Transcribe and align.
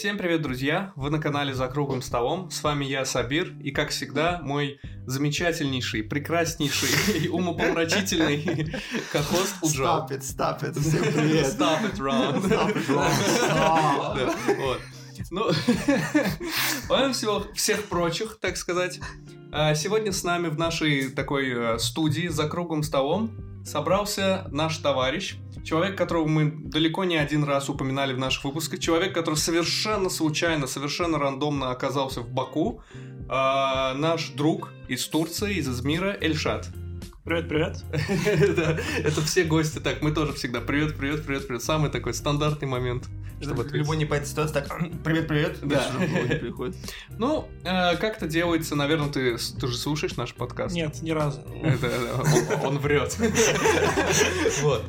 Всем 0.00 0.16
привет, 0.16 0.40
друзья! 0.40 0.94
Вы 0.96 1.10
на 1.10 1.20
канале 1.20 1.52
«За 1.52 1.68
круглым 1.68 2.00
столом». 2.00 2.50
С 2.50 2.62
вами 2.62 2.86
я, 2.86 3.04
Сабир, 3.04 3.52
и, 3.62 3.70
как 3.70 3.90
всегда, 3.90 4.40
мой 4.42 4.80
замечательнейший, 5.04 6.04
прекраснейший 6.04 7.18
и 7.24 7.28
умопомрачительный 7.28 8.74
кохост 9.12 9.56
Уджал. 9.60 10.08
Stop 10.08 10.16
it, 10.16 10.20
stop 10.20 10.62
it. 10.62 10.80
Всем 10.80 11.02
привет. 11.12 11.48
Stop 11.48 11.82
it, 11.82 11.98
Ron. 11.98 12.42
Stop 12.42 12.74
it, 12.74 12.88
Ron. 12.88 13.10
Stop. 13.42 14.16
Да, 14.16 14.54
вот. 14.56 14.80
Ну, 15.30 15.50
помимо 16.88 17.12
всего, 17.12 17.44
всех 17.54 17.84
прочих, 17.84 18.38
так 18.40 18.56
сказать, 18.56 19.00
а, 19.52 19.74
сегодня 19.74 20.12
с 20.12 20.24
нами 20.24 20.48
в 20.48 20.58
нашей 20.58 21.10
такой 21.10 21.50
э, 21.50 21.78
студии 21.78 22.28
за 22.28 22.48
круглым 22.48 22.82
столом 22.84 23.49
собрался 23.64 24.46
наш 24.50 24.78
товарищ, 24.78 25.36
человек, 25.64 25.96
которого 25.96 26.26
мы 26.26 26.50
далеко 26.50 27.04
не 27.04 27.16
один 27.16 27.44
раз 27.44 27.68
упоминали 27.68 28.12
в 28.12 28.18
наших 28.18 28.44
выпусках, 28.44 28.80
человек, 28.80 29.14
который 29.14 29.36
совершенно 29.36 30.08
случайно, 30.08 30.66
совершенно 30.66 31.18
рандомно 31.18 31.70
оказался 31.70 32.20
в 32.20 32.30
Баку, 32.30 32.82
а, 33.28 33.94
наш 33.94 34.30
друг 34.30 34.72
из 34.88 35.06
Турции, 35.06 35.56
из 35.56 35.68
Измира, 35.68 36.16
Эльшат. 36.20 36.68
Привет, 37.22 37.48
привет. 37.50 37.84
Это 39.04 39.20
все 39.20 39.44
гости 39.44 39.78
так, 39.78 40.00
мы 40.00 40.10
тоже 40.10 40.32
всегда 40.32 40.62
привет, 40.62 40.96
привет, 40.96 41.26
привет, 41.26 41.46
привет. 41.46 41.62
Самый 41.62 41.90
такой 41.90 42.14
стандартный 42.14 42.66
момент, 42.66 43.08
чтобы 43.42 43.68
любой 43.72 43.98
непонятной 43.98 44.26
ситуации 44.26 44.54
так, 44.54 44.68
привет, 45.04 45.28
привет. 45.28 45.58
Да. 45.60 45.84
Приходит. 46.40 46.76
Ну, 47.18 47.46
э, 47.62 47.96
как 47.98 48.16
это 48.16 48.26
делается, 48.26 48.74
наверное, 48.74 49.10
ты, 49.10 49.36
ты 49.36 49.66
же 49.66 49.76
слушаешь 49.76 50.16
наш 50.16 50.32
подкаст? 50.32 50.74
Нет, 50.74 51.02
ни 51.02 51.10
разу. 51.10 51.42
Это, 51.62 51.90
он, 52.62 52.66
он 52.68 52.78
врет. 52.78 53.14
Вот. 54.62 54.82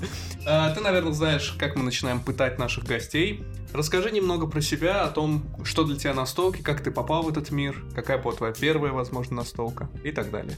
А, 0.45 0.73
Ты, 0.73 0.80
наверное, 0.80 1.11
знаешь, 1.11 1.53
как 1.59 1.75
мы 1.75 1.84
начинаем 1.84 2.22
пытать 2.22 2.58
наших 2.58 2.86
гостей. 2.86 3.44
Расскажи 3.73 4.09
немного 4.09 4.47
про 4.47 4.61
себя, 4.61 5.03
о 5.03 5.09
том, 5.09 5.44
что 5.66 5.84
для 5.84 5.97
тебя 5.97 6.13
настолки, 6.13 6.61
как 6.61 6.81
ты 6.81 6.91
попал 6.91 7.23
в 7.23 7.30
этот 7.30 7.52
мир, 7.52 7.84
какая 7.94 8.17
была 8.17 8.34
твоя 8.34 8.53
первая, 8.53 8.94
возможно, 8.94 9.38
настолка 9.38 9.89
и 10.06 10.11
так 10.11 10.31
далее. 10.31 10.58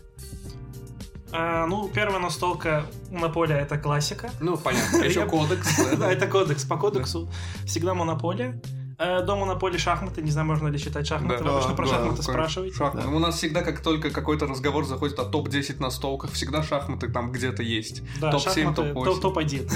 А, 1.36 1.66
ну, 1.66 1.88
первая 1.90 2.20
настолка 2.20 2.86
Монополия 3.12 3.58
это 3.58 3.78
классика. 3.80 4.30
Ну, 4.40 4.56
понятно. 4.56 4.98
Еще 5.04 5.26
кодекс. 5.26 5.68
Да, 5.98 6.12
это 6.12 6.28
кодекс. 6.28 6.64
По 6.64 6.78
кодексу 6.78 7.28
всегда 7.66 7.96
Монополия. 7.96 8.62
Э, 9.00 9.24
До 9.24 9.36
Монополии 9.36 9.80
шахматы, 9.80 10.22
не 10.22 10.30
знаю, 10.30 10.46
можно 10.48 10.68
ли 10.68 10.78
считать 10.78 11.08
шахматы. 11.08 11.40
Да. 11.40 11.44
Вы 11.44 11.50
обычно 11.58 11.70
Да, 11.72 11.76
про 11.76 11.86
да, 11.86 11.90
шахматы 11.92 12.10
Конечно. 12.12 12.32
спрашиваете. 12.34 12.76
Шахматы. 12.78 13.08
Да. 13.08 13.14
У 13.16 13.20
нас 13.20 13.36
всегда, 13.38 13.62
как 13.64 13.80
только 13.82 14.12
какой-то 14.12 14.46
разговор 14.46 14.86
заходит 14.86 15.18
о 15.18 15.26
топ-10 15.26 15.82
настолках, 15.82 16.32
всегда 16.34 16.62
шахматы 16.62 17.10
там 17.10 17.32
где-то 17.32 17.64
есть. 17.64 18.04
Да, 18.22 18.30
Топ-7, 18.32 18.54
шахматы, 18.54 18.94
топ-8. 18.94 19.06
топ- 19.06 19.22
топ-1. 19.22 19.72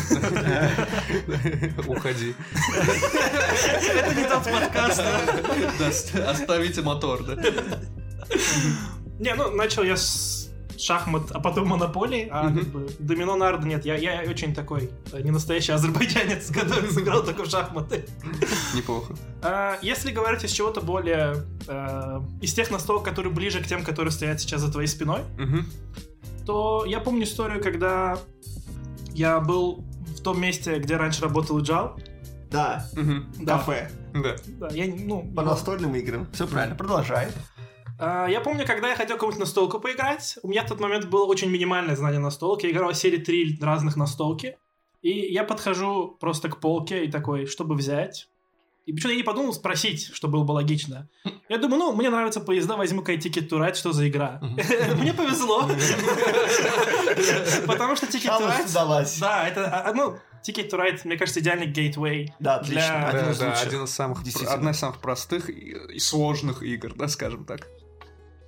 Уходи. 1.88 2.36
Это 3.90 4.14
не 4.16 4.24
тот 4.26 4.44
подкаст. 4.44 5.02
Оставите 6.16 6.82
мотор, 6.84 7.24
да? 7.24 7.36
Не, 9.20 9.34
ну, 9.34 9.50
начал 9.50 9.82
я 9.82 9.98
с 9.98 10.37
шахмат, 10.78 11.32
а 11.32 11.40
потом 11.40 11.68
монополии, 11.68 12.28
а 12.32 12.52
как 12.52 12.68
бы 12.68 12.88
домино 13.00 13.36
нарды 13.36 13.68
нет. 13.68 13.86
Я, 13.86 13.96
я 13.96 14.30
очень 14.30 14.54
такой 14.54 14.90
э, 15.12 15.22
не 15.22 15.32
настоящий 15.32 15.72
азербайджанец, 15.72 16.48
который 16.54 16.90
сыграл 16.92 17.24
только 17.24 17.44
в 17.44 17.50
шахматы. 17.50 18.06
Неплохо. 18.76 19.14
А, 19.42 19.78
Если 19.82 20.12
говорить 20.12 20.44
из 20.44 20.52
чего-то 20.52 20.82
более... 20.82 21.46
э, 21.68 22.22
из 22.42 22.54
тех 22.54 22.70
настолок, 22.72 23.04
которые 23.04 23.34
ближе 23.34 23.62
к 23.62 23.68
тем, 23.68 23.84
которые 23.84 24.12
стоят 24.12 24.40
сейчас 24.40 24.62
за 24.62 24.72
твоей 24.72 24.88
спиной, 24.88 25.22
то 26.46 26.86
я 26.86 27.00
помню 27.00 27.24
историю, 27.24 27.62
когда 27.62 28.18
я 29.14 29.40
был 29.40 29.84
в 30.18 30.22
том 30.22 30.40
месте, 30.40 30.80
где 30.80 30.96
раньше 30.98 31.22
работал 31.24 31.60
Джал. 31.62 32.00
Да, 32.50 32.88
Мгм. 32.94 33.26
Да, 33.42 33.58
кафе. 33.58 33.92
Да. 34.14 34.36
Да, 34.60 34.68
я, 34.70 34.86
ну, 34.88 35.30
По 35.36 35.42
настольным 35.44 35.94
играм. 35.96 36.28
Все 36.32 36.48
правильно, 36.48 36.76
продолжай. 36.76 37.28
А, 38.00 38.28
Я 38.28 38.42
помню, 38.42 38.66
когда 38.66 38.90
я 38.90 38.96
хотел 38.96 39.16
какую-нибудь 39.16 39.40
настолку 39.40 39.80
поиграть, 39.80 40.38
у 40.44 40.48
меня 40.48 40.64
в 40.64 40.68
тот 40.70 40.80
момент 40.80 41.06
было 41.06 41.26
очень 41.26 41.50
минимальное 41.50 41.96
знание 41.96 42.20
настолки. 42.20 42.66
Я 42.66 42.72
играл 42.72 42.92
в 42.92 42.96
серии 42.98 43.18
три 43.18 43.58
разных 43.62 43.96
настолки. 43.96 44.58
И 45.02 45.12
я 45.34 45.44
подхожу 45.44 46.18
просто 46.20 46.50
к 46.50 46.60
полке 46.60 47.06
и 47.06 47.12
такой, 47.12 47.46
чтобы 47.46 47.76
взять. 47.76 48.28
И 48.86 48.94
почему 48.94 49.12
я 49.12 49.18
не 49.18 49.24
подумал 49.24 49.54
спросить, 49.54 50.12
что 50.14 50.28
было 50.30 50.44
бы 50.46 50.54
логично. 50.54 51.10
Я 51.50 51.58
думаю, 51.58 51.80
ну, 51.80 51.94
мне 51.94 52.10
нравятся 52.10 52.40
поезда, 52.40 52.78
возьму-ка 52.78 53.14
Ticket 53.16 53.50
to 53.50 53.60
Ride, 53.60 53.76
что 53.76 53.92
за 53.92 54.08
игра? 54.08 54.40
Мне 54.98 55.14
повезло. 55.14 55.68
Потому 57.68 57.96
что 57.96 58.06
Ticket 58.06 58.40
to 58.40 58.48
Ride... 58.48 59.20
Да, 59.20 59.48
это, 59.48 59.82
а, 59.86 59.94
ну, 59.94 60.18
Ticket 60.46 60.70
to 60.70 60.80
Ride, 60.80 61.02
мне 61.04 61.18
кажется, 61.18 61.42
идеальный 61.42 61.68
гейтвей. 61.68 62.34
Да, 62.40 62.60
Для- 62.60 62.80
отлично. 62.82 63.08
Один 63.10 63.26
Да, 63.26 63.32
из 63.32 63.40
да, 63.40 63.50
лучших. 63.50 63.68
один 63.68 63.84
из 63.84 63.90
самых, 63.92 64.20
одна 64.48 64.72
из 64.72 64.80
самых 64.80 65.00
простых 65.00 65.50
и, 65.50 65.76
и 65.94 66.00
сложных 66.00 66.64
игр, 66.64 66.94
да, 66.96 67.08
скажем 67.08 67.46
так. 67.46 67.68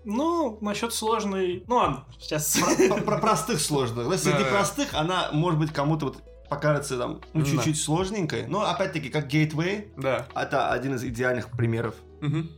Ну, 0.10 0.58
насчет 0.62 0.94
сложной... 0.94 1.64
Ну 1.68 1.76
ладно, 1.76 2.06
сейчас... 2.20 2.58
Про, 2.58 2.96
про- 2.96 3.02
про 3.04 3.18
простых 3.20 3.62
сложных. 3.62 4.10
Да, 4.10 4.18
Среди 4.18 4.44
Да. 4.44 4.50
простых 4.50 4.94
она, 4.94 5.30
может 5.32 5.60
быть, 5.60 5.72
кому-то 5.72 6.08
вот 6.08 6.18
покажется 6.50 6.98
там 6.98 7.22
ну, 7.34 7.42
Да. 7.46 7.50
чуть-чуть 7.50 7.80
сложненькой. 7.80 8.48
Но 8.48 8.62
опять-таки, 8.70 9.10
как 9.10 9.32
Gateway, 9.32 9.92
Да. 9.98 10.28
это 10.36 10.72
один 10.72 10.96
из 10.96 11.04
идеальных 11.04 11.50
примеров. 11.52 11.96
Мгм. 12.22 12.50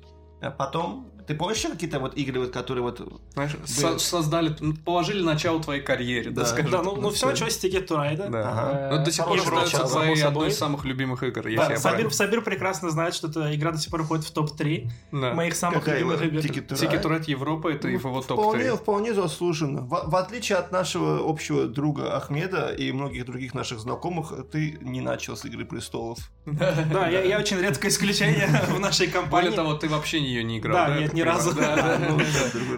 А 0.41 0.49
потом, 0.49 1.11
ты 1.27 1.35
помнишь 1.35 1.57
еще 1.57 1.69
какие-то 1.69 1.99
вот 1.99 2.15
игры, 2.17 2.39
вот, 2.41 2.51
которые 2.51 2.83
вот... 2.83 3.01
Знаешь, 3.33 3.51
со- 3.65 3.99
создали, 3.99 4.55
ну, 4.59 4.73
положили 4.75 5.21
начало 5.21 5.61
твоей 5.61 5.81
карьере, 5.81 6.31
да, 6.31 6.41
Да. 6.41 6.47
скажем. 6.47 6.71
Да, 6.71 6.83
ну, 6.83 6.95
ну 6.95 7.01
ну, 7.01 7.09
все 7.09 7.27
началось 7.27 7.57
с 7.57 7.63
Ticket 7.63 7.87
to 7.87 7.95
Ride. 7.97 8.29
Да. 8.29 8.51
Ага. 8.51 8.89
Ну, 8.97 9.05
до 9.05 9.11
сих 9.11 9.25
пор 9.25 9.37
начало, 9.37 9.87
твоей 9.87 10.21
одной 10.23 10.49
из 10.49 10.57
самых 10.57 10.85
любимых 10.85 11.23
игр, 11.23 11.47
если 11.47 11.65
Да, 11.65 11.71
я 11.71 12.09
Сабир, 12.09 12.41
прекрасно 12.41 12.89
знает, 12.89 13.13
что 13.13 13.27
эта 13.27 13.53
игра 13.55 13.71
до 13.71 13.77
сих 13.77 13.91
пор 13.91 14.03
входит 14.03 14.25
в 14.25 14.31
топ-3 14.31 14.89
Да. 15.11 15.33
моих 15.33 15.55
самых 15.55 15.79
Какая 15.79 15.99
любимых 15.99 16.21
игр. 16.23 16.37
Ticket 16.39 16.67
to 16.67 16.75
Ticket 16.75 17.01
Ride? 17.01 17.03
to 17.03 17.19
Ride 17.19 17.29
Европа 17.31 17.67
это 17.69 17.87
в 17.87 17.91
его 17.91 18.21
Вполне, 18.21 18.63
топ-3. 18.69 18.77
вполне 18.77 19.13
заслуженно. 19.13 19.81
В, 19.81 20.09
в 20.09 20.15
отличие 20.15 20.57
от 20.57 20.71
нашего 20.71 21.27
общего 21.29 21.65
друга 21.67 22.15
Ахмеда 22.15 22.69
и 22.69 22.91
многих 22.91 23.25
других 23.25 23.53
наших 23.53 23.79
знакомых, 23.79 24.33
ты 24.51 24.77
не 24.81 25.01
начал 25.01 25.35
с 25.37 25.45
Игры 25.45 25.65
престолов. 25.65 26.17
Да, 26.45 27.07
я, 27.07 27.37
очень 27.39 27.57
редкое 27.57 27.89
исключение 27.89 28.47
в 28.69 28.79
нашей 28.79 29.07
компании. 29.07 29.49
Более 29.49 29.51
того, 29.51 29.73
ты 29.75 29.87
вообще 29.89 30.19
ее 30.19 30.43
не 30.43 30.59
играл. 30.59 30.87
Да, 30.87 30.97
нет, 30.99 31.13
ни 31.21 31.29
понимаю? 31.29 31.37
разу. 31.37 32.07
Ну. 32.09 32.21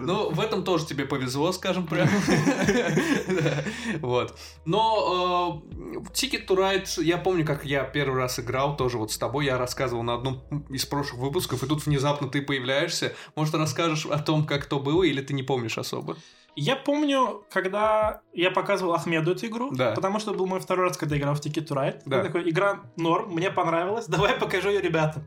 Ну, 0.04 0.30
в 0.30 0.40
этом 0.40 0.64
тоже 0.64 0.86
тебе 0.86 1.04
повезло, 1.06 1.52
скажем 1.52 1.86
прямо. 1.86 2.10
Вот. 4.00 4.36
Но 4.64 5.62
э, 5.94 5.98
Ticket 6.12 6.46
to 6.46 6.56
Ride, 6.56 7.02
я 7.02 7.18
помню, 7.18 7.44
как 7.46 7.64
я 7.64 7.84
первый 7.84 8.18
раз 8.20 8.38
играл, 8.38 8.76
тоже 8.76 8.98
вот 8.98 9.12
с 9.12 9.18
тобой, 9.18 9.46
я 9.46 9.58
рассказывал 9.58 10.02
на 10.02 10.14
одном 10.14 10.42
из 10.68 10.84
прошлых 10.86 11.20
выпусков, 11.20 11.62
и 11.62 11.66
тут 11.66 11.86
внезапно 11.86 12.28
ты 12.28 12.42
появляешься. 12.42 13.14
Может, 13.36 13.54
расскажешь 13.54 14.06
о 14.06 14.18
том, 14.18 14.46
как 14.46 14.66
то 14.66 14.78
было, 14.80 15.02
или 15.04 15.20
ты 15.20 15.32
не 15.34 15.42
помнишь 15.42 15.78
особо? 15.78 16.16
Я 16.56 16.76
помню, 16.76 17.44
когда 17.52 18.20
я 18.32 18.50
показывал 18.52 18.94
Ахмеду 18.94 19.32
эту 19.32 19.46
игру, 19.46 19.70
Да. 19.74 19.90
потому 19.92 20.20
что 20.20 20.34
был 20.34 20.46
мой 20.46 20.60
второй 20.60 20.86
раз, 20.88 20.96
когда 20.96 21.16
играл 21.18 21.34
в 21.34 21.40
Ticket 21.40 21.66
to 21.66 21.74
Ride. 21.76 22.02
Да. 22.06 22.18
Я 22.18 22.22
такой, 22.24 22.48
игра 22.48 22.80
норм, 22.96 23.32
мне 23.32 23.50
понравилась, 23.50 24.06
давай 24.06 24.34
покажу 24.34 24.68
ее 24.70 24.80
ребятам. 24.80 25.24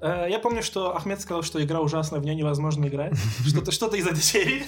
Э, 0.00 0.26
Я 0.28 0.38
помню, 0.38 0.62
что 0.62 0.96
Ахмед 0.96 1.20
сказал, 1.20 1.42
что 1.42 1.62
игра 1.62 1.80
ужасная, 1.80 2.20
в 2.20 2.24
нее 2.24 2.34
невозможно 2.34 2.86
играть. 2.86 3.14
Что-то 3.46 3.70
что 3.72 3.88
из 3.94 4.06
этой 4.06 4.22
серии. 4.22 4.64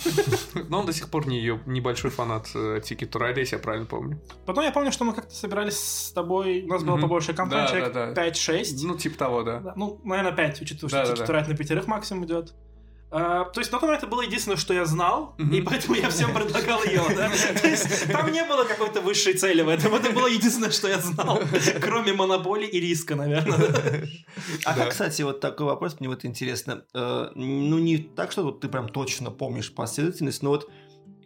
Но 0.68 0.80
он 0.80 0.86
до 0.86 0.92
сих 0.92 1.08
пор 1.08 1.26
не 1.26 1.38
ее 1.38 1.60
небольшой 1.66 2.10
фанат 2.10 2.48
э, 2.54 2.80
to 2.82 3.10
Ride, 3.10 3.38
если 3.38 3.56
я 3.56 3.62
правильно 3.62 3.86
помню. 3.86 4.20
Потом 4.46 4.64
я 4.64 4.72
помню, 4.72 4.92
что 4.92 5.04
мы 5.04 5.14
как-то 5.14 5.34
собирались 5.34 5.78
с 5.78 6.12
тобой, 6.12 6.62
у 6.62 6.68
нас 6.68 6.82
было 6.82 6.98
побольше 6.98 7.34
компаний, 7.34 7.68
человек 7.68 7.92
да, 7.92 8.12
да. 8.12 8.28
5-6. 8.28 8.64
Ну, 8.82 8.96
типа 8.96 9.18
того, 9.18 9.42
да. 9.42 9.72
Ну, 9.76 10.00
наверное, 10.04 10.32
5, 10.32 10.60
учитывая, 10.62 11.04
что 11.04 11.14
to 11.14 11.28
Ride 11.28 11.48
на 11.48 11.56
пятерых 11.56 11.86
максимум 11.86 12.24
идет. 12.26 12.54
А, 13.14 13.44
то 13.44 13.60
есть 13.60 13.70
на 13.70 13.78
тот 13.78 13.82
момент 13.88 14.02
это 14.02 14.10
было 14.10 14.22
единственное, 14.22 14.56
что 14.56 14.72
я 14.72 14.86
знал, 14.86 15.34
и 15.38 15.60
поэтому 15.60 15.94
я 15.96 16.08
всем 16.08 16.32
предлагал 16.32 16.82
ее. 16.84 17.02
да. 17.14 17.30
То 17.60 17.68
есть 17.68 18.10
там 18.10 18.32
не 18.32 18.42
было 18.44 18.64
какой-то 18.64 19.02
высшей 19.02 19.34
цели 19.34 19.60
в 19.62 19.68
этом. 19.68 19.94
Это 19.94 20.10
было 20.12 20.26
единственное, 20.26 20.70
что 20.70 20.88
я 20.88 20.98
знал. 20.98 21.40
Кроме 21.80 22.14
монополии 22.14 22.66
и 22.68 22.80
риска, 22.80 23.14
наверное. 23.14 24.08
А 24.64 24.74
Да. 24.74 24.84
как, 24.84 24.90
кстати, 24.90 25.22
вот 25.22 25.40
такой 25.40 25.66
вопрос, 25.66 26.00
мне 26.00 26.08
вот 26.08 26.24
интересно. 26.24 26.84
Э, 26.94 27.28
ну, 27.34 27.78
не 27.78 27.98
так, 27.98 28.32
что 28.32 28.44
вот 28.44 28.60
ты 28.60 28.68
прям 28.68 28.88
точно 28.88 29.30
помнишь 29.30 29.74
последовательность, 29.74 30.42
но 30.42 30.50
вот 30.50 30.70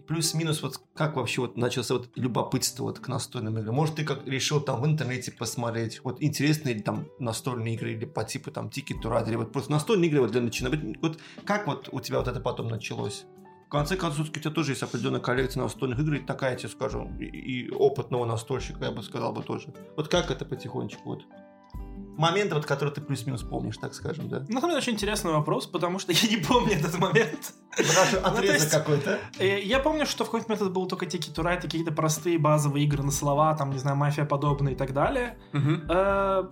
плюс-минус, 0.06 0.62
вот 0.62 0.80
как 0.94 1.16
вообще 1.16 1.40
вот 1.42 1.56
начался 1.56 1.94
вот 1.94 2.10
любопытство 2.14 2.84
вот 2.84 2.98
к 2.98 3.08
настольным 3.08 3.58
играм? 3.58 3.74
Может, 3.74 3.96
ты 3.96 4.04
как 4.04 4.26
решил 4.26 4.60
там 4.60 4.80
в 4.80 4.86
интернете 4.86 5.32
посмотреть, 5.32 6.00
вот 6.04 6.22
интересные 6.22 6.80
там 6.80 7.08
настольные 7.18 7.74
игры 7.74 7.92
или 7.92 8.04
по 8.04 8.24
типу 8.24 8.50
там 8.50 8.68
Ticket 8.68 9.02
to 9.02 9.28
или 9.28 9.36
вот 9.36 9.52
просто 9.52 9.72
настольные 9.72 10.08
игры 10.08 10.20
вот 10.20 10.32
для 10.32 10.40
начинающих. 10.40 10.96
Вот 11.02 11.18
как 11.44 11.66
вот 11.66 11.88
у 11.92 12.00
тебя 12.00 12.18
вот 12.18 12.28
это 12.28 12.40
потом 12.40 12.68
началось? 12.68 13.24
В 13.66 13.68
конце 13.68 13.96
концов, 13.96 14.28
у 14.28 14.32
тебя 14.32 14.52
тоже 14.52 14.72
есть 14.72 14.82
определенная 14.84 15.20
коллекция 15.20 15.62
настольных 15.62 15.98
игр, 15.98 16.14
и 16.14 16.18
такая, 16.20 16.52
я 16.52 16.56
тебе 16.56 16.68
скажу, 16.68 17.10
и, 17.18 17.24
и 17.24 17.70
опытного 17.70 18.24
настольщика, 18.24 18.84
я 18.84 18.92
бы 18.92 19.02
сказал 19.02 19.32
бы 19.32 19.42
тоже. 19.42 19.74
Вот 19.96 20.06
как 20.06 20.30
это 20.30 20.44
потихонечку 20.44 21.02
вот? 21.04 21.24
Моменты, 22.16 22.54
вот, 22.54 22.64
которые 22.66 22.94
ты 22.94 23.00
плюс-минус 23.00 23.42
помнишь, 23.42 23.76
так 23.76 23.92
скажем, 23.94 24.28
да? 24.28 24.44
Самом 24.46 24.60
деле 24.62 24.76
очень 24.76 24.94
интересный 24.94 25.32
вопрос, 25.32 25.66
потому 25.66 25.98
что 25.98 26.12
я 26.12 26.28
не 26.28 26.38
помню 26.38 26.74
этот 26.74 26.98
момент. 26.98 27.52
Ну, 27.78 27.84
то 27.84 28.26
отрезок 28.26 28.54
есть- 28.60 28.70
какой-то. 28.70 29.18
Э, 29.38 29.60
Я 29.60 29.80
помню, 29.80 30.06
что 30.06 30.24
в 30.24 30.28
какой-то 30.28 30.48
момент 30.48 30.62
это 30.62 30.70
был 30.70 30.86
только 30.86 31.06
Ride, 31.42 31.58
и 31.58 31.62
какие-то 31.62 31.92
простые 31.92 32.38
базовые 32.38 32.84
игры 32.86 33.02
на 33.02 33.10
слова, 33.10 33.54
там, 33.54 33.70
не 33.70 33.78
знаю, 33.78 33.96
мафия 33.96 34.24
подобные 34.24 34.74
и 34.74 34.78
так 34.78 34.92
далее. 34.94 35.36
Э, 35.52 36.44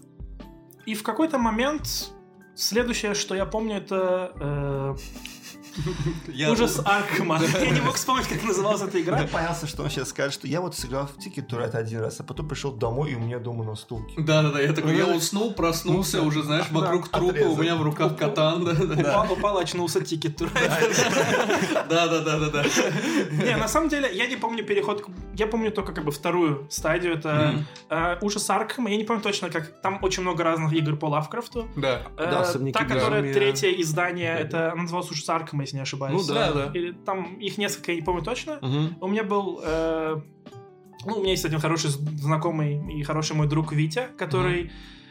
и 0.87 0.95
в 0.95 1.03
какой-то 1.03 1.39
момент 1.39 2.11
следующее, 2.55 3.15
что 3.15 3.35
я 3.35 3.47
помню, 3.47 3.77
это 3.77 4.33
э, 4.39 4.97
Я- 6.29 6.51
ужас 6.53 6.81
Аркхема. 6.85 7.41
Я 7.61 7.71
не 7.71 7.81
мог 7.81 7.95
вспомнить, 7.95 8.27
как 8.29 8.43
называлась 8.43 8.83
эта 8.83 9.01
игра. 9.01 9.21
Я 9.21 9.27
боялся, 9.27 9.67
что 9.67 9.83
он 9.83 9.91
сейчас 9.91 10.09
скажет, 10.11 10.35
что 10.35 10.47
я 10.47 10.61
вот 10.61 10.75
сыграл 10.77 11.07
в 11.07 11.17
Ticket 11.19 11.47
to 11.49 11.59
Ride 11.59 11.77
один 11.77 12.01
раз, 12.01 12.21
а 12.21 12.25
потом 12.25 12.49
пришел 12.49 12.73
домой, 12.73 13.13
и 13.13 13.15
у 13.15 13.21
меня 13.21 13.39
дома 13.39 13.65
на 13.65 13.75
стулке. 13.75 14.15
Да-да-да, 14.19 14.61
я 14.61 14.73
такой, 14.73 14.97
я 14.97 15.07
Ну, 15.07 15.17
уснул, 15.17 15.53
проснулся, 15.55 16.23
уже, 16.23 16.43
знаешь, 16.43 16.67
вокруг 16.71 17.09
трупа, 17.09 17.45
у 17.45 17.57
меня 17.57 17.77
в 17.77 17.83
руках 17.83 18.17
катан. 18.17 18.67
Упал, 19.01 19.33
упал, 19.33 19.59
очнулся 19.59 20.01
тикет. 20.01 20.35
Да-да-да-да-да. 21.89 22.65
Не, 23.45 23.57
на 23.57 23.69
самом 23.69 23.89
деле, 23.89 24.09
я 24.13 24.27
не 24.27 24.37
помню 24.37 24.65
переход. 24.65 25.05
Я 25.35 25.47
помню 25.47 25.71
только 25.71 25.93
как 25.93 26.05
бы 26.05 26.11
вторую 26.13 26.67
стадию. 26.71 27.15
Это 27.15 27.65
э, 27.91 28.17
ужас 28.21 28.49
Аркхема. 28.51 28.91
Я 28.91 28.97
не 28.97 29.05
помню 29.05 29.23
точно, 29.23 29.51
как. 29.51 29.81
Там 29.81 29.99
очень 30.03 30.23
много 30.23 30.45
разных 30.45 30.73
игр 30.73 30.97
по 30.97 31.07
Лавкрафту. 31.07 31.69
Да. 31.77 32.03
Э, 32.17 32.45
Та, 32.73 32.85
которая 32.85 33.33
третье 33.33 33.71
издание, 33.81 34.35
это 34.39 34.73
она 34.73 34.83
называлась 34.83 35.11
ужас 35.11 35.29
Аркхема, 35.29 35.64
если 35.65 35.77
не 35.77 35.83
ошибаюсь. 35.83 36.27
Ну 36.27 36.35
да. 36.35 36.53
Да-да. 36.53 36.71
Или 36.79 36.93
там 36.93 37.35
их 37.37 37.59
несколько, 37.59 37.93
я 37.93 37.99
не 37.99 38.05
помню 38.05 38.23
точно. 38.23 38.59
Мгм. 38.63 38.97
У 39.01 39.09
меня 39.09 39.25
был... 39.25 39.61
э, 39.63 40.21
ну, 41.07 41.17
у 41.17 41.21
меня 41.21 41.31
есть 41.33 41.45
один 41.45 41.61
хороший 41.61 41.91
знакомый 41.91 42.81
и 42.95 43.03
хороший 43.03 43.37
мой 43.37 43.47
друг 43.47 43.73
Витя, 43.73 44.09
который 44.17 44.71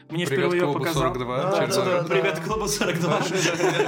мне 0.09 0.25
Привет, 0.25 0.45
впервые 0.49 0.61
клубу 0.63 0.79
показал. 0.79 1.03
42. 1.03 1.37
Да, 1.51 1.59
Через 1.59 1.75
да, 1.75 1.85
да, 1.85 2.01
да. 2.01 2.07
привет, 2.07 2.39
клубу 2.39 2.67
42. 2.67 3.17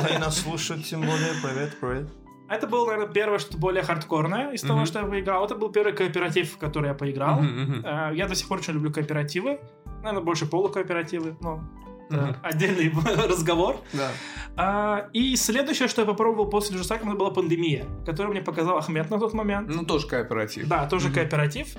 Они 0.10 0.18
нас 0.18 0.40
слушают, 0.42 0.86
тем 0.86 1.02
более. 1.02 1.34
Привет, 1.44 1.78
привет. 1.80 2.10
Это 2.48 2.68
было, 2.68 2.86
наверное, 2.86 3.12
первое, 3.12 3.40
что 3.40 3.58
более 3.58 3.82
хардкорное 3.84 4.52
из 4.52 4.62
того, 4.62 4.86
что 4.86 5.00
я 5.00 5.06
поиграл. 5.06 5.46
Это 5.46 5.56
был 5.56 5.70
первый 5.72 5.94
кооператив, 5.94 6.54
в 6.54 6.58
который 6.58 6.90
я 6.90 6.94
поиграл. 6.94 7.42
Э, 7.44 8.12
Я 8.14 8.28
до 8.28 8.36
сих 8.36 8.48
пор 8.48 8.60
очень 8.60 8.74
люблю 8.74 8.92
кооперативы. 8.94 9.60
Наверное, 10.04 10.22
больше 10.22 10.46
полукооперативы, 10.46 11.36
но 11.42 11.64
Мгм. 12.10 12.36
отдельный 12.44 12.92
разговор. 13.30 13.78
Да. 13.94 14.10
А, 14.58 15.10
И 15.14 15.36
следующее, 15.36 15.88
что 15.88 16.02
я 16.02 16.08
попробовал 16.08 16.50
после 16.50 16.78
Жусака, 16.78 17.06
это 17.08 17.16
была 17.18 17.32
пандемия, 17.32 17.86
которую 18.06 18.32
мне 18.32 18.42
показал 18.42 18.78
Ахмед 18.78 19.10
на 19.10 19.20
тот 19.20 19.34
момент. 19.34 19.68
Ну, 19.70 19.84
тоже 19.86 20.08
кооператив. 20.08 20.68
Да, 20.68 20.88
тоже 20.88 21.08
Мгм. 21.08 21.16
кооператив, 21.16 21.76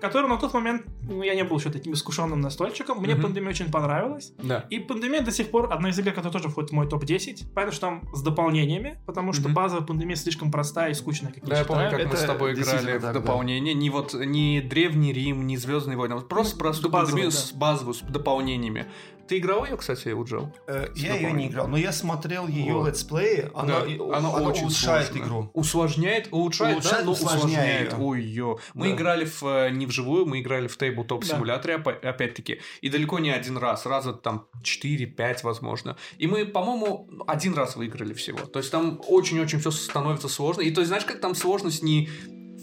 который 0.00 0.28
на 0.28 0.36
тот 0.36 0.52
момент, 0.54 0.82
ну, 1.08 1.22
я 1.22 1.34
не 1.34 1.42
был 1.42 1.58
еще 1.58 1.70
таким 1.70 1.92
искушенным 1.94 2.40
настольщиком, 2.40 2.98
мне 3.00 3.14
Мгм. 3.14 3.22
пандемия 3.22 3.50
очень 3.50 3.70
понравилась. 3.70 4.32
Да. 4.42 4.66
И 4.70 4.78
пандемия 4.78 5.22
до 5.22 5.32
сих 5.32 5.50
пор 5.50 5.72
одна 5.72 5.88
из 5.88 5.98
игр, 5.98 6.10
которая 6.12 6.32
тоже 6.32 6.48
входит 6.50 6.70
в 6.70 6.72
мой 6.74 6.86
топ-10. 6.86 7.52
Понятно, 7.54 7.72
что 7.72 7.80
там 7.86 8.14
с 8.14 8.22
дополнениями, 8.22 9.00
потому 9.06 9.32
что 9.32 9.44
Мгм. 9.44 9.54
базовая 9.54 9.84
пандемия 9.86 10.14
слишком 10.16 10.50
простая 10.52 10.90
и 10.90 10.94
скучная, 10.94 11.32
как 11.32 11.44
Да, 11.44 11.58
я 11.58 11.64
помню, 11.64 11.90
как 11.90 11.98
это 12.00 12.08
мы 12.10 12.16
с 12.16 12.22
тобой 12.24 12.52
играли 12.52 12.98
в 12.98 13.00
так, 13.00 13.00
да. 13.00 13.12
дополнение. 13.14 13.72
Не 13.74 13.88
вот 13.90 14.12
не 14.14 14.60
Древний 14.60 15.12
Рим, 15.14 15.46
не 15.46 15.56
Звездные 15.56 15.96
войны, 15.96 16.12
а 16.12 16.16
вот 16.16 16.28
просто 16.28 16.54
Ну, 16.56 16.60
простую 16.60 16.92
базовую, 16.92 17.12
пандемию 17.24 17.30
да. 17.32 17.36
с 17.38 17.52
базовую, 17.52 17.94
с 17.94 18.00
дополнениями. 18.02 18.86
Ты 19.28 19.38
играл 19.38 19.64
ее, 19.64 19.76
кстати, 19.76 20.08
Уджел? 20.08 20.52
Э, 20.66 20.88
Я 20.94 21.14
ее 21.14 21.32
не 21.32 21.48
играл, 21.48 21.68
но 21.68 21.76
я 21.76 21.92
смотрел 21.92 22.48
ее 22.48 22.74
Вот. 22.74 22.88
летсплеи, 22.88 23.50
она, 23.54 23.80
Да, 23.80 23.84
она 24.16 24.16
она 24.16 24.30
очень 24.48 24.62
улучшает 24.64 25.06
сложная. 25.08 25.26
игру. 25.28 25.50
Усложняет, 25.54 26.28
улучшает, 26.32 26.74
Улучшает, 26.76 26.98
да, 27.00 27.04
но 27.04 27.12
усложняет 27.12 27.88
усложняет. 27.88 27.94
Ой-ё. 27.98 28.58
Мы 28.74 28.88
Да. 28.88 28.94
играли 28.94 29.24
в, 29.26 29.42
э, 29.44 29.70
не 29.70 29.86
вживую, 29.86 30.26
мы 30.26 30.40
играли 30.40 30.66
в 30.66 30.76
тейбл-топ 30.78 31.24
Да. 31.26 31.34
симуляторе, 31.34 31.74
опять-таки. 31.76 32.60
И 32.80 32.88
далеко 32.88 33.18
не 33.18 33.30
один 33.30 33.58
раз, 33.58 33.84
раза 33.86 34.12
там 34.12 34.46
4-5, 34.62 35.44
возможно. 35.44 35.96
И 36.18 36.26
мы, 36.26 36.46
по-моему, 36.46 37.08
один 37.26 37.54
раз 37.54 37.76
выиграли 37.76 38.14
всего. 38.14 38.38
То 38.38 38.58
есть 38.60 38.70
там 38.70 39.00
очень-очень 39.06 39.60
все 39.60 39.70
становится 39.70 40.28
сложно. 40.28 40.62
И 40.62 40.70
то 40.70 40.80
есть, 40.80 40.88
знаешь, 40.88 41.04
как 41.04 41.20
там 41.20 41.34
сложность 41.34 41.82
не 41.82 42.08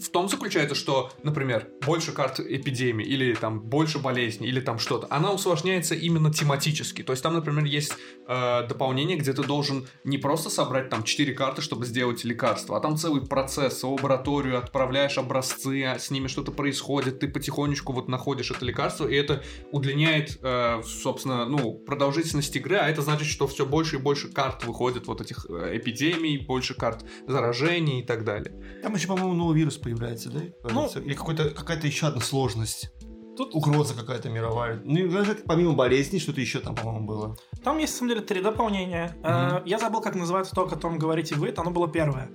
в 0.00 0.08
том 0.10 0.28
заключается, 0.28 0.74
что, 0.74 1.10
например, 1.22 1.68
больше 1.84 2.12
карт 2.12 2.40
эпидемии, 2.40 3.04
или 3.04 3.34
там 3.34 3.60
больше 3.60 3.98
болезней, 3.98 4.48
или 4.48 4.60
там 4.60 4.78
что-то, 4.78 5.06
она 5.10 5.32
усложняется 5.32 5.94
именно 5.94 6.32
тематически. 6.32 7.02
То 7.02 7.12
есть 7.12 7.22
там, 7.22 7.34
например, 7.34 7.64
есть 7.64 7.94
э, 8.28 8.66
дополнение, 8.68 9.16
где 9.16 9.32
ты 9.32 9.42
должен 9.42 9.86
не 10.04 10.18
просто 10.18 10.50
собрать 10.50 10.90
там 10.90 11.02
4 11.02 11.32
карты, 11.34 11.62
чтобы 11.62 11.86
сделать 11.86 12.24
лекарство, 12.24 12.76
а 12.76 12.80
там 12.80 12.96
целый 12.96 13.26
процесс, 13.26 13.82
в 13.82 13.88
лабораторию 13.88 14.58
отправляешь 14.58 15.18
образцы, 15.18 15.84
а 15.84 15.98
с 15.98 16.10
ними 16.10 16.26
что-то 16.26 16.52
происходит, 16.52 17.20
ты 17.20 17.28
потихонечку 17.28 17.92
вот 17.92 18.08
находишь 18.08 18.50
это 18.50 18.64
лекарство, 18.64 19.06
и 19.08 19.14
это 19.14 19.42
удлиняет, 19.72 20.38
э, 20.42 20.82
собственно, 20.84 21.46
ну, 21.46 21.74
продолжительность 21.74 22.54
игры, 22.56 22.76
а 22.76 22.88
это 22.88 23.02
значит, 23.02 23.28
что 23.28 23.46
все 23.46 23.64
больше 23.64 23.96
и 23.96 23.98
больше 23.98 24.28
карт 24.28 24.64
выходит 24.64 25.06
вот 25.06 25.20
этих 25.20 25.46
э, 25.48 25.78
эпидемий, 25.78 26.38
больше 26.38 26.74
карт 26.74 27.04
заражений 27.26 28.00
и 28.00 28.04
так 28.04 28.24
далее. 28.24 28.54
Там 28.82 28.94
еще, 28.94 29.08
по-моему, 29.08 29.34
новый 29.34 29.56
вирус 29.56 29.78
появляется, 29.86 30.30
да? 30.30 30.40
Ну, 30.64 30.88
Или 31.04 31.14
какой-то, 31.14 31.50
какая-то 31.50 31.86
еще 31.86 32.06
одна 32.08 32.20
сложность. 32.20 32.90
Тут 33.36 33.54
Угроза 33.54 33.94
какая-то 33.94 34.30
мировая. 34.30 34.80
Ну, 34.82 35.10
помимо 35.44 35.74
болезней, 35.74 36.20
что-то 36.20 36.40
еще 36.40 36.58
там, 36.60 36.74
по-моему, 36.74 37.06
было. 37.06 37.36
Там 37.62 37.76
есть, 37.76 37.92
на 37.92 37.98
самом 37.98 38.08
деле, 38.14 38.20
три 38.22 38.40
дополнения. 38.40 39.14
Э, 39.22 39.60
Я 39.66 39.78
забыл, 39.78 40.00
как 40.00 40.14
называется 40.14 40.54
то, 40.54 40.62
о 40.62 40.66
котором 40.66 40.98
говорите 40.98 41.34
вы. 41.34 41.48
Это 41.48 41.60
оно 41.60 41.70
было 41.70 41.86
первое. 41.86 42.30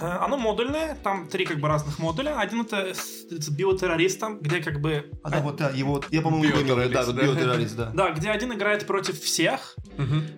Э, 0.00 0.06
Оно 0.06 0.36
модульное, 0.36 0.96
там 1.02 1.26
три 1.26 1.46
как 1.46 1.58
бы 1.58 1.66
разных 1.66 1.98
модуля. 1.98 2.38
Один 2.38 2.60
это 2.60 2.94
с, 2.94 3.26
с 3.28 3.48
биотеррористом, 3.48 4.38
где 4.38 4.60
как 4.62 4.80
бы... 4.80 5.10
А, 5.24 5.30
да, 5.30 5.40
вот, 5.40 5.56
да, 5.56 5.70
его, 5.70 6.00
я, 6.12 6.22
по-моему, 6.22 6.44
да, 6.52 6.58
Биотеррорист, 6.60 7.06
вот 7.06 7.16
да. 7.16 7.22
биотеррорист, 7.22 7.76
да. 7.76 7.90
Да, 7.92 8.10
где 8.12 8.30
один 8.30 8.52
играет 8.52 8.86
против 8.86 9.20
всех. 9.20 9.74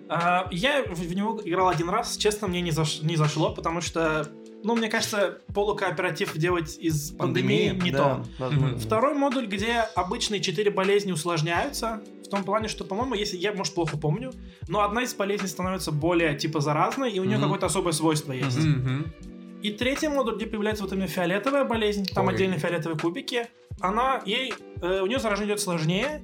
А, 0.09 0.47
Я 0.49 0.83
в 0.85 0.95
в 1.09 1.13
него 1.13 1.39
играл 1.43 1.67
один 1.69 1.89
раз, 1.89 2.17
честно, 2.17 2.47
мне 2.47 2.61
не, 2.61 2.71
заш- 2.71 3.05
не 3.05 3.15
зашло, 3.15 3.53
потому 3.53 3.79
что, 3.81 4.27
ну, 4.63 4.75
мне 4.75 4.89
кажется, 4.89 5.39
полукооператив 5.53 6.35
делать 6.37 6.77
из 6.77 7.11
пандемии, 7.11 7.79
не 7.81 7.91
да, 7.91 7.97
то. 7.97 8.25
возможно. 8.43 8.77
Второй 8.77 9.13
модуль, 9.13 9.47
где 9.47 9.85
обычные 9.95 10.41
четыре 10.41 10.71
болезни 10.71 11.11
усложняются, 11.11 12.01
в 12.25 12.29
том 12.29 12.43
плане, 12.43 12.67
что, 12.67 12.83
по-моему, 12.83 13.15
если 13.15 13.37
я, 13.37 13.53
может, 13.53 13.73
плохо 13.73 13.97
помню, 13.97 14.31
но 14.67 14.81
одна 14.81 15.03
из 15.03 15.13
болезней 15.15 15.47
становится 15.47 15.91
более, 15.91 16.35
типа, 16.35 16.59
заразной, 16.59 17.11
и 17.11 17.19
у 17.19 17.23
нее 17.23 17.37
Мгм. 17.37 17.43
какое-то 17.45 17.65
особое 17.67 17.93
свойство 17.93 18.33
есть. 18.33 18.57
Мгм. 18.59 19.11
И 19.63 19.71
третий 19.71 20.07
модуль, 20.07 20.35
где 20.35 20.45
появляется 20.45 20.83
вот 20.83 20.93
именно 20.93 21.07
фиолетовая 21.07 21.65
болезнь, 21.65 22.05
там 22.05 22.27
Ой. 22.27 22.33
отдельные 22.33 22.59
фиолетовые 22.59 22.97
кубики, 22.99 23.47
она, 23.81 24.21
ей, 24.25 24.53
э, 24.81 25.01
у 25.01 25.05
нее 25.07 25.19
заражение 25.19 25.53
идет 25.55 25.61
сложнее, 25.61 26.21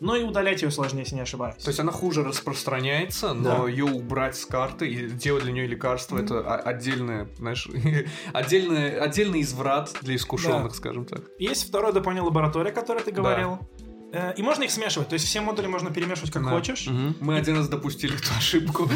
но 0.00 0.16
и 0.16 0.22
удалять 0.24 0.62
ее 0.62 0.70
сложнее, 0.70 1.02
если 1.02 1.14
не 1.16 1.20
ошибаюсь. 1.22 1.62
То 1.62 1.68
есть 1.68 1.80
она 1.80 1.92
хуже 1.92 2.22
распространяется, 2.24 3.32
но 3.34 3.64
Да. 3.64 3.68
ее 3.68 3.84
убрать 3.84 4.36
с 4.36 4.44
карты 4.44 4.88
и 4.88 5.08
делать 5.08 5.44
для 5.44 5.52
нее 5.52 5.66
лекарство 5.66 6.18
это 6.18 6.40
о- 6.40 6.56
отдельное, 6.56 7.28
знаешь, 7.38 7.68
отдельное, 8.32 9.00
отдельный 9.00 9.42
изврат 9.42 9.94
для 10.02 10.16
искушенных, 10.16 10.68
Да. 10.68 10.74
скажем 10.74 11.04
так. 11.04 11.22
Есть 11.38 11.68
второе 11.68 11.92
дополнение 11.92 12.26
лаборатория, 12.26 12.70
о 12.70 12.74
которой 12.74 13.02
ты 13.02 13.10
Да. 13.12 13.16
говорил. 13.22 13.58
Э, 13.60 13.87
И 14.36 14.42
можно 14.42 14.62
их 14.64 14.70
смешивать, 14.70 15.08
то 15.10 15.14
есть 15.14 15.26
все 15.26 15.42
модули 15.42 15.66
можно 15.66 15.90
перемешивать 15.90 16.30
как 16.32 16.42
Да. 16.42 16.50
хочешь. 16.50 16.86
Мгм. 16.86 17.16
Мы 17.20 17.36
один 17.36 17.56
раз 17.58 17.68
допустили 17.68 18.14
эту 18.16 18.32
ошибку. 18.38 18.88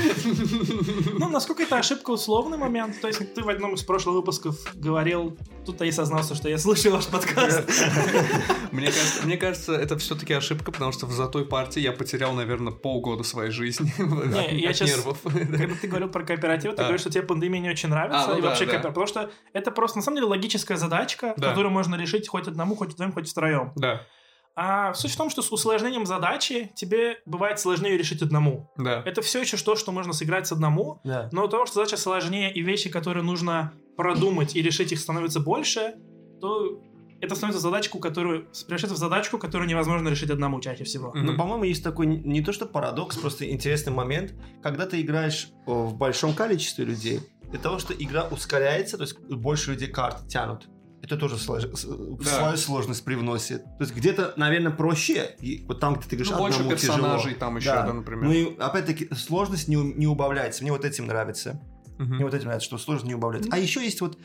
Ну, 1.19 1.28
насколько 1.28 1.62
это 1.64 1.76
ошибка 1.78 2.11
условный 2.12 2.57
момент. 2.57 2.99
То 3.00 3.09
есть 3.09 3.35
ты 3.35 3.42
в 3.42 3.49
одном 3.50 3.75
из 3.75 3.83
прошлых 3.83 4.14
выпусков 4.16 4.57
говорил, 4.75 5.37
тут 5.66 5.81
я 5.83 5.87
и 5.88 5.92
сознался, 5.92 6.35
что 6.35 6.49
я 6.49 6.57
слушаю 6.57 6.95
ваш 6.95 7.07
подкаст. 7.09 7.62
Мне 8.73 8.87
кажется, 8.87 9.26
мне 9.26 9.37
кажется, 9.37 9.75
это 9.75 9.99
все-таки 9.99 10.33
ошибка, 10.33 10.73
потому 10.73 10.92
что 10.92 11.04
в 11.07 11.12
золотой 11.12 11.45
партии 11.45 11.81
я 11.81 11.92
потерял, 11.92 12.33
наверное, 12.33 12.73
полгода 12.73 13.23
своей 13.23 13.50
жизни 13.50 13.92
Не, 13.99 14.66
от 14.66 14.76
щас- 14.76 14.88
нервов. 14.88 15.19
Когда 15.23 15.75
ты 15.75 15.88
говорил 15.88 16.09
про 16.09 16.25
кооператив, 16.25 16.75
ты 16.75 16.81
А. 16.81 16.85
говоришь, 16.85 17.02
что 17.02 17.11
тебе 17.11 17.23
пандемия 17.23 17.61
не 17.61 17.69
очень 17.71 17.90
нравится, 17.90 18.25
А, 18.25 18.28
ну 18.33 18.38
и 18.38 18.42
да, 18.42 18.49
вообще 18.49 18.64
да. 18.64 18.73
кооператив. 18.73 18.95
Потому 18.95 19.07
что 19.07 19.31
это 19.52 19.71
просто, 19.73 19.99
на 19.99 20.02
самом 20.02 20.16
деле, 20.16 20.28
логическая 20.28 20.78
задачка, 20.78 21.35
Да. 21.37 21.50
которую 21.50 21.71
можно 21.73 21.97
решить 21.97 22.26
хоть 22.28 22.49
одному, 22.49 22.76
хоть 22.76 22.92
вдвоем, 22.95 23.12
хоть 23.12 23.28
втроем. 23.28 23.73
Да, 23.76 24.07
А 24.54 24.92
суть 24.94 25.12
в 25.12 25.16
том, 25.16 25.30
что 25.30 25.40
с 25.42 25.50
усложнением 25.50 26.04
задачи 26.06 26.73
тебе 26.75 27.18
бывает 27.26 27.59
сложнее 27.59 27.97
решить 27.97 28.21
одному. 28.23 28.71
да. 28.76 29.02
Это 29.06 29.23
все 29.23 29.40
еще 29.40 29.56
то, 29.56 29.76
что 29.76 29.92
можно 29.92 30.12
сыграть 30.12 30.47
с 30.47 30.52
одному, 30.52 31.00
Да. 31.04 31.28
но 31.32 31.47
того, 31.49 31.64
что 31.66 31.76
задача 31.76 31.97
сложнее 31.97 32.52
и 32.52 32.61
вещи, 32.62 32.90
которые 32.90 33.25
нужно 33.25 33.73
продумать 33.97 34.54
и 34.56 34.62
решить 34.62 34.92
их 34.92 34.99
становится 34.99 35.40
больше, 35.40 35.94
то 36.40 36.80
это 37.21 37.35
становится 37.37 37.62
задачку, 37.62 37.99
которую 38.00 38.49
превращается 38.66 38.94
в 38.97 38.99
задачку, 38.99 39.38
которую 39.38 39.68
невозможно 39.68 40.09
решить 40.09 40.28
одному 40.30 40.61
чаще 40.61 40.85
всего. 40.85 41.11
Мгм. 41.14 41.25
Ну, 41.26 41.37
по-моему, 41.37 41.64
есть 41.64 41.85
такой 41.85 42.06
не- 42.06 42.42
то 42.42 42.52
что 42.52 42.66
парадокс, 42.66 43.16
просто 43.16 43.49
интересный 43.50 43.92
момент, 43.92 44.35
когда 44.62 44.87
ты 44.87 45.00
играешь 45.00 45.49
о, 45.66 45.85
в 45.87 45.97
большом 45.97 46.35
количестве 46.35 46.85
людей, 46.85 47.21
для 47.49 47.61
того, 47.61 47.78
что 47.78 47.92
игра 47.94 48.26
ускоряется, 48.30 48.97
то 48.97 49.02
есть 49.04 49.18
больше 49.21 49.73
людей 49.73 49.88
карт 49.88 50.26
тянут. 50.26 50.68
Это 51.02 51.16
тоже 51.16 51.35
слож- 51.35 51.75
с- 51.76 52.28
свою 52.28 52.56
сложность 52.56 53.04
привносит. 53.04 53.64
То 53.64 53.76
есть 53.80 53.94
где-то, 53.94 54.35
наверное, 54.37 54.71
проще. 54.71 55.35
И 55.40 55.64
вот 55.66 55.80
там, 55.80 55.94
где 55.94 56.04
ты 56.09 56.16
говоришь, 56.16 56.30
Ну, 56.32 56.38
больше 56.38 56.68
персонажей 56.68 57.32
тяжело. 57.35 57.40
там 57.40 57.56
еще, 57.56 57.71
Да. 57.71 57.87
да, 57.87 57.92
например. 57.92 58.25
Ну 58.25 58.32
и 58.32 58.56
опять-таки 58.59 59.09
сложность 59.14 59.66
не, 59.68 59.76
не 59.76 60.06
убавляется. 60.06 60.62
Мне 60.62 60.71
вот 60.73 60.85
этим 60.85 61.06
нравится. 61.06 61.61
Мгм. 61.99 62.14
Мне 62.16 62.25
вот 62.25 62.35
этим 62.35 62.47
нравится, 62.47 62.66
что 62.66 62.78
сложность 62.78 63.09
не 63.09 63.14
убавляется. 63.14 63.50
А 63.52 63.59
еще 63.59 63.82
есть 63.82 64.00
вот 64.00 64.16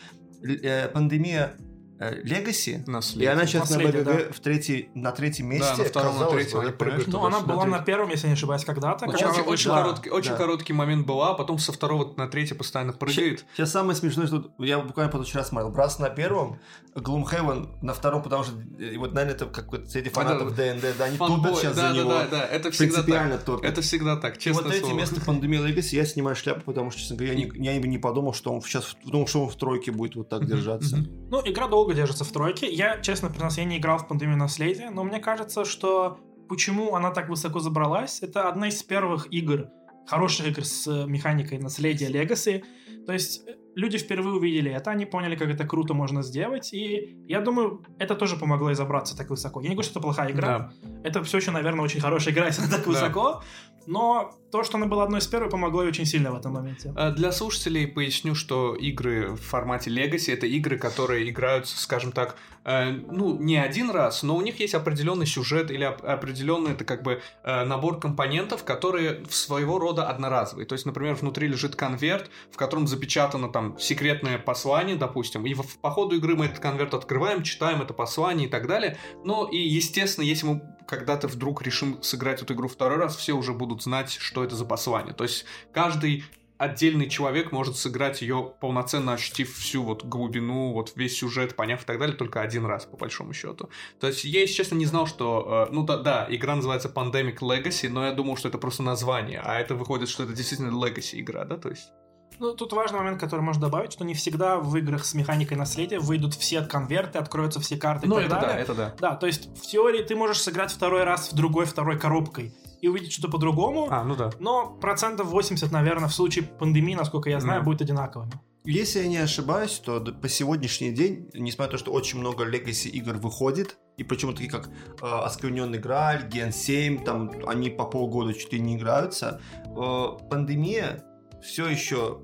э, 0.44 0.88
пандемия 0.90 1.54
э, 2.00 2.22
Legacy, 2.24 3.20
и 3.20 3.26
она 3.26 3.46
сейчас 3.46 3.70
на 3.70 3.78
БГГ 3.78 4.36
в 4.36 4.40
третий, 4.40 4.90
на 4.94 5.12
третьем 5.12 5.48
месте. 5.48 5.76
на 5.78 5.84
втором, 5.84 6.20
на 6.20 6.26
третьем 6.28 6.64
да, 6.64 6.72
прыгают 6.72 7.06
понимаешь? 7.06 7.08
Ну, 7.08 7.26
она 7.26 7.40
была 7.42 7.66
на 7.66 7.80
первом, 7.80 8.10
если 8.10 8.28
не 8.28 8.34
ошибаюсь, 8.34 8.66
когда-то. 8.66 9.06
Очень, 9.06 9.18
когда 9.18 9.30
она 9.30 9.44
очень 9.44 9.50
вышла. 9.50 9.76
короткий, 9.76 10.10
очень 10.10 10.32
да. 10.32 10.38
короткий 10.38 10.74
момент 10.74 11.06
была, 11.06 11.32
а 11.32 11.34
потом 11.34 11.60
со 11.60 11.72
второго 11.72 12.14
на 12.18 12.28
третий 12.28 12.54
постоянно 12.54 12.94
прыгает. 12.94 13.46
Сейчас 13.56 13.72
самое 13.72 13.96
смешное, 13.96 14.28
что 14.28 14.52
я 14.60 14.80
буквально 14.80 15.12
позавчера 15.12 15.44
смотрел. 15.44 15.72
Брас 15.72 16.00
на 16.00 16.10
первом, 16.10 16.60
Gloomhaven 16.96 17.78
на 17.82 17.94
втором, 17.94 18.24
потому 18.24 18.44
что 18.44 18.54
э, 18.80 18.98
вот, 18.98 19.14
наверное, 19.14 19.36
это 19.36 19.46
как 19.46 19.72
вот 19.72 19.90
среди 19.90 20.10
фанатов 20.10 20.56
ДНД, 20.56 20.98
да, 20.98 21.06
они 21.06 21.18
Фанбой, 21.18 21.52
топят 21.52 21.58
сейчас 21.58 21.76
да, 21.76 21.82
за 21.82 21.88
да, 21.90 22.00
него. 22.00 22.10
да, 22.10 22.28
да, 22.28 22.46
это 22.46 22.72
всегда 22.72 23.04
так. 23.04 23.44
топят. 23.44 23.72
Это 23.72 23.82
всегда 23.82 24.16
так, 24.16 24.38
И 24.38 24.40
честно 24.40 24.64
вот 24.64 24.72
третье 24.72 24.94
место 24.94 25.22
Пандемия 25.22 25.62
Legacy 25.62 25.96
я 25.96 26.06
снимаю 26.06 26.36
шляпу, 26.36 26.62
потому 26.62 26.92
что, 26.92 27.00
честно 27.00 27.16
говоря, 27.16 27.34
я, 27.34 27.46
не, 27.46 27.66
я 27.66 27.80
бы 27.80 27.88
не 27.88 27.98
подумал, 27.98 28.34
что 28.34 28.52
он 28.52 28.62
сейчас, 28.62 28.96
ну, 29.04 29.28
что 29.28 29.44
он 29.44 29.50
в 29.50 29.56
тройке 29.56 29.92
будет 29.92 30.16
вот 30.16 30.30
так 30.30 30.46
держаться. 30.46 30.98
Ну, 31.30 31.42
игра 31.46 31.68
долго 31.68 31.87
держится 31.94 32.24
в 32.24 32.32
тройке. 32.32 32.70
Я, 32.72 33.00
честно 33.02 33.30
признаюсь, 33.30 33.58
я 33.58 33.66
не 33.66 33.78
играл 33.78 33.98
в 33.98 34.08
пандемию 34.08 34.38
наследия, 34.38 34.90
но 34.90 35.04
мне 35.04 35.20
кажется, 35.20 35.66
что 35.66 36.20
почему 36.50 36.96
она 36.96 37.12
так 37.12 37.30
высоко 37.30 37.60
забралась, 37.60 38.22
это 38.22 38.48
одна 38.50 38.68
из 38.70 38.82
первых 38.84 39.28
игр, 39.34 39.68
хороших 40.08 40.48
игр 40.48 40.64
с 40.64 40.88
э, 40.88 41.06
механикой 41.06 41.58
наследия 41.60 42.10
Legacy. 42.10 42.64
То 43.06 43.14
есть 43.14 43.46
э, 43.48 43.56
люди 43.76 43.98
впервые 43.98 44.36
увидели 44.36 44.72
это, 44.72 44.92
они 44.92 45.06
поняли, 45.06 45.36
как 45.36 45.50
это 45.50 45.66
круто 45.66 45.94
можно 45.94 46.24
сделать, 46.24 46.74
и 46.74 47.18
я 47.28 47.42
думаю, 47.42 47.84
это 48.00 48.16
тоже 48.16 48.38
помогло 48.38 48.72
и 48.72 48.76
забраться 48.76 49.18
так 49.18 49.30
высоко. 49.30 49.60
Я 49.62 49.70
не 49.70 49.76
говорю, 49.76 49.90
что 49.90 50.00
это 50.00 50.04
плохая 50.08 50.32
игра, 50.32 50.48
Да. 50.48 50.72
это 51.04 51.24
все 51.24 51.38
еще, 51.38 51.52
наверное, 51.52 51.84
очень 51.84 52.00
хорошая 52.00 52.34
игра, 52.34 52.46
если 52.48 52.62
она 52.62 52.72
так 52.72 52.86
Да. 52.86 52.90
высоко, 52.92 53.44
но 53.88 54.38
то, 54.52 54.64
что 54.64 54.78
она 54.78 54.86
была 54.86 55.04
одной 55.04 55.20
из 55.20 55.28
первых, 55.28 55.52
помогло 55.52 55.82
ей 55.84 55.90
очень 55.90 56.06
сильно 56.06 56.32
в 56.32 56.36
этом 56.36 56.54
моменте. 56.54 56.94
А 56.96 57.12
Для 57.12 57.32
слушателей 57.32 57.88
поясню, 57.88 58.36
что 58.36 58.76
игры 58.76 59.30
в 59.30 59.42
формате 59.42 59.90
Legacy 59.90 60.34
это 60.34 60.46
игры, 60.46 60.78
которые 60.78 61.30
играются, 61.30 61.78
скажем 61.80 62.12
так, 62.12 62.36
э, 62.64 62.92
ну, 62.92 63.38
не 63.38 63.58
один 63.58 63.90
раз, 63.90 64.24
но 64.24 64.36
у 64.36 64.42
них 64.42 64.60
есть 64.60 64.74
определенный 64.74 65.26
сюжет 65.26 65.72
или 65.72 65.86
оп- 65.86 66.04
определенный 66.04 66.72
это 66.72 66.86
как 66.86 67.04
бы 67.04 67.22
э, 67.44 67.64
набор 67.66 68.00
компонентов, 68.00 68.64
которые 68.64 69.24
своего 69.30 69.80
рода 69.80 70.08
одноразовые. 70.08 70.66
То 70.66 70.74
есть, 70.74 70.86
например, 70.86 71.16
внутри 71.16 71.48
лежит 71.48 71.76
конверт, 71.76 72.30
в 72.52 72.58
котором 72.58 72.88
запечатано 72.88 73.50
там 73.50 73.78
секретное 73.80 74.38
послание, 74.38 74.96
допустим, 74.96 75.46
и 75.46 75.56
по 75.82 75.92
ходу 75.92 76.16
игры 76.18 76.36
мы 76.36 76.46
этот 76.46 76.60
конверт 76.60 76.94
открываем, 76.94 77.44
читаем 77.44 77.82
это 77.82 77.94
послание 77.94 78.48
и 78.48 78.50
так 78.50 78.68
далее. 78.68 78.98
Ну 79.24 79.46
и, 79.46 79.58
естественно, 79.58 80.26
если 80.26 80.46
мы 80.46 80.77
когда-то 80.88 81.28
вдруг 81.28 81.62
решим 81.62 82.02
сыграть 82.02 82.42
эту 82.42 82.54
игру 82.54 82.68
второй 82.68 82.98
раз, 82.98 83.16
все 83.16 83.34
уже 83.34 83.54
будут 83.54 83.84
знать, 83.84 84.12
что 84.12 84.44
это 84.44 84.56
за 84.56 84.66
послание. 84.66 85.14
То 85.14 85.24
есть 85.24 85.46
каждый 85.74 86.24
отдельный 86.58 87.10
человек 87.10 87.52
может 87.52 87.78
сыграть 87.78 88.22
ее 88.22 88.54
полноценно, 88.60 89.14
ощутив 89.14 89.56
всю 89.56 89.84
вот 89.84 90.04
глубину, 90.04 90.74
вот 90.74 90.94
весь 90.96 91.18
сюжет, 91.18 91.56
поняв 91.56 91.84
и 91.84 91.86
так 91.86 92.00
далее, 92.00 92.16
только 92.16 92.42
один 92.42 92.66
раз, 92.66 92.86
по 92.86 92.98
большому 92.98 93.34
счету. 93.34 93.70
То 94.00 94.08
есть 94.08 94.24
я, 94.24 94.42
если 94.42 94.56
честно, 94.56 94.76
не 94.76 94.86
знал, 94.86 95.08
что... 95.08 95.68
э, 95.70 95.74
ну 95.74 95.84
да, 95.84 95.98
да, 95.98 96.28
игра 96.30 96.56
называется 96.56 96.92
Pandemic 96.94 97.40
Legacy, 97.40 97.90
но 97.90 98.06
я 98.06 98.12
думал, 98.12 98.38
что 98.38 98.50
это 98.50 98.58
просто 98.58 98.84
название, 98.84 99.40
а 99.44 99.60
это 99.60 99.76
выходит, 99.76 100.10
что 100.10 100.24
это 100.24 100.34
действительно 100.34 100.70
Legacy 100.70 101.20
игра, 101.20 101.46
да, 101.46 101.58
то 101.58 101.70
есть... 101.70 101.92
Ну, 102.40 102.54
тут 102.54 102.72
важный 102.74 103.00
момент, 103.00 103.20
который 103.20 103.42
можно 103.42 103.64
добавить, 103.64 103.92
что 103.94 104.06
не 104.06 104.14
всегда 104.14 104.58
в 104.58 104.76
играх 104.78 105.06
с 105.06 105.14
механикой 105.14 105.58
наследия 105.58 106.00
выйдут 106.00 106.34
все 106.36 106.62
конверты, 106.62 107.18
откроются 107.18 107.60
все 107.60 107.78
карты 107.78 108.06
и 108.06 108.10
Ну 108.10 108.16
так 108.16 108.26
это 108.26 108.36
да, 108.36 108.42
далее. 108.42 108.62
это 108.62 108.74
да. 108.76 108.96
Да, 109.00 109.16
то 109.16 109.26
есть 109.28 109.50
в 109.58 109.62
теории 109.62 110.04
ты 110.04 110.16
можешь 110.16 110.42
сыграть 110.42 110.72
второй 110.72 111.04
раз 111.04 111.32
в 111.32 111.36
другой 111.36 111.66
второй 111.66 111.98
коробкой 112.00 112.54
и 112.82 112.88
увидеть 112.88 113.12
что-то 113.12 113.30
по-другому, 113.30 113.88
А, 113.90 114.04
ну 114.04 114.16
да. 114.16 114.30
но 114.40 114.68
процентов 114.80 115.28
80, 115.28 115.72
наверное, 115.72 116.10
в 116.10 116.14
случае 116.14 116.44
пандемии, 116.46 116.94
насколько 116.94 117.30
я 117.30 117.40
знаю, 117.40 117.62
Да. 117.62 117.66
будет 117.66 117.82
одинаковыми. 117.82 118.34
Если 118.66 119.00
я 119.00 119.08
не 119.08 119.18
ошибаюсь, 119.18 119.80
то 119.84 120.00
по 120.02 120.28
сегодняшний 120.30 120.92
день, 120.92 121.30
несмотря 121.34 121.72
на 121.72 121.78
то, 121.78 121.84
что 121.86 121.92
очень 121.94 122.20
много 122.20 122.46
Legacy 122.46 122.90
игр 122.90 123.14
выходит, 123.14 123.78
и 123.96 124.04
причем 124.04 124.34
такие 124.34 124.52
как 124.52 124.68
э, 124.68 124.72
Оскверненный 125.08 125.80
Грааль, 125.80 126.28
Ген 126.28 126.52
7, 126.52 127.04
там 127.06 127.32
они 127.48 127.70
по 127.70 127.86
полгода 127.86 128.34
чуть 128.34 128.52
ли 128.54 128.60
не 128.60 128.76
играются, 128.76 129.40
э, 129.66 130.06
пандемия 130.30 131.02
все 131.48 131.68
еще 131.70 132.20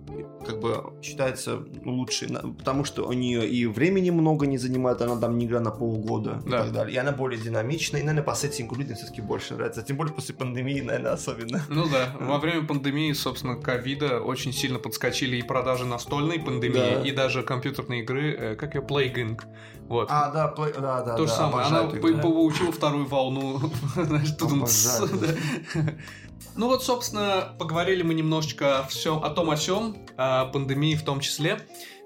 как 0.45 0.59
бы 0.59 0.93
считается 1.01 1.63
лучшей, 1.85 2.27
на- 2.29 2.41
потому 2.53 2.83
что 2.83 3.07
у 3.07 3.13
нее 3.13 3.47
и 3.47 3.65
времени 3.65 4.09
много 4.11 4.45
не 4.47 4.57
занимает, 4.57 5.01
она 5.01 5.17
там 5.19 5.37
не 5.37 5.45
игра 5.45 5.61
на 5.61 5.71
полгода 5.71 6.41
и 6.45 6.49
Да. 6.49 6.63
так 6.63 6.73
далее. 6.73 6.95
И 6.95 6.97
она 6.97 7.11
более 7.13 7.39
динамичная, 7.41 8.01
и, 8.01 8.03
наверное, 8.03 8.23
по 8.25 8.35
сеттингу 8.35 8.75
людям 8.75 8.95
все-таки 8.97 9.21
больше 9.21 9.53
нравится. 9.55 9.81
Тем 9.81 9.95
более 9.97 10.13
после 10.13 10.35
пандемии, 10.35 10.81
наверное, 10.81 11.13
особенно. 11.13 11.61
Ну 11.69 11.85
да, 11.89 12.13
во 12.19 12.37
время 12.37 12.67
пандемии, 12.67 13.13
собственно, 13.13 13.55
ковида 13.55 14.19
очень 14.19 14.51
сильно 14.51 14.77
подскочили 14.79 15.37
и 15.37 15.41
продажи 15.41 15.85
настольной 15.85 16.39
пандемии, 16.39 16.73
Да. 16.75 17.01
и 17.01 17.11
даже 17.11 17.43
компьютерные 17.43 18.01
игры, 18.03 18.31
э, 18.33 18.55
как 18.55 18.75
ее, 18.75 18.81
Plague 18.81 19.15
Inc. 19.15 19.41
Вот. 19.93 20.07
А, 20.11 20.31
да, 20.31 20.51
плей- 20.57 20.73
да, 20.79 21.03
да, 21.03 21.15
То 21.15 21.23
же 21.27 21.29
да, 21.29 21.37
самое, 21.37 21.65
обожаю 21.65 21.83
она 21.83 21.91
по- 22.01 22.09
игру. 22.11 22.21
получила 22.21 22.71
вторую 22.71 23.05
волну. 23.05 23.59
Да. 23.95 25.27
Ну 26.55 26.67
вот, 26.67 26.83
собственно, 26.83 27.55
поговорили 27.59 28.03
мы 28.03 28.13
немножечко 28.13 28.87
о, 29.05 29.29
том 29.29 29.49
о 29.49 29.57
сём, 29.57 29.97
о 30.17 30.45
пандемии 30.45 30.95
в 30.95 31.03
том 31.03 31.19
числе. 31.19 31.59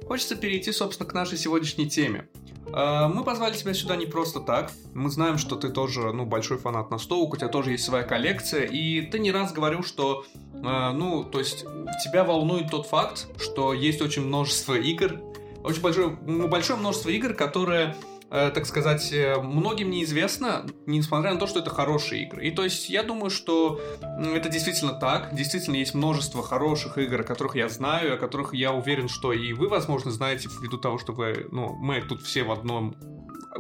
Хочется 0.08 0.36
перейти, 0.36 0.72
собственно, 0.72 1.10
к 1.10 1.14
нашей 1.14 1.38
сегодняшней 1.38 1.90
теме. 1.90 2.28
А, 2.74 3.08
Мы 3.10 3.24
позвали 3.24 3.56
тебя 3.58 3.74
сюда 3.74 3.96
не 3.96 4.06
просто 4.06 4.40
так. 4.42 4.72
Мы 4.94 5.10
знаем, 5.10 5.38
что 5.38 5.56
ты 5.56 5.70
тоже, 5.70 6.12
ну, 6.14 6.26
большой 6.26 6.58
фанат 6.58 6.92
настолок, 6.92 7.34
у 7.34 7.38
тебя 7.38 7.48
тоже 7.50 7.72
есть 7.72 7.84
своя 7.86 8.04
коллекция, 8.04 8.64
и 8.66 9.02
ты 9.02 9.20
не 9.20 9.32
раз 9.32 9.52
говорил, 9.54 9.84
что, 9.84 10.26
а, 10.64 10.92
ну, 10.94 11.24
то 11.24 11.40
есть, 11.40 11.66
тебя 12.04 12.24
волнует 12.24 12.70
тот 12.70 12.86
факт, 12.88 13.28
что 13.42 13.74
есть 13.74 14.02
очень 14.02 14.24
множество 14.26 14.76
игр, 14.76 15.20
очень 15.68 15.82
большое, 15.82 16.18
ну, 16.26 16.48
большое 16.48 16.80
множество 16.80 17.10
игр, 17.10 17.34
которые 17.34 17.96
э, 18.30 18.52
так 18.54 18.66
сказать, 18.66 19.12
э, 19.14 19.40
многим 19.42 19.90
неизвестно, 19.90 20.66
несмотря 20.86 21.34
на 21.34 21.40
то, 21.40 21.48
что 21.48 21.60
это 21.60 21.70
хорошие 21.70 22.24
игры. 22.24 22.48
И 22.48 22.52
то 22.52 22.64
есть 22.64 22.90
я 22.90 23.04
думаю, 23.04 23.30
что 23.30 23.80
это 24.02 24.50
действительно 24.50 24.94
так. 24.94 25.34
Действительно 25.34 25.76
есть 25.76 25.94
множество 25.94 26.44
хороших 26.44 26.98
игр, 26.98 27.22
о 27.22 27.24
которых 27.24 27.56
я 27.56 27.70
знаю, 27.70 28.16
о 28.16 28.18
которых 28.18 28.54
я 28.54 28.74
уверен, 28.74 29.08
что 29.10 29.34
и 29.34 29.54
вы, 29.54 29.68
возможно, 29.68 30.12
знаете, 30.12 30.50
ввиду 30.50 30.78
того, 30.78 30.98
что 30.98 31.14
вы, 31.14 31.48
ну, 31.52 31.74
мы 31.76 32.02
тут 32.02 32.22
все 32.22 32.44
в 32.44 32.52
одном 32.52 32.96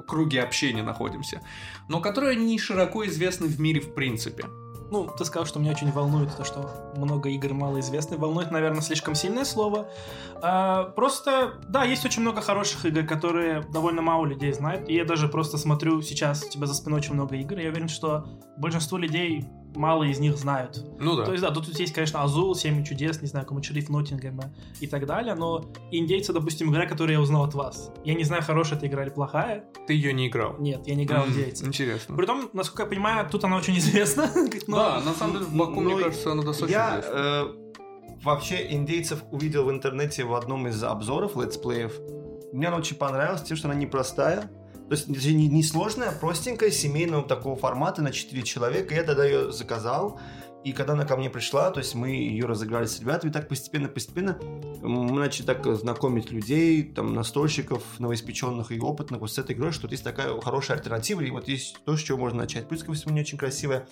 круге 0.07 0.41
общения 0.41 0.83
находимся, 0.83 1.41
но 1.89 2.01
которые 2.01 2.35
не 2.35 2.59
широко 2.59 3.05
известны 3.05 3.47
в 3.47 3.59
мире 3.59 3.81
в 3.81 3.93
принципе. 3.93 4.45
Ну, 4.89 5.07
ты 5.17 5.25
сказал, 5.25 5.45
что 5.45 5.59
меня 5.59 5.71
очень 5.71 5.91
волнует 5.91 6.35
то, 6.35 6.43
что 6.43 6.69
много 6.95 7.29
игр 7.29 7.53
малоизвестны. 7.53 8.17
Волнует, 8.17 8.51
наверное, 8.51 8.81
слишком 8.81 9.15
сильное 9.15 9.43
слово. 9.43 9.89
А, 10.41 10.85
просто, 10.85 11.55
да, 11.67 11.83
есть 11.83 12.05
очень 12.05 12.21
много 12.21 12.41
хороших 12.41 12.85
игр, 12.85 13.03
которые 13.05 13.61
довольно 13.73 14.01
мало 14.01 14.25
людей 14.25 14.53
знают. 14.53 14.87
И 14.89 14.95
я 14.95 15.03
даже 15.03 15.27
просто 15.27 15.57
смотрю 15.57 16.01
сейчас, 16.01 16.43
у 16.43 16.49
тебя 16.49 16.67
за 16.67 16.73
спиной 16.73 16.99
очень 16.99 17.13
много 17.13 17.35
игр. 17.35 17.57
и 17.57 17.63
Я 17.63 17.69
уверен, 17.69 17.89
что 17.89 18.27
большинство 18.57 18.97
людей 18.97 19.45
мало 19.77 20.03
из 20.03 20.19
них 20.19 20.35
знают. 20.37 20.83
Ну 20.99 21.15
да. 21.15 21.23
То 21.25 21.31
есть, 21.31 21.43
да, 21.43 21.51
тут 21.51 21.67
есть, 21.79 21.93
конечно, 21.93 22.23
Азул, 22.23 22.55
Семь 22.55 22.83
чудес, 22.83 23.21
не 23.21 23.27
знаю, 23.27 23.45
кому 23.45 23.61
шериф 23.63 23.89
Ноттингема 23.89 24.51
и 24.81 24.87
так 24.87 25.05
далее, 25.05 25.35
но 25.35 25.65
индейцы, 25.91 26.33
допустим, 26.33 26.71
игра, 26.71 26.85
которую 26.85 27.15
я 27.17 27.21
узнал 27.21 27.43
от 27.43 27.53
вас. 27.53 27.91
Я 28.03 28.15
не 28.15 28.23
знаю, 28.23 28.43
хорошая 28.43 28.77
эта 28.77 28.87
игра 28.87 29.03
или 29.03 29.09
плохая. 29.11 29.63
Ты 29.87 29.93
ее 29.93 30.11
не 30.13 30.27
играл. 30.27 30.55
Нет, 30.59 30.85
я 30.87 30.95
не 30.95 31.03
играл 31.05 31.23
в 31.23 31.27
М, 31.27 31.33
индейцы. 31.33 31.65
Интересно. 31.65 32.15
Притом, 32.17 32.49
насколько 32.53 32.83
я 32.83 32.89
понимаю, 32.89 33.29
тут 33.29 33.43
она 33.43 33.57
очень 33.57 33.77
известна. 33.77 34.29
но- 34.67 34.77
Да, 34.77 35.01
на 35.01 35.13
самом 35.13 35.33
деле 35.33 35.45
в 35.45 35.53
Баку, 35.55 35.79
мне 35.79 35.95
кажется, 36.03 36.31
она 36.31 36.43
достаточно 36.43 36.75
Я 36.77 36.99
известна. 36.99 37.15
э, 37.15 37.45
вообще 38.23 38.67
индейцев 38.71 39.23
увидел 39.31 39.65
в 39.65 39.71
интернете 39.71 40.23
в 40.23 40.33
одном 40.33 40.67
из 40.67 40.83
обзоров 40.83 41.35
летсплеев. 41.35 41.93
Мне 42.53 42.67
она 42.67 42.77
очень 42.77 42.95
понравилась 42.95 43.43
тем, 43.43 43.57
что 43.57 43.69
она 43.69 43.77
непростая. 43.77 44.49
То 44.89 44.95
есть 44.95 45.07
не, 45.07 45.47
не- 45.47 45.63
сложная, 45.63 46.09
а 46.09 46.11
простенькая, 46.11 46.71
семейного 46.71 47.27
такого 47.27 47.55
формата 47.55 48.01
на 48.01 48.11
4 48.11 48.41
человека. 48.43 48.95
Я 48.95 49.03
тогда 49.03 49.25
ее 49.25 49.51
заказал. 49.51 50.19
И 50.63 50.73
когда 50.73 50.93
она 50.93 51.05
ко 51.05 51.15
мне 51.15 51.29
пришла, 51.29 51.71
то 51.71 51.79
есть 51.79 51.95
мы 51.95 52.09
ее 52.09 52.45
разыграли 52.45 52.87
с 52.87 52.99
ребятами, 52.99 53.31
так 53.31 53.47
постепенно-постепенно 53.47 54.37
мы 54.81 55.19
начали 55.19 55.45
так 55.45 55.65
знакомить 55.77 56.31
людей, 56.31 56.83
там, 56.83 57.13
настольщиков, 57.13 57.83
новоиспеченных 57.99 58.71
и 58.71 58.79
опытных 58.79 59.21
вот 59.21 59.31
с 59.31 59.37
этой 59.37 59.55
игрой, 59.55 59.71
что 59.71 59.83
вот 59.83 59.91
есть 59.91 60.03
такая 60.03 60.39
хорошая 60.41 60.77
альтернатива, 60.77 61.21
и 61.21 61.31
вот 61.31 61.47
есть 61.47 61.77
то, 61.85 61.95
с 61.95 62.01
чего 62.01 62.17
можно 62.17 62.39
начать. 62.39 62.67
Плюс 62.67 62.83
ко 62.83 62.91
всему, 62.93 63.13
не 63.13 63.21
очень 63.21 63.37
красивая 63.37 63.87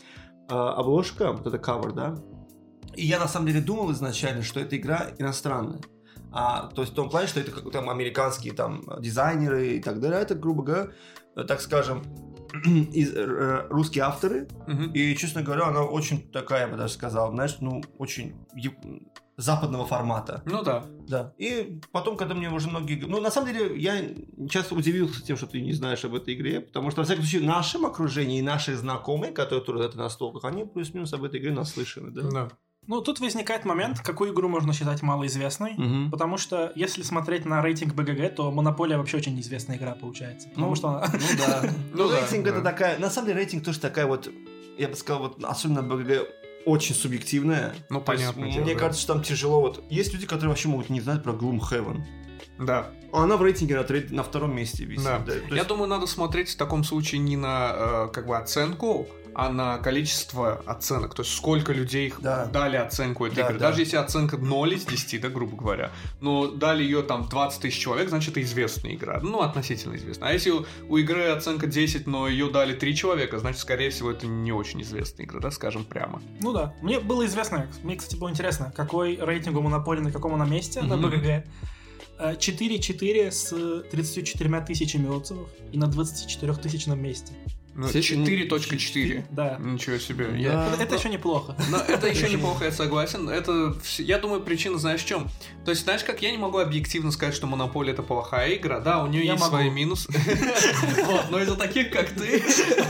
а, 0.49 0.73
обложка, 0.73 1.31
вот 1.31 1.47
это 1.47 1.57
кавер, 1.59 1.93
да, 1.93 2.15
и 2.95 3.05
я 3.05 3.19
на 3.19 3.27
самом 3.27 3.47
деле 3.47 3.61
думал 3.61 3.91
изначально, 3.91 4.41
что 4.41 4.59
эта 4.59 4.77
игра 4.77 5.07
иностранная. 5.17 5.79
А, 6.37 6.67
то 6.67 6.81
есть 6.81 6.91
в 6.91 6.95
том 6.95 7.09
плане, 7.09 7.27
что 7.27 7.39
это 7.39 7.51
как 7.51 7.71
там 7.71 7.89
американские 7.89 8.53
там 8.53 8.83
дизайнеры 8.99 9.77
и 9.77 9.81
так 9.81 10.01
далее. 10.01 10.19
Это, 10.19 10.35
грубо 10.35 10.63
говоря, 10.63 10.89
так 11.47 11.61
скажем, 11.61 12.03
из, 12.93 13.15
э, 13.15 13.67
русские 13.69 14.03
авторы. 14.03 14.49
Мгм. 14.67 14.91
И, 14.91 15.15
честно 15.15 15.43
говоря, 15.43 15.67
она 15.67 15.83
очень 15.83 16.29
такая, 16.31 16.61
я 16.61 16.67
бы 16.67 16.75
даже 16.75 16.93
сказал, 16.93 17.31
знаешь, 17.31 17.55
ну, 17.61 17.81
очень 17.97 18.35
западного 19.37 19.85
формата. 19.85 20.41
Ну 20.45 20.61
да. 20.61 20.85
Да. 21.07 21.33
И 21.37 21.79
потом, 21.93 22.17
когда 22.17 22.35
мне 22.35 22.49
уже 22.49 22.67
многие... 22.67 22.95
Ну, 23.05 23.21
на 23.21 23.31
самом 23.31 23.53
деле, 23.53 23.79
я 23.79 24.01
часто 24.49 24.75
удивился 24.75 25.23
тем, 25.23 25.37
что 25.37 25.47
ты 25.47 25.61
не 25.61 25.71
знаешь 25.71 26.03
об 26.03 26.15
этой 26.15 26.33
игре, 26.33 26.59
потому 26.59 26.91
что, 26.91 27.01
во 27.01 27.05
всяком 27.05 27.23
случае, 27.23 27.41
в 27.41 27.45
нашем 27.45 27.85
окружении 27.85 28.39
и 28.39 28.41
наши 28.41 28.75
знакомые, 28.75 29.31
которые 29.31 29.63
тоже 29.63 29.83
это 29.83 29.97
на 29.97 30.09
столках, 30.09 30.45
они 30.45 30.65
плюс-минус 30.65 31.13
об 31.13 31.23
этой 31.23 31.39
игре 31.39 31.51
наслышаны, 31.51 32.11
да? 32.11 32.21
Да. 32.29 32.49
Ну, 32.87 33.01
тут 33.01 33.19
возникает 33.19 33.65
момент, 33.65 33.99
какую 34.01 34.31
игру 34.33 34.47
можно 34.47 34.71
считать 34.73 35.01
малоизвестной. 35.01 35.73
Мгм. 35.75 36.11
Потому 36.11 36.37
что 36.37 36.71
если 36.75 37.01
смотреть 37.01 37.45
на 37.45 37.61
рейтинг 37.61 37.93
БГГ, 37.93 38.35
то 38.35 38.51
Монополия 38.51 38.97
вообще 38.97 39.17
очень 39.17 39.35
неизвестная 39.35 39.77
игра 39.77 39.93
получается. 39.95 40.49
Потому 40.49 40.69
Ну, 40.69 40.75
что 40.75 40.87
она... 40.89 41.07
Ну 41.11 41.19
да. 41.37 41.63
Ну 41.93 42.11
рейтинг 42.11 42.47
это 42.47 42.61
такая... 42.61 42.99
На 42.99 43.09
самом 43.09 43.27
деле 43.27 43.39
рейтинг 43.39 43.63
тоже 43.63 43.79
такая 43.79 44.05
вот, 44.05 44.29
я 44.77 44.87
бы 44.87 44.95
сказал, 44.95 45.23
вот 45.23 45.43
особенно 45.43 45.81
БГГ 45.81 46.27
очень 46.65 46.95
субъективная. 46.95 47.73
Ну, 47.89 48.03
есть, 48.11 48.33
дело, 48.35 48.63
Мне 48.63 48.75
кажется, 48.75 49.01
что 49.01 49.13
там 49.13 49.23
тяжело. 49.23 49.61
Вот 49.61 49.83
есть 49.89 50.13
люди, 50.13 50.25
которые 50.25 50.49
вообще 50.49 50.67
могут 50.67 50.89
не 50.89 50.99
знать 51.01 51.23
про 51.23 51.31
Gloomhaven. 51.33 52.03
Да. 52.59 52.91
А 53.11 53.23
Она 53.23 53.37
в 53.37 53.41
рейтинге 53.43 53.75
на, 53.75 53.83
тре- 53.83 54.07
на 54.09 54.23
втором 54.23 54.55
месте 54.55 54.85
висит. 54.85 55.03
Да. 55.05 55.19
да. 55.19 55.33
То 55.33 55.39
Я 55.49 55.55
есть- 55.57 55.67
думаю, 55.67 55.87
надо 55.87 56.05
смотреть 56.07 56.49
в 56.49 56.57
таком 56.57 56.83
случае 56.83 57.19
не 57.19 57.37
на 57.37 57.71
э, 57.73 58.07
как 58.13 58.27
бы 58.27 58.37
оценку, 58.37 59.07
а 59.35 59.49
на 59.49 59.77
количество 59.79 60.61
оценок. 60.65 61.13
То 61.13 61.23
есть 61.23 61.35
сколько 61.35 61.73
людей 61.73 62.13
Да. 62.19 62.45
дали 62.45 62.77
оценку 62.77 63.25
этой 63.25 63.35
Да, 63.35 63.41
игры. 63.47 63.59
да. 63.59 63.69
Даже 63.69 63.81
если 63.81 63.97
оценка 63.97 64.37
0 64.37 64.73
из 64.73 64.85
10, 64.85 65.19
да, 65.19 65.29
грубо 65.29 65.57
говоря, 65.57 65.91
но 66.21 66.47
дали 66.47 66.83
ее 66.83 67.03
там 67.03 67.27
20 67.27 67.61
тысяч 67.61 67.77
человек, 67.79 68.09
значит, 68.09 68.31
это 68.31 68.41
известная 68.41 68.93
игра. 68.95 69.19
Ну, 69.21 69.41
относительно 69.41 69.95
известная. 69.97 70.29
А 70.29 70.33
если 70.33 70.51
у, 70.51 70.65
у 70.87 70.97
игры 70.97 71.25
оценка 71.27 71.67
10, 71.67 72.07
но 72.07 72.27
ее 72.27 72.49
дали 72.49 72.73
3 72.73 72.95
человека, 72.95 73.37
значит, 73.39 73.59
скорее 73.59 73.89
всего, 73.89 74.11
это 74.11 74.25
не 74.25 74.51
очень 74.53 74.81
известная 74.81 75.25
игра, 75.25 75.39
да, 75.41 75.51
скажем 75.51 75.83
прямо. 75.83 76.21
Ну 76.41 76.53
да. 76.53 76.73
Мне 76.81 76.99
было 76.99 77.25
известно, 77.25 77.67
мне, 77.83 77.97
кстати, 77.97 78.15
было 78.15 78.29
интересно, 78.29 78.71
какой 78.75 79.17
рейтинг 79.17 79.57
у 79.57 79.61
Монополии, 79.61 80.01
на 80.01 80.11
каком 80.11 80.33
она 80.33 80.45
месте 80.45 80.81
на 80.81 80.95
Мгм. 80.95 81.09
БГГ. 81.09 81.43
Э, 82.17 82.35
4-4 82.37 83.29
с 83.31 83.83
34 83.91 84.61
тысячами 84.61 85.07
отзывов 85.09 85.49
и 85.73 85.77
на 85.77 85.87
24 85.87 86.53
тысячном 86.53 87.01
месте. 87.01 87.33
Ну, 87.77 87.87
Кстати, 87.87 88.13
4.4. 88.13 89.25
Да. 89.31 89.57
Ничего 89.59 89.97
себе. 89.97 90.27
Да. 90.27 90.37
Я- 90.37 90.71
Это, 90.73 90.83
это 90.83 90.95
еще 90.95 91.09
неплохо. 91.09 91.57
Но 91.69 91.77
это 91.77 92.07
еще 92.07 92.29
неплохо, 92.29 92.63
я 92.65 92.71
согласен. 92.71 93.27
Это, 93.27 93.75
я 93.97 94.17
думаю, 94.17 94.39
причина, 94.41 94.77
знаешь, 94.77 95.01
в 95.01 95.05
чем? 95.05 95.27
То 95.65 95.71
есть, 95.71 95.83
знаешь, 95.83 96.03
как 96.05 96.21
я 96.21 96.31
не 96.31 96.37
могу 96.37 96.59
объективно 96.59 97.11
сказать, 97.11 97.35
что 97.35 97.47
Монополия 97.47 97.91
это 97.91 98.01
плохая 98.01 98.55
игра. 98.55 98.79
Да, 98.79 99.03
у 99.03 99.07
нее 99.07 99.25
Я 99.25 99.33
есть 99.33 99.43
могу. 99.43 99.55
свои 99.57 99.69
минусы. 99.69 100.09
Вот, 101.05 101.25
но 101.29 101.39
из-за 101.41 101.55
таких, 101.55 101.91
как 101.91 102.09
ты, 102.11 102.41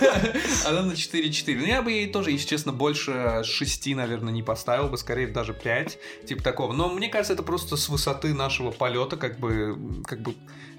она 0.66 0.84
на 0.84 0.92
4-4. 0.92 1.56
Ну, 1.58 1.66
я 1.66 1.82
бы 1.82 1.92
ей 1.92 2.08
тоже, 2.08 2.32
если 2.32 2.48
честно, 2.48 2.72
больше 2.72 3.42
6, 3.44 3.88
наверное, 3.96 4.32
не 4.34 4.44
поставил 4.44 4.88
бы, 4.88 4.98
скорее 4.98 5.28
даже 5.28 5.54
5, 5.54 5.98
типа 6.28 6.44
такого. 6.44 6.74
Но 6.74 6.90
мне 6.90 7.10
кажется, 7.10 7.34
это 7.34 7.44
просто 7.44 7.76
с 7.76 7.90
высоты 7.90 8.34
нашего 8.34 8.72
полета, 8.72 9.18
как 9.18 9.40
бы, 9.40 10.04
как 10.06 10.22
бы, 10.22 10.36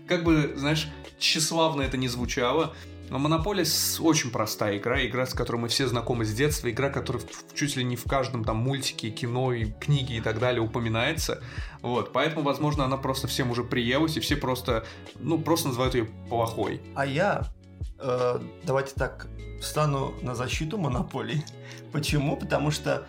как 0.07 0.23
бы, 0.25 0.55
знаешь, 0.57 0.89
тщеславно 1.19 1.83
это 1.83 1.97
не 1.97 2.09
звучало. 2.09 2.75
Но 3.09 3.19
Монополия 3.19 3.65
с- 3.65 4.01
очень 4.01 4.31
простая 4.31 4.79
игра, 4.79 5.05
игра, 5.07 5.27
с 5.27 5.35
которой 5.35 5.57
мы 5.59 5.69
все 5.69 5.87
знакомы 5.87 6.25
с 6.25 6.33
детства, 6.35 6.71
игра, 6.71 6.91
которая 6.91 7.23
чуть 7.55 7.77
ли 7.77 7.85
не 7.85 7.97
в 7.97 8.05
каждом 8.05 8.45
там 8.45 8.57
мультике, 8.57 9.11
кино, 9.11 9.53
и 9.53 9.67
книге 9.73 10.17
и 10.17 10.21
так 10.21 10.39
далее 10.39 10.61
упоминается. 10.61 11.43
Вот, 11.83 12.13
поэтому, 12.13 12.43
возможно, 12.43 12.85
она 12.85 12.97
просто 12.97 13.29
всем 13.29 13.51
уже 13.51 13.63
приелась, 13.63 14.17
и 14.17 14.21
все 14.21 14.37
просто, 14.37 14.85
ну, 15.21 15.39
просто 15.39 15.69
называют 15.69 15.95
ее 15.95 16.07
плохой. 16.29 16.81
А 16.95 17.07
я, 17.07 17.47
э, 18.01 18.41
давайте 18.65 18.95
так, 18.95 19.29
встану 19.61 20.15
на 20.23 20.35
защиту 20.35 20.77
монополий. 20.79 21.45
Почему? 21.93 22.37
Потому 22.37 22.71
что 22.71 23.07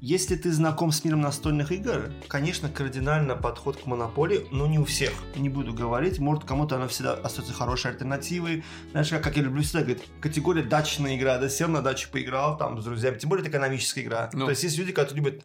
если 0.00 0.36
ты 0.36 0.52
знаком 0.52 0.92
с 0.92 1.04
миром 1.04 1.20
настольных 1.20 1.72
игр, 1.72 2.12
конечно, 2.28 2.68
кардинально 2.68 3.36
подход 3.36 3.76
к 3.76 3.86
монополии, 3.86 4.46
но 4.50 4.66
не 4.66 4.78
у 4.78 4.84
всех. 4.84 5.12
Не 5.36 5.48
буду 5.48 5.74
говорить, 5.74 6.18
может, 6.18 6.44
кому-то 6.44 6.76
она 6.76 6.88
всегда 6.88 7.14
остается 7.14 7.52
хорошей 7.52 7.90
альтернативой. 7.90 8.64
Знаешь, 8.92 9.08
как, 9.10 9.22
как 9.24 9.36
я 9.36 9.42
люблю 9.42 9.62
всегда 9.62 9.80
говорить, 9.80 10.02
категория 10.20 10.62
дачная 10.62 11.16
игра, 11.16 11.38
да, 11.38 11.48
сел 11.48 11.68
на 11.68 11.82
даче, 11.82 12.08
поиграл 12.10 12.56
там 12.56 12.80
с 12.80 12.84
друзьями, 12.84 13.18
тем 13.18 13.30
более 13.30 13.42
это 13.42 13.50
экономическая 13.50 14.02
игра. 14.02 14.30
Ну. 14.32 14.44
То 14.44 14.50
есть 14.50 14.62
есть 14.62 14.78
люди, 14.78 14.92
которые 14.92 15.24
любят, 15.24 15.44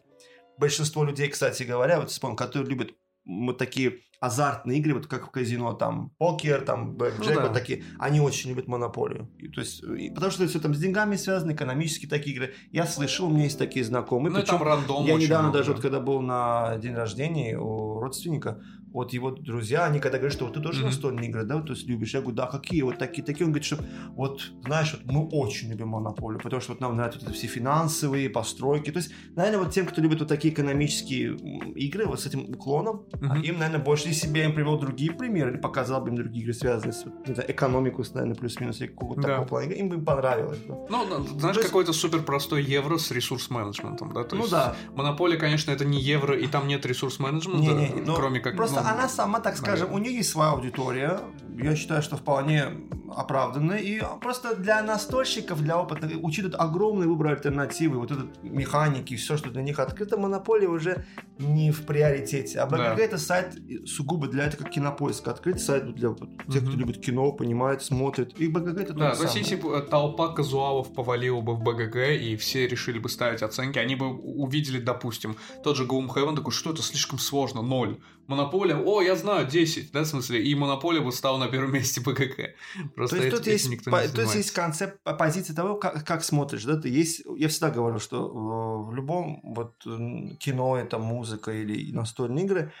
большинство 0.58 1.04
людей, 1.04 1.28
кстати 1.28 1.64
говоря, 1.64 2.00
вот 2.00 2.10
вспомню, 2.10 2.36
которые 2.36 2.68
любят 2.68 2.92
вот 3.24 3.58
такие 3.58 3.98
азартные 4.20 4.78
игры, 4.78 4.94
вот 4.94 5.06
как 5.06 5.26
в 5.26 5.30
казино, 5.30 5.72
там, 5.74 6.10
покер, 6.18 6.62
там, 6.62 6.94
блэкджек, 6.94 7.26
Ну 7.28 7.34
да. 7.34 7.42
вот 7.42 7.52
такие, 7.52 7.84
они 7.98 8.20
очень 8.20 8.50
любят 8.50 8.66
монополию. 8.66 9.30
И, 9.38 9.48
то 9.48 9.60
есть, 9.60 9.82
и 9.82 10.10
потому 10.10 10.32
что 10.32 10.46
все 10.46 10.58
там 10.60 10.74
с 10.74 10.78
деньгами 10.78 11.16
связано, 11.16 11.52
экономические 11.52 12.08
такие 12.08 12.34
игры. 12.34 12.54
Я 12.72 12.86
слышал, 12.86 13.26
у 13.26 13.30
меня 13.30 13.44
есть 13.44 13.58
такие 13.58 13.84
знакомые. 13.84 14.32
Ну, 14.32 14.38
и 14.40 14.42
там 14.42 14.58
причем 14.58 14.68
рандом 14.68 15.04
я 15.04 15.14
недавно 15.14 15.48
много. 15.48 15.58
даже, 15.58 15.72
вот, 15.72 15.82
когда 15.82 16.00
был 16.00 16.20
на 16.20 16.76
день 16.78 16.94
рождения 16.94 17.58
у 17.58 18.00
родственника, 18.00 18.62
вот 18.96 19.12
его 19.12 19.30
друзья, 19.30 19.84
они 19.84 20.00
когда 20.00 20.16
говорят, 20.18 20.32
что 20.34 20.46
вот 20.46 20.54
ты 20.54 20.60
тоже 20.60 20.78
Мгм. 20.80 20.86
настольные 20.88 21.28
игры, 21.28 21.44
да, 21.44 21.56
вот, 21.56 21.66
то 21.66 21.72
есть 21.74 21.86
любишь, 21.86 22.14
я 22.14 22.20
говорю, 22.20 22.36
да, 22.36 22.46
какие, 22.46 22.82
вот 22.82 22.98
такие, 22.98 23.22
такие, 23.22 23.44
он 23.46 23.52
говорит, 23.52 23.66
что 23.66 23.78
вот, 24.16 24.52
знаешь, 24.64 24.92
вот 24.94 25.12
мы 25.12 25.26
очень 25.28 25.68
любим 25.70 25.88
монополию, 25.88 26.40
потому 26.40 26.60
что 26.62 26.72
вот 26.72 26.80
нам 26.80 26.96
нравятся 26.96 27.20
вот 27.26 27.34
все 27.34 27.46
финансовые 27.46 28.30
постройки, 28.30 28.90
то 28.90 28.98
есть, 28.98 29.12
наверное, 29.36 29.60
вот 29.64 29.72
тем, 29.74 29.86
кто 29.86 30.00
любит 30.00 30.20
вот 30.20 30.28
такие 30.28 30.52
экономические 30.54 31.36
игры, 31.74 32.06
вот 32.06 32.20
с 32.20 32.26
этим 32.26 32.40
уклоном, 32.48 33.04
а 33.28 33.36
им, 33.38 33.58
наверное, 33.58 33.84
больше, 33.84 34.08
если 34.08 34.28
бы 34.28 34.38
я 34.38 34.46
им 34.46 34.54
привел 34.54 34.78
другие 34.78 35.12
примеры, 35.12 35.50
или 35.52 35.58
показал 35.58 36.00
бы 36.00 36.08
им 36.08 36.16
другие 36.16 36.42
игры, 36.42 36.54
связанные 36.54 36.92
с 36.94 37.04
вот, 37.04 37.14
знаю, 37.26 37.50
экономику, 37.50 38.02
наверное, 38.14 38.34
плюс-минус, 38.34 38.80
или 38.80 38.88
какого-то 38.88 39.20
Да. 39.20 39.28
такого 39.28 39.46
плана, 39.46 39.72
им 39.72 39.88
бы 39.90 40.00
понравилось. 40.02 40.58
да. 40.66 40.74
Ну, 40.88 41.06
ну, 41.06 41.38
знаешь, 41.38 41.56
есть- 41.56 41.68
какой-то 41.68 41.92
супер 41.92 42.22
простой 42.22 42.64
евро 42.64 42.96
с 42.96 43.10
ресурс-менеджментом, 43.10 44.12
да? 44.12 44.24
То 44.24 44.36
Ну 44.36 44.42
есть 44.42 44.52
да. 44.52 44.74
Монополия, 44.94 45.36
конечно, 45.36 45.70
это 45.70 45.84
не 45.84 46.00
евро, 46.00 46.36
и 46.38 46.46
там 46.46 46.66
нет 46.66 46.86
ресурс-менеджмента, 46.86 48.14
кроме 48.14 48.40
как... 48.40 48.56
Просто 48.56 48.80
ну, 48.82 48.85
она 48.86 49.08
сама, 49.08 49.40
так 49.40 49.56
скажем, 49.56 49.92
у 49.92 49.98
нее 49.98 50.16
есть 50.16 50.30
своя 50.30 50.50
аудитория. 50.52 51.20
Я 51.58 51.74
считаю, 51.74 52.02
что 52.02 52.16
вполне 52.16 52.66
оправданная. 53.14 53.78
И 53.78 54.02
просто 54.20 54.54
для 54.54 54.82
настольщиков, 54.82 55.62
для 55.62 55.78
опытных, 55.80 56.12
учитывая 56.22 56.58
огромный 56.58 57.06
выбор 57.06 57.28
альтернативы, 57.28 57.98
вот 57.98 58.10
этот 58.10 58.42
механики, 58.42 59.16
все, 59.16 59.36
что 59.36 59.50
для 59.50 59.62
них 59.62 59.78
открыто, 59.78 60.18
монополия 60.18 60.68
уже 60.68 61.06
не 61.38 61.70
в 61.70 61.86
приоритете. 61.86 62.60
А 62.60 62.66
БГГ 62.66 62.96
Да. 62.96 63.02
это 63.02 63.18
сайт 63.18 63.56
сугубо 63.86 64.26
для 64.26 64.44
этого, 64.44 64.64
как 64.64 64.72
кинопоиск. 64.72 65.26
Открыть 65.28 65.60
сайт 65.62 65.94
для 65.94 66.14
тех, 66.14 66.62
кто 66.62 66.76
любит 66.76 67.00
кино, 67.00 67.32
понимает, 67.32 67.82
смотрит. 67.82 68.38
И 68.38 68.48
БГГ 68.48 68.78
это 68.80 68.92
Да, 68.92 69.14
то 69.14 69.22
есть 69.22 69.36
если 69.36 69.56
бы 69.56 69.80
толпа 69.80 70.28
казуалов 70.28 70.92
повалила 70.92 71.40
бы 71.40 71.54
в 71.54 71.62
БГГ, 71.62 71.96
и 72.20 72.36
все 72.36 72.66
решили 72.68 72.98
бы 72.98 73.08
ставить 73.08 73.42
оценки, 73.42 73.78
они 73.78 73.96
бы 73.96 74.08
увидели, 74.14 74.78
допустим, 74.78 75.36
тот 75.64 75.76
же 75.76 75.84
Gloomhaven, 75.86 76.36
такой, 76.36 76.52
что 76.52 76.70
это 76.70 76.82
слишком 76.82 77.18
сложно, 77.18 77.62
ноль. 77.62 77.96
Монополия, 78.26 78.65
о, 78.74 79.00
я 79.02 79.16
знаю, 79.16 79.46
10, 79.46 79.92
да, 79.92 80.02
в 80.02 80.06
смысле, 80.06 80.42
и 80.42 80.54
Монополия 80.54 81.00
бы 81.00 81.12
стала 81.12 81.38
на 81.38 81.48
первом 81.48 81.72
месте 81.72 82.00
БГГ. 82.00 82.54
Просто 82.94 83.16
То 83.16 83.22
есть 83.22 83.36
тут 83.36 83.46
есть, 83.46 83.68
никто 83.68 83.90
по- 83.90 84.02
не 84.02 84.08
то 84.08 84.20
есть 84.22 84.34
есть 84.34 84.50
концепт, 84.52 85.00
по- 85.02 85.14
позиция 85.14 85.54
того, 85.54 85.76
как, 85.76 86.04
как 86.04 86.24
смотришь, 86.24 86.64
да, 86.64 86.76
ты 86.76 86.88
есть, 86.88 87.22
я 87.36 87.48
всегда 87.48 87.70
говорю, 87.70 87.98
что 87.98 88.26
э, 88.26 88.90
в 88.90 88.94
любом 88.94 89.40
вот 89.44 89.74
м, 89.86 90.36
кино, 90.38 90.76
это 90.76 90.98
музыка 90.98 91.52
или 91.52 91.92
настольные 91.92 92.44
игры, 92.44 92.72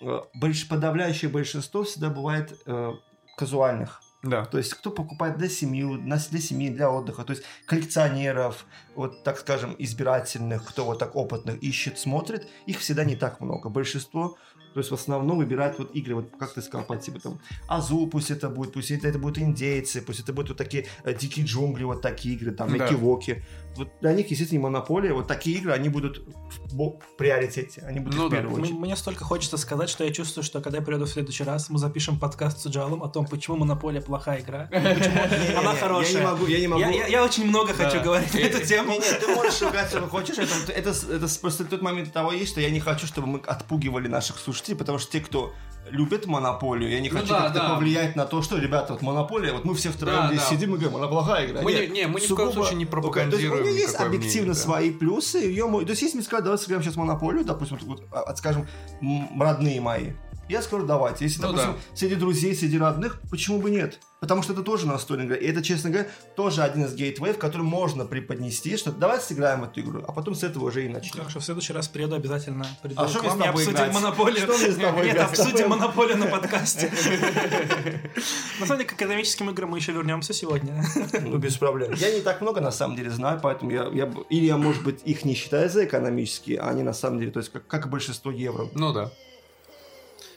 э, 0.00 0.20
больш- 0.40 0.68
подавляющее 0.68 1.30
большинство 1.30 1.82
всегда 1.84 2.10
бывает 2.10 2.58
э, 2.66 2.92
казуальных. 3.36 4.00
Да. 4.24 4.44
То 4.44 4.58
есть 4.58 4.74
кто 4.74 4.90
покупает 4.92 5.36
для 5.36 5.48
семьи, 5.48 5.84
для 6.00 6.18
семьи, 6.40 6.68
для 6.70 6.88
отдыха, 6.92 7.24
то 7.24 7.32
есть 7.32 7.42
коллекционеров, 7.66 8.66
вот 8.94 9.24
так 9.24 9.38
скажем, 9.38 9.74
избирательных, 9.78 10.64
кто 10.64 10.84
вот 10.84 11.00
так 11.00 11.16
опытных 11.16 11.60
ищет, 11.60 11.98
смотрит, 11.98 12.46
их 12.66 12.78
всегда 12.78 13.04
не 13.04 13.16
так 13.16 13.40
много. 13.40 13.68
Большинство, 13.68 14.36
то 14.72 14.80
есть 14.80 14.90
в 14.90 14.94
основном 14.94 15.38
выбирают 15.38 15.78
вот 15.78 15.94
игры, 15.94 16.14
вот 16.14 16.30
как 16.38 16.52
ты 16.54 16.62
сказал, 16.62 16.86
по 16.86 16.96
типу 16.96 17.20
там 17.20 17.38
Азу, 17.68 18.06
пусть 18.06 18.30
это 18.30 18.48
будет, 18.48 18.72
пусть 18.72 18.90
это, 18.90 19.08
это 19.08 19.18
будут 19.18 19.38
индейцы, 19.38 20.02
пусть 20.02 20.20
это 20.20 20.32
будут 20.32 20.50
вот 20.50 20.58
такие 20.58 20.86
э, 21.04 21.14
дикие 21.14 21.44
джунгли, 21.46 21.84
вот 21.84 22.02
такие 22.02 22.34
игры, 22.34 22.52
там, 22.52 22.76
Да. 22.76 22.88
Воки. 22.96 23.42
Вот 23.76 23.88
для 24.00 24.12
них, 24.12 24.30
естественно, 24.30 24.60
монополия, 24.62 25.12
вот 25.14 25.26
такие 25.26 25.56
игры, 25.58 25.72
они 25.72 25.88
будут 25.88 26.22
в, 26.70 26.98
приоритете, 27.16 27.82
они 27.86 28.00
будут 28.00 28.18
Ну 28.18 28.28
в 28.28 28.30
первую 28.30 28.60
очередь. 28.60 28.78
Мне 28.78 28.96
столько 28.96 29.24
хочется 29.24 29.56
сказать, 29.56 29.88
что 29.88 30.04
я 30.04 30.12
чувствую, 30.12 30.44
что 30.44 30.60
когда 30.60 30.78
я 30.78 30.84
приеду 30.84 31.06
в 31.06 31.08
следующий 31.10 31.44
раз, 31.44 31.70
мы 31.70 31.78
запишем 31.78 32.18
подкаст 32.18 32.60
с 32.60 32.66
Джалом 32.66 33.02
о 33.02 33.08
том, 33.08 33.26
почему 33.26 33.56
Монополия 33.56 34.00
плохая 34.02 34.40
игра, 34.40 34.68
почему 34.70 35.58
она 35.58 35.72
Я 35.72 35.78
хорошая. 35.78 36.20
не 36.20 36.26
могу, 36.26 36.46
я 36.46 36.60
не 36.60 36.66
могу. 36.68 36.80
Я, 36.82 36.90
я- 36.90 37.06
я 37.06 37.24
очень 37.24 37.46
много 37.46 37.72
хочу 37.72 38.02
говорить 38.02 38.34
на 38.34 38.38
эту 38.38 38.66
тему. 38.66 38.90
Не, 38.92 38.98
нет, 38.98 39.20
ты 39.20 39.34
можешь 39.34 39.60
ругать, 39.62 39.88
что 39.88 40.06
хочешь. 40.06 40.36
Это 40.38 40.92
просто 41.40 41.64
тот 41.64 41.80
момент 41.82 42.12
того 42.12 42.32
есть, 42.32 42.52
что 42.52 42.60
я 42.60 42.70
не 42.70 42.80
хочу, 42.80 43.06
чтобы 43.06 43.26
мы 43.26 43.38
отпугивали 43.40 44.08
наших 44.08 44.38
слушателей, 44.38 44.76
потому 44.76 44.98
что 44.98 45.10
те, 45.12 45.20
кто 45.20 45.54
любит 45.90 46.26
монополию, 46.26 46.90
я 46.90 47.00
не 47.00 47.08
Ну 47.10 47.16
хочу 47.16 47.28
да, 47.30 47.42
как-то 47.42 47.58
да. 47.60 47.68
повлиять 47.74 48.16
на 48.16 48.24
то, 48.24 48.40
что, 48.42 48.56
ребята, 48.58 48.92
вот 48.94 49.02
монополия, 49.02 49.52
вот 49.52 49.64
мы 49.64 49.74
все 49.74 49.90
втроем 49.90 50.22
Да, 50.22 50.28
здесь 50.28 50.40
да. 50.40 50.46
сидим 50.46 50.74
и 50.74 50.78
говорим, 50.78 50.96
она 50.96 51.08
плохая 51.08 51.46
игра. 51.46 51.60
Мы 51.62 51.72
не- 51.72 51.80
Нет, 51.80 51.92
не, 51.92 52.06
мы 52.06 52.20
ни 52.20 52.24
в 52.26 52.34
коем 52.34 52.48
сугубо- 52.48 52.52
случае 52.52 52.76
не 52.76 52.84
То 52.86 52.90
есть 52.90 52.90
пропагандируем 52.90 53.62
у 53.62 53.66
нее 53.68 53.80
есть 53.80 53.94
объективно 53.96 54.30
мнение, 54.30 54.54
да. 54.54 54.60
свои 54.60 54.90
плюсы. 54.90 55.38
Ее, 55.38 55.64
то 55.70 55.80
есть 55.90 56.02
если 56.02 56.16
мне 56.16 56.24
сказать, 56.24 56.44
давай 56.44 56.58
сыграем 56.58 56.82
сейчас 56.82 56.96
монополию, 56.96 57.44
допустим, 57.44 57.78
вот, 57.82 58.00
вот, 58.00 58.08
а, 58.12 58.34
скажем, 58.36 58.66
м, 59.02 59.40
родные 59.42 59.80
мои, 59.80 60.12
Я 60.48 60.60
скажу, 60.60 60.84
давайте. 60.86 61.24
Если, 61.24 61.40
Ну 61.40 61.48
допустим, 61.48 61.76
среди 61.94 62.14
друзей, 62.16 62.54
среди 62.54 62.76
родных, 62.78 63.20
почему 63.30 63.60
бы 63.60 63.70
нет? 63.70 64.00
Потому 64.20 64.42
что 64.42 64.52
это 64.52 64.62
тоже 64.62 64.86
настольная 64.86 65.26
игра. 65.26 65.36
И 65.36 65.46
это, 65.46 65.62
честно 65.62 65.90
говоря, 65.90 66.08
тоже 66.36 66.62
один 66.62 66.84
из 66.84 66.94
гейтвеев, 66.94 67.38
который 67.38 67.62
можно 67.62 68.04
преподнести, 68.04 68.76
что 68.76 68.92
давайте 68.92 69.24
сыграем 69.26 69.60
в 69.60 69.64
эту 69.64 69.80
игру, 69.80 70.04
а 70.06 70.12
потом 70.12 70.34
с 70.34 70.42
этого 70.42 70.66
уже 70.66 70.84
и 70.84 70.88
начнем. 70.88 71.22
Так 71.22 71.30
что 71.30 71.40
в 71.40 71.44
следующий 71.44 71.72
раз 71.72 71.88
приеду 71.88 72.14
обязательно. 72.16 72.66
Приду 72.82 73.00
А 73.00 73.06
к 73.06 73.08
что 73.10 73.22
вам 73.22 73.40
с 73.40 73.44
тобой 73.44 73.62
обсудим 73.62 73.72
играть? 73.76 73.94
монополию. 73.94 74.42
Что 74.42 74.58
мне 74.58 74.72
с 74.72 74.76
тобой 74.76 75.06
Нет, 75.06 75.14
играть? 75.16 75.28
обсудим 75.30 75.68
монополию 75.70 76.16
на 76.18 76.26
подкасте. 76.26 76.92
На 78.60 78.66
самом 78.66 78.78
деле, 78.78 78.90
к 78.90 78.92
экономическим 78.92 79.50
играм 79.50 79.70
мы 79.70 79.78
еще 79.78 79.92
вернемся 79.92 80.32
сегодня. 80.32 80.84
Ну, 81.20 81.38
без 81.38 81.56
проблем. 81.56 81.92
Я 81.94 82.12
не 82.14 82.20
так 82.20 82.40
много, 82.42 82.60
на 82.60 82.70
самом 82.70 82.96
деле, 82.96 83.10
знаю, 83.10 83.40
поэтому 83.42 83.70
я, 83.70 83.88
я 83.92 84.12
или 84.28 84.44
я, 84.46 84.56
может 84.56 84.82
быть, 84.84 85.00
их 85.04 85.24
не 85.24 85.34
считаю 85.34 85.68
за 85.70 85.84
экономические, 85.84 86.58
а 86.60 86.68
они, 86.68 86.82
на 86.82 86.92
самом 86.92 87.18
деле, 87.18 87.32
то 87.32 87.40
есть, 87.40 87.50
как, 87.50 87.66
как 87.66 87.88
большинство 87.90 88.30
евро. 88.30 88.68
Ну 88.74 88.92
да. 88.92 89.10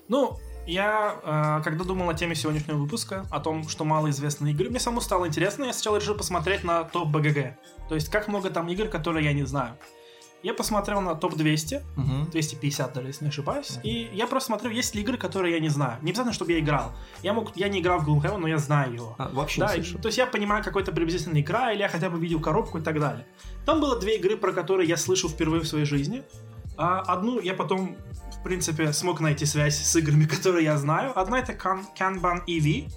Ну, 0.07 0.37
я, 0.67 1.15
э, 1.23 1.63
когда 1.63 1.83
думал 1.83 2.09
о 2.09 2.13
теме 2.13 2.35
сегодняшнего 2.35 2.77
выпуска, 2.77 3.25
о 3.29 3.39
том, 3.39 3.67
что 3.67 3.85
малоизвестные 3.85 4.53
игры, 4.53 4.69
мне 4.69 4.79
самому 4.79 5.01
стало 5.01 5.27
интересно, 5.27 5.65
я 5.65 5.73
сначала 5.73 5.97
решил 5.97 6.15
посмотреть 6.15 6.63
на 6.63 6.83
топ 6.83 7.09
БГГ. 7.09 7.55
То 7.89 7.95
есть, 7.95 8.09
как 8.09 8.27
много 8.27 8.49
там 8.49 8.67
игр, 8.69 8.87
которые 8.87 9.25
я 9.25 9.33
не 9.33 9.43
знаю. 9.43 9.77
Я 10.43 10.53
посмотрел 10.53 11.01
на 11.01 11.15
топ 11.15 11.35
200, 11.35 11.81
250 12.31 12.93
даже, 12.93 13.07
если 13.07 13.23
не 13.25 13.29
ошибаюсь, 13.29 13.79
и 13.81 14.11
я 14.13 14.27
просто 14.27 14.47
смотрю, 14.47 14.69
есть 14.69 14.93
ли 14.93 15.01
игры, 15.01 15.17
которые 15.17 15.55
я 15.55 15.59
не 15.59 15.69
знаю. 15.69 15.97
Не 16.03 16.11
обязательно, 16.11 16.33
чтобы 16.33 16.51
я 16.51 16.59
играл. 16.59 16.91
Я, 17.23 17.33
мог, 17.33 17.55
я 17.55 17.67
не 17.67 17.79
играл 17.79 17.99
в 17.99 18.07
Gloomhaven, 18.07 18.37
но 18.37 18.47
я 18.47 18.59
знаю 18.59 18.93
его. 18.93 19.15
А, 19.17 19.29
вообще 19.33 19.61
Да, 19.61 19.67
не 19.75 19.81
слышал. 19.81 19.99
то 19.99 20.07
есть 20.07 20.19
я 20.19 20.27
понимаю 20.27 20.63
какой-то 20.63 20.91
приблизительный 20.91 21.41
игра, 21.41 21.71
или 21.71 21.79
я 21.79 21.87
хотя 21.89 22.11
бы 22.11 22.19
видел 22.19 22.39
коробку 22.39 22.77
и 22.77 22.81
так 22.81 22.99
далее. 22.99 23.25
Там 23.65 23.81
было 23.81 23.99
две 23.99 24.17
игры, 24.17 24.37
про 24.37 24.51
которые 24.51 24.87
я 24.87 24.97
слышал 24.97 25.31
впервые 25.31 25.61
в 25.61 25.67
своей 25.67 25.85
жизни. 25.85 26.23
А 26.77 26.99
одну 26.99 27.39
я 27.39 27.55
потом, 27.55 27.95
принципе, 28.45 28.93
смог 28.93 29.19
найти 29.21 29.45
связь 29.45 29.75
с 29.77 29.95
играми, 29.95 30.25
которые 30.35 30.63
я 30.63 30.77
знаю. 30.77 31.11
Одна 31.19 31.39
это 31.39 31.53
Kan- 31.53 31.85
Kanban 31.99 32.41
EV. 32.47 32.89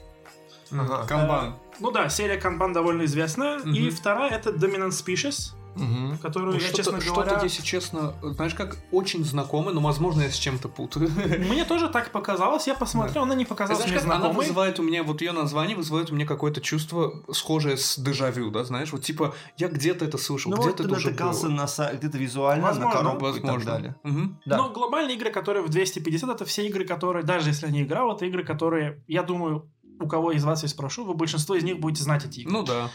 Ага. 0.71 1.07
Канбан. 1.07 1.55
Ну 1.81 1.91
да, 1.91 2.09
серия 2.11 2.39
Kanban 2.39 2.73
довольно 2.75 3.05
известная. 3.07 3.59
И 3.61 3.81
Мгм. 3.89 3.91
вторая 3.91 4.31
это 4.31 4.51
Dominant 4.51 4.91
Species, 4.91 5.55
Мгм. 5.75 6.19
которую 6.19 6.55
Ну, 6.55 6.61
я, 6.61 6.61
что-то, 6.61 6.77
честно 6.77 7.01
что-то, 7.01 7.21
говоря... 7.31 7.43
если 7.45 7.63
честно, 7.63 8.15
знаешь, 8.23 8.55
как 8.55 8.77
очень 8.91 9.25
знакомый, 9.25 9.73
но, 9.75 9.81
возможно, 9.81 10.23
я 10.23 10.31
с 10.31 10.35
чем-то 10.37 10.69
путаю. 10.69 11.09
Мне 11.39 11.65
тоже 11.65 11.89
так 11.89 12.11
показалось, 12.11 12.67
я 12.67 12.75
посмотрел, 12.75 13.23
она 13.23 13.35
не 13.35 13.45
показалась 13.45 13.79
Знаешь, 13.85 13.93
мне 13.93 14.01
как 14.01 14.07
она 14.11 14.21
знакомой. 14.21 14.45
вызывает 14.47 14.79
у 14.81 14.83
меня, 14.83 15.03
вот 15.05 15.21
ее 15.21 15.33
название 15.33 15.77
вызывает 15.77 16.11
у 16.11 16.15
меня 16.15 16.27
какое-то 16.27 16.61
чувство, 16.61 17.13
схожее 17.33 17.77
с 17.77 17.99
дежавю, 17.99 18.51
да, 18.51 18.65
знаешь, 18.65 18.93
вот 18.93 19.03
типа, 19.03 19.35
я 19.57 19.69
где-то 19.69 20.05
это 20.05 20.19
слышал, 20.19 20.51
Ну, 20.51 20.57
вот 20.57 20.67
где-то 20.67 20.83
ты 20.83 20.89
это 20.89 20.97
уже 20.99 21.11
было. 21.11 21.49
на 21.49 21.65
са- 21.67 21.97
где-то 21.97 22.19
визуально, 22.19 22.65
Возможно, 22.67 22.91
на 22.91 22.97
коробку 23.05 23.27
и 23.29 23.33
так 23.35 23.43
Возможно. 23.43 23.71
далее. 23.73 23.97
Мгм. 24.03 24.41
Да. 24.47 24.57
Но 24.57 24.71
глобальные 24.71 25.17
игры, 25.17 25.31
которые 25.31 25.63
в 25.65 25.69
250, 25.69 26.31
это 26.31 26.45
все 26.45 26.67
игры, 26.67 26.85
которые, 26.85 27.25
даже 27.25 27.51
если 27.51 27.67
я 27.67 27.73
не 27.73 27.83
играл, 27.83 28.15
это 28.17 28.25
игры, 28.27 28.45
которые, 28.45 29.03
я 29.07 29.23
думаю, 29.23 29.71
у 30.01 30.09
кого 30.09 30.33
из 30.33 30.45
вас 30.45 30.63
я 30.63 30.69
спрошу, 30.69 31.05
вы 31.05 31.15
большинство 31.15 31.55
из 31.55 31.63
них 31.65 31.79
будете 31.81 32.03
знать 32.05 32.25
эти 32.25 32.41
игры. 32.41 32.53
Ну 32.53 32.63
да. 32.63 32.91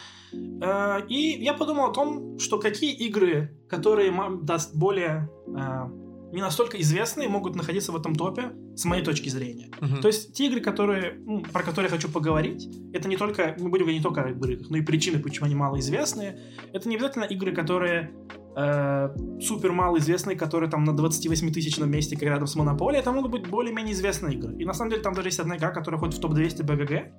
Э, 0.61 1.01
И 1.07 1.43
я 1.43 1.53
подумал 1.53 1.89
о 1.89 1.93
том, 1.93 2.39
что 2.39 2.59
какие 2.59 2.93
игры, 2.93 3.57
которые 3.69 4.13
даст 4.41 4.75
более 4.75 5.29
э, 5.47 6.03
не 6.33 6.41
настолько 6.41 6.81
известные, 6.81 7.29
могут 7.29 7.55
находиться 7.55 7.91
в 7.91 7.95
этом 7.95 8.15
топе, 8.15 8.53
с 8.75 8.85
моей 8.85 9.03
точки 9.03 9.29
зрения. 9.29 9.69
Мгм. 9.81 10.01
То 10.01 10.07
есть 10.07 10.33
те 10.33 10.47
игры, 10.47 10.61
которые, 10.61 11.13
ну, 11.25 11.41
про 11.41 11.61
которые 11.61 11.91
я 11.91 11.95
хочу 11.95 12.09
поговорить, 12.09 12.69
это 12.91 13.07
не 13.07 13.17
только, 13.17 13.55
мы 13.59 13.69
будем 13.69 13.85
говорить 13.85 13.99
не 13.99 14.03
только 14.03 14.23
о 14.23 14.29
играх, 14.29 14.69
но 14.69 14.77
и 14.77 14.81
причины, 14.81 15.19
почему 15.19 15.45
они 15.45 15.55
малоизвестные. 15.55 16.39
Это 16.73 16.89
не 16.89 16.95
обязательно 16.95 17.25
игры, 17.25 17.53
которые 17.53 18.11
э, 18.55 19.09
супер 19.41 19.73
малоизвестные, 19.73 20.35
которые 20.35 20.71
там 20.71 20.83
на 20.85 20.93
28 20.95 21.51
тысячном 21.51 21.91
месте, 21.91 22.15
как 22.15 22.23
рядом 22.23 22.47
с 22.47 22.55
Монополией. 22.55 23.01
Это 23.01 23.11
могут 23.11 23.31
быть 23.31 23.47
более-менее 23.47 23.93
известные 23.93 24.35
игры. 24.35 24.55
И 24.57 24.65
на 24.65 24.73
самом 24.73 24.89
деле 24.89 25.03
там 25.03 25.13
даже 25.13 25.27
есть 25.27 25.39
одна 25.39 25.57
игра, 25.57 25.69
которая 25.69 25.99
ходит 25.99 26.15
в 26.15 26.19
топ-200 26.21 26.63
БГГ. 26.63 27.11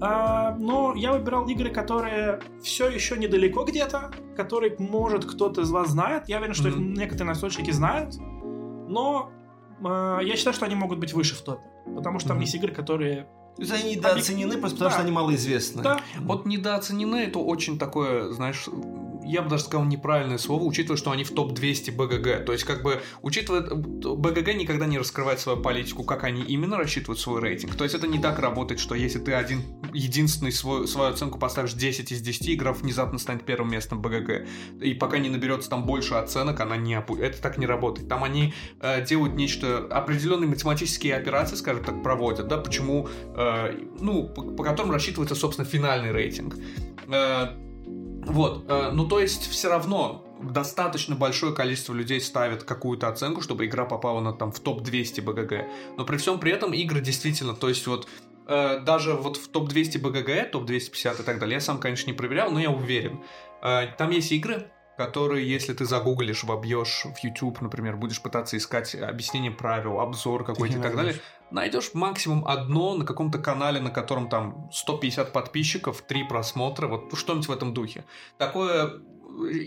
А, 0.00 0.56
но 0.58 0.94
я 0.94 1.12
выбирал 1.12 1.46
игры, 1.48 1.70
которые 1.70 2.40
все 2.62 2.88
еще 2.88 3.16
недалеко 3.16 3.64
где-то, 3.64 4.10
которые, 4.36 4.74
может, 4.78 5.24
кто-то 5.24 5.62
из 5.62 5.70
вас 5.70 5.90
знает. 5.90 6.28
Я 6.28 6.38
уверен, 6.38 6.54
что 6.54 6.68
их 6.68 6.76
Мгм. 6.76 6.94
некоторые 6.94 7.28
настольщики 7.28 7.70
знают. 7.70 8.14
Но 8.88 9.30
э, 9.84 10.18
я 10.22 10.36
считаю, 10.36 10.54
что 10.54 10.66
они 10.66 10.74
могут 10.74 10.98
быть 10.98 11.12
выше 11.12 11.34
в 11.34 11.42
топе. 11.42 11.62
Потому 11.96 12.18
что 12.18 12.28
там 12.28 12.36
Мгм. 12.38 12.42
есть 12.42 12.54
игры, 12.54 12.72
которые... 12.72 13.26
То 13.56 13.62
есть 13.62 13.72
они 13.72 13.94
недооценены 13.94 14.58
просто 14.58 14.76
потому, 14.76 14.90
Да. 14.90 14.94
что 14.94 15.02
они 15.02 15.12
малоизвестны. 15.12 15.82
Да, 15.82 16.00
Вот 16.20 16.44
недооценены 16.44 17.16
это 17.24 17.38
очень 17.38 17.78
такое, 17.78 18.30
знаешь, 18.30 18.66
я 19.24 19.42
бы 19.42 19.50
даже 19.50 19.64
сказал 19.64 19.86
неправильное 19.86 20.38
слово, 20.38 20.64
учитывая, 20.64 20.96
что 20.96 21.10
они 21.10 21.24
в 21.24 21.32
топ-200 21.32 21.92
БГГ. 21.92 22.44
То 22.44 22.52
есть, 22.52 22.64
как 22.64 22.82
бы, 22.82 23.00
учитывая, 23.22 23.62
БГГ 23.62 24.54
никогда 24.54 24.86
не 24.86 24.98
раскрывает 24.98 25.40
свою 25.40 25.60
политику, 25.60 26.04
как 26.04 26.24
они 26.24 26.42
именно 26.42 26.76
рассчитывают 26.76 27.18
свой 27.18 27.40
рейтинг. 27.40 27.74
То 27.74 27.84
есть, 27.84 27.94
это 27.94 28.06
не 28.06 28.18
так 28.18 28.38
работает, 28.38 28.80
что 28.80 28.94
если 28.94 29.18
ты 29.18 29.32
один, 29.32 29.62
единственный 29.92 30.52
свой, 30.52 30.86
свою 30.86 31.10
оценку 31.10 31.38
поставишь 31.38 31.74
10 31.74 32.12
из 32.12 32.20
10, 32.20 32.50
игра 32.50 32.72
внезапно 32.72 33.18
станет 33.18 33.44
первым 33.44 33.70
местом 33.70 34.00
БГГ. 34.00 34.46
И 34.80 34.94
пока 34.94 35.18
не 35.18 35.28
наберется 35.28 35.70
там 35.70 35.84
больше 35.84 36.14
оценок, 36.14 36.60
она 36.60 36.76
не 36.76 36.94
опу... 36.94 37.16
Это 37.16 37.40
так 37.40 37.58
не 37.58 37.66
работает. 37.66 38.08
Там 38.08 38.24
они 38.24 38.54
э, 38.80 39.04
делают 39.04 39.34
нечто, 39.34 39.86
определенные 39.90 40.48
математические 40.48 41.16
операции, 41.16 41.56
скажем 41.56 41.84
так, 41.84 42.02
проводят, 42.02 42.48
да, 42.48 42.58
почему, 42.58 43.08
э, 43.36 43.78
ну, 44.00 44.28
по, 44.28 44.42
по 44.42 44.64
которым 44.64 44.92
рассчитывается, 44.92 45.34
собственно, 45.34 45.66
финальный 45.66 46.12
рейтинг. 46.12 46.56
Э, 47.08 47.48
вот, 48.26 48.64
э, 48.68 48.90
ну 48.92 49.06
то 49.06 49.20
есть 49.20 49.48
все 49.50 49.68
равно 49.68 50.24
достаточно 50.40 51.14
большое 51.14 51.54
количество 51.54 51.92
людей 51.94 52.20
ставит 52.20 52.64
какую-то 52.64 53.08
оценку, 53.08 53.40
чтобы 53.40 53.66
игра 53.66 53.84
попала 53.84 54.20
на 54.20 54.32
там 54.32 54.52
в 54.52 54.60
топ-200 54.60 55.22
БГГ. 55.22 55.66
Но 55.96 56.04
при 56.04 56.16
всем 56.16 56.38
при 56.38 56.52
этом 56.52 56.72
игры 56.72 57.00
действительно, 57.00 57.54
то 57.54 57.68
есть 57.68 57.86
вот 57.86 58.08
э, 58.46 58.80
даже 58.80 59.14
вот 59.14 59.36
в 59.36 59.48
топ-200 59.48 59.98
БГГ, 59.98 60.50
топ-250 60.50 61.20
и 61.20 61.24
так 61.24 61.38
далее, 61.38 61.54
я 61.54 61.60
сам, 61.60 61.78
конечно, 61.78 62.10
не 62.10 62.16
проверял, 62.16 62.50
но 62.50 62.60
я 62.60 62.70
уверен. 62.70 63.20
Э, 63.62 63.86
там 63.98 64.10
есть 64.10 64.32
игры, 64.32 64.70
которые, 64.96 65.48
если 65.48 65.72
ты 65.72 65.84
загуглишь, 65.84 66.44
вобьешь 66.44 67.04
в 67.04 67.24
YouTube, 67.24 67.60
например, 67.60 67.96
будешь 67.96 68.22
пытаться 68.22 68.56
искать 68.56 68.94
объяснение 68.94 69.50
правил, 69.50 70.00
обзор 70.00 70.44
какой-то 70.44 70.78
и 70.78 70.80
так 70.80 70.96
далее, 70.96 71.16
найдешь 71.50 71.94
максимум 71.94 72.46
одно 72.46 72.94
на 72.94 73.04
каком-то 73.04 73.38
канале, 73.38 73.80
на 73.80 73.90
котором 73.90 74.28
там 74.28 74.70
150 74.72 75.32
подписчиков, 75.32 76.02
3 76.02 76.24
просмотра, 76.24 76.86
вот 76.86 77.16
что-нибудь 77.16 77.48
в 77.48 77.52
этом 77.52 77.74
духе. 77.74 78.04
Такое 78.38 79.00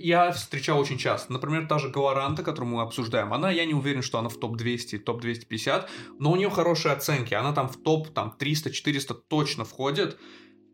я 0.02 0.32
встречал 0.32 0.80
очень 0.80 0.98
часто. 0.98 1.34
Например, 1.34 1.68
та 1.68 1.80
же 1.80 1.90
Галаранта, 1.90 2.44
которую 2.44 2.76
мы 2.76 2.82
обсуждаем, 2.82 3.34
она, 3.34 3.52
я 3.52 3.66
не 3.66 3.74
уверен, 3.74 4.02
что 4.02 4.20
она 4.20 4.30
в 4.30 4.38
топ-200, 4.38 5.00
топ-250, 5.00 5.86
но 6.20 6.32
у 6.32 6.36
нее 6.36 6.50
хорошие 6.50 6.94
оценки. 6.94 7.34
Она 7.34 7.54
там 7.54 7.68
в 7.68 7.78
топ 7.78 8.10
там 8.14 8.36
300-400 8.40 9.16
точно 9.28 9.66
входит. 9.66 10.18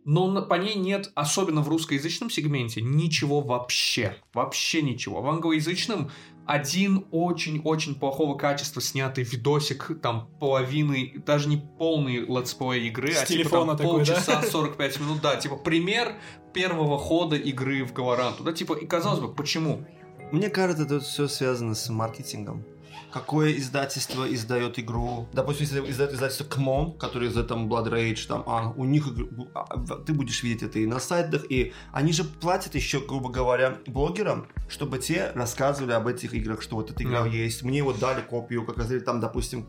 Но 0.05 0.41
по 0.41 0.55
ней 0.55 0.75
нет, 0.75 1.11
особенно 1.15 1.61
в 1.61 1.69
русскоязычном 1.69 2.29
сегменте, 2.29 2.81
ничего 2.81 3.41
вообще. 3.41 4.17
Вообще 4.33 4.81
ничего. 4.81 5.21
В 5.21 5.29
англоязычном 5.29 6.11
один 6.45 7.05
очень-очень 7.11 7.95
плохого 7.95 8.37
качества 8.37 8.81
снятый 8.81 9.23
видосик, 9.23 9.91
там, 10.01 10.29
половины, 10.39 11.13
даже 11.25 11.47
не 11.47 11.57
полный 11.57 12.17
летсплей 12.17 12.87
игры, 12.87 13.13
С 13.13 13.23
а 13.23 13.25
типа 13.25 13.49
там 13.49 13.77
такой, 13.77 14.05
да? 14.05 14.13
полчаса 14.13 14.41
45 14.41 14.99
минут, 14.99 15.21
да, 15.21 15.37
типа 15.37 15.55
пример 15.55 16.15
первого 16.53 16.97
хода 16.97 17.37
игры 17.37 17.85
в 17.85 17.93
Галаранту, 17.93 18.43
да, 18.43 18.51
типа, 18.51 18.73
и 18.73 18.85
казалось 18.85 19.21
бы, 19.21 19.33
почему? 19.33 19.85
Мне 20.31 20.49
кажется, 20.49 20.83
это 20.83 20.99
все 20.99 21.27
связано 21.27 21.75
с 21.75 21.89
маркетингом. 21.89 22.65
Какое 23.13 23.55
издательство 23.57 24.25
издает 24.33 24.79
игру? 24.79 25.27
Допустим, 25.33 25.67
если 25.67 25.91
издает 25.91 26.13
издательство 26.13 26.45
Кмон, 26.45 26.97
который 26.97 27.27
издает 27.27 27.47
там 27.47 27.71
Blood 27.71 27.91
Rage, 27.91 28.27
там, 28.27 28.43
а, 28.47 28.73
у 28.75 28.85
них 28.85 29.07
а, 29.53 29.77
ты 29.99 30.13
будешь 30.13 30.41
видеть 30.41 30.63
это 30.63 30.79
и 30.79 30.87
на 30.87 30.99
сайтах, 30.99 31.45
и 31.47 31.73
они 31.91 32.11
же 32.11 32.23
платят 32.23 32.73
еще, 32.73 32.99
грубо 32.99 33.29
говоря, 33.29 33.77
блогерам, 33.85 34.47
чтобы 34.67 34.97
те 34.97 35.31
рассказывали 35.35 35.91
об 35.91 36.07
этих 36.07 36.33
играх, 36.33 36.63
что 36.63 36.75
вот 36.77 36.89
эта 36.89 37.03
игра 37.03 37.21
Да. 37.21 37.27
есть. 37.27 37.61
Мне 37.61 37.83
вот 37.83 37.99
дали 37.99 38.21
копию, 38.21 38.65
как 38.65 38.77
раз, 38.79 38.87
там, 39.05 39.19
допустим, 39.19 39.67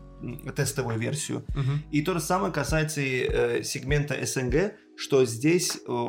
тестовую 0.55 0.97
версию. 0.97 1.45
И 1.91 2.01
то 2.01 2.13
же 2.13 2.21
самое 2.21 2.51
касается 2.51 3.01
и 3.01 3.27
э, 3.29 3.63
сегмента 3.63 4.15
СНГ, 4.25 4.73
что 4.97 5.23
здесь 5.25 5.77
э, 5.87 6.07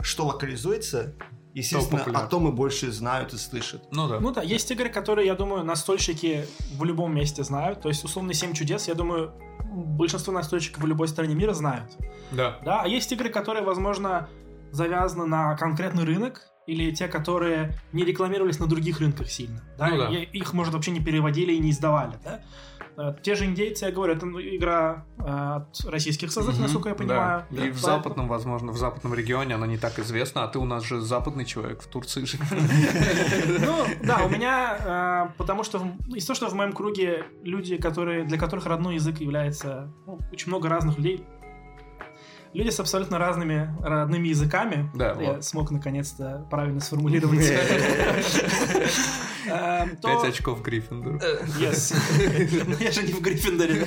что 0.00 0.26
локализуется, 0.26 1.14
естественно, 1.58 2.02
о 2.02 2.26
том 2.26 2.48
и 2.48 2.52
больше 2.52 2.92
знают 2.92 3.32
и 3.32 3.38
слышат. 3.38 3.82
Ну 3.90 4.08
да. 4.08 4.20
Ну 4.20 4.30
да, 4.30 4.42
есть 4.42 4.70
игры, 4.70 4.88
которые, 4.88 5.26
я 5.26 5.34
думаю, 5.34 5.64
настольщики 5.64 6.46
в 6.72 6.84
любом 6.84 7.14
месте 7.14 7.42
знают. 7.44 7.80
То 7.80 7.88
есть, 7.88 8.04
условно, 8.04 8.34
7 8.34 8.52
чудес, 8.52 8.88
я 8.88 8.94
думаю, 8.94 9.32
большинство 9.64 10.32
настольщиков 10.32 10.82
в 10.82 10.86
любой 10.86 11.08
стране 11.08 11.34
мира 11.34 11.54
знают. 11.54 11.90
да. 12.30 12.58
Да, 12.64 12.82
а 12.82 12.88
есть 12.88 13.10
игры, 13.12 13.30
которые, 13.30 13.64
возможно, 13.64 14.28
завязаны 14.70 15.26
на 15.26 15.56
конкретный 15.56 16.04
рынок, 16.04 16.42
или 16.66 16.90
те, 16.90 17.06
которые 17.08 17.78
не 17.92 18.04
рекламировались 18.04 18.58
на 18.58 18.66
других 18.66 19.00
рынках 19.00 19.30
сильно. 19.30 19.62
Да? 19.78 19.88
Ну 19.88 19.96
да. 19.98 20.08
И 20.10 20.24
их, 20.24 20.52
может, 20.52 20.74
вообще 20.74 20.90
не 20.90 21.00
переводили 21.00 21.52
и 21.52 21.58
не 21.58 21.70
издавали, 21.70 22.18
да? 22.24 22.40
Э, 22.98 23.14
Те 23.22 23.34
же 23.34 23.44
индейцы, 23.44 23.84
я 23.84 23.90
говорю, 23.92 24.14
это 24.14 24.24
ну, 24.26 24.40
игра 24.40 25.04
э, 25.18 25.22
от 25.22 25.80
российских 25.86 26.32
создателей, 26.32 26.64
Мгм, 26.64 26.72
насколько 26.72 26.88
я 26.88 26.94
да. 26.94 26.98
понимаю. 26.98 27.44
И 27.50 27.54
Да, 27.54 27.60
в 27.60 27.64
поэтому- 27.64 27.80
западном, 27.80 28.28
возможно, 28.28 28.72
в 28.72 28.76
западном 28.78 29.12
регионе 29.14 29.54
она 29.54 29.66
не 29.66 29.76
так 29.76 29.98
известна, 29.98 30.44
а 30.44 30.48
ты 30.48 30.58
у 30.58 30.64
нас 30.64 30.82
же 30.84 31.00
западный 31.00 31.44
человек 31.44 31.82
в 31.82 31.86
Турции 31.88 32.24
же. 32.24 32.38
Ну, 33.58 33.84
да, 34.02 34.24
у 34.24 34.28
меня, 34.30 35.28
э, 35.28 35.38
потому 35.38 35.62
что 35.64 35.78
в- 35.78 36.14
из-за 36.16 36.28
того, 36.28 36.36
что 36.36 36.48
в 36.48 36.54
моем 36.54 36.72
круге 36.72 37.24
люди, 37.42 37.76
которые, 37.76 38.24
для 38.24 38.38
которых 38.38 38.66
родной 38.66 38.94
язык 38.94 39.20
является 39.20 39.92
ну, 40.06 40.18
очень 40.32 40.48
много 40.48 40.68
разных 40.68 40.96
людей, 40.96 41.24
люди 42.54 42.70
с 42.70 42.80
абсолютно 42.80 43.18
разными 43.18 43.76
родными 43.82 44.28
языками, 44.28 44.90
Да, 44.94 45.08
я 45.20 45.32
вот. 45.34 45.44
смог 45.44 45.70
наконец-то 45.70 46.46
правильно 46.50 46.80
сформулировать, 46.80 47.44
э, 49.46 49.86
то- 50.00 50.08
Пять 50.22 50.24
очков 50.34 50.62
Гриффиндору. 50.62 51.18
Yes. 51.58 51.94
Но 52.66 52.76
я 52.78 52.90
же 52.92 53.02
не 53.02 53.12
в 53.12 53.20
Гриффиндоре. 53.20 53.86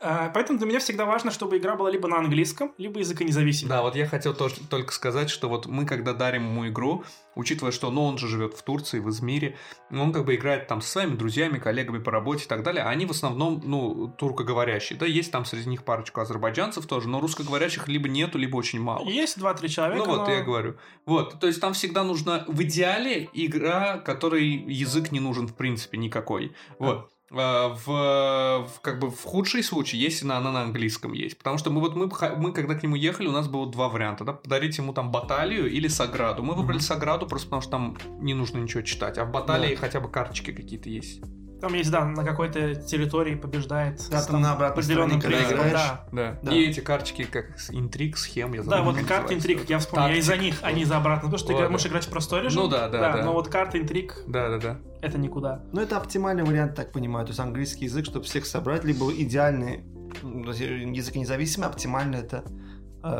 А, 0.00 0.30
Поэтому 0.30 0.58
для 0.58 0.68
меня 0.68 0.78
всегда 0.78 1.04
важно, 1.04 1.30
чтобы 1.30 1.58
игра 1.58 1.74
была 1.74 1.90
либо 1.90 2.08
на 2.08 2.18
английском, 2.18 2.72
либо 2.78 3.00
языконезависимой. 3.00 3.68
Да, 3.68 3.82
вот 3.82 3.96
я 3.96 4.06
хотел 4.06 4.34
тоже 4.34 4.56
только 4.68 4.92
сказать, 4.92 5.30
что 5.30 5.48
вот 5.48 5.66
мы, 5.66 5.86
когда 5.86 6.12
дарим 6.12 6.44
ему 6.44 6.68
игру, 6.68 7.04
учитывая, 7.34 7.72
что 7.72 7.90
ну, 7.90 8.04
он 8.04 8.18
же 8.18 8.28
живет 8.28 8.54
в 8.54 8.62
Турции, 8.62 9.00
в 9.00 9.08
Измире, 9.10 9.56
он 9.90 10.12
как 10.12 10.24
бы 10.24 10.34
играет 10.34 10.66
там 10.68 10.80
со 10.80 10.90
своими 10.90 11.14
друзьями, 11.14 11.58
коллегами 11.58 11.98
по 11.98 12.10
работе 12.10 12.44
и 12.44 12.48
так 12.48 12.62
далее, 12.62 12.84
а 12.84 12.90
они 12.90 13.06
в 13.06 13.10
основном, 13.10 13.60
ну, 13.64 14.08
туркоговорящие. 14.16 14.98
Да, 14.98 15.06
есть 15.06 15.32
там 15.32 15.44
среди 15.44 15.68
них 15.68 15.84
парочку 15.84 16.20
азербайджанцев 16.20 16.86
тоже, 16.86 17.08
но 17.08 17.20
русскоговорящих 17.20 17.88
либо 17.88 18.08
нету, 18.08 18.38
либо 18.38 18.56
очень 18.56 18.80
мало. 18.80 19.08
Есть 19.08 19.38
два-три 19.38 19.68
человека. 19.68 20.04
Ну 20.04 20.16
вот, 20.16 20.28
но- 20.28 20.32
я 20.32 20.42
говорю. 20.42 20.76
Вот, 21.06 21.40
то 21.40 21.46
есть 21.46 21.60
там 21.60 21.72
всегда 21.72 22.04
нужна 22.04 22.44
в 22.46 22.62
идеале 22.62 23.28
игра, 23.32 23.98
которой 23.98 24.46
язык 24.46 25.12
не 25.12 25.20
нужен 25.20 25.48
в 25.48 25.54
принципе 25.54 25.98
никакой. 25.98 26.52
Вот. 26.78 27.10
А, 27.30 27.68
В, 27.74 28.66
в- 28.66 28.80
как 28.80 28.98
бы 28.98 29.10
в 29.10 29.22
худший 29.22 29.62
случай, 29.62 29.96
если 29.98 30.24
на, 30.26 30.38
она 30.38 30.50
на 30.50 30.62
английском 30.62 31.12
есть. 31.12 31.36
Потому 31.36 31.58
что 31.58 31.70
мы 31.70 31.80
вот 31.80 31.94
мы, 31.94 32.08
мы 32.38 32.52
когда 32.52 32.74
к 32.74 32.82
нему 32.82 32.96
ехали, 32.96 33.26
у 33.28 33.32
нас 33.32 33.48
было 33.48 33.70
два 33.70 33.88
варианта, 33.88 34.24
да, 34.24 34.32
подарить 34.32 34.78
ему 34.78 34.92
там 34.94 35.10
баталию 35.12 35.70
или 35.70 35.88
Саграду. 35.88 36.42
Мы 36.42 36.54
выбрали. 36.54 36.78
Саграду 36.78 37.26
просто 37.26 37.46
потому 37.48 37.62
что 37.62 37.70
там 37.70 37.96
не 38.20 38.32
нужно 38.34 38.58
ничего 38.58 38.82
читать, 38.82 39.18
а 39.18 39.24
в 39.24 39.30
баталии 39.30 39.74
Да. 39.74 39.80
хотя 39.80 40.00
бы 40.00 40.08
карточки 40.10 40.52
какие-то 40.52 40.88
есть. 40.88 41.20
Там 41.60 41.74
есть, 41.74 41.90
да, 41.90 42.04
на 42.04 42.24
какой-то 42.24 42.76
территории 42.76 43.34
побеждает. 43.34 44.00
Да, 44.10 44.22
там 44.22 44.40
на 44.40 44.52
обратной 44.52 44.82
определенным 44.84 45.20
стороне, 45.20 45.42
когда 45.42 45.54
играешь. 45.56 45.72
Да. 45.72 46.06
Да. 46.12 46.38
Да. 46.42 46.52
И 46.54 46.66
эти 46.66 46.80
карточки 46.80 47.24
как 47.24 47.46
интриг, 47.70 48.16
схем, 48.16 48.52
я 48.52 48.62
Да, 48.62 48.82
вот 48.82 48.96
карты 49.00 49.34
интриг, 49.34 49.68
я 49.68 49.78
вспомнил, 49.80 50.08
я 50.08 50.16
из-за 50.16 50.32
Тактик. 50.32 50.46
них, 50.46 50.58
а 50.62 50.70
не 50.72 50.84
за 50.84 50.96
обратно. 50.98 51.22
Потому 51.22 51.38
что 51.38 51.48
ты 51.48 51.54
Вот, 51.54 51.62
да. 51.62 51.68
можешь 51.68 51.86
играть 51.88 52.06
в 52.06 52.10
простой 52.10 52.42
режим. 52.42 52.62
Ну 52.62 52.68
да, 52.68 52.88
да, 52.88 53.12
да. 53.12 53.22
Но 53.24 53.32
вот 53.32 53.48
карты 53.48 53.78
интриг 53.78 54.22
Да, 54.26 54.48
да, 54.50 54.58
да. 54.58 54.76
это 55.02 55.18
никуда. 55.18 55.62
Ну, 55.72 55.80
это 55.80 55.96
оптимальный 55.96 56.44
вариант, 56.44 56.74
так 56.76 56.92
понимаю. 56.92 57.26
То 57.26 57.30
есть 57.30 57.40
английский 57.40 57.86
язык, 57.86 58.04
чтобы 58.06 58.24
всех 58.24 58.46
собрать, 58.46 58.84
либо 58.84 59.10
идеальный 59.12 59.84
язык 60.22 61.16
независимый, 61.16 61.66
оптимально 61.68 62.16
это 62.16 62.44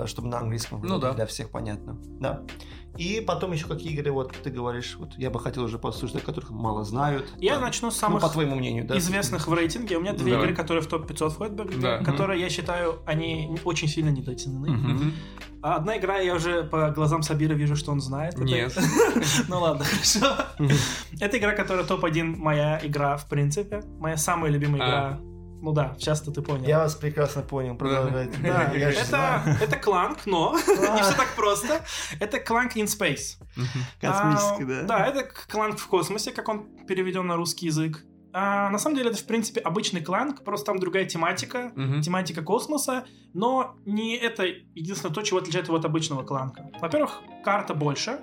чтобы 0.07 0.29
на 0.29 0.39
английском 0.39 0.81
Ну 0.83 0.89
было 0.89 1.01
да. 1.01 1.13
для 1.15 1.27
всех 1.27 1.51
понятно. 1.51 1.99
Да. 2.21 2.43
И 2.97 3.21
потом 3.25 3.53
еще 3.53 3.67
какие 3.67 3.93
игры, 3.93 4.11
вот 4.11 4.33
ты 4.43 4.51
говоришь, 4.51 4.97
вот 4.99 5.11
я 5.19 5.31
бы 5.31 5.39
хотел 5.39 5.63
уже 5.65 5.79
послушать, 5.79 6.17
о 6.17 6.27
которых 6.27 6.51
мало 6.51 6.85
знают. 6.85 7.29
Я 7.39 7.55
Там, 7.55 7.63
начну 7.63 7.91
с 7.91 7.95
ну, 7.95 8.01
самых 8.01 8.23
по 8.23 8.29
твоему 8.29 8.57
мнению, 8.57 8.85
да? 8.87 8.99
известных 8.99 9.47
в 9.47 9.55
рейтинге. 9.55 9.99
У 9.99 10.01
меня 10.01 10.15
две 10.15 10.33
Давай. 10.33 10.47
игры, 10.47 10.57
которые 10.57 10.83
в 10.83 10.89
топ-500 10.89 11.31
входят, 11.31 11.81
Да. 11.81 11.99
которые, 12.03 12.41
я 12.41 12.49
считаю, 12.51 12.99
они 13.07 13.57
очень 13.65 13.87
сильно 13.89 14.09
недооценены. 14.11 15.13
А 15.63 15.77
Одна 15.77 15.99
игра, 15.99 16.19
я 16.19 16.35
уже 16.35 16.65
по 16.65 16.91
глазам 16.91 17.23
Сабира 17.23 17.55
вижу, 17.55 17.77
что 17.77 17.93
он 17.93 18.01
знает. 18.01 18.37
Нет. 18.39 18.77
Ну 19.49 19.61
ладно, 19.61 19.85
хорошо. 19.85 20.37
Это 21.21 21.39
игра, 21.39 21.53
которая 21.53 21.85
топ-1 21.85 22.37
моя 22.37 22.81
игра, 22.83 23.17
в 23.17 23.29
принципе. 23.29 23.83
Моя 23.99 24.17
самая 24.17 24.51
любимая 24.51 24.83
А. 24.83 24.89
игра. 24.89 25.21
Ну 25.61 25.73
да, 25.73 25.95
сейчас-то 25.99 26.31
ты 26.31 26.43
понял. 26.43 26.65
Я 26.67 26.79
вас 26.79 26.95
прекрасно 26.95 27.43
понял, 27.43 27.77
продолжайте. 27.77 28.39
Да, 28.39 28.73
это, 28.73 29.65
это 29.65 29.77
Кланк, 29.77 30.27
но 30.27 30.53
не 30.67 31.03
все 31.03 31.15
так 31.17 31.35
просто. 31.37 31.85
Это 32.21 32.39
Кланк 32.39 32.77
in 32.77 32.85
Space. 32.85 33.37
Мгм. 33.57 33.85
Космический, 34.01 34.63
А, 34.65 34.67
да? 34.67 34.83
Да, 34.83 35.07
это 35.07 35.29
Кланк 35.49 35.79
в 35.79 35.87
космосе, 35.89 36.33
как 36.33 36.49
он 36.49 36.67
переведен 36.87 37.27
на 37.27 37.37
русский 37.37 37.67
язык. 37.67 38.05
А, 38.33 38.69
на 38.71 38.79
самом 38.79 38.97
деле, 38.97 39.11
это, 39.11 39.19
в 39.19 39.25
принципе, 39.27 39.61
обычный 39.61 40.03
Кланк, 40.03 40.45
просто 40.45 40.67
там 40.67 40.79
другая 40.79 41.07
тематика, 41.07 41.73
тематика 42.03 42.43
космоса, 42.43 43.05
но 43.35 43.75
не 43.87 44.17
это 44.17 44.45
единственное 44.75 45.15
то, 45.15 45.23
чего 45.23 45.39
отличает 45.39 45.67
его 45.67 45.77
от 45.79 45.85
обычного 45.85 46.23
Кланка. 46.23 46.71
Во-первых, 46.81 47.21
карта 47.45 47.75
больше, 47.75 48.21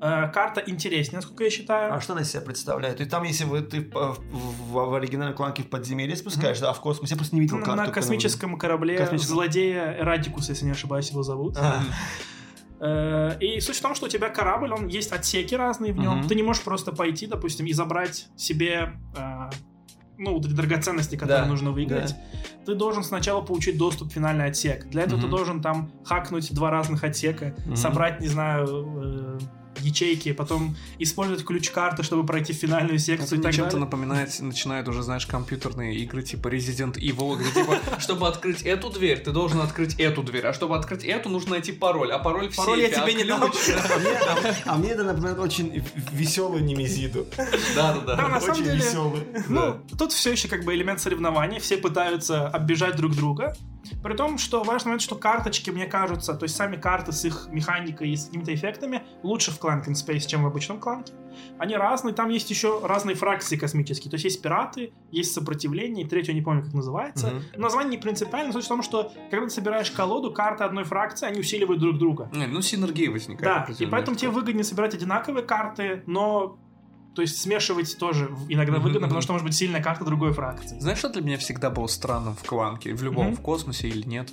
карта 0.00 0.62
интереснее, 0.66 1.16
насколько 1.16 1.44
я 1.44 1.50
считаю. 1.50 1.92
А 1.94 2.00
что 2.00 2.12
она 2.12 2.22
из 2.22 2.30
себя 2.30 2.40
представляет? 2.42 3.00
И 3.00 3.04
там, 3.04 3.24
если 3.24 3.44
вы, 3.44 3.60
ты 3.62 3.80
в, 3.80 4.18
в- 4.30 4.72
в 4.90 4.94
оригинальном 4.94 5.34
кланке 5.36 5.62
в 5.62 5.68
подземелье 5.68 6.14
спускаешь, 6.16 6.60
да, 6.60 6.70
а 6.70 6.72
в 6.72 6.80
космосе, 6.80 7.14
я 7.14 7.16
просто 7.18 7.34
не 7.34 7.40
видел 7.42 7.58
карту. 7.58 7.74
на 7.76 7.88
космическом 7.88 8.56
корабле 8.58 8.96
Космическом. 8.98 9.34
злодея 9.34 9.96
Эрадикус, 10.00 10.48
если 10.48 10.64
не 10.66 10.70
ошибаюсь, 10.72 11.10
его 11.10 11.22
зовут. 11.22 11.56
А, 11.58 11.82
Э, 12.80 13.36
И 13.40 13.58
суть 13.60 13.76
в 13.76 13.82
том, 13.82 13.96
что 13.96 14.06
у 14.06 14.08
тебя 14.08 14.28
корабль, 14.28 14.72
он 14.72 14.86
есть 14.86 15.10
отсеки 15.10 15.54
разные 15.56 15.92
в 15.92 15.98
нем. 15.98 16.26
Ты 16.28 16.36
не 16.36 16.44
можешь 16.44 16.62
просто 16.62 16.92
пойти, 16.92 17.26
допустим, 17.26 17.66
и 17.66 17.72
забрать 17.72 18.28
себе 18.36 18.92
э, 19.16 19.50
ну, 20.16 20.34
вот 20.34 20.46
эти 20.46 20.52
драгоценности, 20.52 21.16
которые 21.16 21.42
Да, 21.42 21.46
нужно 21.48 21.72
выиграть. 21.72 22.14
Ты 22.66 22.74
должен 22.76 23.02
сначала 23.02 23.40
получить 23.40 23.76
доступ 23.78 24.10
в 24.10 24.12
финальный 24.12 24.44
отсек. 24.46 24.86
Для 24.90 25.02
этого 25.02 25.18
ты 25.20 25.26
Мгм. 25.26 25.36
должен 25.36 25.60
там 25.60 25.90
хакнуть 26.04 26.54
два 26.54 26.70
разных 26.70 27.02
отсека, 27.02 27.54
Мгм. 27.66 27.74
собрать, 27.74 28.20
не 28.20 28.28
знаю, 28.28 28.66
э, 28.68 29.38
ячейки, 29.80 30.32
потом 30.32 30.76
использовать 30.98 31.44
ключ-карты, 31.44 32.02
чтобы 32.02 32.24
пройти 32.26 32.52
финальную 32.52 32.96
Это 32.96 33.04
секцию 33.04 33.40
так 33.40 33.54
чем-то 33.54 33.78
напоминает, 33.78 34.38
начинают 34.40 34.88
уже, 34.88 35.02
знаешь, 35.02 35.26
компьютерные 35.26 35.96
игры 35.96 36.22
типа 36.22 36.48
Resident 36.48 36.94
Evil, 36.94 37.36
где 37.36 37.50
типа, 37.50 37.78
чтобы 37.98 38.28
открыть 38.28 38.62
эту 38.62 38.90
дверь, 38.90 39.20
ты 39.20 39.32
должен 39.32 39.60
открыть 39.60 39.94
эту 39.98 40.22
дверь, 40.22 40.46
а 40.46 40.52
чтобы 40.52 40.76
открыть 40.76 41.04
эту, 41.04 41.28
нужно 41.28 41.50
найти 41.50 41.72
пароль, 41.72 42.12
а 42.12 42.18
пароль 42.18 42.48
в 42.48 42.56
Пароль 42.56 42.80
я 42.80 42.88
а 42.88 42.90
тебе 42.90 43.14
не 43.14 43.24
дам. 43.24 43.38
А 43.88 43.98
мне, 43.98 44.52
а- 44.64 44.76
мне 44.76 44.90
это 44.90 45.04
напоминает 45.04 45.38
очень 45.38 45.84
веселую 46.12 46.64
немезиду. 46.64 47.26
Да-да-да. 47.74 48.38
Очень 48.42 48.64
веселый. 48.64 49.22
Ну, 49.48 49.80
тут 49.96 50.12
все 50.12 50.32
еще 50.32 50.48
как 50.48 50.64
бы 50.64 50.74
элемент 50.74 51.00
соревнования, 51.00 51.60
все 51.60 51.76
пытаются 51.76 52.48
оббежать 52.48 52.96
друг 52.96 53.14
друга. 53.14 53.54
При 54.02 54.14
том, 54.14 54.38
что 54.38 54.62
важный 54.62 54.90
момент, 54.90 55.02
что 55.02 55.16
карточки, 55.16 55.70
мне 55.70 55.86
кажутся, 55.86 56.34
то 56.34 56.44
есть 56.44 56.56
сами 56.56 56.76
карты 56.76 57.12
с 57.12 57.24
их 57.24 57.48
механикой 57.50 58.10
и 58.10 58.16
с 58.16 58.26
какими-то 58.26 58.54
эффектами 58.54 59.02
лучше 59.22 59.50
в 59.50 59.60
Clank 59.60 59.86
in 59.86 59.92
Space, 59.92 60.26
чем 60.26 60.44
в 60.44 60.46
обычном 60.46 60.80
кланке. 60.80 61.12
Они 61.58 61.76
разные, 61.76 62.14
там 62.14 62.30
есть 62.30 62.50
еще 62.50 62.80
разные 62.84 63.14
фракции 63.14 63.56
космические. 63.56 64.10
То 64.10 64.16
есть 64.16 64.24
есть 64.24 64.42
пираты, 64.42 64.92
есть 65.10 65.32
сопротивление, 65.32 66.04
и 66.04 66.08
третью 66.08 66.34
не 66.34 66.42
помню, 66.42 66.64
как 66.64 66.74
называется. 66.74 67.28
Мгм. 67.28 67.42
Название 67.56 67.92
не 67.92 67.98
принципиально, 67.98 68.52
суть 68.52 68.64
в 68.64 68.68
том, 68.68 68.82
что 68.82 69.12
когда 69.30 69.46
ты 69.46 69.50
собираешь 69.50 69.90
колоду, 69.90 70.32
карты 70.32 70.64
одной 70.64 70.84
фракции, 70.84 71.26
они 71.26 71.40
усиливают 71.40 71.80
друг 71.80 71.98
друга. 71.98 72.30
Не, 72.32 72.46
Ну, 72.46 72.62
синергия 72.62 73.10
возникает. 73.10 73.68
Да, 73.68 73.84
и 73.84 73.86
поэтому 73.86 74.16
тебе 74.16 74.30
выгоднее 74.30 74.64
собирать 74.64 74.94
одинаковые 74.94 75.44
карты, 75.44 76.02
но 76.06 76.58
то 77.18 77.22
есть 77.22 77.36
смешивать 77.42 77.98
тоже 77.98 78.30
иногда 78.48 78.74
Мгм, 78.74 78.82
выгодно, 78.84 79.08
потому 79.08 79.22
что 79.22 79.32
может 79.32 79.44
быть 79.44 79.56
сильная 79.56 79.82
карта 79.82 80.04
другой 80.04 80.32
фракции. 80.32 80.78
Знаешь, 80.78 80.98
что 80.98 81.08
для 81.08 81.20
меня 81.20 81.36
всегда 81.36 81.68
было 81.68 81.88
странным 81.88 82.36
в 82.36 82.44
Кланке, 82.46 82.94
в 82.94 83.02
любом, 83.02 83.26
Мгм. 83.26 83.36
в 83.36 83.40
космосе 83.40 83.88
или 83.88 84.06
нет? 84.06 84.28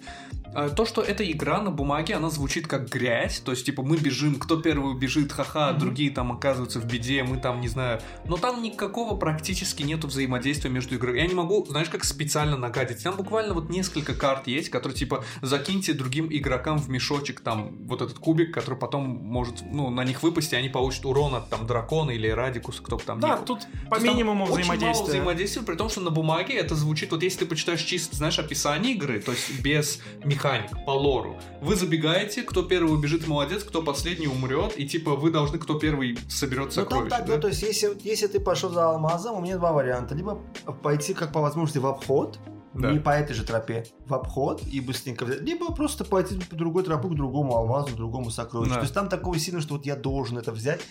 А, 0.53 0.69
То, 0.69 0.85
что 0.85 1.01
эта 1.01 1.29
игра 1.29 1.61
на 1.61 1.69
бумаге, 1.71 2.13
она 2.15 2.29
звучит 2.29 2.67
как 2.67 2.87
грязь, 2.87 3.39
то 3.39 3.51
есть, 3.51 3.65
типа, 3.65 3.81
мы 3.83 3.97
бежим, 3.97 4.35
кто 4.35 4.55
первый 4.61 4.91
убежит, 4.91 5.31
ха-ха, 5.31 5.71
Мгм. 5.71 5.79
другие 5.79 6.11
там 6.11 6.31
оказываются 6.31 6.79
в 6.79 6.85
беде, 6.85 7.23
мы 7.23 7.37
там, 7.37 7.59
не 7.59 7.67
знаю, 7.67 7.99
но 8.27 8.37
там 8.37 8.61
никакого 8.61 9.17
практически 9.17 9.81
нету 9.83 10.07
взаимодействия 10.07 10.69
между 10.69 10.95
игрой. 10.95 11.19
Я 11.19 11.27
не 11.27 11.33
могу, 11.33 11.65
знаешь, 11.65 11.89
как 11.89 12.03
специально 12.05 12.55
нагадить. 12.55 13.03
Там 13.03 13.15
буквально 13.17 13.53
вот 13.53 13.69
несколько 13.69 14.13
карт 14.13 14.47
есть, 14.47 14.69
которые, 14.69 14.95
типа, 14.95 15.25
закиньте 15.41 15.91
другим 15.93 16.27
игрокам 16.31 16.77
в 16.77 16.87
мешочек 16.87 17.41
там 17.41 17.75
вот 17.87 18.01
этот 18.01 18.19
кубик, 18.19 18.53
который 18.53 18.79
потом 18.79 19.03
может, 19.09 19.55
ну, 19.69 19.89
на 19.89 20.05
них 20.05 20.23
выпасть, 20.23 20.53
и 20.53 20.55
они 20.55 20.69
получат 20.69 21.05
урон 21.05 21.35
от 21.35 21.49
там 21.49 21.67
дракона 21.67 22.11
или 22.11 22.29
радикуса, 22.29 22.74
кто 22.81 22.97
бы 22.97 23.03
там 23.03 23.17
ни 23.17 23.21
Да, 23.21 23.37
был. 23.37 23.45
тут 23.45 23.59
по 23.89 23.95
есть 23.95 24.05
там 24.05 24.15
минимуму 24.15 24.45
очень 24.45 24.53
мало 24.53 24.61
взаимодействия. 24.77 25.05
взаимодействия, 25.07 25.61
при 25.63 25.75
том, 25.75 25.89
что 25.89 26.01
на 26.01 26.09
бумаге 26.11 26.53
это 26.55 26.75
звучит, 26.75 27.11
вот 27.11 27.23
если 27.23 27.39
ты 27.39 27.45
почитаешь 27.45 27.81
чисто, 27.81 28.15
знаешь, 28.15 28.39
описание 28.39 28.93
игры, 28.93 29.19
то 29.19 29.31
есть 29.31 29.59
без 29.61 29.99
механик, 30.23 30.69
по 30.85 30.91
лору, 30.91 31.39
вы 31.61 31.75
забегаете, 31.75 32.43
кто 32.43 32.63
первый 32.63 32.93
убежит, 32.93 33.27
молодец, 33.27 33.63
кто 33.63 33.81
последний 33.81 34.27
умрет, 34.27 34.73
и 34.77 34.87
типа 34.87 35.15
вы 35.15 35.31
должны, 35.31 35.57
кто 35.59 35.79
первый 35.79 36.17
соберет 36.29 36.65
Ну 36.67 36.71
там 36.71 36.83
сокровища. 36.85 37.17
так, 37.17 37.25
да? 37.27 37.35
ну, 37.35 37.41
то 37.41 37.47
есть 37.49 37.61
если, 37.63 37.91
если 38.03 38.27
ты 38.27 38.39
пошел 38.39 38.69
за 38.69 38.89
алмазом, 38.89 39.37
у 39.37 39.41
меня 39.41 39.57
два 39.57 39.71
варианта. 39.71 40.15
Либо 40.15 40.41
пойти 40.83 41.13
как 41.13 41.31
по 41.31 41.41
возможности 41.41 41.79
в 41.79 41.85
обход, 41.87 42.39
Да. 42.75 42.91
не 42.91 42.99
по 42.99 43.09
этой 43.09 43.33
же 43.33 43.43
тропе, 43.43 43.85
в 44.05 44.13
обход 44.13 44.61
и 44.67 44.81
быстренько 44.81 45.25
взять, 45.25 45.41
либо 45.41 45.73
просто 45.73 46.03
пойти 46.03 46.39
по 46.39 46.55
другой 46.55 46.83
тропе 46.83 47.07
к 47.07 47.15
другому 47.15 47.55
алмазу, 47.55 47.93
к 47.93 47.95
другому 47.95 48.29
сокровищу. 48.29 48.71
Да. 48.71 48.79
То 48.79 48.83
есть 48.83 48.93
там 48.93 49.07
такого 49.07 49.39
сильно, 49.39 49.61
что 49.61 49.75
вот 49.75 49.85
я 49.85 49.95
должен 49.95 50.37
это 50.37 50.51
взять, 50.51 50.81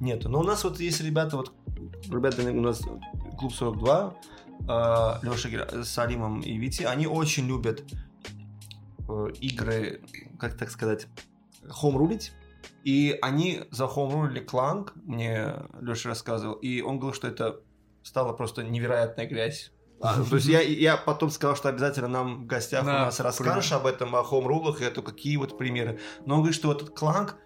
нету. 0.00 0.28
Но 0.28 0.40
у 0.40 0.44
нас 0.44 0.62
вот 0.64 0.78
есть 0.80 1.00
ребята, 1.00 1.36
вот 1.36 1.52
ребята 2.08 2.42
у 2.42 2.60
нас 2.60 2.82
клуб 3.38 3.52
42, 3.52 4.14
Леша 5.22 5.84
с 5.84 5.98
Алимом 5.98 6.40
и 6.40 6.56
Вити, 6.56 6.84
они 6.84 7.06
очень 7.06 7.46
любят 7.48 7.82
э, 9.08 9.26
игры, 9.40 10.02
как 10.38 10.56
так 10.56 10.70
сказать, 10.70 11.08
хоум-рулить. 11.68 12.32
И 12.84 13.18
они 13.20 13.64
за 13.70 13.86
хоум-рулили 13.86 14.40
Кланг, 14.40 14.92
мне 15.04 15.54
Леша 15.80 16.10
рассказывал, 16.10 16.54
и 16.54 16.80
он 16.80 16.98
говорил, 16.98 17.14
что 17.14 17.28
это 17.28 17.60
стала 18.02 18.32
просто 18.32 18.62
невероятная 18.62 19.26
грязь. 19.26 19.72
А, 20.02 20.22
то 20.22 20.36
есть 20.36 20.48
я, 20.48 20.60
я 20.60 20.96
потом 20.96 21.30
сказал, 21.30 21.56
что 21.56 21.68
обязательно 21.68 22.08
нам 22.08 22.42
в 22.42 22.46
гостях 22.46 22.84
Да, 22.84 22.90
у 22.90 23.04
нас 23.06 23.20
расскажешь 23.20 23.72
об 23.72 23.86
этом, 23.86 24.14
о 24.16 24.24
хоум-рулах, 24.24 24.80
и 24.80 24.84
это 24.84 25.00
какие 25.00 25.36
вот 25.36 25.56
примеры. 25.56 26.00
Но 26.26 26.34
он 26.34 26.40
говорит, 26.40 26.56
что 26.56 26.72
этот 26.72 26.90
кланк 26.90 27.36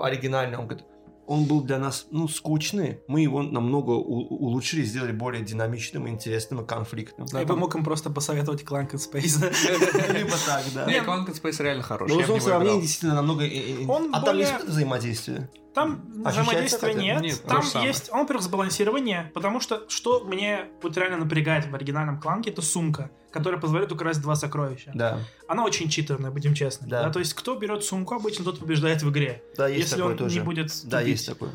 оригинальный, 0.00 0.56
он 0.56 0.66
говорит, 0.66 0.86
он 1.26 1.44
был 1.44 1.62
для 1.62 1.78
нас, 1.78 2.06
ну, 2.10 2.28
скучный. 2.28 3.00
Мы 3.08 3.20
его 3.22 3.42
намного 3.42 3.90
у- 3.90 4.26
улучшили, 4.28 4.82
сделали 4.82 5.12
более 5.12 5.42
динамичным, 5.42 6.08
интересным 6.08 6.60
и 6.60 6.66
конфликтным. 6.66 7.26
Я 7.32 7.44
бы 7.44 7.56
мог 7.56 7.74
им 7.74 7.84
просто 7.84 8.10
посоветовать 8.10 8.62
Clank 8.62 8.92
and 8.92 9.00
Space. 9.00 10.12
Либо 10.12 10.36
так, 10.46 10.62
да. 10.72 10.86
Не, 10.86 11.00
Clank 11.00 11.26
and 11.26 11.42
Space 11.42 11.60
реально 11.62 11.82
хороший. 11.82 12.12
Но 12.14 12.20
я 12.20 12.26
в 12.26 12.28
в 12.28 12.28
том 12.28 12.36
него 12.36 12.46
сравнении 12.48 12.80
действительно 12.82 13.14
намного... 13.16 13.44
э, 13.44 13.48
э, 13.48 13.86
Он 13.88 14.14
а 14.14 14.20
там 14.20 14.38
есть 14.38 14.64
взаимодействие? 14.64 15.50
Там 15.76 16.00
Ощущается 16.24 16.42
взаимодействия 16.42 16.88
хотя 16.88 16.98
нет. 16.98 17.20
Нет, 17.20 17.42
Там 17.42 17.62
есть, 17.82 18.10
он, 18.10 18.20
во-первых, 18.20 18.42
сбалансирование, 18.42 19.30
потому 19.34 19.60
что 19.60 19.84
что 19.90 20.24
мне 20.24 20.70
вот 20.82 20.96
реально 20.96 21.18
напрягает 21.18 21.66
в 21.66 21.74
оригинальном 21.74 22.18
кланке, 22.18 22.48
это 22.48 22.62
сумка, 22.62 23.10
которая 23.30 23.60
позволяет 23.60 23.92
украсть 23.92 24.22
два 24.22 24.36
сокровища. 24.36 24.90
Да. 24.94 25.18
Она 25.48 25.66
очень 25.66 25.90
читерная, 25.90 26.30
будем 26.30 26.54
честны. 26.54 26.88
Да. 26.88 27.02
Да, 27.02 27.10
то 27.10 27.18
есть, 27.18 27.34
кто 27.34 27.56
берет 27.56 27.84
сумку, 27.84 28.14
обычно 28.14 28.42
тот 28.42 28.58
побеждает 28.58 29.02
в 29.02 29.10
игре. 29.10 29.42
Да, 29.58 29.68
есть 29.68 29.82
если 29.82 29.96
такое 29.96 30.12
он 30.12 30.16
тоже. 30.16 30.38
не 30.38 30.40
будет 30.42 30.70
Да, 30.84 31.00
тупить. 31.00 31.12
есть 31.12 31.26
такое. 31.26 31.50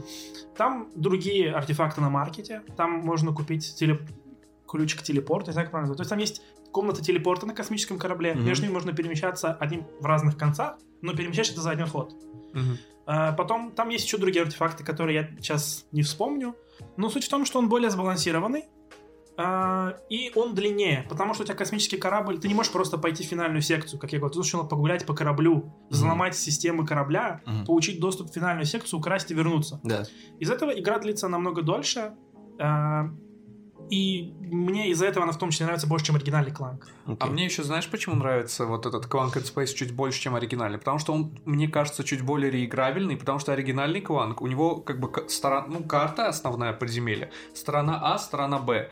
Там 0.55 0.89
другие 0.93 1.51
артефакты 1.51 1.99
на 2.01 2.11
маркете. 2.11 2.61
Там 2.77 2.91
можно 2.91 3.33
купить 3.33 3.73
теле... 3.75 3.99
ключик 4.69 5.01
телепорта, 5.01 5.47
не 5.47 5.53
знаю, 5.53 5.65
как 5.65 5.71
правильно. 5.71 5.95
То 5.95 6.01
есть 6.01 6.09
там 6.11 6.19
есть 6.19 6.43
комната 6.71 7.01
телепорта 7.03 7.47
на 7.47 7.55
космическом 7.55 7.97
корабле. 7.97 8.35
Мгм. 8.35 8.45
Между 8.45 8.65
ними 8.65 8.73
можно 8.73 8.93
перемещаться 8.93 9.51
одним 9.51 9.87
в 9.99 10.05
разных 10.05 10.37
концах, 10.37 10.77
но 11.01 11.13
перемещаешься 11.15 11.55
ты 11.55 11.61
за 11.61 11.71
один 11.71 11.87
ход. 11.87 12.13
Мгм. 12.53 12.77
А, 13.05 13.31
Потом 13.33 13.71
там 13.71 13.89
есть 13.89 14.05
еще 14.05 14.17
другие 14.17 14.43
артефакты, 14.43 14.83
которые 14.83 15.15
я 15.21 15.27
сейчас 15.41 15.85
не 15.91 16.01
вспомню. 16.03 16.55
Но 16.97 17.09
суть 17.09 17.25
в 17.25 17.29
том, 17.29 17.45
что 17.45 17.59
он 17.59 17.69
более 17.69 17.89
сбалансированный. 17.89 18.65
а, 19.37 19.97
И 20.09 20.31
он 20.35 20.53
длиннее, 20.53 21.05
потому 21.09 21.33
что 21.33 21.43
у 21.43 21.45
тебя 21.45 21.55
космический 21.55 21.97
корабль, 21.97 22.37
ты 22.39 22.47
не 22.47 22.53
можешь 22.53 22.71
просто 22.71 22.97
пойти 22.97 23.23
в 23.23 23.27
финальную 23.27 23.61
секцию, 23.61 23.99
как 23.99 24.11
я 24.13 24.19
говорю, 24.19 24.33
ты 24.33 24.39
должен 24.39 24.67
погулять 24.67 25.05
по 25.05 25.13
кораблю, 25.13 25.73
взломать 25.89 26.35
системы 26.35 26.85
корабля, 26.85 27.41
Мгм. 27.45 27.65
получить 27.65 27.99
доступ 27.99 28.29
в 28.29 28.33
финальную 28.33 28.65
секцию, 28.65 28.99
украсть 28.99 29.31
и 29.31 29.33
вернуться. 29.33 29.79
Да. 29.83 30.03
Из 30.39 30.49
этого 30.51 30.71
игра 30.71 30.99
длится 30.99 31.27
намного 31.27 31.61
дольше, 31.63 32.13
а, 32.59 33.05
и 33.91 34.33
мне 34.39 34.89
из-за 34.91 35.05
этого 35.05 35.23
она 35.23 35.33
в 35.33 35.37
том 35.37 35.51
числе 35.51 35.65
нравится 35.65 35.85
больше, 35.85 36.05
чем 36.07 36.15
оригинальный 36.15 36.51
кланк. 36.51 36.87
А 37.05 37.11
Окей. 37.11 37.29
мне 37.29 37.45
еще 37.45 37.61
знаешь, 37.63 37.87
почему 37.89 38.15
нравится 38.15 38.65
вот 38.65 38.85
этот 38.85 39.05
Clank 39.05 39.33
and 39.33 39.43
Space 39.53 39.73
чуть 39.73 39.91
больше, 39.93 40.19
чем 40.21 40.33
оригинальный? 40.35 40.77
Потому 40.79 40.97
что 40.97 41.13
он, 41.13 41.37
мне 41.45 41.67
кажется, 41.67 42.03
чуть 42.03 42.21
более 42.21 42.49
реиграбельный, 42.49 43.17
потому 43.17 43.37
что 43.39 43.51
оригинальный 43.51 43.99
Clank, 44.01 44.37
у 44.39 44.47
него 44.47 44.77
как 44.77 44.99
бы 44.99 45.11
к- 45.11 45.29
сторон- 45.29 45.65
ну, 45.67 45.83
карта 45.83 46.29
основная 46.29 46.73
подземелья, 46.73 47.29
сторона 47.53 47.99
А, 48.01 48.17
сторона 48.17 48.59
Б. 48.59 48.89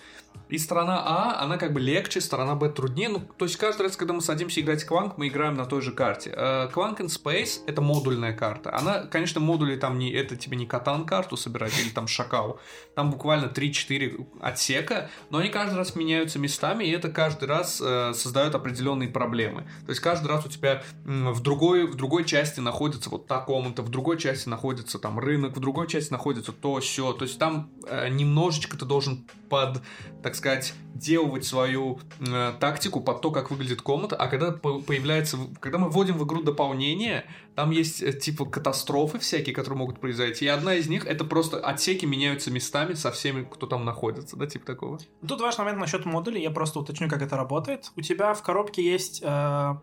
И 0.49 0.57
сторона 0.57 1.03
А, 1.05 1.43
она 1.43 1.57
как 1.57 1.73
бы 1.73 1.79
легче, 1.79 2.21
сторона 2.21 2.55
Б 2.55 2.69
труднее. 2.69 3.09
Ну, 3.09 3.19
то 3.37 3.45
есть 3.45 3.57
каждый 3.57 3.83
раз, 3.83 3.95
когда 3.95 4.13
мы 4.13 4.21
садимся 4.21 4.61
играть 4.61 4.85
Clank, 4.85 5.13
мы 5.17 5.27
играем 5.27 5.55
на 5.55 5.65
той 5.65 5.81
же 5.81 5.91
карте. 5.91 6.33
Э, 6.35 6.69
Clank 6.73 6.97
and 6.97 7.07
Space— 7.07 7.61
это 7.67 7.81
модульная 7.81 8.33
карта. 8.33 8.75
Она, 8.75 9.03
конечно, 9.03 9.39
модули 9.39 9.75
там 9.75 9.99
не... 9.99 10.11
Это 10.11 10.35
тебе 10.35 10.57
не 10.57 10.65
Катан 10.65 11.05
карту 11.05 11.37
собирать 11.37 11.77
или 11.79 11.89
там 11.89 12.07
Шакал. 12.07 12.59
Там 12.95 13.11
буквально 13.11 13.45
3-4 13.45 14.27
отсека, 14.41 15.09
но 15.29 15.37
они 15.37 15.49
каждый 15.49 15.75
раз 15.75 15.95
меняются 15.95 16.39
местами, 16.39 16.83
и 16.83 16.91
это 16.91 17.09
каждый 17.09 17.47
раз 17.47 17.79
э, 17.79 18.13
создает 18.15 18.55
определенные 18.55 19.09
проблемы. 19.09 19.61
То 19.85 19.89
есть 19.89 20.01
каждый 20.01 20.27
раз 20.27 20.45
у 20.47 20.49
тебя 20.49 20.81
в 21.05 21.41
другой, 21.41 21.85
в 21.85 21.95
другой 21.95 22.25
части 22.25 22.59
находится 22.59 23.11
вот 23.11 23.27
та 23.27 23.39
комната, 23.39 23.83
в 23.83 23.89
другой 23.89 24.17
части 24.17 24.49
находится 24.49 24.97
там 24.97 25.19
рынок, 25.19 25.55
в 25.55 25.59
другой 25.59 25.87
части 25.87 26.11
находится 26.11 26.51
то, 26.51 26.79
все. 26.79 27.13
То 27.13 27.25
есть 27.25 27.37
там 27.37 27.69
э, 27.87 28.09
немножечко 28.09 28.77
ты 28.77 28.85
должен 28.85 29.27
под, 29.49 29.81
так 30.23 30.35
сказать, 30.35 30.73
делать 30.93 31.45
свою 31.45 31.99
э, 32.19 32.53
тактику 32.59 33.01
под 33.01 33.21
то, 33.21 33.31
как 33.31 33.51
выглядит 33.51 33.81
комната, 33.81 34.15
а 34.15 34.27
когда 34.27 34.51
по- 34.51 34.79
появляется, 34.79 35.37
когда 35.59 35.77
мы 35.77 35.89
вводим 35.89 36.17
в 36.17 36.25
игру 36.25 36.43
дополнение, 36.43 37.25
там 37.55 37.71
есть 37.71 38.01
э, 38.01 38.13
типа 38.13 38.45
катастрофы 38.45 39.19
всякие, 39.19 39.55
которые 39.55 39.79
могут 39.79 39.99
произойти, 39.99 40.45
и 40.45 40.47
одна 40.47 40.75
из 40.75 40.87
них 40.87 41.05
это 41.05 41.25
просто 41.25 41.59
отсеки 41.59 42.05
меняются 42.05 42.51
местами 42.51 42.93
со 42.93 43.11
всеми, 43.11 43.43
кто 43.43 43.67
там 43.67 43.85
находится, 43.85 44.35
да, 44.37 44.45
типа 44.45 44.65
такого. 44.65 44.99
Тут 45.27 45.41
важный 45.41 45.65
момент 45.65 45.81
насчет 45.81 46.05
модулей, 46.05 46.41
я 46.41 46.51
просто 46.51 46.79
уточню, 46.79 47.09
как 47.09 47.21
это 47.21 47.35
работает. 47.37 47.91
У 47.95 48.01
тебя 48.01 48.33
в 48.33 48.43
коробке 48.43 48.83
есть 48.83 49.21
э, 49.23 49.75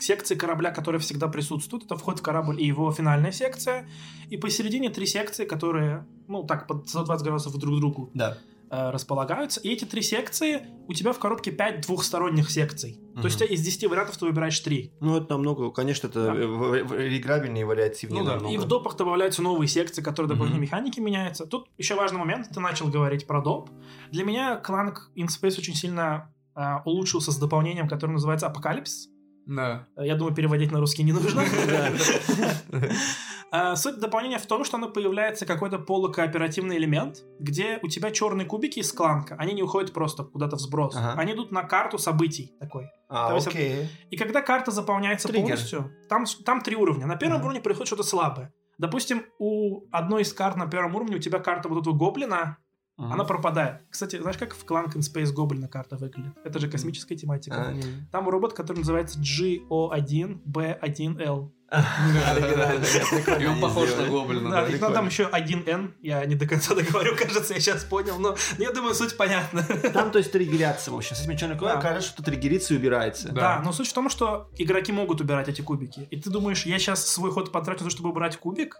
секции 0.00 0.34
корабля, 0.34 0.70
которые 0.70 1.00
всегда 1.00 1.28
присутствуют. 1.28 1.84
Это 1.84 1.96
вход 1.96 2.20
в 2.20 2.22
корабль 2.22 2.60
и 2.60 2.66
его 2.66 2.90
финальная 2.92 3.32
секция. 3.32 3.88
И 4.30 4.36
посередине 4.36 4.90
три 4.90 5.06
секции, 5.06 5.44
которые, 5.44 6.06
ну, 6.26 6.44
так, 6.44 6.66
под 6.66 6.88
120 6.88 7.24
градусов 7.24 7.56
друг 7.58 7.76
к 7.76 7.80
другу 7.80 8.10
Да. 8.14 8.38
Э, 8.70 8.90
располагаются. 8.90 9.60
И 9.60 9.68
эти 9.70 9.84
три 9.84 10.02
секции, 10.02 10.66
у 10.86 10.92
тебя 10.94 11.12
в 11.12 11.18
коробке 11.18 11.50
5 11.50 11.80
двухсторонних 11.86 12.50
секций. 12.50 13.00
То 13.16 13.24
есть 13.24 13.36
у 13.36 13.44
тебя 13.44 13.54
из 13.54 13.62
10 13.62 13.86
вариантов 13.88 14.16
ты 14.16 14.26
выбираешь 14.26 14.58
3. 14.60 14.92
Ну, 15.00 15.16
это 15.16 15.32
намного, 15.32 15.70
конечно, 15.70 16.06
это 16.06 16.22
Да. 16.26 16.34
э, 16.34 17.08
реиграбельнее 17.08 17.62
и 17.62 17.64
вариативнее 17.64 18.20
Ну 18.20 18.26
да. 18.26 18.34
намного. 18.34 18.54
И 18.54 18.58
в 18.58 18.64
допах 18.66 18.96
добавляются 18.96 19.42
новые 19.42 19.66
секции, 19.68 20.02
которые 20.02 20.28
дополнительные 20.28 20.58
Мгм. 20.68 20.78
механики 20.78 21.00
меняются. 21.00 21.46
Тут 21.46 21.68
еще 21.78 21.94
важный 21.96 22.18
момент, 22.18 22.48
ты 22.54 22.60
начал 22.60 22.86
говорить 22.88 23.26
про 23.26 23.40
доп. 23.42 23.70
Для 24.12 24.24
меня 24.24 24.62
Clank 24.64 24.94
in 25.16 25.26
Space 25.26 25.58
очень 25.58 25.74
сильно 25.74 26.32
а, 26.54 26.82
улучшился 26.84 27.30
с 27.30 27.36
дополнением, 27.38 27.86
которое 27.88 28.14
называется 28.14 28.48
Апокалипсис. 28.48 29.08
Да. 29.46 29.86
Э, 29.96 30.04
Я 30.06 30.16
думаю, 30.16 30.34
переводить 30.34 30.72
на 30.72 30.80
русский 30.80 31.04
не 31.04 31.12
нужно. 31.12 31.42
А, 33.50 33.76
Суть 33.76 33.98
дополнения 33.98 34.38
в 34.38 34.46
том, 34.46 34.64
что 34.64 34.76
оно 34.76 34.88
появляется 34.90 35.46
какой-то 35.46 35.78
полукооперативный 35.78 36.76
элемент, 36.76 37.24
где 37.38 37.78
у 37.82 37.88
тебя 37.88 38.10
черные 38.10 38.46
кубики 38.46 38.80
из 38.80 38.92
кланка, 38.92 39.36
они 39.38 39.54
не 39.54 39.62
уходят 39.62 39.92
просто 39.92 40.24
куда-то 40.24 40.56
в 40.56 40.60
сброс. 40.60 40.94
Ага. 40.96 41.14
Они 41.20 41.32
идут 41.32 41.50
на 41.52 41.62
карту 41.62 41.98
событий 41.98 42.52
такой. 42.60 42.86
А, 43.08 43.34
есть 43.34 43.46
окей. 43.48 43.88
И 44.10 44.16
когда 44.16 44.42
карта 44.42 44.70
заполняется 44.70 45.28
Триггер. 45.28 45.48
полностью, 45.48 45.90
там, 46.08 46.24
там 46.44 46.60
три 46.60 46.76
уровня. 46.76 47.06
На 47.06 47.16
первом 47.16 47.36
Ага. 47.38 47.44
уровне 47.46 47.60
происходит 47.62 47.88
что-то 47.88 48.02
слабое. 48.02 48.52
Допустим, 48.76 49.24
у 49.38 49.86
одной 49.90 50.22
из 50.22 50.32
карт 50.32 50.56
на 50.56 50.66
первом 50.66 50.94
уровне 50.94 51.16
у 51.16 51.18
тебя 51.18 51.38
карта 51.40 51.68
вот 51.68 51.80
этого 51.82 51.94
гоблина, 51.94 52.58
Мгм. 52.98 53.12
она 53.12 53.24
пропадает. 53.24 53.82
Кстати, 53.90 54.20
знаешь, 54.20 54.36
как 54.36 54.54
в 54.54 54.64
Clank 54.64 54.94
in 54.94 55.00
Space 55.00 55.32
гоблина 55.32 55.68
карта 55.68 55.96
выглядит? 55.96 56.32
Это 56.44 56.58
же 56.58 56.68
космическая 56.68 57.14
тематика. 57.14 57.68
А, 57.68 57.72
не. 57.72 57.84
Там 58.10 58.28
робот, 58.28 58.54
который 58.54 58.78
называется 58.78 59.20
GO1B1L. 59.20 61.52
Оригинально, 61.70 62.82
я 62.84 63.04
прикольно 63.10 63.42
И 63.42 63.46
он 63.46 63.54
не 63.56 63.60
похож 63.60 63.94
на 63.94 64.06
гоблина. 64.08 64.50
Да, 64.50 64.62
да. 64.62 64.68
и, 64.68 64.78
там 64.78 65.06
еще 65.06 65.24
1N, 65.24 65.92
я 66.00 66.24
не 66.24 66.34
до 66.34 66.46
конца 66.48 66.74
договорю, 66.74 67.14
кажется, 67.16 67.52
я 67.54 67.60
сейчас 67.60 67.84
понял, 67.84 68.18
но 68.18 68.36
я 68.58 68.72
думаю, 68.72 68.94
суть 68.94 69.16
понятна. 69.18 69.62
Там, 69.92 70.10
то 70.10 70.16
есть, 70.18 70.32
триггерятся, 70.32 70.90
в 70.90 70.96
общем. 70.96 71.14
С 71.14 71.20
этим 71.24 71.36
черным 71.36 71.58
Да. 71.58 71.78
кажется, 71.80 72.08
что 72.08 72.22
триггерится 72.22 72.72
и 72.74 72.78
убирается. 72.78 73.30
Да. 73.32 73.60
Но 73.62 73.72
суть 73.72 73.88
в 73.88 73.92
том, 73.92 74.08
что 74.08 74.48
игроки 74.56 74.92
могут 74.92 75.20
убирать 75.20 75.48
эти 75.48 75.60
кубики. 75.60 76.08
И 76.10 76.18
ты 76.20 76.30
думаешь, 76.30 76.64
я 76.64 76.78
сейчас 76.78 77.06
свой 77.06 77.30
ход 77.30 77.52
потрачу 77.52 77.90
чтобы 77.90 78.08
убрать 78.10 78.36
кубик? 78.38 78.78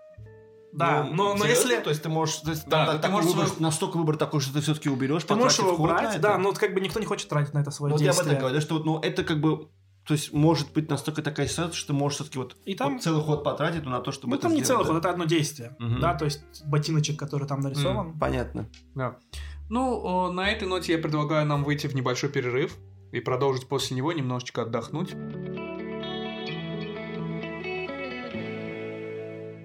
Да, 0.78 1.04
Ну, 1.04 1.14
но, 1.14 1.34
но 1.34 1.44
если... 1.46 1.76
То 1.80 1.90
есть 1.90 2.02
ты 2.02 2.08
можешь... 2.08 2.36
То 2.36 2.50
есть, 2.50 2.66
Да, 2.68 2.86
там 2.86 2.96
ты 2.96 3.02
такой 3.02 3.14
можешь 3.16 3.30
выбор- 3.32 3.48
свой- 3.48 3.60
Настолько 3.62 3.96
выбор 3.96 4.16
такой, 4.16 4.40
что 4.40 4.52
ты 4.54 4.60
все-таки 4.60 4.88
уберешь, 4.88 5.24
Ты 5.24 5.34
можешь 5.34 5.58
его 5.58 5.72
убрать, 5.72 6.20
да, 6.20 6.38
но 6.38 6.48
вот 6.50 6.58
как 6.58 6.72
бы 6.74 6.80
никто 6.80 7.00
не 7.00 7.06
хочет 7.06 7.28
тратить 7.28 7.52
на 7.54 7.58
это 7.60 7.70
свое 7.70 7.92
Вот 7.92 8.00
я 8.00 8.10
об 8.10 8.14
действие. 8.16 8.34
этом 8.36 8.46
говорю, 8.48 8.60
что 8.60 8.74
вот, 8.74 8.84
ну, 8.86 8.98
это 9.00 9.24
как 9.24 9.40
бы... 9.40 9.68
То 10.06 10.14
есть 10.14 10.32
может 10.32 10.72
быть 10.72 10.88
настолько 10.88 11.20
такая 11.20 11.46
ситуация, 11.46 11.74
что 11.76 11.88
ты 11.88 11.92
можешь 11.92 12.16
все-таки 12.16 12.38
вот, 12.38 12.56
И 12.64 12.74
там- 12.74 12.94
вот 12.94 13.02
целый 13.02 13.22
ход 13.22 13.44
потратить 13.44 13.84
ну, 13.84 13.90
на 13.90 14.00
то, 14.00 14.10
чтобы 14.10 14.30
Ну, 14.30 14.36
это 14.36 14.42
там 14.44 14.52
не 14.54 14.64
сделать, 14.64 14.68
целый 14.68 14.84
да. 14.84 14.92
ход, 14.94 14.98
это 15.00 15.10
одно 15.10 15.24
действие. 15.26 15.76
Мгм. 15.78 16.00
Да, 16.00 16.14
то 16.14 16.24
есть 16.24 16.40
ботиночек, 16.64 17.18
который 17.18 17.46
там 17.46 17.60
нарисован. 17.60 18.18
Понятно. 18.18 18.70
Да. 18.94 19.16
Ну, 19.68 20.00
о, 20.02 20.32
на 20.32 20.48
этой 20.50 20.66
ноте 20.66 20.92
я 20.94 20.98
предлагаю 20.98 21.44
нам 21.44 21.62
выйти 21.62 21.88
в 21.88 21.94
небольшой 21.94 22.30
перерыв 22.30 22.76
и 23.12 23.20
продолжить 23.20 23.68
после 23.68 23.96
него 23.98 24.12
немножечко 24.12 24.62
отдохнуть. 24.62 25.10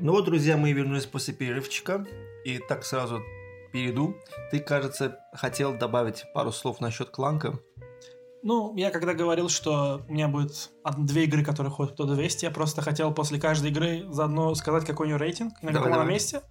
Ну 0.03 0.11
вот, 0.11 0.25
друзья, 0.25 0.57
мы 0.57 0.73
вернулись 0.73 1.05
после 1.05 1.33
перерывчика. 1.33 2.05
И 2.43 2.57
так 2.57 2.83
сразу 2.83 3.21
перейду. 3.71 4.17
Ты, 4.51 4.59
кажется, 4.59 5.17
хотел 5.31 5.77
добавить 5.77 6.25
пару 6.33 6.51
слов 6.51 6.81
насчет 6.81 7.09
кланка. 7.09 7.57
Ну, 8.43 8.75
я 8.75 8.91
когда 8.91 9.13
говорил, 9.13 9.47
что 9.47 10.03
у 10.05 10.11
меня 10.11 10.27
будет 10.27 10.71
две 10.97 11.23
игры, 11.23 11.45
которые 11.45 11.71
ходят 11.71 11.95
по 11.95 12.03
200, 12.03 12.43
я 12.43 12.51
просто 12.51 12.81
хотел 12.81 13.13
после 13.13 13.39
каждой 13.39 13.71
игры 13.71 14.05
заодно 14.09 14.53
сказать, 14.55 14.85
какой 14.85 15.05
у 15.05 15.07
нее 15.07 15.17
рейтинг, 15.17 15.53
на 15.61 15.71
каком 15.71 15.93
она 15.93 16.03
месте. 16.03 16.41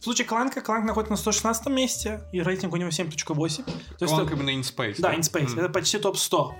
В 0.00 0.04
случае 0.04 0.26
Кланка, 0.26 0.62
Кланк 0.62 0.86
находится 0.86 1.12
на 1.12 1.18
116 1.18 1.66
месте, 1.66 2.22
и 2.32 2.40
рейтинг 2.40 2.72
у 2.72 2.76
него 2.76 2.88
7.8. 2.88 3.64
То 3.64 3.70
есть 4.00 4.14
Кланк 4.14 4.32
это- 4.32 4.40
именно 4.40 4.58
in 4.58 4.62
space. 4.62 4.96
Да, 4.98 5.14
InSpace. 5.14 5.52
М. 5.52 5.58
Это 5.58 5.68
почти 5.68 5.98
топ-100. 5.98 6.52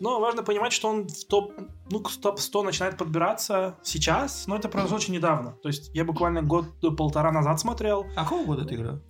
Но 0.00 0.20
важно 0.20 0.42
понимать, 0.42 0.72
что 0.72 0.88
он 0.88 1.06
в 1.08 1.24
топ, 1.26 1.52
ну, 1.90 2.00
к 2.00 2.10
топ-100 2.10 2.62
начинает 2.62 2.96
подбираться 2.96 3.76
сейчас, 3.82 4.46
но 4.46 4.56
это 4.56 4.68
произошло 4.68 4.96
очень 4.96 5.14
недавно. 5.14 5.52
То 5.62 5.68
есть 5.68 5.90
я 5.94 6.04
буквально 6.04 6.42
год-полтора 6.42 7.32
назад 7.32 7.60
смотрел. 7.60 8.06
А 8.16 8.22
какого 8.24 8.44
года 8.44 8.62
эта 8.62 8.74
игра? 8.74 9.00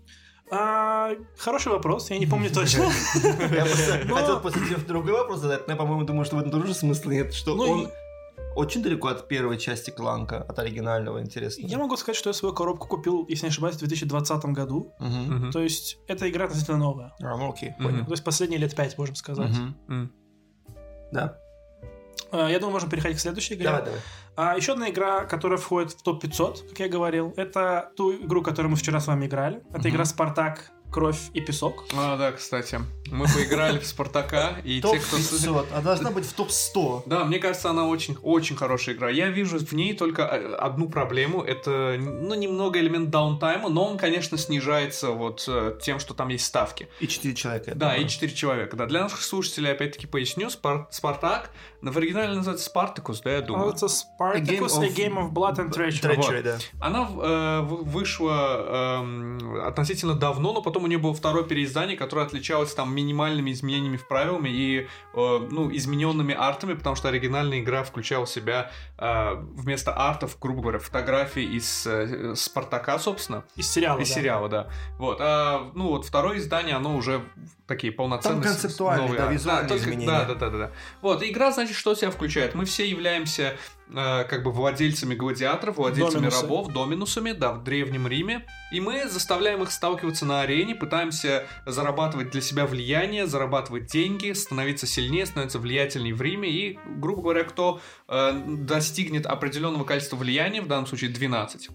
А, 0.50 1.10
хороший 1.36 1.72
вопрос, 1.72 2.10
я 2.10 2.18
не 2.18 2.26
помню 2.26 2.50
точно. 2.50 2.84
Я 3.14 3.64
хотел 4.14 4.40
после 4.40 4.66
тебя 4.66 4.78
другой 4.86 5.12
вопрос 5.12 5.40
задать, 5.40 5.66
но 5.66 5.74
я, 5.74 5.78
по-моему, 5.78 6.04
думаю, 6.04 6.24
что 6.24 6.36
в 6.36 6.38
этом 6.38 6.50
тоже 6.50 6.72
смысла 6.72 7.10
нет, 7.10 7.34
что 7.34 7.54
Ну, 7.54 7.64
он... 7.64 7.90
очень 8.56 8.82
далеко 8.82 9.08
от 9.08 9.28
первой 9.28 9.58
части 9.58 9.90
Кланка, 9.90 10.38
от 10.42 10.58
оригинального, 10.58 11.20
интересно. 11.20 11.66
Я 11.66 11.76
могу 11.76 11.98
сказать, 11.98 12.16
что 12.16 12.30
я 12.30 12.34
свою 12.34 12.54
коробку 12.54 12.88
купил, 12.88 13.26
если 13.28 13.44
не 13.44 13.50
ошибаюсь, 13.50 13.76
в 13.76 13.80
2020 13.80 14.44
году. 14.46 14.94
Мгм. 15.00 15.50
То 15.52 15.60
есть 15.62 15.98
это 16.08 16.26
игра 16.30 16.46
относительно 16.46 16.78
новая. 16.78 17.12
А, 17.20 17.36
ну 17.36 17.50
окей, 17.50 17.72
понял. 17.78 18.06
То 18.06 18.12
есть 18.12 18.24
последние 18.24 18.58
лет 18.58 18.74
пять, 18.74 18.96
можем 18.96 19.16
сказать. 19.16 19.50
Мгм. 19.50 19.76
М. 19.88 20.12
Да. 21.12 21.38
А, 22.30 22.48
Я 22.50 22.58
думаю, 22.58 22.74
можем 22.74 22.90
переходить 22.90 23.18
к 23.18 23.20
следующей 23.20 23.54
игре. 23.54 23.64
Давай, 23.66 23.84
давай. 23.84 24.00
А 24.36 24.56
еще 24.56 24.72
одна 24.74 24.88
игра, 24.90 25.24
которая 25.24 25.58
входит 25.58 25.92
в 25.92 26.02
топ-500, 26.02 26.68
как 26.68 26.78
я 26.80 26.88
говорил, 26.88 27.32
это 27.36 27.90
ту 27.96 28.12
игру, 28.14 28.42
которую 28.42 28.70
мы 28.70 28.76
вчера 28.76 29.00
с 29.00 29.06
вами 29.06 29.26
играли. 29.26 29.62
Это 29.70 29.80
Мгм. 29.80 29.88
игра 29.88 30.04
«Спартак. 30.04 30.70
Кровь 30.90 31.18
и 31.34 31.40
песок». 31.40 31.84
А, 31.94 32.16
да, 32.16 32.32
кстати. 32.32 32.80
Мы 33.10 33.26
поиграли 33.26 33.78
в 33.78 33.86
Спартака, 33.86 34.58
и 34.64 34.80
те, 34.82 34.98
кто... 34.98 35.16
500, 35.16 35.68
а 35.72 35.80
должна 35.80 36.10
быть 36.10 36.26
в 36.26 36.32
топ 36.32 36.50
100. 36.50 37.04
Да, 37.06 37.24
мне 37.24 37.38
кажется, 37.38 37.70
она 37.70 37.86
очень, 37.86 38.16
очень 38.22 38.56
хорошая 38.56 38.94
игра. 38.94 39.08
Я 39.08 39.28
вижу 39.28 39.58
в 39.58 39.72
ней 39.72 39.94
только 39.94 40.22
э, 40.22 40.54
одну 40.54 40.88
проблему. 40.88 41.42
Это, 41.42 41.96
ну, 41.98 42.34
немного 42.34 42.78
элемент 42.78 43.10
даунтайма, 43.10 43.68
но 43.70 43.84
он, 43.84 43.96
конечно, 43.98 44.36
снижается 44.36 45.10
вот 45.10 45.44
э, 45.48 45.78
тем, 45.80 45.98
что 46.00 46.12
там 46.14 46.28
есть 46.28 46.44
ставки. 46.44 46.88
И 47.00 47.08
4 47.08 47.34
человека. 47.34 47.72
Да, 47.74 47.96
и 47.96 48.06
4 48.06 48.32
человека. 48.34 48.76
Да, 48.76 48.86
для 48.86 49.02
наших 49.02 49.22
слушателей, 49.22 49.72
опять-таки, 49.72 50.06
поясню. 50.06 50.48
Спар- 50.48 50.86
Спартак, 50.90 51.50
но 51.80 51.92
в 51.92 51.96
оригинале 51.96 52.34
называется 52.34 52.66
Спартакус, 52.66 53.20
да, 53.20 53.32
я 53.32 53.40
думаю. 53.42 53.70
Это 53.70 53.86
«Spartacus. 53.86 54.82
A 54.82 54.88
Game 54.88 55.14
of 55.16 55.32
Blood 55.32 55.56
and 55.56 55.70
Treachery». 55.70 56.16
Treachery, 56.16 56.42
да. 56.42 56.58
Она 56.80 57.08
э, 57.08 57.60
вышла 57.62 59.00
эм, 59.00 59.60
относительно 59.64 60.14
давно, 60.14 60.52
но 60.52 60.62
потом 60.62 60.84
у 60.84 60.86
нее 60.86 60.98
было 60.98 61.14
второе 61.14 61.44
переиздание, 61.44 61.96
которое 61.96 62.26
отличалось 62.26 62.74
там 62.74 62.94
минимальными 62.94 63.52
изменениями 63.52 63.96
в 63.96 64.08
правилами 64.08 64.48
и 64.48 64.80
э, 64.80 64.86
ну, 65.14 65.74
измененными 65.74 66.34
артами, 66.34 66.74
потому 66.74 66.96
что 66.96 67.08
оригинальная 67.08 67.60
игра 67.60 67.84
включала 67.84 68.26
в 68.26 68.30
себя 68.30 68.70
э, 68.98 69.34
вместо 69.54 69.92
артов, 69.94 70.36
грубо 70.40 70.62
говоря, 70.62 70.78
фотографии 70.78 71.42
из 71.44 71.86
э, 71.86 72.34
Спартака, 72.34 72.98
собственно, 72.98 73.44
Из 73.56 73.70
сериала, 73.70 74.00
из 74.00 74.08
да. 74.08 74.14
сериала, 74.14 74.48
да. 74.48 74.68
Вот, 74.98 75.18
а, 75.20 75.70
ну 75.74 75.88
вот 75.88 76.06
второе 76.06 76.38
издание, 76.38 76.74
оно 76.76 76.96
уже 76.96 77.22
такие 77.66 77.92
полноценные. 77.92 78.42
Там 78.42 78.52
концептуальные, 78.52 79.08
новые 79.08 79.22
да, 79.22 79.32
визуальные 79.32 79.68
только- 79.68 79.84
изменения. 79.84 80.06
Да, 80.06 80.24
да, 80.24 80.34
да, 80.34 80.50
да, 80.50 80.58
да. 80.58 80.70
Вот, 81.02 81.22
игра, 81.22 81.52
значит, 81.52 81.67
что 81.74 81.94
себя 81.94 82.10
включает? 82.10 82.54
Мы 82.54 82.64
все 82.64 82.88
являемся 82.88 83.56
э, 83.88 84.24
как 84.24 84.42
бы 84.42 84.50
владельцами 84.50 85.14
гладиаторов, 85.14 85.76
владельцами 85.76 86.22
Доминусы. 86.22 86.42
рабов, 86.42 86.72
доминусами, 86.72 87.32
да, 87.32 87.52
в 87.52 87.64
Древнем 87.64 88.06
Риме. 88.06 88.46
И 88.72 88.80
мы 88.80 89.08
заставляем 89.08 89.62
их 89.62 89.70
сталкиваться 89.70 90.26
на 90.26 90.42
арене, 90.42 90.74
пытаемся 90.74 91.46
зарабатывать 91.66 92.30
для 92.30 92.40
себя 92.40 92.66
влияние, 92.66 93.26
зарабатывать 93.26 93.86
деньги, 93.86 94.32
становиться 94.32 94.86
сильнее, 94.86 95.26
становиться 95.26 95.58
влиятельнее 95.58 96.14
в 96.14 96.22
Риме. 96.22 96.50
И, 96.50 96.78
грубо 96.86 97.22
говоря, 97.22 97.44
кто 97.44 97.80
э, 98.08 98.42
достигнет 98.46 99.26
определенного 99.26 99.84
количества 99.84 100.16
влияния, 100.16 100.60
в 100.60 100.68
данном 100.68 100.86
случае 100.86 101.10
12, 101.10 101.68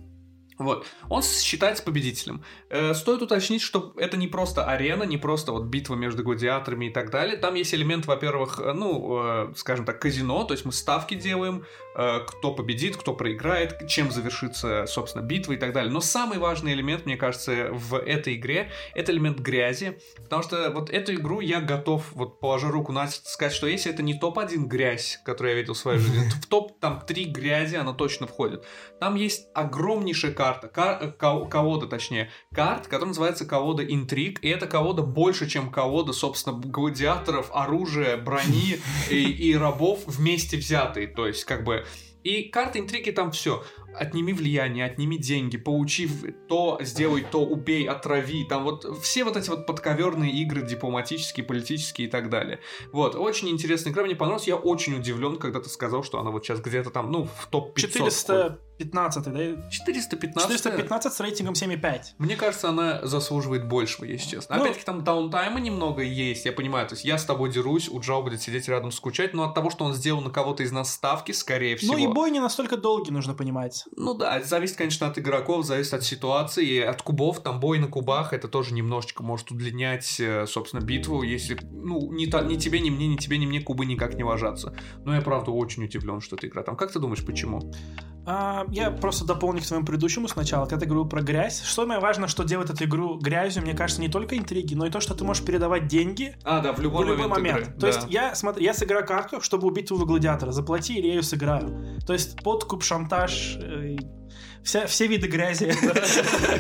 вот. 0.58 0.86
Он 1.10 1.24
считается 1.24 1.84
победителем. 1.84 2.43
Э, 2.70 2.93
стоит 2.93 3.22
уточнить, 3.22 3.62
что 3.62 3.93
это 3.97 4.18
не 4.18 4.28
просто 4.28 4.66
арена, 4.66 5.04
не 5.04 5.18
просто 5.18 5.51
вот 5.51 5.66
битва 5.66 5.95
между 5.95 6.24
гладиаторами 6.24 6.86
и 6.86 6.89
так 6.89 7.10
далее. 7.10 7.38
Там 7.38 7.56
есть 7.56 7.74
элемент, 7.74 8.06
во-первых, 8.06 8.60
э, 8.60 8.74
ну, 8.74 9.49
э, 9.49 9.54
скажем 9.56 9.86
так, 9.86 9.99
казино, 9.99 10.43
то 10.43 10.54
есть 10.54 10.66
мы 10.66 10.72
ставки 10.72 11.16
делаем, 11.16 11.66
э, 11.95 12.20
кто 12.28 12.54
победит, 12.54 12.97
кто 12.97 13.14
проиграет, 13.14 13.88
чем 13.88 14.12
завершится, 14.12 14.86
собственно, 14.88 15.24
битва 15.24 15.54
и 15.54 15.58
так 15.58 15.74
далее. 15.74 15.91
Но 15.91 16.01
самый 16.01 16.38
важный 16.38 16.74
элемент, 16.74 17.06
мне 17.06 17.18
кажется, 17.18 17.70
в 17.72 17.97
этой 17.97 18.36
игре, 18.36 18.70
это 18.93 19.12
элемент 19.12 19.39
грязи, 19.39 19.99
потому 20.18 20.43
что 20.43 20.70
вот 20.72 20.89
эту 20.89 21.14
игру 21.16 21.39
я 21.39 21.62
готов, 21.62 22.12
вот 22.14 22.39
положа 22.39 22.70
руку 22.70 22.91
на 22.91 23.08
сказать, 23.08 23.54
что 23.54 23.68
если 23.68 23.91
это 23.91 24.04
не 24.04 24.14
топ-1 24.14 24.66
грязь, 24.66 25.20
которую 25.26 25.56
я 25.56 25.60
видел 25.60 25.74
в 25.74 25.78
своей 25.78 25.99
жизни, 25.99 26.30
в 26.30 26.45
топ 26.47 26.80
там 26.80 27.01
3 27.06 27.26
грязи 27.26 27.76
она 27.76 27.93
точно 27.93 28.28
входит. 28.28 28.66
Там 28.99 29.16
есть 29.16 29.47
огромнейшая 29.54 30.34
карта, 30.43 30.67
кар- 30.67 31.11
ко- 31.13 31.45
колода, 31.45 31.87
точнее, 31.87 32.29
карт, 32.53 32.87
которая 32.87 33.07
называется 33.07 33.45
колода 33.45 33.83
интриг, 33.83 34.43
и 34.43 34.49
эта 34.49 34.67
колода 34.67 35.01
больше, 35.01 35.47
чем 35.47 35.71
колода, 35.71 36.11
собственно, 36.11 36.57
гладиаторов, 36.57 37.49
оружия, 37.53 38.17
брони 38.17 38.79
и, 39.09 39.23
и 39.23 39.55
рабов 39.55 40.01
вместе 40.05 40.57
взятые, 40.57 41.07
то 41.07 41.27
есть, 41.27 41.45
как 41.45 41.63
бы... 41.63 41.85
И 42.23 42.43
карты 42.43 42.79
интриги 42.79 43.11
там 43.11 43.31
все. 43.31 43.65
Отними 43.95 44.33
влияние, 44.33 44.85
отними 44.85 45.17
деньги, 45.17 45.57
получив 45.57 46.23
то, 46.47 46.77
сделай 46.81 47.25
то, 47.29 47.45
убей, 47.45 47.87
отрави. 47.87 48.45
Там 48.45 48.63
вот 48.63 48.85
все 49.01 49.23
вот 49.23 49.37
эти 49.37 49.49
вот 49.49 49.65
подковерные 49.65 50.31
игры, 50.31 50.61
дипломатические, 50.65 51.45
политические 51.45 52.07
и 52.07 52.11
так 52.11 52.29
далее. 52.29 52.59
Вот, 52.91 53.15
очень 53.15 53.49
интересная 53.49 53.93
игра, 53.93 54.03
мне 54.03 54.15
понравилась. 54.15 54.47
Я 54.47 54.55
очень 54.55 54.95
удивлен, 54.95 55.37
когда 55.37 55.59
ты 55.59 55.69
сказал, 55.69 56.03
что 56.03 56.19
она 56.19 56.31
вот 56.31 56.43
сейчас 56.45 56.59
где-то 56.59 56.89
там, 56.89 57.11
ну, 57.11 57.25
в 57.25 57.47
топ-500 57.47 58.57
415, 58.79 59.23
да? 59.31 59.69
415. 59.69 60.49
415 60.57 61.13
с 61.13 61.19
рейтингом 61.19 61.53
7,5. 61.53 62.01
Мне 62.17 62.35
кажется, 62.35 62.69
она 62.69 63.05
заслуживает 63.05 63.67
большего, 63.67 64.05
если 64.05 64.31
честно. 64.31 64.55
Ну- 64.55 64.63
Опять-таки 64.63 64.85
там 64.85 65.03
даунтайма 65.03 65.59
немного 65.59 66.01
есть, 66.01 66.45
я 66.45 66.51
понимаю. 66.51 66.87
То 66.87 66.95
есть 66.95 67.05
я 67.05 67.17
с 67.17 67.25
тобой 67.25 67.51
дерусь, 67.51 67.87
у 67.89 67.99
Джао 67.99 68.23
будет 68.23 68.41
сидеть 68.41 68.67
рядом 68.67 68.91
скучать, 68.91 69.33
но 69.33 69.43
от 69.43 69.53
того, 69.53 69.69
что 69.69 69.85
он 69.85 69.93
сделал 69.93 70.21
на 70.21 70.29
кого-то 70.29 70.63
из 70.63 70.71
нас 70.71 70.91
ставки, 70.91 71.31
скорее 71.31 71.77
всего. 71.77 71.93
Ну 71.93 71.99
и 71.99 72.07
бой 72.07 72.31
не 72.31 72.39
настолько 72.39 72.77
долгий, 72.77 73.11
нужно 73.11 73.33
понимать. 73.35 73.82
Ну 73.95 74.13
да, 74.13 74.38
это 74.38 74.47
зависит, 74.47 74.77
конечно, 74.77 75.07
от 75.07 75.17
игроков, 75.19 75.65
зависит 75.65 75.93
от 75.93 76.03
ситуации, 76.03 76.65
и 76.65 76.79
от 76.79 77.01
кубов, 77.01 77.41
там 77.41 77.59
бой 77.59 77.79
на 77.79 77.88
кубах, 77.88 78.34
это 78.34 78.47
тоже 78.47 78.73
немножечко 78.73 79.23
может 79.23 79.51
удлинять, 79.51 80.19
э, 80.19 80.45
собственно, 80.47 80.81
битву, 80.81 81.23
если, 81.23 81.57
ну, 81.71 82.11
ни, 82.11 82.25
та- 82.27 82.41
ни 82.43 82.55
тебе, 82.55 82.79
ни 82.79 82.89
мне, 82.89 83.07
ни 83.07 83.15
тебе, 83.17 83.38
ни 83.38 83.45
мне 83.45 83.61
кубы 83.61 83.86
никак 83.86 84.15
не 84.15 84.23
ложатся. 84.23 84.75
Но 85.05 85.13
я, 85.15 85.21
правда, 85.21 85.51
очень 85.51 85.84
удивлен, 85.84 86.21
что 86.21 86.36
эта 86.36 86.47
игра 86.47 86.63
там. 86.63 86.75
Как 86.75 86.91
ты 86.91 86.99
думаешь, 86.99 87.25
почему? 87.25 87.71
А, 88.25 88.65
я 88.69 88.89
просто 88.89 89.25
дополню 89.25 89.61
к 89.61 89.65
твоему 89.65 89.86
предыдущему 89.86 90.29
сначала, 90.29 90.65
когда 90.65 90.79
ты 90.81 90.86
говорил 90.86 91.05
про 91.09 91.21
грязь. 91.21 91.61
Что 91.61 91.81
самое 91.84 91.99
важное, 91.99 92.29
что 92.29 92.43
делает 92.43 92.69
эту 92.69 92.86
игру 92.86 93.17
грязью, 93.17 93.63
мне 93.63 93.73
кажется, 93.73 94.01
не 94.01 94.07
только 94.07 94.38
интриги, 94.38 94.75
но 94.75 94.86
и 94.86 94.89
то, 94.89 95.01
что 95.01 95.13
ты 95.13 95.25
можешь 95.25 95.43
передавать 95.43 95.88
деньги 95.88 96.36
А, 96.45 96.61
да, 96.61 96.71
в 96.71 96.79
любой, 96.79 97.03
в 97.05 97.09
любой 97.09 97.27
момент. 97.27 97.57
игры, 97.59 97.73
То 97.73 97.79
да. 97.81 97.88
есть 97.88 97.99
я, 98.09 98.34
смотри, 98.34 98.63
я 98.63 98.73
сыграю 98.73 99.05
карту, 99.05 99.41
чтобы 99.41 99.67
убить 99.67 99.88
твоего 99.89 100.05
гладиатора. 100.05 100.51
Заплати, 100.51 100.97
или 100.97 101.07
я 101.07 101.13
ее 101.15 101.23
сыграю. 101.23 101.99
То 102.07 102.13
есть 102.13 102.41
подкуп, 102.41 102.84
шантаж, 102.84 103.57
э, 103.74 103.97
вся, 104.64 104.88
все 104.88 105.07
виды 105.07 105.28
грязи, 105.28 105.66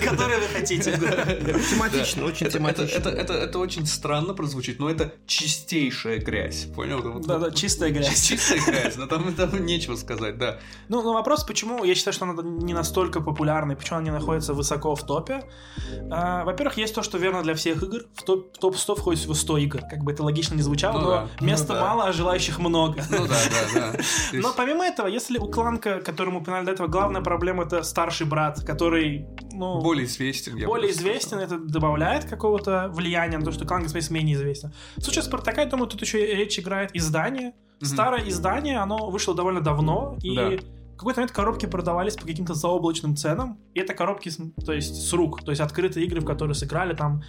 которые 0.03 0.39
вы 0.39 0.47
хотите. 0.47 0.91
Тематично, 0.91 2.25
очень 2.25 2.49
тематично. 2.49 3.09
это, 3.09 3.59
очень 3.59 3.85
странно 3.85 4.33
прозвучит, 4.33 4.79
но 4.79 4.89
это 4.89 5.13
чистейшая 5.25 6.19
грязь, 6.19 6.65
понял? 6.75 7.19
Да-да, 7.21 7.51
чистая 7.51 7.91
грязь. 7.91 8.21
Чистая 8.33 8.59
грязь, 8.65 8.95
да, 8.95 9.07
там, 9.07 9.33
там 9.33 9.65
нечего 9.65 9.95
сказать, 9.95 10.37
да. 10.37 10.59
Ну, 10.89 11.01
но 11.01 11.13
вопрос, 11.13 11.43
почему 11.43 11.83
я 11.83 11.95
считаю, 11.95 12.13
что 12.13 12.25
она 12.25 12.41
не 12.43 12.73
настолько 12.73 13.21
популярна, 13.21 13.75
почему 13.75 13.97
она 13.97 14.05
не 14.05 14.11
находится 14.11 14.53
высоко 14.53 14.95
в 14.95 15.05
топе. 15.05 15.43
А, 16.11 16.43
во-первых, 16.43 16.77
есть 16.77 16.95
то, 16.95 17.03
что 17.03 17.17
верно 17.17 17.43
для 17.43 17.55
всех 17.55 17.81
игр. 17.83 18.03
В 18.15 18.23
топ, 18.23 18.53
в 18.55 18.59
топ 18.59 18.77
100 18.77 18.95
входит 18.95 19.19
всего 19.21 19.33
100 19.33 19.57
игр. 19.59 19.81
Как 19.89 19.99
бы 20.03 20.11
это 20.11 20.23
логично 20.23 20.55
не 20.55 20.61
звучало, 20.61 20.99
Ну 20.99 21.07
но 21.39 21.45
места 21.45 21.73
Ну 21.73 21.79
да. 21.79 21.81
мало, 21.81 22.03
а 22.05 22.11
желающих 22.13 22.59
много. 22.59 23.03
Ну 23.09 23.27
да, 23.27 23.35
да, 23.73 23.91
да. 23.93 24.03
Но 24.33 24.53
помимо 24.53 24.85
этого, 24.85 25.07
если 25.07 25.37
у 25.37 25.47
кланка, 25.47 26.01
который 26.01 26.29
мы 26.29 26.39
упоминали 26.39 26.65
до 26.65 26.71
этого, 26.71 26.87
главная 26.87 27.21
проблема 27.21 27.63
это 27.63 27.83
старший 27.93 28.25
брат, 28.25 28.59
который, 28.65 29.27
ну, 29.51 29.79
более 29.81 30.05
известен. 30.05 30.57
я 30.57 30.65
более 30.67 30.91
сказал. 30.91 31.11
известен, 31.11 31.37
это 31.37 31.59
добавляет 31.59 32.25
какого-то 32.25 32.89
влияния 32.91 33.37
на 33.37 33.45
то, 33.45 33.51
что 33.51 33.65
клан 33.65 33.83
Space 33.85 34.11
менее 34.11 34.35
известен. 34.35 34.73
В 34.97 35.01
случае 35.03 35.21
Спартака, 35.23 35.61
я 35.61 35.67
думаю, 35.67 35.87
тут 35.87 36.01
еще 36.01 36.25
речь 36.35 36.57
играет 36.59 36.89
издание. 36.95 37.53
Мгм. 37.79 37.85
Старое 37.85 38.27
издание, 38.29 38.77
оно 38.79 39.09
вышло 39.11 39.35
довольно 39.35 39.61
давно, 39.61 40.17
и 40.23 40.35
Да. 40.35 40.49
в 40.95 40.97
какой-то 40.97 41.19
момент 41.19 41.31
коробки 41.31 41.67
продавались 41.67 42.15
по 42.15 42.25
каким-то 42.25 42.55
заоблачным 42.55 43.15
ценам, 43.15 43.59
и 43.75 43.79
это 43.79 43.93
коробки, 43.93 44.31
то 44.65 44.73
есть 44.73 44.95
с 45.07 45.13
рук, 45.13 45.43
то 45.43 45.51
есть 45.51 45.61
открытые 45.61 46.05
игры, 46.07 46.19
в 46.21 46.25
которые 46.25 46.55
сыграли 46.55 46.95
там, 46.95 47.21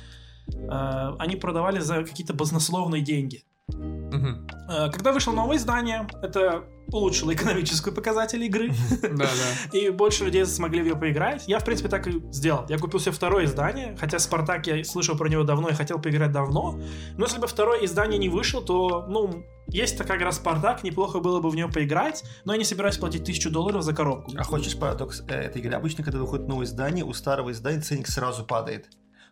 э, 0.48 1.16
они 1.18 1.36
продавали 1.36 1.80
за 1.80 2.04
какие-то 2.04 2.32
баснословные 2.32 3.02
деньги. 3.02 3.44
Мгм. 3.68 4.46
Э, 4.70 4.90
Когда 4.90 5.12
вышло 5.12 5.32
новое 5.32 5.56
издание, 5.56 6.06
это 6.22 6.64
улучшило 6.94 7.34
экономическую 7.34 7.94
показатель 7.94 8.42
игры, 8.44 8.72
Да, 9.02 9.26
да. 9.26 9.28
и 9.78 9.90
больше 9.90 10.24
людей 10.24 10.46
смогли 10.46 10.80
в 10.82 10.84
нее 10.84 10.96
поиграть. 10.96 11.44
Я, 11.46 11.58
в 11.58 11.64
принципе, 11.64 11.88
так 11.88 12.06
и 12.06 12.22
сделал. 12.30 12.64
Я 12.68 12.78
купил 12.78 13.00
себе 13.00 13.12
второе 13.12 13.46
издание, 13.46 13.96
хотя 13.98 14.18
Спартак 14.18 14.66
я 14.66 14.84
слышал 14.84 15.16
про 15.16 15.28
него 15.28 15.42
давно 15.42 15.68
и 15.68 15.74
хотел 15.74 15.98
поиграть 15.98 16.32
давно. 16.32 16.78
Но 17.16 17.24
если 17.24 17.38
бы 17.38 17.46
второе 17.46 17.84
издание 17.84 18.18
не 18.18 18.28
вышло, 18.28 18.62
то, 18.62 19.06
ну, 19.08 19.44
есть 19.66 19.98
такая 19.98 20.18
игра 20.18 20.30
Спартак, 20.30 20.84
неплохо 20.84 21.20
было 21.20 21.40
бы 21.40 21.50
в 21.50 21.56
нее 21.56 21.68
поиграть, 21.68 22.22
но 22.44 22.52
я 22.52 22.58
не 22.58 22.64
собираюсь 22.64 22.98
платить 22.98 23.24
тысячу 23.24 23.50
долларов 23.50 23.82
за 23.82 23.94
коробку. 23.94 24.32
А 24.36 24.44
хочешь 24.44 24.78
парадокс 24.78 25.22
э, 25.28 25.34
этой 25.34 25.60
игры? 25.60 25.74
Обычно, 25.74 26.04
когда 26.04 26.20
выходит 26.20 26.46
новое 26.46 26.66
издание, 26.66 27.04
у 27.04 27.12
старого 27.12 27.50
издания 27.50 27.80
ценник 27.80 28.06
сразу 28.06 28.44
падает. 28.44 28.86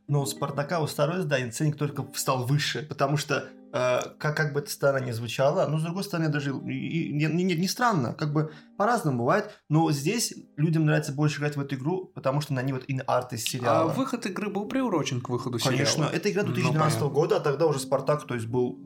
Но 0.08 0.22
у 0.22 0.26
Спартака, 0.26 0.80
у 0.80 0.86
старого 0.86 1.20
издания 1.20 1.50
ценник 1.50 1.76
только 1.76 2.04
стал 2.14 2.44
выше, 2.44 2.82
потому 2.82 3.16
что, 3.16 3.48
как, 3.72 4.36
как 4.36 4.52
бы 4.52 4.60
это 4.60 4.70
странно 4.70 5.02
не 5.04 5.12
звучало, 5.12 5.66
но 5.66 5.78
с 5.78 5.82
другой 5.82 6.04
стороны, 6.04 6.28
даже 6.28 6.50
и- 6.50 7.12
не, 7.12 7.24
не- 7.26 7.54
не 7.56 7.68
странно, 7.68 8.12
как 8.12 8.32
бы 8.34 8.52
по-разному 8.76 9.18
бывает, 9.20 9.50
но 9.70 9.90
здесь 9.92 10.34
людям 10.56 10.84
нравится 10.84 11.12
больше 11.12 11.38
играть 11.38 11.56
в 11.56 11.60
эту 11.60 11.76
игру, 11.76 12.06
потому 12.14 12.40
что 12.42 12.52
на 12.52 12.62
ней 12.62 12.72
вот 12.72 12.84
ин-арт 12.86 13.32
из 13.32 13.44
А 13.44 13.48
сериала. 13.48 13.92
выход 13.92 14.26
игры 14.26 14.50
был 14.50 14.66
приурочен 14.66 15.20
к 15.22 15.28
выходу 15.30 15.58
Конечно, 15.58 15.94
сериала? 16.04 16.10
это 16.12 16.30
игра 16.30 16.42
Ну, 16.42 16.48
2012 16.52 16.98
понятно. 16.98 17.14
года, 17.14 17.36
а 17.36 17.40
тогда 17.40 17.66
уже 17.66 17.78
Спартак, 17.80 18.26
то 18.26 18.34
есть 18.34 18.46
был 18.46 18.78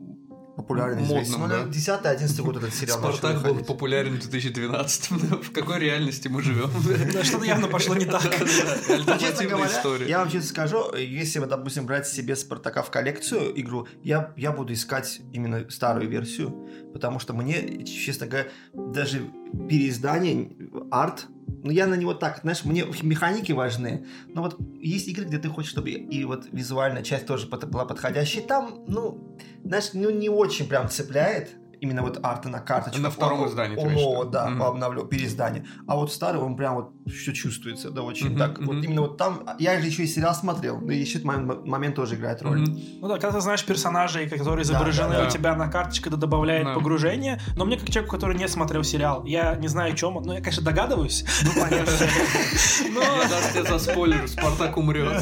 популярен, 0.57 0.97
Модным, 0.97 1.23
известен. 1.23 1.49
да. 1.49 1.63
Ну, 1.65 1.71
10-11 1.71 2.41
год 2.43 2.57
этот 2.57 2.73
сериал 2.73 2.97
Спартак 2.99 3.43
был 3.43 3.63
популярен 3.63 4.15
в 4.15 4.19
2012 4.19 5.11
В 5.43 5.51
какой 5.53 5.79
реальности 5.79 6.27
мы 6.27 6.41
живем? 6.41 6.69
Да, 7.13 7.23
Что-то 7.23 7.45
явно 7.45 7.67
пошло 7.67 7.95
не 7.95 8.05
так. 8.05 8.23
Ну, 8.39 8.45
честно 8.47 8.93
Альтернативная 8.95 9.47
говоря, 9.47 9.71
история. 9.71 10.07
я 10.09 10.19
вам 10.19 10.29
честно 10.29 10.49
скажу, 10.49 10.93
если 10.95 11.39
вы, 11.39 11.45
допустим, 11.45 11.85
брать 11.85 12.07
себе 12.07 12.35
Спартака 12.35 12.81
в 12.81 12.91
коллекцию 12.91 13.59
игру, 13.61 13.87
я, 14.03 14.33
я 14.35 14.51
буду 14.51 14.73
искать 14.73 15.21
именно 15.31 15.69
старую 15.69 16.09
версию, 16.09 16.67
потому 16.93 17.19
что 17.19 17.33
мне, 17.33 17.83
честно 17.85 18.27
говоря, 18.27 18.47
даже 18.73 19.29
переиздание, 19.69 20.49
арт, 20.91 21.27
ну, 21.47 21.71
я 21.71 21.87
на 21.87 21.95
него 21.95 22.13
так, 22.13 22.39
знаешь, 22.41 22.65
мне 22.65 22.85
механики 23.01 23.51
важны, 23.51 24.05
но 24.27 24.41
вот 24.41 24.57
есть 24.79 25.07
игры, 25.07 25.25
где 25.25 25.37
ты 25.37 25.49
хочешь, 25.49 25.71
чтобы 25.71 25.89
и, 25.89 26.23
вот 26.25 26.47
визуальная 26.51 27.03
часть 27.03 27.25
тоже 27.25 27.47
была 27.47 27.85
подходящей, 27.85 28.41
там, 28.41 28.83
ну, 28.87 29.37
знаешь, 29.63 29.91
ну, 29.93 30.09
не 30.09 30.29
очень 30.29 30.67
прям 30.67 30.89
цепляет, 30.89 31.55
именно 31.81 32.01
вот 32.01 32.19
арты 32.23 32.49
на 32.49 32.59
карточках. 32.59 33.01
На 33.01 33.09
втором 33.09 33.41
У- 33.41 33.47
издании, 33.47 33.75
виду? 33.75 33.89
нового, 33.89 34.25
да, 34.25 34.51
по 34.59 34.67
обновлю, 34.67 35.05
переиздание. 35.05 35.65
А 35.87 35.95
вот 35.95 36.11
старый, 36.11 36.41
он 36.41 36.55
прям 36.55 36.75
вот 36.75 36.91
все 37.07 37.33
чувствуется, 37.33 37.89
да, 37.91 38.01
очень 38.01 38.27
Мгм, 38.29 38.37
так. 38.39 38.59
Вот 38.59 38.75
мгм. 38.75 38.83
именно 38.83 39.01
вот 39.01 39.17
там, 39.17 39.43
я 39.59 39.79
же 39.79 39.87
еще 39.87 40.03
и 40.03 40.07
сериал 40.07 40.33
смотрел, 40.35 40.79
да, 40.81 40.93
и 40.93 40.97
еще 40.97 41.19
этот 41.19 41.25
момент, 41.25 41.65
момент 41.65 41.95
тоже 41.95 42.15
играет 42.15 42.41
роль. 42.41 42.61
Мгм. 42.61 42.79
Ну 43.01 43.07
да, 43.07 43.15
когда 43.15 43.31
ты 43.33 43.41
знаешь 43.41 43.63
персонажей, 43.65 44.27
которые 44.29 44.65
Да, 44.65 44.73
изображены 44.73 45.13
да, 45.13 45.21
да. 45.21 45.27
у 45.27 45.29
тебя 45.29 45.55
на 45.55 45.67
карточке, 45.69 46.09
это 46.09 46.17
добавляет 46.17 46.65
Да. 46.65 46.73
погружение. 46.73 47.39
Но 47.55 47.65
мне, 47.65 47.77
как 47.77 47.89
человеку, 47.89 48.15
который 48.15 48.35
не 48.37 48.47
смотрел 48.47 48.83
сериал, 48.83 49.23
я 49.25 49.55
не 49.55 49.67
знаю, 49.67 49.93
о 49.93 49.95
чем 49.95 50.17
он. 50.17 50.23
Ну, 50.23 50.33
я, 50.33 50.39
конечно, 50.41 50.63
догадываюсь. 50.63 51.23
Ну, 51.43 51.51
понятно. 51.61 51.93
Но 52.93 53.01
Я 53.01 53.27
даже 53.29 53.53
тебе 53.53 53.63
заспойлерю, 53.63 54.27
Спартак 54.27 54.77
умрет. 54.77 55.21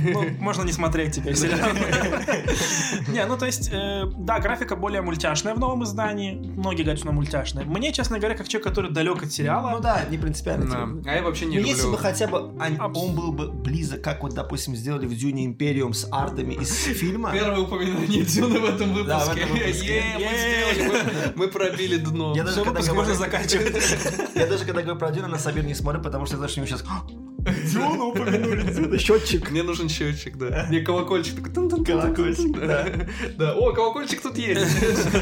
ну, 0.00 0.24
можно 0.40 0.62
не 0.62 0.72
смотреть 0.72 1.14
теперь 1.16 1.36
сериал. 1.36 1.68
Не, 3.08 3.24
ну 3.26 3.36
то 3.36 3.46
есть, 3.46 3.70
э, 3.72 4.04
да, 4.16 4.38
графика 4.40 4.76
более 4.76 5.02
мультяшная 5.02 5.33
в 5.42 5.58
новом 5.58 5.84
издании. 5.84 6.34
Многие 6.56 6.82
говорят, 6.82 6.98
что 7.00 7.08
она 7.08 7.16
мультяшная. 7.16 7.64
Мне, 7.64 7.92
честно 7.92 8.18
говоря, 8.18 8.36
как 8.36 8.48
человек, 8.48 8.68
который 8.68 8.90
далек 8.90 9.16
от 9.18 9.24
Ну 9.24 9.30
сериала, 9.30 9.80
да, 9.80 10.02
не 10.10 10.18
принципиально. 10.18 10.66
Да. 10.66 10.86
типа. 10.98 11.10
А 11.10 11.14
я 11.16 11.22
вообще 11.22 11.46
не 11.46 11.58
Ну, 11.58 11.66
если 11.66 11.82
бы 11.82 11.88
люблю... 11.92 11.98
хотя 12.02 12.26
бы 12.26 12.38
он, 12.38 12.60
Абс- 12.80 12.98
он 12.98 13.14
был 13.14 13.32
бы 13.32 13.50
близок, 13.50 14.02
как 14.02 14.22
вот, 14.22 14.34
допустим, 14.34 14.76
сделали 14.76 15.06
в 15.06 15.16
Дюне 15.16 15.44
Империум 15.46 15.92
с 15.94 16.06
артами 16.12 16.54
из 16.54 16.70
фильма. 16.74 17.32
Первое 17.32 17.60
упоминание 17.60 18.22
Дюны 18.24 18.60
в 18.60 18.64
этом 18.64 18.92
выпуске. 18.94 19.08
Да, 19.08 19.18
в 19.24 19.36
этом 19.36 19.48
выпуске. 19.50 19.96
Е, 20.18 21.32
мы 21.36 21.48
пробили 21.48 21.96
дно. 21.96 22.32
Я 22.36 22.44
даже 22.44 22.62
когда 22.62 22.80
говорю- 22.80 22.94
можно 22.94 23.14
заканчивать. 23.14 23.74
Я 24.34 24.46
даже 24.46 24.64
когда 24.64 24.82
говорю 24.82 24.98
про 24.98 25.10
Дюна, 25.10 25.28
на 25.28 25.38
Сабир 25.38 25.64
не 25.64 25.74
смотрю, 25.74 26.00
потому 26.02 26.26
что 26.26 26.34
я 26.34 26.38
знаю, 26.38 26.48
что 26.50 26.60
ему 26.60 26.66
сейчас 26.68 26.82
Дюну 27.72 28.10
упомянули, 28.10 28.98
счетчик. 28.98 29.50
Мне 29.50 29.62
нужен 29.62 29.88
счетчик, 29.88 30.36
да. 30.36 30.66
Мне 30.68 30.80
колокольчик 30.80 31.36
такой. 31.36 31.84
Колокольчик, 31.84 32.58
да. 32.58 32.86
Да. 33.36 33.54
О, 33.54 33.72
колокольчик 33.72 34.20
тут 34.22 34.36
есть. 34.38 34.66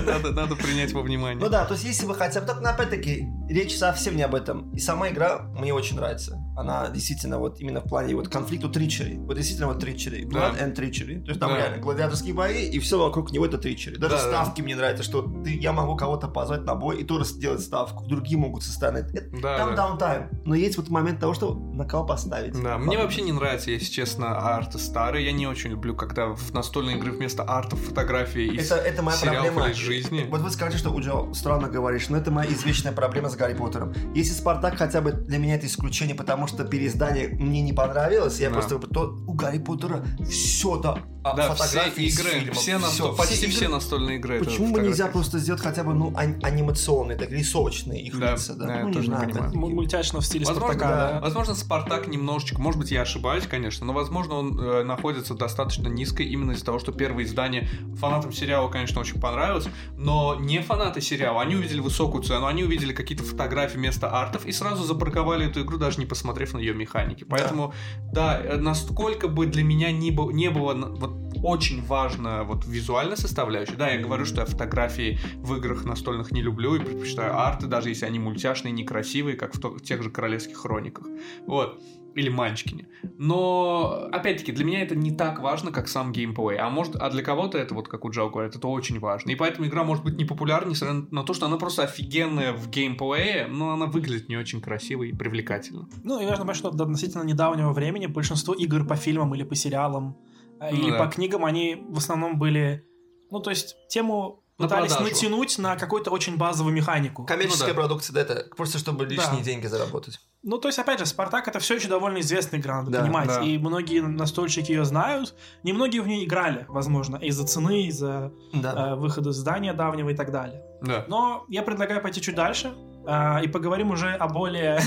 Надо, 0.06 0.56
принять 0.56 0.92
во 0.92 1.00
Ну 1.00 1.06
внимание. 1.06 1.48
да, 1.48 1.64
то 1.64 1.74
есть 1.74 1.84
если 1.84 2.06
бы 2.06 2.14
хотя 2.14 2.40
бы... 2.40 2.46
Так, 2.46 2.60
но 2.60 2.70
опять-таки, 2.70 3.26
речь 3.48 3.76
совсем 3.76 4.16
не 4.16 4.22
об 4.22 4.34
этом. 4.34 4.70
И 4.74 4.78
сама 4.78 5.08
игра 5.08 5.40
мне 5.58 5.72
очень 5.72 5.96
нравится. 5.96 6.41
Она 6.56 6.88
действительно 6.90 7.38
вот 7.38 7.60
именно 7.60 7.80
в 7.80 7.84
плане 7.88 8.14
вот 8.14 8.28
конфликту 8.28 8.68
тричери. 8.68 9.16
Вот 9.16 9.36
действительно 9.36 9.68
вот 9.68 9.80
тричери. 9.80 10.24
Blood 10.24 10.56
Да. 10.58 10.64
and 10.66 10.72
тричери. 10.72 11.20
То 11.20 11.28
есть 11.28 11.40
там 11.40 11.50
Да. 11.50 11.56
реально 11.58 11.78
гладиаторские 11.78 12.34
бои, 12.34 12.66
и 12.68 12.78
все 12.78 12.98
вокруг 12.98 13.32
него 13.32 13.46
это 13.46 13.58
тричери. 13.58 13.96
Даже 13.96 14.16
Да, 14.16 14.22
да. 14.22 14.28
ставки 14.44 14.60
мне 14.62 14.76
нравятся, 14.76 15.02
что 15.02 15.22
ты, 15.22 15.56
я 15.58 15.72
могу 15.72 15.96
кого-то 15.96 16.28
позвать 16.28 16.64
на 16.64 16.74
бой 16.74 17.00
и 17.00 17.04
тоже 17.04 17.24
сделать 17.24 17.60
ставку. 17.60 18.04
Другие 18.06 18.36
могут 18.38 18.62
составить. 18.64 19.12
Это- 19.14 19.30
Да, 19.40 19.58
там 19.58 19.70
да. 19.70 19.76
даунтайм. 19.76 20.28
Но 20.44 20.54
есть 20.54 20.76
вот 20.76 20.88
момент 20.90 21.20
того, 21.20 21.34
что 21.34 21.54
на 21.54 21.84
кого 21.86 22.04
поставить. 22.04 22.60
Да, 22.62 22.76
мне 22.78 22.98
вообще 22.98 23.22
не 23.22 23.32
нравится, 23.32 23.70
если 23.70 23.90
честно, 23.90 24.36
арты 24.56 24.78
старые. 24.78 25.24
Я 25.26 25.32
не 25.32 25.46
очень 25.46 25.70
люблю, 25.70 25.94
когда 25.96 26.26
в 26.34 26.52
настольные 26.52 26.96
игры 26.96 27.12
вместо 27.12 27.42
артов 27.44 27.80
фотографии 27.80 28.56
из 28.56 28.70
Это, 28.70 28.80
это 28.80 29.02
моя 29.02 29.16
проблема. 29.18 29.68
из 29.70 29.76
жизни. 29.76 30.26
Вот 30.30 30.40
вы 30.42 30.50
скажете, 30.50 30.78
что 30.78 30.90
Уджо 30.90 31.32
странно 31.34 31.68
говоришь, 31.68 32.08
но 32.08 32.16
это 32.18 32.30
моя 32.30 32.50
извечная 32.52 32.92
проблема 32.92 33.28
с 33.30 33.36
Гарри 33.36 33.54
Поттером. 33.54 33.92
Если 34.14 34.32
Спартак 34.34 34.76
хотя 34.76 35.00
бы 35.00 35.12
для 35.12 35.38
меня 35.38 35.54
это 35.54 35.66
исключение, 35.66 36.14
потому 36.14 36.46
что 36.46 36.51
переиздание 36.64 37.28
мне 37.28 37.60
не 37.62 37.72
понравилось, 37.72 38.38
я 38.40 38.48
Да. 38.50 38.54
просто 38.54 38.78
то 38.78 39.14
у 39.26 39.32
Гарри 39.34 39.58
Поттера 39.58 40.04
все 40.28 40.76
да, 40.76 40.98
а, 41.24 41.34
Да, 41.36 41.54
все 41.54 41.64
фотографии 41.64 42.04
из 42.04 42.18
игры, 42.18 42.30
фильмов, 42.30 42.56
все 42.56 42.78
всё, 42.78 43.14
почти 43.14 43.44
игры. 43.46 43.50
все 43.50 43.68
настольные 43.68 44.16
игры. 44.18 44.38
Почему 44.44 44.72
бы 44.72 44.80
нельзя 44.80 45.06
просто 45.06 45.38
сделать 45.38 45.60
хотя 45.62 45.84
бы 45.84 45.94
ну 45.94 46.12
ан- 46.16 46.38
анимационные, 46.42 47.16
так 47.16 47.30
рисовочные 47.30 48.02
их 48.02 48.18
Да, 48.18 48.32
лица, 48.32 48.54
да? 48.54 48.66
да, 48.66 48.74
я 48.76 48.82
ну, 48.82 48.88
не 48.88 48.94
тоже 48.94 49.08
не 49.08 49.14
знаю, 49.14 49.28
понимаю. 49.30 49.52
да. 49.52 49.58
М- 49.58 49.74
Мультяшно 49.74 50.20
в 50.20 50.26
стиле 50.26 50.44
Возможно, 50.46 50.74
Спартака, 50.74 50.96
да. 50.96 51.12
да. 51.14 51.20
Возможно, 51.20 51.54
Спартак 51.54 52.08
немножечко, 52.08 52.60
может 52.60 52.80
быть, 52.80 52.90
я 52.90 53.02
ошибаюсь, 53.02 53.44
конечно, 53.46 53.86
но, 53.86 53.92
возможно, 53.92 54.34
он 54.34 54.58
э, 54.60 54.82
находится 54.84 55.34
достаточно 55.34 55.88
низко 55.88 56.22
именно 56.22 56.52
из-за 56.52 56.64
того, 56.64 56.78
что 56.78 56.92
первое 56.92 57.24
издание 57.24 57.68
фанатам 57.98 58.32
сериала, 58.32 58.68
конечно, 58.68 59.00
очень 59.00 59.20
понравилось, 59.20 59.66
но 59.96 60.36
не 60.38 60.60
фанаты 60.60 61.00
сериала, 61.00 61.40
они 61.42 61.54
увидели 61.56 61.80
высокую 61.80 62.22
цену, 62.24 62.46
они 62.46 62.64
увидели 62.64 62.92
какие-то 62.92 63.24
фотографии 63.24 63.76
вместо 63.76 64.10
артов 64.10 64.44
и 64.46 64.52
сразу 64.52 64.82
запарковали 64.84 65.46
эту 65.46 65.62
игру, 65.62 65.78
даже 65.78 65.98
не 65.98 66.06
посмотрев 66.32 66.54
на 66.54 66.58
ее 66.58 66.74
механики. 66.74 67.24
Поэтому, 67.24 67.72
да, 68.12 68.40
э, 68.42 68.56
насколько 68.56 69.28
бы 69.28 69.46
для 69.46 69.62
меня 69.62 69.92
не, 69.92 70.10
бы- 70.10 70.32
не 70.32 70.50
было 70.50 70.74
вот, 70.74 71.12
очень 71.42 71.82
важно 71.84 72.44
вот 72.44 72.66
визуальная 72.66 73.16
составляющая, 73.16 73.76
да, 73.76 73.90
я 73.90 74.00
говорю, 74.00 74.24
что 74.24 74.40
я 74.40 74.46
фотографии 74.46 75.18
в 75.36 75.54
играх 75.56 75.84
настольных 75.84 76.32
не 76.32 76.42
люблю 76.42 76.74
и 76.74 76.78
предпочитаю 76.78 77.38
арты, 77.38 77.66
даже 77.66 77.88
если 77.90 78.06
они 78.06 78.18
мультяшные, 78.18 78.72
некрасивые, 78.72 79.36
как 79.36 79.54
в, 79.54 79.60
то- 79.60 79.70
в 79.70 79.82
тех 79.82 80.02
же 80.02 80.10
королевских 80.10 80.56
хрониках. 80.56 81.06
Вот. 81.46 81.80
Или 82.14 82.28
Манчкине. 82.28 82.88
Но, 83.18 84.08
опять-таки, 84.12 84.52
для 84.52 84.64
меня 84.64 84.82
это 84.82 84.94
не 84.94 85.10
так 85.10 85.40
важно, 85.40 85.72
как 85.72 85.88
сам 85.88 86.12
геймплей. 86.12 86.58
А 86.58 86.68
может, 86.70 86.96
а 86.96 87.10
для 87.10 87.22
кого-то 87.22 87.58
это, 87.58 87.74
вот 87.74 87.88
как 87.88 88.04
у 88.04 88.10
Джао 88.10 88.30
говорит, 88.30 88.54
это 88.54 88.68
очень 88.68 88.98
важно. 88.98 89.30
И 89.30 89.34
поэтому 89.34 89.66
игра 89.66 89.84
может 89.84 90.04
быть 90.04 90.16
не 90.16 90.24
популярна, 90.24 90.70
несмотря 90.70 91.06
на 91.10 91.22
то, 91.22 91.34
что 91.34 91.46
она 91.46 91.56
просто 91.56 91.84
офигенная 91.84 92.52
в 92.52 92.68
геймплее, 92.68 93.46
но 93.46 93.72
она 93.72 93.86
выглядит 93.86 94.28
не 94.28 94.36
очень 94.36 94.60
красиво 94.60 95.04
и 95.04 95.12
привлекательно. 95.12 95.88
Ну, 96.02 96.20
и 96.20 96.26
важно 96.26 96.44
понять, 96.44 96.56
что 96.56 96.70
до 96.70 96.84
относительно 96.84 97.22
недавнего 97.22 97.72
времени 97.72 98.06
большинство 98.06 98.54
игр 98.54 98.86
по 98.86 98.96
фильмам 98.96 99.34
или 99.34 99.42
по 99.42 99.54
сериалам, 99.54 100.16
э, 100.60 100.70
Ну 100.70 100.76
или 100.76 100.90
да. 100.90 100.98
по 100.98 101.10
книгам, 101.10 101.44
они 101.44 101.84
в 101.88 101.98
основном 101.98 102.38
были... 102.38 102.84
Ну, 103.30 103.40
то 103.40 103.50
есть, 103.50 103.76
тему 103.88 104.41
пытались 104.62 104.92
продажу. 104.92 105.14
натянуть 105.14 105.58
на 105.58 105.76
какую-то 105.76 106.10
очень 106.10 106.36
базовую 106.36 106.74
механику. 106.74 107.24
Коммерческая 107.24 107.68
Ну 107.68 107.74
да. 107.74 107.80
продукция, 107.80 108.14
да, 108.14 108.20
это 108.22 108.46
просто 108.56 108.78
чтобы 108.78 109.04
лишние 109.04 109.38
Да. 109.38 109.44
деньги 109.44 109.66
заработать. 109.66 110.20
Ну, 110.42 110.58
то 110.58 110.68
есть, 110.68 110.78
опять 110.78 110.98
же, 110.98 111.06
Спартак 111.06 111.46
это 111.46 111.60
все 111.60 111.76
еще 111.76 111.88
довольно 111.88 112.18
известная 112.20 112.58
игра, 112.58 112.78
надо 112.82 112.90
Да, 112.90 113.00
понимать. 113.02 113.28
да. 113.28 113.40
И 113.42 113.58
многие 113.58 114.00
настольщики 114.00 114.72
ее 114.72 114.84
знают. 114.84 115.34
Немногие 115.62 116.02
в 116.02 116.08
ней 116.08 116.24
играли, 116.24 116.66
возможно, 116.68 117.16
из-за 117.16 117.46
цены, 117.46 117.86
из-за 117.86 118.32
Да. 118.52 118.90
э, 118.90 118.94
выхода 118.96 119.30
издания 119.30 119.72
давнего 119.72 120.10
и 120.10 120.14
так 120.16 120.32
далее. 120.32 120.62
Да. 120.82 121.04
Но 121.08 121.44
я 121.48 121.62
предлагаю 121.62 122.02
пойти 122.02 122.20
чуть 122.20 122.34
дальше 122.34 122.74
и 123.04 123.48
поговорим 123.48 123.90
уже 123.90 124.12
о 124.14 124.28
более... 124.28 124.80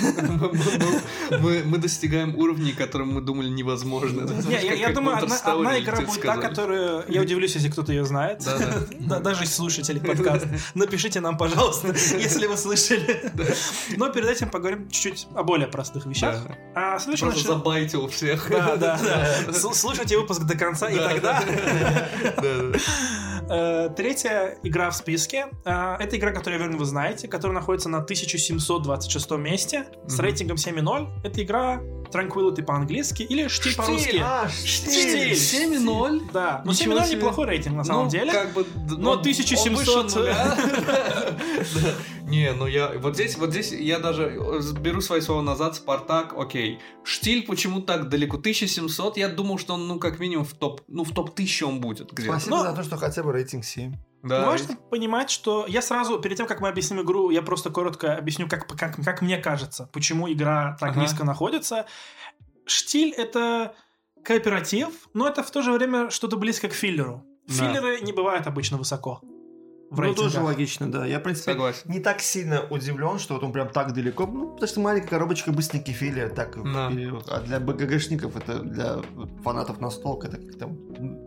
Мы, 1.42 1.64
мы 1.66 1.78
достигаем 1.80 2.36
уровней, 2.36 2.72
которым 2.72 3.14
мы 3.14 3.22
думали 3.22 3.50
невозможно. 3.50 4.30
Не, 4.48 4.78
я, 4.78 4.94
думаю, 4.94 5.18
одна, 5.18 5.36
одна 5.38 5.80
игра 5.80 6.02
будет 6.02 6.22
та, 6.22 6.38
которую... 6.38 7.04
Я 7.08 7.22
удивлюсь, 7.22 7.56
если 7.56 7.70
кто-то 7.70 7.92
ее 7.92 8.06
знает. 8.06 8.44
Да, 8.46 8.58
да. 8.58 8.66
Да, 9.06 9.20
даже 9.20 9.44
из 9.44 9.56
слушателей 9.56 10.02
подкаста. 10.02 10.50
Напишите 10.76 11.20
нам, 11.20 11.38
пожалуйста, 11.38 11.88
если 12.18 12.48
вы 12.48 12.58
слышали. 12.58 13.32
Но 13.98 14.10
перед 14.10 14.30
этим 14.30 14.50
поговорим 14.50 14.90
чуть-чуть 14.90 15.28
о 15.36 15.44
более 15.44 15.68
простых 15.68 16.06
вещах. 16.06 16.40
А 16.76 17.00
Просто 17.00 17.26
наш- 17.26 17.42
забайтил 17.42 18.08
всех. 18.08 18.48
Да, 18.50 18.76
да, 18.76 19.00
да. 19.04 19.54
Слушайте 19.54 20.18
выпуск 20.18 20.44
до 20.44 20.58
конца, 20.58 20.90
и 20.90 20.96
Да. 20.96 21.10
тогда... 21.10 21.44
Э, 23.50 23.90
Третья 23.96 24.58
игра 24.64 24.90
в 24.90 24.96
списке. 24.96 25.48
э, 25.66 25.96
Это 26.00 26.18
игра, 26.18 26.32
которую, 26.32 26.60
я 26.60 26.66
уверен, 26.66 26.80
вы 26.80 26.86
знаете, 26.86 27.28
которая 27.28 27.56
находится 27.60 27.90
на 27.90 28.00
1726 28.00 29.32
месте 29.38 29.86
с 30.08 30.18
рейтингом 30.20 30.58
7.0. 30.58 31.08
Это 31.24 31.44
игра 31.44 31.80
Tranquility 32.12 32.64
по-английски 32.64 33.24
или 33.24 33.48
Штиль 33.48 33.76
по-русски. 33.76 34.22
А, 34.24 34.48
Штиль. 34.50 35.34
7,0? 35.34 36.32
Да, 36.32 36.62
но 36.66 36.72
Ничего 36.72 36.94
7.0 36.96 37.06
себе. 37.08 37.18
неплохой 37.18 37.46
рейтинг 37.48 37.76
на 37.76 37.84
самом 37.84 38.06
Ну, 38.06 38.10
деле. 38.12 38.32
Как 38.32 38.54
бы, 38.54 38.64
д- 38.64 38.96
Но 38.98 39.12
он- 39.12 39.20
1700 39.20 39.96
он 39.98 40.24
выше. 40.24 40.24
Да. 40.24 40.58
Не, 42.28 42.54
ну 42.54 42.66
я 42.66 42.92
вот 42.98 43.14
здесь, 43.14 43.38
вот 43.38 43.52
здесь 43.52 43.72
я 43.72 44.00
даже 44.00 44.24
э, 44.24 44.60
беру 44.80 45.00
свои 45.02 45.22
слова 45.22 45.42
назад. 45.42 45.76
Спартак, 45.76 46.34
окей. 46.36 46.80
Штиль 47.04 47.46
почему 47.46 47.82
так 47.82 48.10
далеко? 48.10 48.38
1700. 48.38 49.18
Я 49.18 49.30
думал, 49.30 49.60
что 49.60 49.76
он 49.76 49.88
ну 49.88 50.00
как 50.00 50.20
минимум 50.20 50.44
в 50.46 50.54
топ, 50.54 50.82
ну 50.88 51.04
в 51.04 51.12
топ 51.14 51.30
1000 51.32 51.66
он 51.66 51.82
будет 51.82 52.12
где. 52.12 52.28
Спасибо 52.28 52.58
Но- 52.58 52.64
за 52.64 52.74
то, 52.74 52.84
что 52.84 52.98
хотя 52.98 53.22
бы 53.24 53.32
рейтинг 53.32 53.64
7. 53.64 53.94
Да. 54.24 54.48
Важно 54.48 54.76
понимать, 54.90 55.30
что 55.30 55.66
я 55.68 55.84
сразу, 55.84 56.18
перед 56.20 56.38
тем, 56.38 56.48
как 56.48 56.60
мы 56.60 56.68
объясним 56.68 57.02
игру, 57.02 57.30
я 57.30 57.44
просто 57.44 57.70
коротко 57.70 58.16
объясню, 58.16 58.50
как, 58.50 58.68
как, 58.76 58.96
как 59.04 59.22
мне 59.22 59.38
кажется, 59.38 59.88
почему 59.94 60.32
игра 60.32 60.76
так 60.80 60.92
Ага. 60.92 61.02
низко 61.02 61.24
находится. 61.24 61.86
Штиль— 62.66 63.14
это 63.18 63.76
кооператив, 64.24 65.10
но 65.14 65.28
это 65.28 65.44
в 65.44 65.52
то 65.52 65.62
же 65.62 65.72
время 65.72 66.10
что-то 66.10 66.38
близко 66.38 66.70
к 66.70 66.74
филлеру. 66.74 67.24
Да. 67.48 67.54
Филлеры 67.54 68.02
не 68.02 68.12
бывают 68.14 68.48
обычно 68.48 68.78
высоко 68.78 69.22
в 69.90 70.02
Ну, 70.02 70.14
тоже 70.16 70.42
логично, 70.42 70.92
да. 70.92 71.06
Я, 71.06 71.20
в 71.20 71.24
принципе, 71.24 71.52
Согласен. 71.52 71.82
не 71.86 72.00
так 72.00 72.22
сильно 72.22 72.66
удивлен, 72.70 73.20
что 73.20 73.36
вот 73.36 73.44
он 73.44 73.52
прям 73.52 73.70
так 73.70 73.94
далеко. 73.94 74.26
Ну, 74.26 74.50
потому 74.52 74.68
что 74.68 74.80
маленькая 74.80 75.10
коробочка, 75.10 75.52
быстренький 75.52 75.94
филлер. 75.94 76.30
Так, 76.30 76.58
Да. 76.64 76.92
а 77.28 77.40
для 77.42 77.60
БГГшников 77.60 78.36
это 78.36 78.60
для 78.60 78.98
фанатов 79.44 79.80
настолка, 79.80 80.28
это 80.28 80.38
как 80.38 80.58
там... 80.58 80.78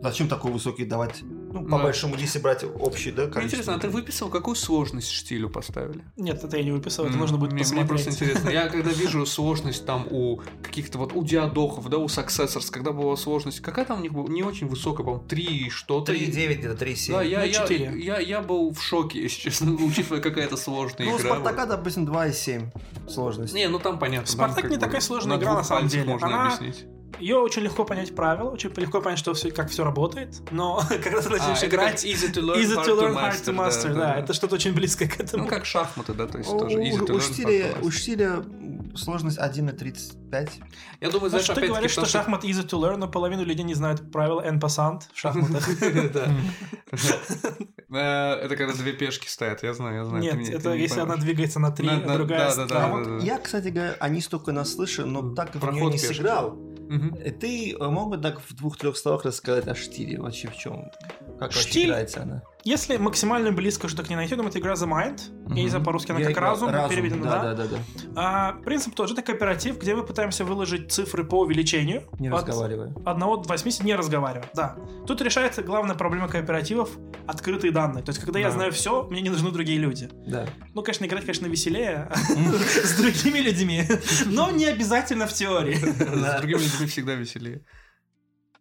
Зачем 0.03 0.29
такой 0.29 0.51
высокий 0.53 0.85
давать 0.85 1.23
Ну, 1.53 1.63
по 1.65 1.79
Да. 1.79 1.83
большому, 1.85 2.17
если 2.17 2.39
брать 2.39 2.65
общий, 2.79 3.11
да, 3.11 3.27
Мне. 3.27 3.45
Интересно, 3.47 3.75
а 3.75 3.79
ты 3.79 3.89
выписал, 3.89 4.29
какую 4.29 4.55
сложность 4.55 5.11
штилю 5.11 5.49
поставили? 5.49 6.03
Нет, 6.17 6.45
это 6.45 6.57
я 6.57 6.63
не 6.65 6.73
выписал, 6.73 7.07
это 7.07 7.17
нужно 7.17 7.39
будет 7.39 7.53
мне, 7.53 7.63
мне 7.63 7.65
посмотреть. 7.65 7.89
просто 7.89 8.11
интересно. 8.11 8.51
Я 8.51 8.69
когда 8.69 8.91
вижу 8.91 9.25
сложность 9.27 9.87
там 9.87 10.07
у 10.11 10.41
каких-то 10.63 10.99
вот 10.99 11.13
у 11.15 11.25
диадохов, 11.25 11.89
да, 11.89 11.99
у 11.99 12.07
Successors, 12.07 12.71
когда 12.71 12.93
была 12.93 13.17
сложность, 13.17 13.61
какая 13.61 13.85
там 13.85 14.01
у 14.01 14.03
них 14.03 14.13
была? 14.13 14.29
Не 14.29 14.43
очень 14.43 14.67
высокая, 14.69 15.05
по-моему, 15.05 15.27
3 15.27 15.71
что-то. 15.71 16.13
3,9 16.13 16.55
где-то 16.59 16.85
3,7. 16.85 17.13
Да, 17.13 17.23
я, 17.23 17.39
Ну, 17.41 17.45
я, 17.47 17.93
я, 17.93 18.19
я 18.21 18.41
был 18.43 18.73
в 18.73 18.83
шоке, 18.83 19.23
если 19.23 19.41
честно, 19.41 19.73
учитывая, 19.85 20.21
какая 20.21 20.45
это 20.45 20.57
сложная 20.57 21.07
Ну, 21.07 21.15
у 21.15 21.19
игра. 21.19 21.35
Спартака, 21.37 21.67
допустим, 21.67 22.05
2,7 22.07 22.71
сложность. 23.09 23.55
Не, 23.55 23.69
ну 23.69 23.79
там 23.79 23.99
понятно. 23.99 24.27
Спартак 24.31 24.71
не 24.71 24.77
такая 24.77 25.01
сложная 25.01 25.39
игра, 25.39 25.55
на 25.55 25.65
самом 25.65 25.89
деле. 25.89 26.05
можно 26.05 26.45
объяснить. 26.47 26.87
Ее 27.19 27.37
очень 27.39 27.63
легко 27.63 27.85
понять 27.85 28.15
правила, 28.15 28.51
очень 28.51 28.71
легко 28.77 29.01
понять, 29.01 29.19
что 29.19 29.35
все, 29.35 29.51
как 29.51 29.71
все 29.71 29.83
работает, 29.85 30.41
но 30.53 30.81
когда 31.03 31.21
ты 31.21 31.31
начнешь 31.31 31.63
А, 31.63 31.67
это 31.67 31.67
играть, 31.67 32.05
easy 32.05 32.33
to 32.33 32.43
learn, 32.43 32.61
easy 32.63 32.77
hard 32.77 32.87
to 32.87 33.01
learn, 33.01 33.15
hard 33.15 33.45
to 33.45 33.55
master, 33.55 33.89
да, 33.95 34.01
да. 34.01 34.15
это 34.21 34.33
что-то 34.35 34.55
очень 34.55 34.73
близкое 34.73 35.09
к 35.09 35.19
этому. 35.19 35.45
Ну, 35.45 35.49
как 35.49 35.65
шахматы, 35.67 36.15
да, 36.15 36.27
то 36.27 36.39
есть 36.39 36.51
У, 36.51 36.59
тоже 36.59 36.79
easy 36.79 36.99
to 37.05 37.13
у- 37.13 37.17
learn, 37.19 37.33
штиля, 37.33 37.67
to 37.73 37.81
у 37.83 37.89
master. 37.89 37.91
штиля 37.91 38.45
сложность 38.95 39.39
1 39.39 39.67
на 39.67 39.73
35. 39.73 40.51
Я 41.01 41.11
думаю, 41.11 41.23
Ну, 41.25 41.29
знаешь, 41.31 41.45
что 41.45 41.55
ты 41.55 41.67
говоришь, 41.67 41.91
что 41.93 42.03
потому 42.03 42.25
шахмат 42.25 42.45
easy 42.45 42.65
to 42.67 42.79
learn, 42.81 42.97
но 42.99 43.09
половину 43.09 43.45
людей 43.45 43.65
не 43.65 43.75
знают 43.75 44.13
правила 44.13 44.41
en 44.47 44.61
passant 44.61 45.03
в 45.13 45.19
шахматах. 45.19 45.69
Да. 46.13 46.29
Э, 47.91 48.35
Это 48.45 48.55
когда 48.57 48.75
две 48.75 48.93
пешки 48.93 49.27
стоят, 49.29 49.63
я 49.63 49.73
знаю, 49.73 49.97
я 49.97 50.05
знаю. 50.05 50.23
Нет, 50.23 50.49
это 50.51 50.75
если 50.75 51.01
она 51.01 51.17
двигается 51.17 51.59
на 51.59 51.71
три, 51.71 51.89
а 51.89 52.15
другая... 52.15 52.55
да, 52.55 52.67
да, 52.67 52.67
да, 52.67 53.05
да. 53.05 53.25
я, 53.25 53.39
кстати 53.39 53.69
говоря, 53.69 53.97
они 53.99 54.21
столько 54.21 54.53
наслышан, 54.53 55.11
но 55.11 55.35
так 55.35 55.53
как 55.53 55.63
в 55.63 55.73
нее 55.73 55.87
не 55.87 55.97
сыграл, 55.99 56.59
Э, 56.89 57.31
ты 57.31 57.73
э, 57.73 57.89
мог 57.89 58.11
бы 58.11 58.19
так 58.19 58.41
в 58.41 58.55
двух-трех 58.55 58.97
словах 58.97 59.25
рассказать 59.25 59.69
о 59.69 59.75
штиле? 59.75 60.19
Вообще 60.21 60.49
в 60.49 60.57
чем? 60.57 60.91
Как 61.39 61.55
вообще 61.55 61.69
Штиль? 61.69 61.87
играется 61.87 62.23
она? 62.23 62.43
Если 62.69 62.99
максимально 62.99 63.51
близко 63.51 63.89
что-то 63.89 64.05
к 64.05 64.11
ней 64.11 64.17
найти, 64.17 64.35
думаю, 64.35 64.51
это 64.51 64.59
игра 64.59 64.75
The 64.75 64.87
Mind. 64.87 65.21
Я 65.55 65.63
не 65.63 65.69
знаю, 65.71 65.83
по-русски 65.83 66.11
она 66.11 66.21
Я 66.21 66.27
как 66.27 66.35
играл- 66.35 66.51
разум, 66.51 66.71
переведена, 66.91 67.23
да? 67.25 67.43
да? 67.43 67.55
Да, 67.55 67.65
да, 67.65 67.77
да. 67.77 67.79
А, 68.15 68.53
принцип 68.63 68.95
тот 68.95 69.09
же, 69.09 69.15
это 69.15 69.23
кооператив, 69.23 69.79
где 69.79 69.95
мы 69.95 70.05
пытаемся 70.05 70.45
выложить 70.45 70.93
цифры 70.93 71.25
по 71.25 71.41
увеличению. 71.41 72.03
Не 72.19 72.29
от 72.29 72.47
разговаривая. 72.47 72.93
1 73.07 73.21
до 73.21 73.43
80 73.49 73.85
не 73.85 73.95
разговаривая, 73.95 74.51
да. 74.55 74.77
Тут 75.07 75.23
решается 75.23 75.63
главная 75.63 75.95
проблема 75.95 76.29
кооперативов— 76.29 76.91
открытые 77.27 77.73
данные. 77.73 78.05
То 78.05 78.11
есть, 78.11 78.21
когда 78.21 78.39
я 78.39 78.49
Да. 78.49 78.53
знаю 78.53 78.73
все, 78.73 79.05
мне 79.05 79.23
не 79.23 79.31
нужны 79.31 79.51
другие 79.51 79.79
люди. 79.79 80.11
Да. 80.27 80.47
Ну, 80.75 80.83
конечно, 80.83 81.07
играть, 81.07 81.23
конечно, 81.23 81.47
веселее 81.47 82.11
с 82.85 82.99
другими 83.01 83.39
людьми, 83.39 83.85
но 84.27 84.51
не 84.51 84.67
обязательно 84.67 85.27
в 85.27 85.33
теории. 85.33 85.75
С 86.37 86.37
другими 86.41 86.59
людьми 86.59 86.87
всегда 86.87 87.15
веселее. 87.15 87.65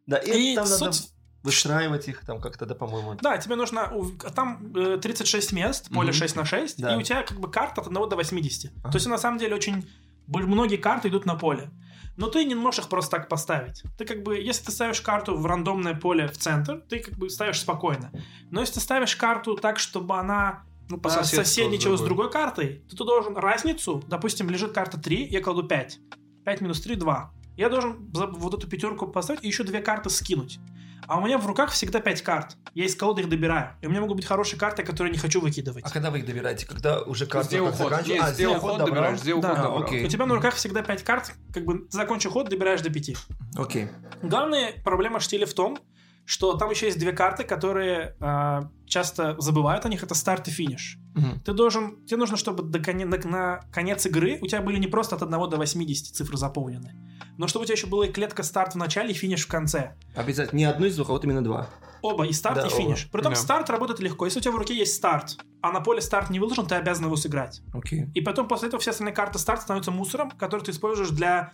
Да, 0.05 0.15
и, 0.15 0.53
И 0.53 0.55
там 0.55 0.63
надо 0.69 0.93
суть... 0.93 1.09
выстраивать 1.47 2.07
их 2.07 2.25
там 2.25 2.39
как-то, 2.39 2.65
да, 2.65 2.75
по-моему. 2.75 3.15
Да, 3.21 3.37
тебе 3.37 3.55
нужно... 3.55 3.91
Там 4.35 4.73
э, 4.75 4.97
36 5.01 5.51
мест, 5.53 5.89
поле 5.89 6.09
Мгм. 6.09 6.17
6 6.17 6.35
на 6.35 6.45
6, 6.45 6.81
Да. 6.81 6.93
и 6.93 6.97
у 6.97 7.01
тебя 7.01 7.23
как 7.23 7.39
бы 7.39 7.49
карта 7.49 7.81
от 7.81 7.87
1 7.87 8.09
до 8.09 8.15
80. 8.15 8.71
Ага. 8.83 8.91
То 8.91 8.95
есть, 8.97 9.07
на 9.07 9.17
самом 9.17 9.39
деле, 9.39 9.55
очень... 9.55 9.87
Многие 10.27 10.77
карты 10.77 11.07
идут 11.07 11.25
на 11.25 11.35
поле. 11.35 11.69
Но 12.17 12.27
ты 12.27 12.43
не 12.45 12.55
можешь 12.55 12.79
их 12.81 12.89
просто 12.89 13.11
так 13.17 13.29
поставить. 13.29 13.83
Ты 13.97 14.05
как 14.05 14.23
бы, 14.23 14.37
если 14.37 14.65
ты 14.65 14.71
ставишь 14.71 15.01
карту 15.01 15.37
в 15.37 15.45
рандомное 15.45 15.93
поле 15.95 16.27
в 16.27 16.37
центр, 16.37 16.81
ты 16.89 16.99
как 16.99 17.13
бы 17.17 17.29
ставишь 17.29 17.59
спокойно. 17.61 18.11
Но 18.51 18.59
если 18.59 18.75
ты 18.75 18.79
ставишь 18.81 19.15
карту 19.15 19.55
так, 19.55 19.79
чтобы 19.79 20.17
она 20.17 20.63
Ну, 20.89 20.99
а, 21.03 21.23
соседничала 21.23 21.95
с 21.95 22.01
другой 22.01 22.31
картой, 22.31 22.81
то 22.89 22.97
ты 22.97 23.03
должен 23.05 23.37
разницу, 23.37 24.03
допустим, 24.07 24.49
лежит 24.49 24.71
карта 24.73 24.99
3, 24.99 25.27
я 25.27 25.41
кладу 25.41 25.63
5. 25.63 25.99
5 26.43 26.61
минус 26.61 26.81
3 26.81 26.95
2. 26.95 27.31
Я 27.57 27.69
должен 27.69 28.09
вот 28.13 28.53
эту 28.53 28.67
пятерку 28.67 29.07
поставить 29.07 29.43
и 29.43 29.47
еще 29.47 29.63
две 29.63 29.79
карты 29.81 30.09
скинуть. 30.09 30.59
А 31.07 31.17
у 31.17 31.25
меня 31.25 31.37
в 31.37 31.47
руках 31.47 31.71
всегда 31.71 31.99
5 32.01 32.21
карт. 32.21 32.57
Я 32.73 32.85
из 32.85 32.95
колоды 32.95 33.21
их 33.21 33.29
добираю. 33.29 33.71
И 33.81 33.87
у 33.87 33.89
меня 33.89 34.01
могут 34.01 34.17
быть 34.17 34.25
хорошие 34.25 34.59
карты, 34.59 34.83
которые 34.83 35.11
я 35.11 35.15
не 35.15 35.19
хочу 35.21 35.39
выкидывать. 35.39 35.83
А 35.85 35.89
когда 35.89 36.11
вы 36.11 36.19
их 36.19 36.25
добираете? 36.25 36.65
Когда 36.65 37.01
уже 37.01 37.25
карта 37.25 37.47
Сделал 37.47 37.67
как 37.69 37.77
ход. 37.77 37.89
заканчивается? 37.89 38.13
Нет, 38.25 38.31
А, 38.31 38.33
сделал 38.33 38.59
ход, 38.59 38.77
добираешь, 38.77 39.19
сделал 39.19 39.41
Да, 39.41 39.49
ход, 39.49 39.57
добрал. 39.57 39.83
окей. 39.83 40.05
У 40.05 40.09
тебя 40.09 40.25
на 40.25 40.35
руках 40.35 40.55
всегда 40.55 40.81
5 40.83 41.03
карт, 41.03 41.31
как 41.53 41.63
бы 41.65 41.79
ты 41.79 41.97
закончил 41.97 42.31
ход, 42.31 42.49
добираешь 42.49 42.81
до 42.81 42.89
5. 42.89 43.15
Окей. 43.55 43.87
Главная 44.21 44.73
проблема 44.83 45.19
штиля 45.21 45.45
в 45.45 45.53
том, 45.53 45.77
что 46.25 46.53
там 46.57 46.69
еще 46.71 46.87
есть 46.87 46.99
две 46.99 47.13
карты, 47.13 47.45
которые 47.45 48.15
а, 48.19 48.69
часто 48.85 49.39
забывают 49.39 49.85
о 49.85 49.89
них. 49.89 50.03
Это 50.03 50.13
старт 50.13 50.49
и 50.49 50.51
финиш. 50.51 50.97
Мгм. 51.17 51.39
Ты 51.41 51.53
должен, 51.53 52.05
тебе 52.05 52.17
нужно, 52.17 52.37
чтобы 52.37 52.63
до 52.63 52.79
коне- 52.79 53.05
на, 53.05 53.17
на 53.17 53.59
конец 53.71 54.05
игры 54.05 54.37
у 54.41 54.47
тебя 54.47 54.61
были 54.61 54.77
не 54.77 54.87
просто 54.87 55.15
от 55.15 55.23
1 55.23 55.49
до 55.49 55.57
80 55.57 56.15
цифры 56.15 56.37
заполнены, 56.37 56.93
но 57.37 57.47
чтобы 57.47 57.63
у 57.63 57.65
тебя 57.65 57.73
еще 57.75 57.87
была 57.87 58.05
и 58.07 58.11
клетка 58.11 58.43
старт 58.43 58.73
в 58.73 58.77
начале 58.77 59.11
и 59.11 59.13
финиш 59.13 59.45
в 59.45 59.47
конце. 59.47 59.95
Обязательно 60.15 60.57
не 60.59 60.65
одну 60.65 60.85
из 60.85 60.95
двух, 60.95 61.09
а 61.09 61.13
вот 61.13 61.23
именно 61.23 61.43
два. 61.43 61.69
Оба, 62.03 62.25
и 62.27 62.31
старт, 62.31 62.57
Да, 62.61 62.67
и 62.67 62.69
финиш. 62.69 63.09
Притом 63.11 63.33
Да. 63.33 63.39
старт 63.39 63.69
работает 63.71 63.99
легко. 63.99 64.25
Если 64.25 64.39
у 64.39 64.41
тебя 64.43 64.51
в 64.53 64.57
руке 64.57 64.75
есть 64.77 64.93
старт, 64.95 65.35
а 65.61 65.71
на 65.71 65.81
поле 65.81 65.99
старт 65.99 66.29
не 66.29 66.39
выложен, 66.39 66.67
ты 66.67 66.75
обязан 66.75 67.05
его 67.05 67.15
сыграть. 67.15 67.61
Окей. 67.73 68.05
И 68.13 68.21
потом 68.21 68.47
после 68.47 68.67
этого 68.67 68.79
все 68.79 68.91
остальные 68.91 69.15
карты 69.15 69.39
старта 69.39 69.63
становятся 69.63 69.89
мусором, 69.91 70.29
который 70.31 70.61
ты 70.61 70.71
используешь 70.71 71.09
для 71.09 71.53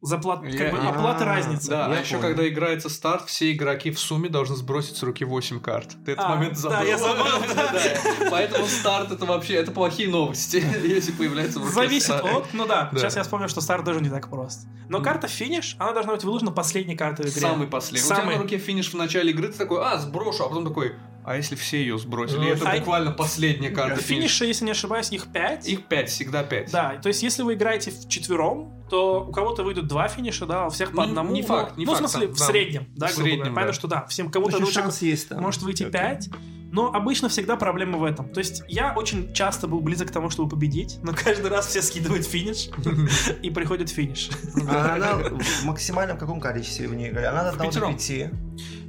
заплат... 0.00 0.40
как 0.42 0.52
Я- 0.52 0.70
бы, 0.70 0.78
я- 0.78 0.90
оплаты 0.90 1.24
А, 1.24 1.26
разницы. 1.26 1.68
Да, 1.70 1.88
Я 1.88 1.96
а 1.98 2.00
еще 2.00 2.16
понял. 2.16 2.28
когда 2.28 2.48
играется 2.48 2.88
старт, 2.88 3.28
все 3.28 3.52
игроки 3.52 3.90
в 3.90 3.98
сумме 3.98 4.28
должны 4.28 4.54
сбросить 4.56 4.96
с 4.96 5.02
руки 5.02 5.24
8 5.24 5.60
карт. 5.60 5.96
Ты 6.06 6.12
этот 6.12 6.24
А, 6.24 6.28
момент 6.30 6.54
да, 6.54 6.60
забыл. 6.60 6.86
я 6.86 6.98
забыл, 6.98 7.24
да. 7.54 7.72
Да. 7.72 8.30
Поэтому 8.30 8.66
старт 8.66 9.10
это 9.10 9.24
вообще 9.26 9.54
это 9.54 9.70
плохие 9.72 10.08
новости, 10.08 10.56
если 10.84 11.12
появляется 11.12 11.58
в 11.58 11.62
руке 11.62 11.74
Зависит 11.74 12.04
старт. 12.04 12.24
от... 12.24 12.54
Ну 12.54 12.66
да, 12.66 12.88
Да. 12.92 12.98
сейчас 13.00 13.16
я 13.16 13.22
вспомнил, 13.22 13.48
что 13.48 13.60
старт 13.60 13.84
тоже 13.84 14.00
не 14.00 14.10
так 14.10 14.28
прост. 14.30 14.66
Но 14.88 15.00
карта 15.02 15.28
финиш, 15.28 15.76
она 15.78 15.92
должна 15.92 16.14
быть 16.14 16.24
выложена 16.24 16.50
последней 16.50 16.96
картой 16.96 17.26
в 17.26 17.30
игре. 17.30 17.40
Самый 17.40 17.66
последний. 17.66 18.08
У 18.10 18.14
тебя 18.14 18.24
на 18.24 18.38
руке 18.38 18.58
финиш 18.58 18.90
в 18.92 18.96
начале 18.96 19.30
игры, 19.32 19.48
ты 19.48 19.58
такой, 19.58 19.82
а, 19.84 19.98
сброшу, 19.98 20.44
а 20.44 20.48
потом 20.48 20.64
такой, 20.66 20.94
а 21.28 21.36
если 21.36 21.56
все 21.56 21.76
ее 21.76 21.98
сбросили? 21.98 22.38
Ну, 22.38 22.48
это 22.48 22.70
а... 22.70 22.78
буквально 22.78 23.10
последняя 23.10 23.68
карта. 23.68 24.00
Финиша, 24.00 24.46
если 24.46 24.64
не 24.64 24.70
ошибаюсь, 24.70 25.12
их 25.12 25.30
пять. 25.30 25.68
Их 25.68 25.84
пять, 25.84 26.08
всегда 26.08 26.42
пять. 26.42 26.70
Да, 26.72 26.98
то 27.02 27.08
есть 27.08 27.22
если 27.22 27.42
вы 27.42 27.52
играете 27.52 27.90
в 27.90 28.08
четвером, 28.08 28.72
то 28.88 29.26
у 29.28 29.30
кого-то 29.30 29.62
выйдут 29.62 29.88
два 29.88 30.08
финиша, 30.08 30.46
да, 30.46 30.68
у 30.68 30.70
всех 30.70 30.92
по 30.92 31.02
ну, 31.02 31.02
одному. 31.02 31.28
Ну, 31.28 31.34
не 31.34 31.42
факт, 31.42 31.76
не 31.76 31.84
ну, 31.84 31.92
факт. 31.92 32.00
Ну, 32.00 32.08
в 32.08 32.10
смысле, 32.10 32.28
там, 32.28 32.36
в 32.36 32.38
среднем, 32.38 32.86
да, 32.96 33.08
в 33.08 33.10
среднем, 33.10 33.52
говоря. 33.52 33.66
Да. 33.66 33.72
Что 33.74 33.88
да, 33.88 34.06
всем 34.06 34.30
кому-то... 34.30 34.64
шанс 34.72 35.02
есть 35.02 35.28
там. 35.28 35.42
Может 35.42 35.60
выйти 35.60 35.84
пять. 35.90 36.30
Но 36.70 36.92
обычно 36.92 37.28
всегда 37.28 37.56
проблема 37.56 37.98
в 37.98 38.04
этом. 38.04 38.30
То 38.30 38.38
есть 38.38 38.62
я 38.68 38.94
очень 38.94 39.32
часто 39.32 39.66
был 39.66 39.80
близок 39.80 40.08
к 40.08 40.10
тому, 40.10 40.30
чтобы 40.30 40.50
победить, 40.50 40.98
но 41.02 41.12
каждый 41.12 41.50
раз 41.50 41.66
все 41.66 41.82
скидывают 41.82 42.26
финиш, 42.26 42.68
и 43.42 43.50
приходит 43.50 43.90
финиш. 43.90 44.30
А 44.66 44.94
она 44.94 45.16
в 45.16 45.64
максимальном 45.64 46.16
каком 46.16 46.40
количестве 46.40 46.88
в 46.88 46.94
ней 46.94 47.10
играет? 47.10 47.28
Она 47.28 47.52
до 47.52 47.58
5. 47.58 48.30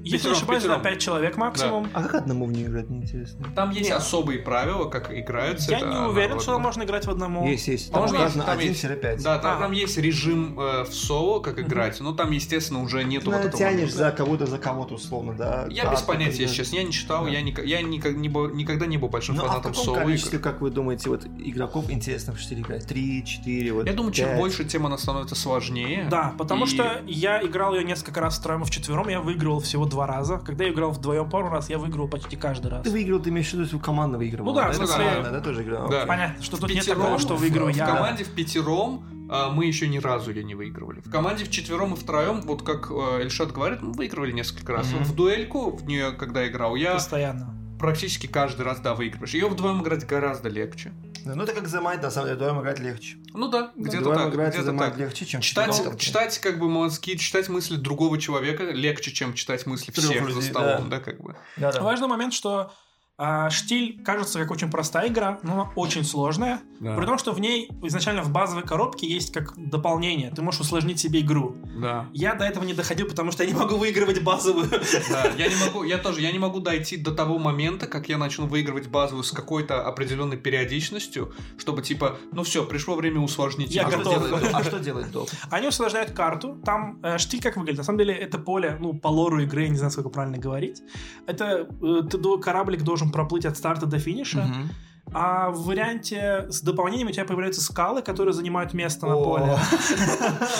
Если 0.03 0.17
Пятером, 0.17 0.31
не 0.33 0.37
ошибаюсь, 0.37 0.63
да, 0.63 0.69
пятером. 0.69 0.83
5 0.93 1.01
человек 1.01 1.37
максимум. 1.37 1.89
А 1.93 2.03
как 2.03 2.15
одному 2.15 2.45
в 2.45 2.51
нее 2.51 2.67
играть, 2.67 2.89
мне 2.89 2.99
интересно? 3.03 3.45
Там 3.55 3.71
есть 3.71 3.89
Не. 3.89 3.95
особые 3.95 4.39
правила, 4.39 4.85
как 4.89 5.11
играются. 5.13 5.71
Я 5.71 5.77
это 5.79 5.87
не 5.87 5.97
уверен, 5.97 6.33
вот- 6.35 6.43
что 6.43 6.57
можно 6.59 6.83
играть 6.83 7.05
в 7.05 7.09
одному. 7.11 7.45
Есть, 7.47 7.67
есть. 7.67 7.91
Там 7.91 8.01
можно 8.03 8.17
указано 8.19 8.43
там 8.45 8.59
есть- 8.59 8.83
1-5. 8.83 9.23
Да, 9.23 9.37
там, 9.39 9.57
А. 9.57 9.59
там 9.61 9.71
есть 9.73 9.97
режим 9.97 10.59
э, 10.59 10.83
в 10.83 10.93
соло, 10.93 11.39
как 11.41 11.59
играть, 11.59 11.99
но 11.99 12.13
там, 12.13 12.31
естественно, 12.31 12.81
уже 12.81 12.99
Ты, 12.99 13.03
нету 13.05 13.25
вот 13.25 13.31
наверное, 13.33 13.49
этого 13.49 13.59
тянешь 13.59 13.77
момента. 13.93 13.97
за 13.97 14.11
кого-то, 14.11 14.45
за 14.45 14.57
кого-то, 14.57 14.93
условно, 14.95 15.33
да? 15.33 15.67
Я 15.69 15.83
карты, 15.83 15.97
без 15.97 16.01
понятия, 16.03 16.47
честно. 16.47 16.75
Я 16.77 16.83
не 16.83 16.91
читал, 16.91 17.25
Да. 17.25 17.29
я, 17.31 17.39
я 17.39 17.81
не 17.81 18.29
был- 18.29 18.49
никогда 18.53 18.85
не 18.85 18.97
был 18.97 19.09
большим 19.09 19.35
Ну, 19.35 19.41
а 19.43 19.45
в 19.45 19.47
фанатом 19.49 19.71
каком 19.71 19.85
соло 19.85 19.97
количестве, 19.99 20.39
игр. 20.39 20.43
как 20.49 20.61
вы 20.61 20.69
думаете, 20.71 21.09
вот 21.09 21.25
игроков 21.39 21.89
интересно 21.89 22.33
в 22.33 22.39
4 22.39 22.61
играть? 22.61 22.87
3, 22.87 23.23
4, 23.25 23.73
вот 23.73 23.85
Я 23.87 23.93
думаю, 23.93 24.11
чем 24.13 24.27
5? 24.29 24.37
больше 24.37 24.65
тем 24.65 24.85
она 24.85 24.97
становится 24.97 25.35
сложнее. 25.35 26.07
Да, 26.09 26.33
потому 26.37 26.65
что 26.65 27.01
я 27.07 27.41
играл 27.43 27.75
ее 27.75 27.83
несколько 27.83 28.21
раз 28.21 28.39
втроем 28.39 28.61
и 28.61 28.65
вчетвером, 28.65 29.07
я 29.09 29.19
выигрывал 29.19 29.59
всего 29.59 29.85
два 29.89 30.07
раза. 30.07 30.37
Когда 30.37 30.63
я 30.63 30.71
играл 30.71 30.91
вдвоем 30.91 31.29
пару 31.29 31.49
раз, 31.49 31.69
я 31.69 31.77
выиграл 31.77 32.07
почти 32.07 32.35
каждый 32.35 32.71
раз. 32.71 32.83
Ты 32.83 32.91
выиграл, 32.91 33.19
ты 33.19 33.29
имеешь 33.29 33.49
в 33.49 33.53
виду, 33.53 33.65
что 33.65 33.79
команда 33.79 34.17
выигрывала? 34.17 34.51
Ну 34.51 34.55
да, 34.55 34.67
в 34.67 34.69
Это 34.69 34.77
смысле- 34.77 35.05
команда, 35.05 35.31
да, 35.31 35.41
тоже 35.41 35.63
играла? 35.63 35.89
Да. 35.89 36.05
Понятно, 36.05 36.43
что 36.43 36.57
тут 36.57 36.69
нет 36.69 36.79
Пятером 36.79 37.01
такого, 37.01 37.19
что 37.19 37.35
в- 37.35 37.39
выиграю 37.39 37.73
в, 37.73 37.75
я. 37.75 37.85
команде 37.85 38.23
в 38.23 38.29
пятером 38.29 39.03
а, 39.31 39.51
мы 39.51 39.65
еще 39.65 39.87
ни 39.87 39.99
разу 39.99 40.31
ее 40.31 40.43
не 40.43 40.55
выигрывали. 40.55 41.01
В 41.01 41.11
команде 41.11 41.45
в 41.45 41.51
четвером 41.51 41.93
и 41.93 41.95
втроем, 41.95 42.41
вот 42.41 42.63
как 42.63 42.89
э, 42.89 43.21
Эльшат 43.21 43.51
говорит, 43.51 43.81
мы 43.81 43.91
выигрывали 43.91 44.31
несколько 44.31 44.73
раз. 44.73 44.91
Мгм. 44.91 45.03
В 45.03 45.15
дуэльку 45.15 45.75
в 45.77 45.85
нее, 45.85 46.11
когда 46.13 46.47
играл, 46.47 46.75
я 46.75 46.93
Постоянно. 46.93 47.55
Практически 47.79 48.27
каждый 48.27 48.61
раз, 48.63 48.79
да, 48.79 48.93
выигрываешь. 48.93 49.33
Ее 49.33 49.47
вдвоем 49.47 49.81
играть 49.81 50.05
гораздо 50.05 50.49
легче. 50.49 50.91
Да, 51.25 51.35
Ну, 51.35 51.43
это 51.43 51.53
как 51.53 51.63
The 51.65 51.81
Mind, 51.83 52.01
на 52.01 52.11
самом 52.11 52.27
деле, 52.27 52.35
вдвоем 52.37 52.61
играть 52.61 52.79
легче. 52.79 53.17
Ну 53.33 53.47
да, 53.47 53.71
где-то 53.75 53.97
Вдвоем 53.99 54.19
так. 54.19 54.33
играть 54.33 54.53
Где-то 54.55 54.77
так. 54.77 54.97
легче, 54.97 55.25
чем 55.25 55.41
Читать, 55.41 55.73
вчетвером. 55.73 55.97
читать 55.97 56.39
как 56.39 56.59
бы 56.59 56.69
мозги, 56.69 57.17
читать 57.17 57.49
мысли 57.49 57.75
другого 57.75 58.19
человека 58.19 58.63
легче, 58.63 59.11
чем 59.11 59.33
читать 59.33 59.65
мысли 59.65 59.91
Трех 59.91 60.05
всех 60.05 60.23
за 60.29 60.35
людей, 60.35 60.49
столом, 60.49 60.89
да, 60.89 60.99
как 60.99 61.21
бы. 61.21 61.35
Да, 61.57 61.71
да. 61.71 61.81
Важный 61.81 62.07
момент, 62.07 62.33
что 62.33 62.71
А, 63.21 63.49
Штиль 63.49 64.01
кажется 64.01 64.39
как 64.39 64.49
очень 64.49 64.71
простая 64.71 65.09
игра, 65.09 65.39
но 65.43 65.53
она 65.53 65.71
очень 65.75 66.05
сложная. 66.05 66.61
Да. 66.79 66.95
При 66.95 67.05
том, 67.05 67.17
что 67.17 67.33
в 67.33 67.41
ней 67.41 67.69
изначально 67.83 68.21
в 68.23 68.31
базовой 68.31 68.63
коробке 68.63 69.05
есть 69.07 69.33
как 69.33 69.53
дополнение. 69.57 70.31
Ты 70.31 70.41
можешь 70.41 70.61
усложнить 70.61 70.99
себе 70.99 71.19
игру. 71.19 71.57
Да. 71.81 72.07
Я 72.13 72.35
до 72.35 72.45
этого 72.45 72.63
не 72.63 72.73
доходил, 72.73 73.07
потому 73.07 73.31
что 73.33 73.43
я 73.43 73.49
не 73.51 73.55
могу 73.59 73.75
выигрывать 73.75 74.23
базовую. 74.23 74.69
Да, 75.09 75.25
я 75.37 75.49
не 75.49 75.55
могу, 75.65 75.83
я 75.83 75.97
тоже, 75.97 76.21
я 76.21 76.31
не 76.31 76.39
могу 76.39 76.61
дойти 76.61 76.95
до 76.95 77.11
того 77.13 77.37
момента, 77.39 77.87
как 77.87 78.07
я 78.07 78.17
начну 78.17 78.47
выигрывать 78.47 78.87
базовую 78.87 79.23
с 79.25 79.31
какой-то 79.31 79.85
определенной 79.85 80.37
периодичностью, 80.37 81.33
чтобы 81.57 81.81
типа, 81.81 82.17
ну 82.31 82.43
все, 82.43 82.63
пришло 82.65 82.95
время 82.95 83.19
усложнить. 83.19 83.75
Я. 83.75 83.85
А 83.87 83.89
что 83.89 83.97
готов. 83.97 84.13
делает- 84.29 84.49
А 84.53 84.63
что 84.63 84.79
делает 84.79 85.11
доп? 85.11 85.29
Они 85.49 85.67
усложняют 85.67 86.11
карту. 86.11 86.57
Там 86.63 86.99
э, 87.03 87.17
штиль 87.17 87.41
как 87.41 87.57
выглядит? 87.57 87.79
На 87.79 87.83
самом 87.83 87.99
деле 87.99 88.13
это 88.13 88.37
поле, 88.37 88.77
ну, 88.79 88.93
по 88.93 89.09
лору 89.09 89.39
игры, 89.41 89.63
я 89.63 89.69
не 89.69 89.75
знаю, 89.77 89.91
сколько 89.91 90.09
правильно 90.09 90.37
говорить. 90.37 90.81
Это 91.27 91.67
э, 91.81 92.01
ты, 92.09 92.17
до- 92.17 92.37
кораблик 92.37 92.83
должен 92.83 93.08
проплыть 93.11 93.45
от 93.45 93.57
старта 93.57 93.85
до 93.85 93.99
финиша. 93.99 94.41
Мгм. 94.41 94.69
А 95.13 95.49
в 95.49 95.65
варианте 95.65 96.45
с 96.49 96.61
дополнениями 96.61 97.09
у 97.09 97.13
тебя 97.13 97.25
появляются 97.25 97.61
скалы, 97.61 98.01
которые 98.01 98.33
занимают 98.33 98.73
место 98.73 99.05
на 99.05 99.15
поле. 99.15 99.57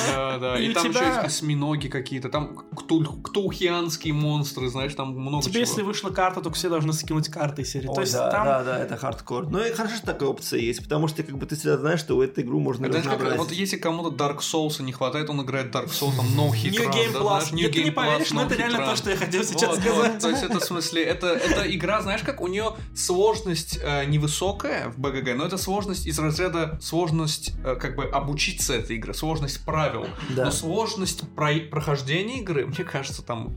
Да, 0.09 0.37
да. 0.37 0.59
И 0.59 0.73
там 0.73 0.89
еще 0.89 1.05
есть 1.05 1.17
осьминоги 1.19 1.87
какие-то, 1.87 2.29
там 2.29 2.57
ктулхианские 2.57 4.13
монстры, 4.13 4.69
знаешь, 4.69 4.93
там 4.93 5.11
много 5.11 5.43
Тебе, 5.43 5.53
чего. 5.53 5.61
если 5.61 5.81
вышла 5.81 6.09
карта, 6.09 6.41
то 6.41 6.51
все 6.51 6.69
должны 6.69 6.93
скинуть 6.93 7.29
карты 7.29 7.63
серии. 7.63 7.87
То 7.93 8.01
есть 8.01 8.13
да, 8.13 8.29
там 8.29 8.45
да, 8.45 8.63
да, 8.63 8.79
это 8.79 8.97
хардкор. 8.97 9.47
Ну 9.49 9.63
и 9.63 9.71
хорошо, 9.71 9.95
что 9.97 10.07
такая 10.07 10.29
опция 10.29 10.59
есть, 10.59 10.83
потому 10.83 11.07
что 11.07 11.23
как 11.23 11.37
бы 11.37 11.45
ты 11.45 11.55
всегда 11.55 11.77
знаешь, 11.77 11.99
что 11.99 12.17
в 12.17 12.21
эту 12.21 12.41
игру 12.41 12.59
можно 12.59 12.87
разнообразить. 12.87 13.37
вот 13.37 13.51
если 13.51 13.77
кому-то 13.77 14.15
Dark 14.15 14.39
Souls 14.39 14.81
не 14.81 14.91
хватает, 14.91 15.29
он 15.29 15.41
играет 15.41 15.73
Dark 15.73 15.87
Souls, 15.87 16.15
там 16.15 16.25
no 16.35 16.51
hit 16.51 16.71
New 16.71 16.89
Game 16.89 17.13
Plus. 17.13 17.71
ты 17.71 17.83
не 17.83 17.91
поверишь, 17.91 18.31
но 18.31 18.43
это 18.43 18.55
реально 18.55 18.79
то, 18.79 18.95
что 18.95 19.09
я 19.09 19.17
хотел 19.17 19.43
сейчас 19.43 19.77
сказать. 19.77 20.19
То 20.19 20.29
есть 20.29 20.43
это 20.43 20.59
в 20.59 20.63
смысле, 20.63 21.03
это, 21.03 21.39
игра, 21.65 22.01
знаешь, 22.01 22.21
как 22.21 22.41
у 22.41 22.47
нее 22.47 22.75
сложность 22.95 23.79
э, 23.81 24.05
невысокая 24.39 24.89
в 24.89 24.97
БГГ, 24.99 25.35
но 25.35 25.45
это 25.45 25.57
сложность 25.57 26.07
из 26.07 26.17
разряда 26.19 26.77
сложность 26.81 27.53
э, 27.63 27.75
как 27.75 27.95
бы 27.95 28.05
обучиться 28.05 28.73
этой 28.75 28.97
игре, 28.97 29.13
сложность 29.13 29.63
правил. 29.65 30.07
Да. 30.29 30.45
Но 30.45 30.51
сложность 30.51 31.23
про- 31.35 31.59
прохождения 31.69 32.39
игры, 32.39 32.65
мне 32.67 32.83
кажется, 32.85 33.21
там 33.23 33.55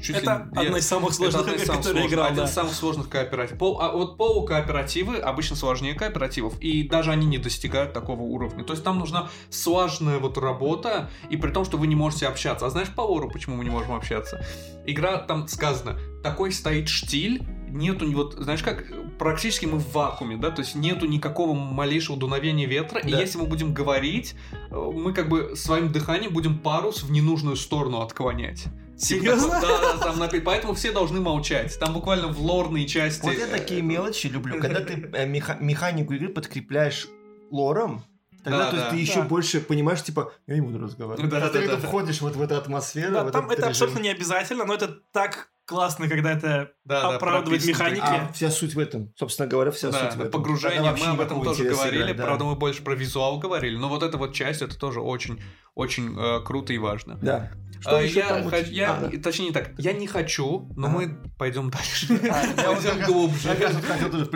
чуть 0.00 0.16
Это 0.16 0.48
ли- 0.54 0.66
одна 0.66 0.78
из 0.78 0.86
самых 0.86 1.10
это 1.10 1.16
сложных 1.16 1.40
одна 1.42 1.52
из 1.52 1.56
игр, 1.56 1.66
самых 1.66 1.80
которые 1.82 2.00
сложных- 2.02 2.12
играл. 2.12 2.26
Один 2.26 2.36
да. 2.38 2.44
из 2.44 2.54
самых 2.54 2.74
сложных 2.74 3.08
кооперативов. 3.10 3.58
Пол- 3.58 3.80
а 3.80 3.92
вот 3.92 4.16
полукооперативы 4.16 5.16
обычно 5.18 5.56
сложнее 5.56 5.94
кооперативов, 5.94 6.58
и 6.60 6.82
даже 6.88 7.10
они 7.10 7.26
не 7.26 7.38
достигают 7.38 7.92
такого 7.92 8.22
уровня. 8.22 8.64
То 8.64 8.72
есть 8.72 8.84
там 8.84 8.98
нужна 8.98 9.28
слаженная 9.50 10.18
вот 10.18 10.38
работа, 10.38 11.10
и 11.30 11.36
при 11.36 11.50
том, 11.50 11.64
что 11.64 11.76
вы 11.76 11.86
не 11.88 11.94
можете 11.94 12.26
общаться. 12.26 12.66
А 12.66 12.70
знаешь 12.70 12.88
по 12.88 13.02
лору, 13.02 13.28
почему 13.30 13.56
мы 13.56 13.64
не 13.64 13.70
можем 13.70 13.92
общаться? 13.92 14.44
Игра, 14.86 15.18
там 15.18 15.46
сказано, 15.46 15.98
такой 16.22 16.52
стоит 16.52 16.88
штиль, 16.88 17.42
нету, 17.72 18.10
вот, 18.12 18.34
знаешь 18.34 18.62
как, 18.62 18.84
практически 19.18 19.66
мы 19.66 19.78
в 19.78 19.92
вакууме, 19.92 20.36
да, 20.36 20.50
то 20.50 20.60
есть 20.62 20.74
нету 20.74 21.06
никакого 21.06 21.54
малейшего 21.54 22.16
дуновения 22.16 22.66
ветра, 22.66 23.00
и 23.00 23.10
Да. 23.10 23.20
если 23.20 23.38
мы 23.38 23.46
будем 23.46 23.72
говорить, 23.74 24.34
э, 24.70 24.74
мы 24.76 25.12
как 25.12 25.28
бы 25.28 25.56
своим 25.56 25.90
дыханием 25.90 26.32
будем 26.32 26.58
парус 26.58 27.02
в 27.02 27.10
ненужную 27.10 27.56
сторону 27.56 28.00
отклонять. 28.00 28.64
Типа 28.96 29.20
Серьезно? 29.22 29.58
Да, 29.60 29.78
да, 29.80 29.96
там 29.98 30.22
напи- 30.22 30.40
поэтому 30.40 30.74
все 30.74 30.92
должны 30.92 31.20
молчать. 31.20 31.76
Там 31.80 31.92
буквально 31.94 32.28
в 32.28 32.40
лорной 32.40 32.86
части. 32.86 33.24
Вот 33.24 33.34
я 33.36 33.46
такие 33.46 33.80
э, 33.80 33.82
мелочи 33.82 34.26
люблю, 34.28 34.60
когда 34.60 34.80
ты 34.80 34.92
э, 35.14 35.26
меха- 35.26 35.56
механику 35.60 36.12
игры 36.14 36.28
подкрепляешь 36.28 37.08
лором, 37.50 38.04
тогда 38.44 38.58
Да, 38.58 38.70
то 38.70 38.76
есть 38.76 38.88
да. 38.88 38.90
ты 38.90 38.96
еще 39.00 39.22
Да. 39.22 39.28
больше 39.28 39.60
понимаешь, 39.60 40.02
типа, 40.02 40.32
я 40.46 40.54
не 40.54 40.60
буду 40.60 40.78
разговаривать. 40.78 41.28
Да, 41.30 41.40
да, 41.40 41.48
ты 41.48 41.66
да, 41.66 41.76
да. 41.76 41.86
входишь 41.88 42.20
вот 42.20 42.36
в 42.36 42.42
эту 42.42 42.56
атмосферу, 42.56 43.14
Да, 43.14 43.24
в 43.24 43.30
там 43.30 43.46
этот 43.46 43.58
это 43.58 43.68
режим. 43.68 43.70
абсолютно 43.70 43.98
не 44.00 44.10
обязательно, 44.10 44.64
но 44.64 44.74
это 44.74 44.98
так 45.12 45.48
классно, 45.64 46.08
когда 46.08 46.32
это 46.32 46.72
да, 46.84 47.02
да, 47.02 47.16
оправдывает 47.16 47.62
прописано 47.62 47.88
механики. 47.90 48.28
А 48.28 48.32
вся 48.32 48.50
суть 48.50 48.74
в 48.74 48.78
этом. 48.78 49.12
Собственно 49.16 49.48
говоря, 49.48 49.70
вся 49.70 49.90
Да, 49.90 49.98
суть 50.10 50.16
в 50.16 50.20
этом. 50.20 50.32
погружение, 50.32 50.82
вообще 50.82 51.06
мы 51.06 51.12
об 51.12 51.20
этом 51.20 51.42
тоже 51.42 51.64
говорили, 51.64 52.02
играть, 52.02 52.16
да. 52.16 52.24
правда 52.24 52.44
мы 52.44 52.54
больше 52.56 52.82
про 52.82 52.94
визуал 52.94 53.38
говорили, 53.38 53.76
но 53.76 53.88
вот 53.88 54.02
эта 54.02 54.16
вот 54.18 54.32
часть, 54.34 54.62
это 54.62 54.78
тоже 54.78 55.00
очень, 55.00 55.40
очень 55.74 56.16
э, 56.18 56.40
круто 56.44 56.72
и 56.72 56.78
важно. 56.78 57.18
Да. 57.22 57.50
Что 57.80 57.96
А, 57.96 58.00
еще 58.02 58.20
я, 58.20 58.28
там 58.28 58.44
тебя? 58.46 58.58
я- 58.58 58.92
А, 58.94 59.00
да. 59.08 59.18
точнее 59.20 59.46
не 59.46 59.50
так, 59.52 59.72
я 59.76 59.92
не 59.92 60.06
хочу, 60.06 60.68
но 60.76 60.86
Ага. 60.86 60.96
мы 60.98 61.18
пойдем 61.36 61.68
дальше. 61.68 62.06
А, 62.30 62.44
я 62.62 62.70
вот 62.74 62.80
Пойдем 62.84 63.04
глубже. 63.06 63.48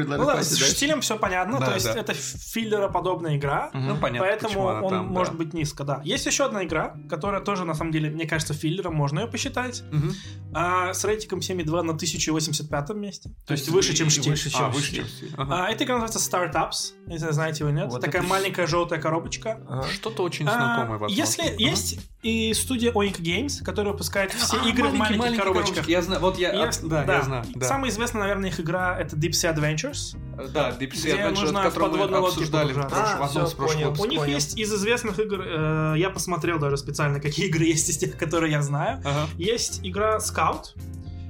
Ну 0.04 0.26
да, 0.26 0.42
с 0.42 0.56
штилем 0.58 1.00
все 1.00 1.16
понятно, 1.16 1.60
Да, 1.60 1.66
то 1.66 1.74
есть 1.74 1.86
да. 1.86 1.94
это 2.00 2.12
филлероподобная 2.12 3.36
игра. 3.36 3.70
Ну 3.72 3.96
понятно, 3.96 4.26
Поэтому 4.28 4.60
он 4.64 4.90
да. 4.90 5.02
может 5.02 5.36
быть 5.36 5.52
низко, 5.54 5.84
да. 5.84 6.00
Есть 6.04 6.26
еще 6.26 6.46
одна 6.46 6.64
игра, 6.64 6.96
которая 7.08 7.40
тоже, 7.40 7.64
на 7.64 7.74
самом 7.74 7.92
деле, 7.92 8.10
мне 8.10 8.26
кажется, 8.26 8.52
филлером, 8.54 8.94
можно 8.94 9.20
ее 9.20 9.26
посчитать. 9.28 9.84
А, 10.52 10.92
с 10.92 11.04
рейтингом 11.04 11.38
7,2 11.40 11.82
на 11.82 11.96
1085 12.36 12.90
месте. 12.96 13.30
То 13.46 13.52
есть 13.52 13.64
есть 13.64 13.74
выше, 13.74 13.94
чем 13.94 14.10
штиль. 14.10 14.30
выше, 14.32 14.50
чем 14.50 14.64
А, 14.64 14.68
выше, 14.68 14.94
чем. 14.94 15.06
Ага. 15.36 15.66
А, 15.66 15.70
эта 15.70 15.84
игра 15.84 15.98
называется 15.98 16.18
Startups. 16.30 16.92
Не 17.06 17.18
знаю, 17.18 17.32
знаете 17.32 17.60
его 17.60 17.70
или 17.70 17.76
нет. 17.78 17.88
Вот 17.90 18.00
Такая 18.02 18.22
это- 18.22 18.30
маленькая 18.30 18.66
желтая 18.66 19.00
коробочка. 19.00 19.60
Ага. 19.68 19.86
Что-то 19.88 20.22
очень 20.22 20.46
А, 20.48 20.52
знакомое, 20.52 20.98
возможно. 20.98 21.14
Если 21.14 21.42
Ага. 21.42 21.54
есть 21.58 21.98
и 22.22 22.52
студия 22.54 22.90
Oink 22.92 23.20
Games, 23.20 23.62
которая 23.64 23.92
выпускает 23.92 24.32
все 24.32 24.60
А, 24.60 24.68
игры 24.68 24.88
в 24.88 24.94
маленьких 24.94 25.18
маленькие 25.18 25.38
коробочках. 25.42 25.88
Я 25.88 26.02
знаю, 26.02 26.20
вот 26.20 26.38
я, 26.38 26.50
И 26.52 26.56
а, 26.56 26.66
есть- 26.66 26.86
да, 26.86 27.04
я 27.04 27.22
знаю. 27.22 27.44
да. 27.54 27.66
Самая 27.66 27.90
известная, 27.90 28.22
наверное, 28.22 28.50
их 28.50 28.58
игра 28.60 28.98
это 28.98 29.14
Deep 29.16 29.30
Sea 29.30 29.54
Adventures. 29.54 30.16
Да, 30.52 30.70
Deep 30.70 30.92
Sea 30.92 31.16
Adventure, 31.16 31.40
нужно 31.40 31.60
в 31.60 31.62
который 31.64 31.90
мы 31.96 31.98
лодке 32.06 32.16
обсуждали 32.16 32.72
в, 32.72 32.74
прошлом- 32.74 32.90
в 32.90 32.94
А, 32.94 33.24
одном 33.26 33.44
из 33.44 33.48
всё, 33.48 33.56
прошлых 33.56 33.82
понял. 33.96 34.02
У 34.02 34.06
них 34.06 34.26
есть 34.26 34.58
из 34.58 34.72
известных 34.74 35.18
игр, 35.20 35.40
э, 35.40 35.94
я 35.98 36.10
посмотрел 36.10 36.58
даже 36.58 36.76
специально, 36.76 37.20
какие 37.20 37.46
игры 37.46 37.64
есть 37.64 37.88
из 37.88 37.96
тех, 37.98 38.16
которые 38.18 38.50
я 38.52 38.60
знаю. 38.62 39.00
Ага. 39.04 39.28
Есть 39.38 39.80
игра 39.84 40.16
Scout. 40.18 40.74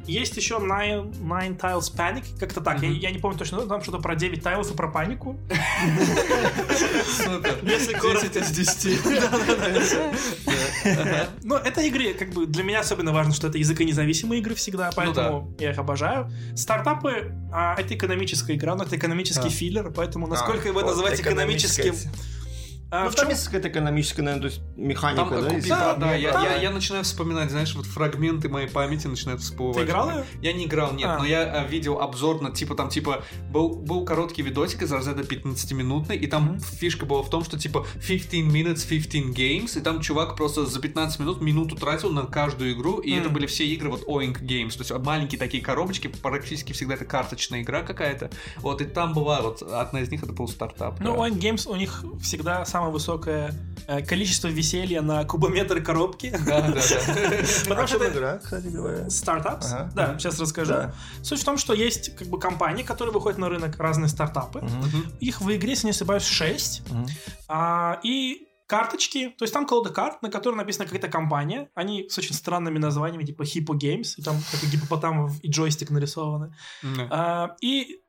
Есть 0.06 0.36
еще 0.36 0.54
Nine, 0.56 1.12
Nine 1.20 1.58
Tiles 1.58 1.94
Panic, 1.94 2.24
как-то 2.38 2.60
так, 2.60 2.80
я, 2.82 2.88
Мгм. 2.88 2.98
я 2.98 3.10
не 3.10 3.18
помню 3.18 3.38
точно, 3.38 3.58
но 3.58 3.66
там 3.66 3.82
что-то 3.82 3.98
про 3.98 4.14
9 4.14 4.42
тайлов 4.42 4.70
и 4.70 4.74
про 4.74 4.88
панику. 4.88 5.36
Супер. 7.06 7.58
Если 7.62 7.92
коротко. 7.94 8.28
10 8.28 8.36
из 8.36 8.50
10. 8.50 9.00
Но 11.42 11.56
это 11.56 11.80
игры, 11.82 12.14
как 12.14 12.30
бы 12.30 12.46
для 12.46 12.62
меня 12.62 12.80
особенно 12.80 13.12
важно, 13.12 13.32
что 13.34 13.48
это 13.48 13.58
языконезависимые 13.58 14.40
игры 14.40 14.54
всегда, 14.54 14.90
поэтому 14.94 15.54
я 15.58 15.70
их 15.72 15.78
обожаю. 15.78 16.30
Стартапы, 16.54 17.32
а, 17.52 17.74
это 17.78 17.94
экономическая 17.94 18.54
игра, 18.54 18.74
но 18.74 18.84
это 18.84 18.96
экономический 18.96 19.48
А. 19.48 19.50
филлер, 19.50 19.90
поэтому 19.90 20.26
насколько 20.26 20.68
его 20.68 20.82
называть 20.82 21.20
экономическим... 21.20 21.94
А, 22.88 23.04
Ну, 23.04 23.10
в 23.10 23.16
чем- 23.16 23.28
есть 23.30 23.44
какая-то 23.46 23.68
экономическая, 23.68 24.22
наверное, 24.22 24.48
то 24.48 24.54
есть 24.54 24.62
механика, 24.76 25.24
Там 25.24 25.42
да? 25.42 25.50
купи- 25.50 25.68
да, 25.68 25.78
Да, 25.94 25.94
да, 25.96 26.14
я, 26.14 26.32
там- 26.32 26.44
я, 26.44 26.56
я 26.56 26.70
начинаю 26.70 27.02
вспоминать, 27.02 27.50
знаешь, 27.50 27.74
вот 27.74 27.84
фрагменты 27.84 28.48
моей 28.48 28.68
памяти 28.68 29.08
начинают 29.08 29.40
всплывать. 29.42 29.78
Ты 29.78 29.82
играл 29.90 30.10
ее? 30.10 30.24
Я 30.40 30.52
не 30.52 30.66
играл, 30.66 30.92
нет, 30.92 31.08
А. 31.08 31.18
но 31.18 31.24
я 31.24 31.42
а, 31.42 31.64
видел 31.66 32.00
обзор 32.00 32.40
на 32.42 32.52
типа 32.52 32.76
там 32.76 32.88
типа 32.88 33.24
был, 33.50 33.70
был 33.74 34.04
короткий 34.04 34.42
видосик 34.42 34.82
из 34.82 34.92
разряда 34.92 35.24
15-минутный, 35.24 36.16
и 36.16 36.28
там 36.28 36.44
Мгм. 36.44 36.60
фишка 36.60 37.06
была 37.06 37.22
в 37.24 37.28
том, 37.30 37.42
что 37.44 37.58
типа 37.58 37.84
15 38.06 38.42
minutes, 38.46 38.86
15 38.86 39.34
games, 39.34 39.76
и 39.76 39.82
там 39.82 40.00
чувак 40.00 40.36
просто 40.36 40.64
за 40.64 40.80
15 40.80 41.18
минут 41.18 41.40
минуту 41.40 41.74
тратил 41.74 42.10
на 42.10 42.22
каждую 42.22 42.72
игру, 42.74 42.98
и 42.98 43.10
Мгм. 43.14 43.20
это 43.20 43.30
были 43.30 43.46
все 43.46 43.66
игры 43.66 43.90
вот 43.90 44.04
Oink 44.06 44.40
Games, 44.42 44.70
то 44.76 44.80
есть 44.80 44.92
маленькие 45.04 45.40
такие 45.40 45.60
коробочки, 45.62 46.06
практически 46.06 46.72
всегда 46.72 46.94
это 46.94 47.04
карточная 47.04 47.62
игра 47.62 47.82
какая-то, 47.82 48.30
вот, 48.58 48.80
и 48.80 48.84
там 48.84 49.12
была 49.12 49.40
вот 49.42 49.60
одна 49.62 50.00
из 50.02 50.10
них, 50.10 50.22
это 50.22 50.32
был 50.32 50.46
стартап. 50.46 51.00
Ну, 51.00 51.14
да. 51.16 51.18
Oink 51.28 51.38
Games, 51.40 51.68
у 51.68 51.74
них 51.74 52.04
всегда 52.22 52.64
самое 52.76 52.92
высокое 52.92 53.54
э, 53.86 54.02
количество 54.02 54.48
веселья 54.48 55.00
на 55.00 55.24
кубометр 55.24 55.80
коробки. 55.82 56.30
Да, 56.46 56.60
да, 56.60 56.74
да. 56.74 56.74
Потому 57.64 57.80
А 57.80 57.86
что 57.86 57.96
это 57.96 58.12
игра, 58.12 58.36
кстати 58.36 58.66
говоря? 58.66 59.08
стартапс. 59.08 59.72
Ага. 59.72 59.90
Да, 59.94 60.18
сейчас 60.18 60.38
расскажу. 60.38 60.72
Да. 60.74 60.94
Суть 61.22 61.40
в 61.40 61.44
том, 61.44 61.56
что 61.56 61.72
есть 61.72 62.14
как 62.16 62.28
бы 62.28 62.38
компании, 62.38 62.82
которые 62.82 63.14
выходят 63.14 63.38
на 63.38 63.48
рынок, 63.48 63.78
разные 63.78 64.08
стартапы. 64.08 64.62
Их 65.20 65.40
в 65.40 65.50
игре, 65.56 65.70
если 65.70 65.86
не 65.86 65.92
ошибаюсь, 65.92 66.24
6. 66.24 66.82
Мгм. 66.90 67.06
А, 67.48 67.98
и 68.02 68.46
карточки, 68.66 69.30
то 69.38 69.44
есть 69.44 69.54
там 69.54 69.64
колода 69.66 69.88
карт, 69.88 70.20
на 70.20 70.30
которой 70.30 70.56
написана 70.56 70.84
какая-то 70.84 71.08
компания. 71.08 71.70
Они 71.74 72.10
с 72.10 72.18
очень 72.18 72.34
странными 72.34 72.78
названиями, 72.78 73.24
типа 73.24 73.42
Hippo 73.42 73.72
Games, 73.74 74.16
и 74.18 74.22
там 74.22 74.36
как 74.50 74.68
гипопотам 74.68 75.30
и 75.42 75.50
джойстик 75.50 75.88
нарисованы. 75.88 76.54
Да. 76.82 77.08
А, 77.10 77.56
и 77.62 78.00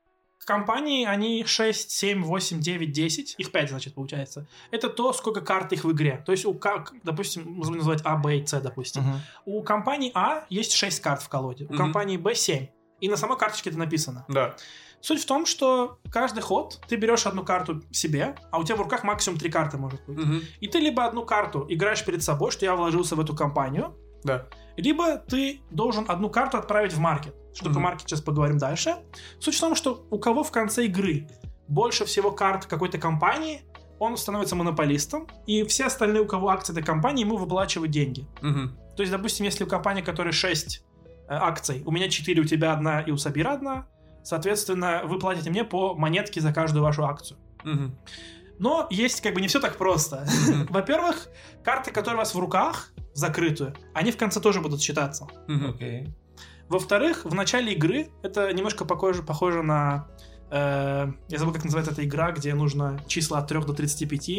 компании, 0.48 1.06
они 1.06 1.44
6, 1.46 1.92
7, 1.92 2.24
8, 2.24 2.60
9, 2.62 2.92
10, 2.92 3.36
их 3.38 3.52
5, 3.52 3.70
значит, 3.70 3.94
получается. 3.94 4.48
Это 4.72 4.90
то, 4.90 5.14
сколько 5.14 5.42
карт 5.42 5.74
их 5.74 5.84
в 5.84 5.92
игре. 5.92 6.24
То 6.26 6.32
есть, 6.32 6.46
у, 6.46 6.54
как, 6.54 6.94
допустим, 7.04 7.44
можно 7.52 7.76
называть 7.76 8.02
А, 8.06 8.16
Б 8.16 8.38
и 8.38 8.46
С, 8.46 8.60
допустим. 8.62 9.04
Мгм. 9.04 9.20
У 9.46 9.62
компании 9.64 10.12
А 10.16 10.46
есть 10.50 10.72
6 10.72 11.02
карт 11.02 11.22
в 11.22 11.30
колоде, 11.30 11.66
у 11.66 11.74
Мгм. 11.74 11.78
компании 11.78 12.18
Б 12.18 12.34
7. 12.34 12.68
И 13.02 13.10
на 13.10 13.18
самой 13.18 13.38
карточке 13.38 13.70
это 13.70 13.78
написано. 13.78 14.26
Да. 14.30 14.56
Суть 15.02 15.22
в 15.22 15.26
том, 15.28 15.46
что 15.46 16.00
каждый 16.12 16.42
ход 16.42 16.80
ты 16.88 16.96
берешь 16.96 17.28
одну 17.28 17.44
карту 17.44 17.84
себе, 17.92 18.36
а 18.50 18.58
у 18.58 18.64
тебя 18.64 18.76
в 18.78 18.82
руках 18.82 19.04
максимум 19.04 19.38
три 19.38 19.52
карты 19.52 19.78
может 19.78 20.00
быть. 20.08 20.18
Мгм. 20.18 20.42
И 20.62 20.68
ты 20.68 20.80
либо 20.80 21.06
одну 21.06 21.24
карту 21.26 21.66
играешь 21.70 22.04
перед 22.04 22.24
собой, 22.24 22.50
что 22.52 22.66
я 22.66 22.76
вложился 22.76 23.16
в 23.16 23.20
эту 23.20 23.36
компанию, 23.36 23.94
Да. 24.28 24.46
либо 24.76 25.18
ты 25.18 25.62
должен 25.72 26.06
одну 26.08 26.30
карту 26.30 26.58
отправить 26.58 26.94
в 26.94 27.00
маркет. 27.00 27.36
Что 27.56 27.70
Мгм. 27.70 27.82
маркет, 27.82 28.08
сейчас 28.08 28.22
поговорим 28.22 28.60
дальше. 28.60 28.98
Суть 29.40 29.56
в 29.56 29.60
том, 29.60 29.74
что 29.76 30.06
у 30.12 30.20
кого 30.20 30.44
в 30.44 30.52
конце 30.52 30.86
игры 30.86 31.28
больше 31.68 32.06
всего 32.06 32.32
карт 32.32 32.66
какой-то 32.68 33.00
компании, 33.00 33.64
он 34.00 34.16
становится 34.16 34.56
монополистом, 34.56 35.28
и 35.48 35.64
все 35.64 35.86
остальные, 35.86 36.22
у 36.22 36.28
кого 36.28 36.50
акции 36.50 36.72
этой 36.74 36.84
компании, 36.84 37.24
ему 37.26 37.38
выплачивают 37.38 37.92
деньги. 37.92 38.28
Мгм. 38.42 38.78
То 38.96 39.02
есть, 39.02 39.12
допустим, 39.12 39.46
если 39.46 39.64
у 39.64 39.68
компании, 39.68 40.04
которой 40.04 40.32
6 40.32 40.84
акций, 41.28 41.82
у 41.86 41.92
меня 41.92 42.08
4, 42.10 42.40
у 42.42 42.46
тебя 42.46 42.74
одна 42.74 43.02
и 43.02 43.12
у 43.12 43.18
Сабира 43.18 43.54
одна, 43.54 43.88
Соответственно, 44.28 45.04
вы 45.06 45.20
платите 45.20 45.50
мне 45.50 45.64
по 45.64 45.96
монетке 45.96 46.42
за 46.42 46.52
каждую 46.52 46.84
вашу 46.84 47.06
акцию. 47.06 47.40
Мгм. 47.64 47.98
Но 48.60 48.86
есть 48.90 49.22
как 49.22 49.34
бы 49.34 49.40
не 49.40 49.48
все 49.48 49.62
так 49.62 49.78
просто. 49.78 50.28
Во-первых, 50.70 51.30
карты, 51.64 51.92
которые 51.92 52.16
у 52.16 52.18
вас 52.18 52.36
в 52.36 52.40
руках, 52.40 52.92
закрытые, 53.18 53.74
они 53.94 54.12
в 54.12 54.18
конце 54.18 54.40
тоже 54.40 54.62
будут 54.62 54.82
считаться. 54.82 55.28
Окей. 55.48 56.14
Во-вторых, 56.70 57.26
в 57.26 57.34
начале 57.34 57.74
игры 57.74 58.10
это 58.24 58.52
немножко 58.54 58.86
похоже, 58.86 59.24
похоже 59.24 59.64
на... 59.64 60.08
э, 60.52 61.08
я 61.30 61.38
забыл, 61.38 61.54
как 61.54 61.64
называется 61.64 61.94
эта 61.94 62.04
игра, 62.06 62.32
где 62.32 62.54
нужно 62.54 63.00
числа 63.08 63.40
от 63.40 63.48
3 63.48 63.62
до 63.62 63.74
35. 63.74 64.30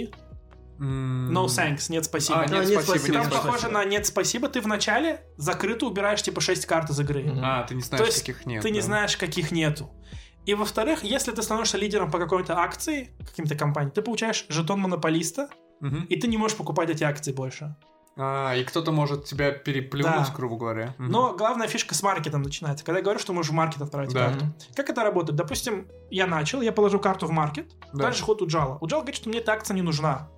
М. 0.80 1.32
No 1.36 1.46
thanks, 1.46 1.86
нет 1.90 2.04
спасибо. 2.04 2.40
А, 2.40 2.46
нет, 2.46 2.68
нет, 2.68 2.82
спасибо, 2.82 2.82
спасибо, 2.98 3.12
Там 3.14 3.22
нет, 3.22 3.32
спасибо. 3.32 3.46
похоже 3.52 3.68
на 3.68 3.84
нет 3.84 4.06
спасибо. 4.06 4.48
Ты 4.48 4.60
вначале 4.60 5.22
закрыто 5.36 5.86
убираешь 5.86 6.22
типа 6.22 6.40
6 6.40 6.66
карт 6.66 6.90
из 6.90 7.00
игры. 7.00 7.32
А, 7.42 7.64
ты 7.64 7.74
не 7.74 7.80
знаешь, 7.82 8.00
То 8.04 8.06
есть 8.06 8.20
каких 8.20 8.46
нет. 8.46 8.62
Ты 8.62 8.70
не 8.70 8.80
да. 8.80 8.84
знаешь, 8.86 9.16
каких 9.16 9.50
нету. 9.50 9.90
И 10.46 10.54
во-вторых, 10.54 11.02
если 11.02 11.32
ты 11.32 11.42
становишься 11.42 11.78
лидером 11.78 12.10
по 12.10 12.18
какой-то 12.18 12.58
акции, 12.58 13.10
каким-то 13.18 13.54
компании, 13.56 13.90
ты 13.90 14.02
получаешь 14.02 14.46
жетон 14.48 14.80
монополиста, 14.80 15.48
Мгм. 15.80 16.04
и 16.04 16.16
ты 16.16 16.28
не 16.28 16.36
можешь 16.36 16.56
покупать 16.56 16.90
эти 16.90 17.04
акции 17.04 17.32
больше. 17.32 17.74
А, 18.20 18.54
и 18.56 18.64
кто-то 18.64 18.90
может 18.90 19.24
тебя 19.26 19.52
переплюнуть, 19.52 20.26
Да. 20.28 20.34
грубо 20.34 20.56
говоря. 20.56 20.94
Но 20.98 21.34
главная 21.34 21.68
фишка 21.68 21.94
с 21.94 22.02
маркетом 22.02 22.42
начинается. 22.42 22.84
Когда 22.84 22.98
я 22.98 23.04
говорю, 23.04 23.20
что 23.20 23.32
можешь 23.32 23.52
в 23.52 23.54
маркет 23.54 23.80
отправить 23.80 24.12
Да. 24.12 24.26
карту. 24.30 24.46
Как 24.74 24.90
это 24.90 25.04
работает? 25.04 25.36
Допустим, 25.36 25.86
я 26.10 26.26
начал, 26.26 26.60
я 26.60 26.72
положу 26.72 26.98
карту 26.98 27.26
в 27.26 27.30
маркет, 27.30 27.70
Да. 27.92 28.04
дальше 28.04 28.24
ход 28.24 28.42
у 28.42 28.46
Джала. 28.48 28.76
У 28.80 28.86
Джала 28.88 29.02
говорит, 29.02 29.16
что 29.16 29.28
мне 29.28 29.38
эта 29.38 29.52
акция 29.52 29.74
не 29.74 29.82
нужна. 29.82 30.28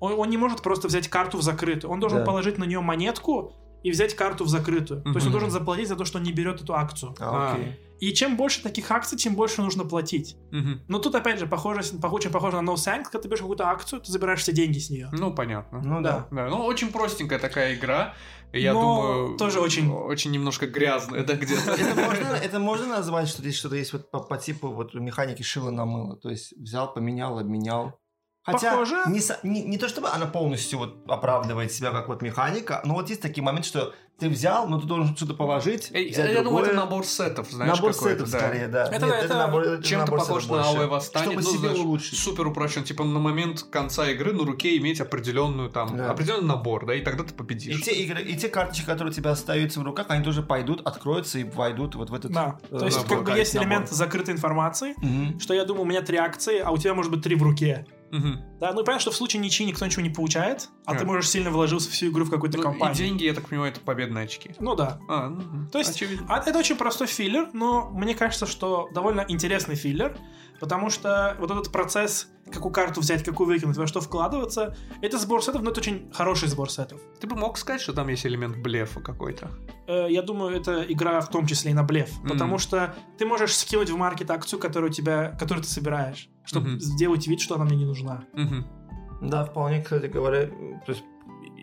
Он, 0.00 0.12
он 0.18 0.28
не 0.30 0.36
может 0.36 0.62
просто 0.62 0.88
взять 0.88 1.08
карту 1.08 1.38
в 1.38 1.42
закрытую. 1.42 1.90
Он 1.90 1.98
должен 1.98 2.18
Да. 2.20 2.24
положить 2.26 2.58
на 2.58 2.64
нее 2.64 2.80
монетку 2.80 3.54
и 3.82 3.90
взять 3.90 4.14
карту 4.14 4.44
в 4.44 4.48
закрытую. 4.48 5.02
То 5.02 5.12
есть 5.14 5.26
он 5.26 5.32
должен 5.32 5.50
заплатить 5.50 5.88
за 5.88 5.96
то, 5.96 6.04
что 6.04 6.18
он 6.18 6.24
не 6.24 6.32
берет 6.32 6.60
эту 6.62 6.74
акцию. 6.74 7.14
А, 7.20 7.54
А. 7.56 7.58
И 8.00 8.14
чем 8.14 8.38
больше 8.38 8.62
таких 8.62 8.90
акций, 8.90 9.18
тем 9.18 9.34
больше 9.34 9.60
нужно 9.60 9.84
платить. 9.84 10.36
Мгм. 10.52 10.80
Но 10.88 10.98
тут, 11.00 11.14
опять 11.14 11.38
же, 11.38 11.46
похоже, 11.46 11.80
пох- 11.80 12.12
очень 12.12 12.30
похоже 12.30 12.58
на 12.60 12.70
No 12.70 12.74
Thanks, 12.74 13.04
когда 13.04 13.18
ты 13.20 13.28
берешь 13.28 13.40
какую-то 13.40 13.68
акцию, 13.68 14.00
ты 14.00 14.10
забираешь 14.10 14.40
все 14.40 14.52
деньги 14.52 14.78
с 14.78 14.88
нее. 14.88 15.10
Ну, 15.12 15.34
понятно. 15.34 15.82
Ну 15.84 16.00
да. 16.00 16.26
Да. 16.30 16.44
Да, 16.44 16.48
ну 16.48 16.64
очень 16.64 16.90
простенькая 16.92 17.38
такая 17.38 17.74
игра. 17.74 18.14
Я 18.54 18.72
Но 18.72 18.80
думаю, 18.80 19.36
тоже 19.36 19.60
очень- 19.60 19.90
очень 19.92 20.30
немножко 20.30 20.66
грязная, 20.66 21.24
да, 21.24 21.34
где-то. 21.34 21.72
Это 21.72 21.94
можно, 21.94 22.26
это 22.28 22.58
можно 22.58 22.86
назвать, 22.88 23.28
что 23.28 23.42
здесь 23.42 23.56
что-то 23.56 23.76
есть 23.76 23.92
вот 23.92 24.10
по, 24.10 24.20
по 24.20 24.38
типу 24.38 24.68
вот 24.68 24.94
механики 24.94 25.42
шила 25.42 25.70
на 25.70 25.84
мыло. 25.84 26.16
То 26.16 26.30
есть 26.30 26.54
взял, 26.58 26.92
поменял, 26.94 27.38
обменял. 27.38 28.00
Хотя 28.52 28.70
Похоже. 28.72 29.02
Не, 29.06 29.20
не, 29.42 29.62
не 29.64 29.78
то 29.78 29.88
чтобы 29.88 30.08
она 30.08 30.26
полностью 30.26 30.78
вот 30.78 30.96
оправдывает 31.08 31.72
себя 31.72 31.90
как 31.90 32.08
вот 32.08 32.22
механика, 32.22 32.80
но 32.84 32.94
вот 32.94 33.08
есть 33.08 33.20
такие 33.22 33.42
моменты, 33.44 33.68
что 33.68 33.92
ты 34.18 34.28
взял, 34.28 34.68
но 34.68 34.78
ты 34.78 34.86
должен 34.86 35.16
что-то 35.16 35.32
положить, 35.32 35.88
Э, 35.92 36.04
взять 36.10 36.30
Я 36.32 36.42
думаю, 36.42 36.62
это 36.64 36.74
другое. 36.74 36.74
набор 36.74 37.06
сетов, 37.06 37.50
знаешь, 37.50 37.74
набор 37.74 37.94
какой-то, 37.94 38.26
сетов 38.26 38.30
да. 38.30 38.38
скорее, 38.38 38.68
да. 38.68 38.84
Это- 38.92 39.06
Нет, 39.06 39.14
это 39.24 39.34
набор, 39.34 39.62
это 39.62 39.82
Чем-то 39.82 40.04
набор 40.04 40.18
похож 40.18 40.42
сетов 40.42 40.56
на. 40.58 40.64
Алое 40.66 40.86
Восстание. 40.88 41.30
Чтобы 41.30 41.42
ну, 41.42 41.48
себе 41.50 41.58
знаешь, 41.68 41.78
улучшить. 41.78 42.18
Супер 42.18 42.46
упрощен. 42.46 42.84
Типа 42.84 43.02
на 43.04 43.18
момент 43.18 43.62
конца 43.62 44.10
игры 44.10 44.34
на 44.34 44.44
руке 44.44 44.76
иметь 44.76 45.00
определенную 45.00 45.70
там, 45.70 45.96
Да. 45.96 46.10
определенный 46.10 46.48
набор, 46.48 46.84
да, 46.84 46.94
и 46.96 47.00
тогда 47.00 47.24
ты 47.24 47.32
И 47.32 47.34
победишь. 47.34 47.80
те, 47.82 47.92
игры, 47.92 48.20
и 48.22 48.36
те 48.36 48.50
карточки, 48.50 48.84
которые 48.84 49.10
у 49.10 49.14
тебя 49.14 49.30
остаются 49.30 49.80
в 49.80 49.84
руках, 49.84 50.04
они 50.10 50.22
тоже 50.22 50.42
пойдут, 50.42 50.86
откроются 50.86 51.38
и 51.38 51.44
войдут 51.44 51.94
вот 51.94 52.10
в 52.10 52.14
этот... 52.14 52.30
Да. 52.32 52.58
э, 52.70 52.78
То 52.78 52.84
есть, 52.84 52.98
набор, 52.98 53.16
как 53.24 53.32
бы 53.32 53.38
есть 53.38 53.54
набор. 53.54 53.68
элемент 53.70 53.88
закрытой 53.88 54.34
информации, 54.34 54.92
Мгм. 54.98 55.40
что 55.40 55.54
я 55.54 55.64
думаю, 55.64 55.84
у 55.84 55.86
меня 55.86 56.02
три 56.02 56.18
акции, 56.18 56.58
а 56.58 56.72
у 56.72 56.76
тебя 56.76 56.92
может 56.92 57.10
быть 57.10 57.22
три 57.22 57.36
в 57.36 57.42
руке. 57.42 57.86
Да, 58.10 58.72
ну 58.72 58.80
и 58.82 58.84
понятно, 58.84 59.00
что 59.00 59.10
в 59.10 59.16
случае 59.16 59.40
ничьи 59.40 59.64
никто 59.66 59.86
ничего 59.86 60.02
не 60.02 60.10
получает, 60.10 60.68
а 60.84 60.94
ты 60.94 61.04
можешь 61.04 61.28
сильно 61.30 61.50
вложился 61.50 61.90
всю 61.90 62.10
игру 62.10 62.24
в 62.24 62.30
какую-то 62.30 62.56
Ну, 62.58 62.62
и 62.62 62.66
компанию. 62.66 62.96
деньги, 62.96 63.24
я 63.24 63.34
так 63.34 63.48
понимаю, 63.48 63.70
это 63.72 63.80
победные 63.80 64.24
очки. 64.24 64.50
Ну 64.58 64.74
да. 64.74 64.98
А, 65.08 65.28
ну, 65.28 65.68
То 65.70 65.78
есть, 65.78 65.94
очевидно. 65.94 66.26
а 66.28 66.38
это 66.38 66.58
очень 66.58 66.76
простой 66.76 67.06
филлер, 67.06 67.48
но 67.52 67.90
мне 67.90 68.14
кажется, 68.14 68.46
что 68.46 68.88
довольно 68.92 69.24
интересный 69.28 69.76
филлер, 69.76 70.18
потому 70.60 70.90
что 70.90 71.36
вот 71.40 71.50
этот 71.50 71.72
процесс, 71.72 72.28
какую 72.52 72.72
карту 72.72 73.00
взять, 73.00 73.24
какую 73.24 73.46
выкинуть, 73.48 73.76
во 73.76 73.86
что 73.86 74.00
вкладываться, 74.00 74.76
это 75.02 75.18
сбор 75.18 75.42
сетов, 75.42 75.62
но 75.62 75.70
это 75.70 75.80
очень 75.80 76.10
хороший 76.12 76.48
сбор 76.48 76.70
сетов. 76.70 77.00
Ты 77.20 77.26
бы 77.26 77.36
мог 77.36 77.56
сказать, 77.58 77.80
что 77.80 77.92
там 77.92 78.08
есть 78.08 78.26
элемент 78.26 78.58
блефа 78.58 79.00
какой-то. 79.00 79.50
Э, 79.88 80.06
Я 80.10 80.22
думаю, 80.22 80.56
это 80.56 80.82
игра 80.82 81.20
в 81.20 81.30
том 81.30 81.46
числе 81.46 81.70
и 81.70 81.74
на 81.74 81.82
блеф, 81.82 82.10
Мгм. 82.20 82.28
потому 82.28 82.58
что 82.58 82.94
ты 83.18 83.26
можешь 83.26 83.56
скинуть 83.56 83.90
в 83.90 83.96
маркет 83.96 84.30
акцию, 84.30 84.60
которую, 84.60 84.92
тебя, 84.92 85.30
которую 85.38 85.64
ты 85.64 85.70
собираешь, 85.70 86.28
чтобы 86.44 86.68
Мгм. 86.70 86.80
сделать 86.80 87.26
вид, 87.26 87.40
что 87.40 87.54
она 87.54 87.64
мне 87.64 87.76
не 87.76 87.86
нужна. 87.86 88.24
Мгм. 88.34 88.66
Да, 89.22 89.44
вполне, 89.44 89.82
кстати 89.82 90.06
говоря, 90.06 90.46
то 90.46 90.92
есть 90.92 91.02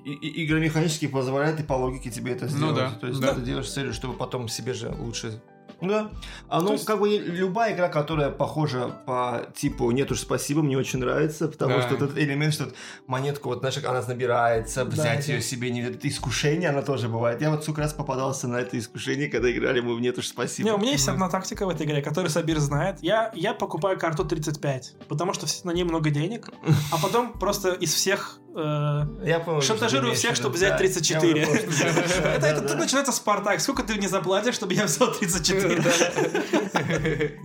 и- 0.05 0.13
и- 0.13 0.45
игра 0.45 0.59
механически 0.59 1.07
позволяет 1.07 1.59
и 1.59 1.63
по 1.63 1.73
логике 1.73 2.09
тебе 2.09 2.31
это 2.31 2.45
Ну 2.45 2.51
сделать. 2.51 2.75
да, 2.75 2.91
То 2.91 3.07
есть 3.07 3.19
да. 3.19 3.33
ты 3.33 3.41
делаешь 3.41 3.67
с 3.67 3.73
целью, 3.73 3.93
чтобы 3.93 4.13
потом 4.13 4.47
себе 4.47 4.73
же 4.73 4.89
лучше... 4.99 5.41
Да. 5.81 6.09
А 6.49 6.61
ну, 6.61 6.73
есть- 6.73 6.85
как 6.85 6.99
бы 6.99 7.09
любая 7.17 7.73
игра, 7.73 7.89
которая 7.89 8.29
похожа 8.29 8.87
по 9.05 9.47
типу 9.55 9.91
«нет 9.91 10.11
уж, 10.11 10.19
спасибо», 10.19 10.61
мне 10.61 10.77
очень 10.77 10.99
нравится, 10.99 11.47
потому 11.47 11.75
Да. 11.75 11.81
что 11.83 11.95
этот 11.95 12.17
элемент, 12.17 12.53
что 12.53 12.71
монетку, 13.05 13.49
вот, 13.49 13.59
знаешь, 13.59 13.77
она 13.83 14.01
набирается, 14.01 14.85
взять 14.85 15.27
да. 15.27 15.33
ее 15.33 15.41
себе, 15.41 15.69
не... 15.69 15.81
это 15.81 16.07
искушение, 16.07 16.69
она 16.69 16.81
тоже 16.81 17.09
бывает. 17.09 17.41
Я 17.41 17.51
вот 17.51 17.63
сколько 17.63 17.81
раз 17.81 17.93
попадался 17.93 18.47
на 18.47 18.57
это 18.57 18.77
искушение, 18.77 19.27
когда 19.27 19.51
играли 19.51 19.79
мы 19.79 19.95
в 19.95 20.01
«нет 20.01 20.17
уж, 20.17 20.27
спасибо». 20.27 20.69
Не, 20.69 20.75
у 20.75 20.77
меня 20.77 20.91
есть 20.91 21.07
одна 21.07 21.29
тактика 21.29 21.65
в 21.65 21.69
этой 21.69 21.85
игре, 21.85 22.01
которую 22.01 22.29
Сабир 22.29 22.59
знает. 22.59 22.97
Я, 23.01 23.31
я 23.35 23.53
покупаю 23.53 23.99
карту 23.99 24.25
35, 24.25 24.95
потому 25.07 25.33
что 25.33 25.45
на 25.63 25.71
ней 25.71 25.83
много 25.83 26.09
денег, 26.09 26.49
а 26.91 26.97
потом 27.01 27.33
просто 27.33 27.73
из 27.73 27.93
всех... 27.93 28.39
э, 28.57 29.05
Я 29.25 29.61
Шантажирую 29.61 30.15
всех, 30.15 30.35
чтобы 30.35 30.55
взять 30.55 30.71
да. 30.71 30.77
34. 30.77 31.39
Я 31.39 31.45
понял, 31.45 31.59
что 31.59 31.67
ты 31.67 31.83
имеешь 31.83 32.11
в 32.11 32.17
виду, 32.19 32.45
Это, 32.45 32.61
тут 32.67 32.79
начинается 32.79 33.11
Спартак. 33.11 33.61
Сколько 33.61 33.83
ты 33.83 33.95
мне 33.95 34.09
заплатишь, 34.09 34.55
чтобы 34.55 34.73
я 34.73 34.85
взял 34.85 35.13
34? 35.13 35.83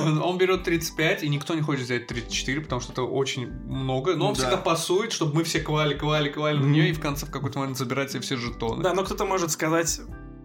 Он, 0.00 0.22
он 0.22 0.38
берет 0.38 0.64
35, 0.64 1.22
и 1.22 1.28
никто 1.28 1.54
не 1.54 1.60
хочет 1.60 1.84
взять 1.84 2.06
34, 2.06 2.62
потому 2.62 2.80
что 2.80 2.92
это 2.92 3.02
очень 3.02 3.50
много. 3.50 4.16
Но 4.16 4.28
он 4.28 4.34
да. 4.34 4.40
всегда 4.40 4.56
пасует, 4.56 5.12
чтобы 5.12 5.34
мы 5.34 5.44
все 5.44 5.60
квали, 5.60 5.94
квали, 5.94 6.30
квали 6.30 6.56
на 6.56 6.66
нее, 6.66 6.88
и 6.88 6.92
в 6.92 7.00
конце 7.00 7.26
в 7.26 7.30
какой-то 7.30 7.58
момент 7.58 7.76
забирать 7.76 8.10
себе 8.10 8.22
все 8.22 8.36
жетоны. 8.36 8.82
Да, 8.82 8.94
но 8.94 9.04
кто-то 9.04 9.26
может 9.26 9.50
сказать... 9.50 10.00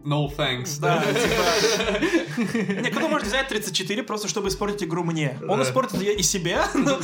No 0.06 0.28
thanks. 0.30 0.80
Да, 0.80 1.02
типа... 1.02 2.54
Не, 2.82 2.92
кто-то 2.92 3.08
может 3.08 3.28
взять 3.28 3.48
34 3.48 4.04
просто, 4.04 4.28
чтобы 4.28 4.50
испортить 4.50 4.84
игру 4.84 5.04
мне. 5.04 5.40
Он 5.50 5.62
испортит 5.64 6.00
ее 6.00 6.16
и 6.16 6.22
себе, 6.22 6.62
но, 6.76 7.00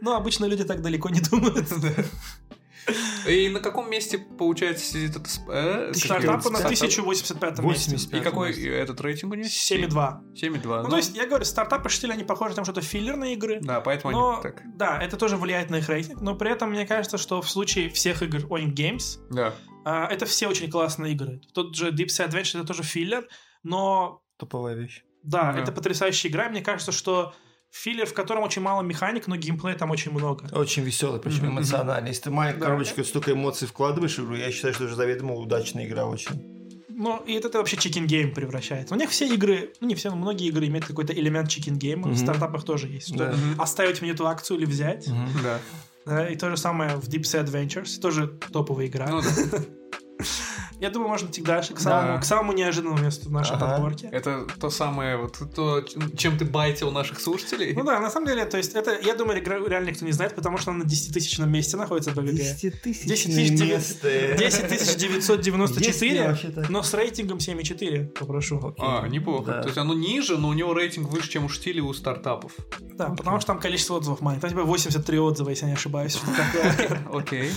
но 0.00 0.16
обычно 0.16 0.46
люди 0.46 0.64
так 0.64 0.82
далеко 0.82 1.08
не 1.08 1.20
думают. 1.20 1.68
И 3.28 3.48
на 3.48 3.60
каком 3.60 3.88
месте, 3.88 4.18
получается, 4.18 4.84
сидит 4.84 5.10
этот... 5.10 5.28
э, 5.48 5.92
его, 5.94 6.32
на 6.32 6.40
стартап? 6.40 6.46
1085 6.46 7.58
месте. 7.60 7.62
85. 7.62 8.20
И 8.20 8.24
какой 8.24 8.68
этот 8.68 9.00
рейтинг 9.00 9.32
у 9.32 9.36
него? 9.36 9.46
7,2. 9.46 10.34
7,2. 10.34 10.82
Ну, 10.82 10.88
то 10.88 10.96
есть, 10.96 11.14
я 11.14 11.26
говорю, 11.26 11.44
стартапы 11.44 11.88
штиль, 11.88 12.12
они 12.12 12.24
похожи 12.24 12.56
тем, 12.56 12.64
что 12.64 12.72
это 12.72 12.80
филлерные 12.80 13.34
игры. 13.34 13.60
Да, 13.62 13.80
поэтому 13.80 14.12
Но, 14.12 14.32
они 14.32 14.42
так. 14.42 14.62
да, 14.76 15.00
это 15.00 15.16
тоже 15.16 15.36
влияет 15.36 15.70
на 15.70 15.76
их 15.76 15.88
рейтинг, 15.88 16.20
но 16.20 16.34
при 16.34 16.50
этом 16.50 16.70
мне 16.70 16.84
кажется, 16.84 17.18
что 17.18 17.40
в 17.40 17.48
случае 17.48 17.88
всех 17.88 18.22
игр 18.22 18.38
Oink 18.46 18.74
Games, 18.74 19.20
Да. 19.30 19.54
А, 19.84 20.06
это 20.08 20.26
все 20.26 20.48
очень 20.48 20.70
классные 20.70 21.12
игры. 21.12 21.40
Тот 21.54 21.74
же 21.76 21.90
Deep 21.90 22.06
Sea 22.06 22.28
Adventure 22.28 22.58
это 22.58 22.66
тоже 22.68 22.82
филлер, 22.82 23.26
но 23.62 24.22
Топовая 24.38 24.74
вещь. 24.74 25.02
да, 25.22 25.52
Да. 25.52 25.60
это 25.60 25.72
потрясающая 25.72 26.30
игра. 26.30 26.48
Мне 26.48 26.62
кажется, 26.62 26.92
что 26.92 27.34
филлер, 27.70 28.06
в 28.06 28.12
котором 28.14 28.42
очень 28.42 28.60
мало 28.62 28.82
механик, 28.82 29.26
но 29.28 29.36
геймплея 29.36 29.76
там 29.76 29.90
очень 29.90 30.12
много. 30.12 30.46
Очень 30.52 30.82
веселый, 30.82 31.20
причем 31.20 31.46
Мгм. 31.46 31.58
эмоциональный. 31.58 32.10
Если 32.10 32.24
ты 32.24 32.30
маленькую 32.30 32.60
Да. 32.60 32.66
коробочку 32.66 33.02
столько 33.04 33.32
эмоций 33.32 33.66
вкладываешь 33.66 34.18
в 34.18 34.24
игру, 34.24 34.34
я 34.36 34.50
считаю, 34.52 34.74
что 34.74 34.84
это 34.84 34.94
заведомо 34.94 35.34
удачная 35.34 35.86
игра 35.86 36.04
очень. 36.06 36.48
Ну, 36.94 37.16
и 37.26 37.32
это, 37.32 37.48
это 37.48 37.58
вообще 37.58 37.78
chicken 37.78 38.06
game 38.06 38.34
превращается. 38.34 38.94
У 38.94 38.98
них 38.98 39.08
все 39.10 39.26
игры, 39.26 39.72
ну 39.80 39.88
не 39.88 39.94
все, 39.94 40.10
но 40.10 40.16
многие 40.16 40.48
игры 40.48 40.66
имеют 40.66 40.84
какой-то 40.86 41.12
элемент 41.14 41.48
chicken 41.48 41.76
game 41.78 41.98
а. 41.98 42.08
Мгм. 42.08 42.16
В 42.16 42.18
стартапах 42.18 42.64
тоже 42.64 42.88
есть. 42.88 43.08
Что 43.08 43.16
Да. 43.26 43.34
Оставить 43.58 44.02
мне 44.02 44.10
эту 44.10 44.26
акцию 44.26 44.58
или 44.58 44.66
взять. 44.66 45.06
Да. 45.08 45.28
Да, 45.42 45.60
и 46.06 46.36
то 46.36 46.50
же 46.50 46.56
самое 46.56 46.96
в 46.96 47.08
Deep 47.08 47.22
Sea 47.22 47.44
Adventures. 47.44 48.00
Тоже 48.00 48.26
топовая 48.26 48.86
игра. 48.86 49.06
Ну 49.08 49.20
да. 49.22 49.58
Я 50.82 50.90
думаю, 50.90 51.08
можно 51.10 51.28
идти 51.28 51.40
дальше, 51.42 51.74
к 51.74 51.76
Да. 51.76 51.82
самому, 51.82 52.20
к 52.20 52.24
самому 52.24 52.52
неожиданному 52.52 52.98
месту 53.00 53.28
в 53.28 53.32
нашей 53.32 53.56
Ага. 53.56 53.66
подборке. 53.70 54.08
Это 54.12 54.46
то 54.60 54.68
самое, 54.70 55.16
вот 55.16 55.38
то, 55.54 55.82
чем 56.16 56.36
ты 56.36 56.44
байтил 56.44 56.90
наших 56.90 57.20
слушателей. 57.20 57.72
Ну 57.72 57.84
да, 57.84 58.00
на 58.00 58.10
самом 58.10 58.26
деле, 58.26 58.44
то 58.46 58.56
есть 58.56 58.74
это, 58.74 58.98
я 59.00 59.14
думаю, 59.14 59.38
игра 59.38 59.58
реально 59.66 59.90
никто 59.90 60.04
не 60.04 60.12
знает, 60.12 60.34
потому 60.34 60.58
что 60.58 60.72
она 60.72 60.84
на 60.84 60.88
10-тысячном 60.88 61.48
месте 61.50 61.76
находится 61.76 62.10
в 62.10 62.14
БГГ. 62.16 62.32
10 62.34 62.82
тысяч 62.82 63.04
10 63.06 63.34
тысяч 63.34 63.50
девя- 63.52 63.66
место. 63.76 64.08
10 64.36 64.70
Есть 64.72 64.92
ли 64.94 65.08
994, 65.08 66.26
вообще 66.28 66.48
так? 66.48 66.68
но 66.68 66.82
с 66.82 66.92
рейтингом 66.94 67.38
7,4, 67.38 68.06
попрошу. 68.18 68.74
А, 68.78 69.06
неплохо. 69.06 69.52
Да. 69.52 69.60
То 69.62 69.68
есть 69.68 69.78
оно 69.78 69.94
ниже, 69.94 70.36
но 70.36 70.48
у 70.48 70.52
него 70.52 70.74
рейтинг 70.74 71.08
выше, 71.10 71.30
чем 71.30 71.44
у 71.44 71.48
штиля 71.48 71.78
и 71.78 71.80
у 71.80 71.92
стартапов. 71.94 72.52
Да, 72.94 73.06
потому 73.10 73.38
что 73.38 73.46
там 73.46 73.60
количество 73.60 73.94
отзывов 73.98 74.20
маленькое. 74.20 74.50
Там 74.50 74.58
типа 74.58 74.64
83 74.68 75.18
отзыва, 75.20 75.50
если 75.50 75.64
я 75.66 75.68
не 75.70 75.74
ошибаюсь. 75.76 76.18
Окей. 77.12 77.50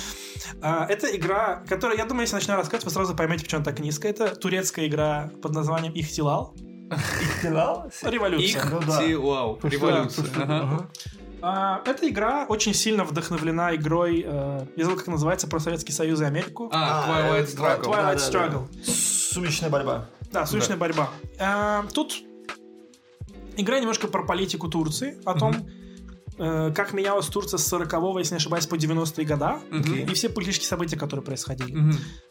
А, 0.61 0.85
Это 0.89 1.07
игра, 1.15 1.63
которая, 1.67 1.97
я 1.97 2.05
думаю, 2.05 2.23
если 2.23 2.35
начну 2.35 2.55
рассказывать, 2.55 2.85
вы 2.85 2.91
сразу 2.91 3.14
поймете, 3.15 3.43
почему 3.43 3.57
она 3.59 3.65
так 3.65 3.79
низко. 3.79 4.07
Это 4.07 4.35
турецкая 4.35 4.87
игра 4.87 5.31
под 5.41 5.53
названием 5.53 5.93
Ихтилал. 5.93 6.53
Ихтилал? 7.21 7.91
Революция. 8.03 8.63
Ну 8.65 8.79
да. 8.81 9.01
Вау, 9.17 9.59
Ну 9.61 9.69
революция. 9.69 10.25
А, 11.41 11.81
Эта 11.85 12.09
игра 12.09 12.45
очень 12.47 12.73
сильно 12.73 13.03
вдохновлена 13.03 13.75
игрой, 13.75 14.23
э, 14.25 14.65
я 14.75 14.83
забыл, 14.83 14.97
как 14.97 15.07
называется, 15.07 15.47
про 15.47 15.59
Советский 15.59 15.91
Союз 15.91 16.19
и 16.21 16.23
Америку. 16.23 16.69
А, 16.73 17.03
А, 17.05 17.07
Twilight 17.07 17.43
э, 17.43 17.45
Struggle. 17.45 17.83
Twilight 17.83 17.91
да, 17.91 18.13
да. 18.13 18.47
Struggle. 18.47 18.67
Сумеречная 18.83 19.69
борьба. 19.69 20.09
Да, 20.31 20.45
суличная 20.47 20.77
борьба. 20.77 21.09
А, 21.39 21.85
Тут 21.93 22.23
Игра 23.57 23.79
немножко 23.79 24.07
про 24.07 24.23
политику 24.23 24.67
Турции, 24.67 25.17
о 25.23 25.33
том, 25.37 25.55
э, 26.37 26.71
как 26.75 26.93
менялась 26.93 27.27
Турция 27.27 27.57
с 27.57 27.73
40-го, 27.73 28.19
если 28.19 28.33
не 28.35 28.37
ошибаюсь, 28.37 28.65
по 28.67 28.75
90-е 28.75 29.25
года, 29.25 29.59
Мгм. 29.71 29.93
и 29.95 30.13
все 30.13 30.29
политические 30.29 30.67
события, 30.67 30.97
которые 30.97 31.23
происходили. 31.23 31.73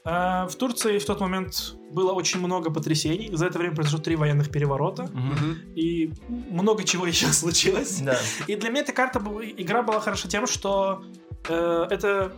Э, 0.05 0.47
в 0.49 0.55
Турции 0.57 0.99
в 0.99 1.05
тот 1.05 1.21
момент 1.21 1.75
было 1.93 2.13
очень 2.13 2.41
много 2.41 2.71
потрясений. 2.71 3.31
За 3.33 3.47
это 3.47 3.59
время 3.59 3.75
произошло 3.75 3.99
три 4.01 4.17
военных 4.17 4.51
переворота. 4.51 5.05
Мгм. 5.13 5.59
И 5.77 6.13
много 6.51 6.85
чего 6.85 7.07
еще 7.13 7.27
случилось. 7.33 8.01
Да. 8.01 8.19
И 8.47 8.57
для 8.57 8.71
меня 8.71 8.81
эта 8.83 8.93
карта, 8.93 9.19
была- 9.21 9.45
игра 9.57 9.83
была 9.83 10.01
хороша 10.01 10.29
тем, 10.29 10.47
что 10.47 11.03
э, 11.49 11.87
это 11.91 12.33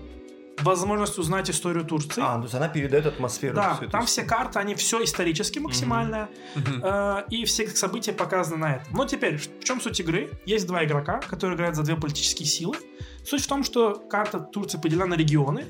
возможность 0.63 1.19
узнать 1.19 1.51
историю 1.51 1.85
Турции. 1.85 2.23
А, 2.25 2.37
то 2.37 2.43
есть 2.43 2.55
она 2.55 2.69
передает 2.69 3.07
атмосферу. 3.07 3.55
да, 3.55 3.75
там 3.75 3.85
историю. 3.87 4.07
все 4.07 4.23
карты, 4.25 4.59
они 4.59 4.75
все 4.75 5.03
исторически 5.05 5.59
максимально, 5.59 6.29
Мгм. 6.55 6.83
э, 6.85 7.25
и 7.31 7.45
все 7.45 7.69
события 7.69 8.13
показаны 8.13 8.57
на 8.59 8.77
этом. 8.77 8.95
Но 8.97 9.05
теперь, 9.05 9.37
в 9.39 9.65
чем 9.65 9.81
суть 9.81 10.01
игры? 10.01 10.31
Есть 10.47 10.67
два 10.67 10.85
игрока, 10.85 11.21
которые 11.21 11.57
играют 11.57 11.77
за 11.77 11.83
две 11.83 11.97
политические 11.97 12.47
силы. 12.47 12.77
Суть 13.25 13.43
в 13.43 13.47
том, 13.49 13.65
что 13.65 13.95
карта 14.09 14.39
Турции 14.41 14.79
поделена 14.79 15.07
на 15.07 15.15
регионы, 15.15 15.67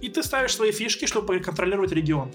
и 0.00 0.08
ты 0.08 0.22
ставишь 0.22 0.54
свои 0.54 0.72
фишки, 0.72 1.06
чтобы 1.06 1.38
контролировать 1.40 1.92
регион. 1.92 2.30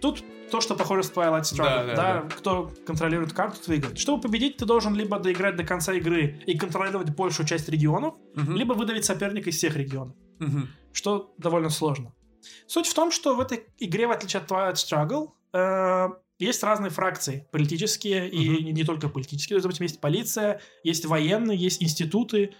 Тут 0.00 0.22
то, 0.50 0.60
что 0.60 0.74
похоже 0.74 1.02
с 1.04 1.10
Twilight 1.10 1.42
Struggle. 1.42 1.86
Да, 1.86 1.94
Да, 1.94 1.94
да, 1.94 2.28
Кто 2.36 2.70
контролирует 2.86 3.32
карту, 3.32 3.56
тот 3.58 3.68
выиграет. 3.68 3.98
Чтобы 3.98 4.20
победить, 4.20 4.58
ты 4.58 4.66
должен 4.66 4.94
либо 4.94 5.18
доиграть 5.18 5.56
до 5.56 5.64
конца 5.64 5.94
игры 5.94 6.40
и 6.46 6.58
контролировать 6.58 7.10
большую 7.10 7.46
часть 7.46 7.68
регионов, 7.70 8.14
Мгм. 8.34 8.56
либо 8.56 8.74
выдавить 8.74 9.04
соперника 9.06 9.48
из 9.48 9.56
всех 9.56 9.76
регионов, 9.76 10.14
Мгм. 10.40 10.68
Что 10.92 11.34
довольно 11.38 11.70
сложно. 11.70 12.12
Суть 12.66 12.86
в 12.86 12.94
том, 12.94 13.10
что 13.10 13.34
в 13.36 13.40
этой 13.40 13.64
игре, 13.78 14.06
в 14.06 14.10
отличие 14.10 14.42
от 14.42 14.50
Twilight 14.50 14.74
Struggle, 14.74 15.30
э, 15.52 16.08
есть 16.38 16.62
разные 16.64 16.90
фракции, 16.90 17.46
политические 17.52 18.28
и 18.28 18.50
Мгм. 18.50 18.64
не, 18.64 18.72
не 18.72 18.84
только 18.84 19.08
политические. 19.08 19.60
Допустим, 19.60 19.84
есть 19.84 20.00
полиция, 20.00 20.60
есть 20.84 21.04
военные, 21.06 21.56
есть 21.58 21.82
институты. 21.82 22.54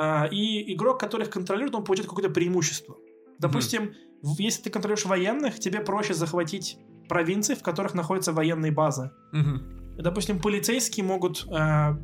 э, 0.00 0.28
и 0.30 0.74
игрок, 0.74 1.00
который 1.00 1.24
их 1.24 1.30
контролирует, 1.30 1.74
он 1.74 1.82
получает 1.82 2.08
какое-то 2.08 2.30
преимущество. 2.32 2.96
Допустим, 3.40 3.94
в- 4.22 4.38
если 4.38 4.62
ты 4.62 4.70
контролируешь 4.70 5.04
военных, 5.06 5.58
тебе 5.58 5.80
проще 5.80 6.14
захватить 6.14 6.78
провинции, 7.08 7.54
в 7.56 7.62
которых 7.64 7.94
находятся 7.94 8.32
военные 8.32 8.70
базы. 8.70 9.10
Мгм. 9.32 9.96
Допустим, 9.98 10.40
полицейские 10.40 11.04
могут... 11.04 11.44
э, 11.50 11.96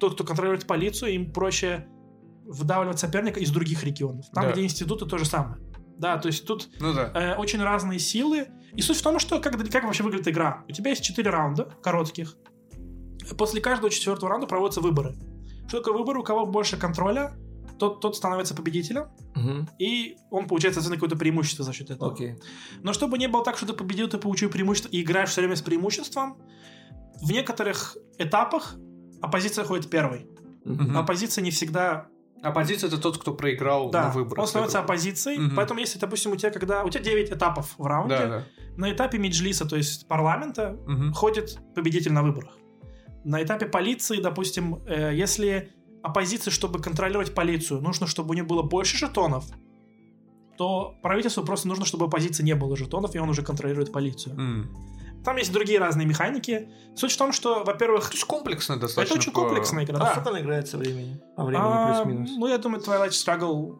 тот, 0.00 0.14
кто 0.14 0.24
контролирует 0.24 0.66
полицию, 0.66 1.12
им 1.12 1.30
проще 1.32 1.86
выдавливать 2.46 2.98
соперника 2.98 3.40
из 3.40 3.50
других 3.50 3.84
регионов. 3.84 4.26
Там, 4.32 4.44
Да. 4.44 4.52
где 4.52 4.62
институты, 4.64 5.06
то 5.06 5.18
же 5.18 5.24
самое. 5.24 5.56
Да, 5.98 6.18
то 6.18 6.28
есть 6.28 6.46
тут 6.46 6.68
Ну 6.80 6.92
да. 6.92 7.10
э, 7.14 7.36
очень 7.36 7.62
разные 7.62 7.98
силы. 7.98 8.48
И 8.74 8.82
суть 8.82 8.98
в 8.98 9.02
том, 9.02 9.18
что 9.18 9.40
как, 9.40 9.56
как 9.70 9.84
вообще 9.84 10.02
выглядит 10.02 10.28
игра. 10.28 10.62
У 10.68 10.72
тебя 10.72 10.90
есть 10.90 11.02
4 11.02 11.30
раунда 11.30 11.64
коротких. 11.82 12.36
После 13.38 13.60
каждого 13.60 13.90
четвертого 13.90 14.28
раунда 14.30 14.46
проводятся 14.46 14.80
выборы. 14.80 15.16
Что 15.68 15.78
такое 15.78 15.94
выборы? 15.94 16.20
У 16.20 16.22
кого 16.22 16.46
больше 16.46 16.76
контроля, 16.76 17.34
тот, 17.78 18.00
тот 18.00 18.14
становится 18.16 18.54
победителем, 18.54 19.08
Мгм. 19.34 19.68
и 19.78 20.16
он 20.30 20.46
получает, 20.46 20.74
соответственно, 20.74 20.96
какое-то 20.96 21.16
преимущество 21.16 21.64
за 21.64 21.72
счет 21.72 21.90
этого. 21.90 22.12
Окей. 22.12 22.36
Но 22.82 22.92
чтобы 22.92 23.18
не 23.18 23.26
было 23.28 23.42
так, 23.44 23.56
что 23.56 23.66
ты 23.66 23.72
победил, 23.72 24.08
ты 24.08 24.18
получил 24.18 24.48
преимущество 24.50 24.88
и 24.90 25.02
играешь 25.02 25.30
все 25.30 25.40
время 25.40 25.56
с 25.56 25.62
преимуществом, 25.62 26.36
в 27.22 27.30
некоторых 27.32 27.96
этапах 28.18 28.76
оппозиция 29.22 29.64
ходит 29.64 29.90
первой. 29.90 30.26
Мгм. 30.64 30.96
Оппозиция 30.98 31.42
не 31.42 31.50
всегда... 31.50 32.06
Оппозиция 32.42 32.88
это 32.88 32.98
тот, 32.98 33.18
кто 33.18 33.32
проиграл 33.34 33.90
Да, 33.90 34.04
на 34.08 34.10
выборах. 34.10 34.42
он 34.42 34.46
становится 34.48 34.80
оппозицией. 34.80 35.38
Мгм. 35.38 35.56
Поэтому 35.56 35.80
если, 35.80 35.98
допустим, 35.98 36.32
у 36.32 36.36
тебя 36.36 36.50
когда... 36.50 36.84
У 36.84 36.90
тебя 36.90 37.02
9 37.02 37.30
этапов 37.32 37.74
в 37.78 37.86
раунде. 37.86 38.16
Да, 38.16 38.26
да. 38.26 38.44
На 38.76 38.92
этапе 38.92 39.18
Меджлиса, 39.18 39.64
то 39.66 39.76
есть 39.76 40.06
парламента, 40.06 40.76
Мгм. 40.86 41.12
ходит 41.12 41.58
победитель 41.74 42.12
на 42.12 42.22
выборах. 42.22 42.52
На 43.24 43.42
этапе 43.42 43.66
полиции, 43.66 44.20
допустим, 44.20 44.82
э, 44.86 45.12
если 45.14 45.72
оппозиции, 46.02 46.50
чтобы 46.50 46.80
контролировать 46.80 47.34
полицию, 47.34 47.80
нужно, 47.80 48.06
чтобы 48.06 48.30
у 48.30 48.34
нее 48.34 48.44
было 48.44 48.62
больше 48.62 48.96
жетонов, 48.98 49.44
то 50.58 50.94
правительству 51.02 51.42
просто 51.44 51.68
нужно, 51.68 51.84
чтобы 51.84 52.06
оппозиции 52.06 52.42
не 52.44 52.54
было 52.54 52.76
жетонов, 52.76 53.14
и 53.14 53.18
он 53.18 53.28
уже 53.28 53.42
контролирует 53.42 53.92
полицию. 53.92 54.36
М. 54.38 54.70
Там 55.26 55.36
есть 55.36 55.52
другие 55.52 55.78
разные 55.78 56.06
механики. 56.06 56.68
Суть 56.94 57.12
в 57.12 57.16
том, 57.18 57.32
что, 57.32 57.64
во-первых, 57.64 58.08
То 58.08 58.14
есть 58.14 58.24
комплексно 58.24 58.78
достаточно. 58.78 59.12
это 59.14 59.20
очень 59.20 59.32
по- 59.32 59.40
комплексная 59.42 59.84
игра, 59.84 59.96
А 59.96 60.00
да. 60.00 60.10
сколько 60.12 60.30
она 60.30 60.40
играется 60.40 60.78
времени? 60.78 61.20
По 61.36 61.44
времени 61.44 61.62
А, 61.66 62.02
плюс-минус. 62.04 62.30
ну, 62.38 62.46
я 62.46 62.58
думаю, 62.58 62.80
Twilight 62.82 63.10
Struggle 63.10 63.78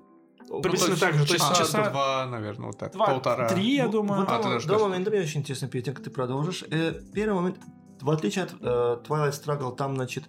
Ну, 0.48 0.60
приблизительно 0.60 0.96
то 0.96 1.00
так 1.06 1.14
же. 1.14 1.26
То 1.26 1.32
есть 1.34 1.48
часа 1.48 1.54
часа 1.64 1.90
два, 1.90 2.26
наверное, 2.26 2.66
вот 2.66 2.78
так. 2.78 2.92
два, 2.92 3.06
полтора. 3.06 3.48
три, 3.48 3.76
я 3.76 3.86
Ну, 3.86 3.92
думаю. 3.92 4.20
Вот 4.20 4.30
А, 4.30 4.38
ты 4.42 4.48
даже 4.50 4.66
два 4.68 4.80
момента 4.80 5.10
мне 5.10 5.20
очень 5.20 5.40
интересно, 5.40 5.68
перед 5.68 5.84
тем, 5.86 5.94
как 5.94 6.04
ты 6.04 6.10
продолжишь. 6.10 6.64
Э, 6.70 6.92
первый 7.14 7.34
момент, 7.36 7.58
в 8.00 8.10
отличие 8.10 8.44
от 8.44 8.52
э, 8.60 8.98
Twilight 9.08 9.32
Struggle, 9.32 9.74
там, 9.76 9.94
значит, 9.96 10.24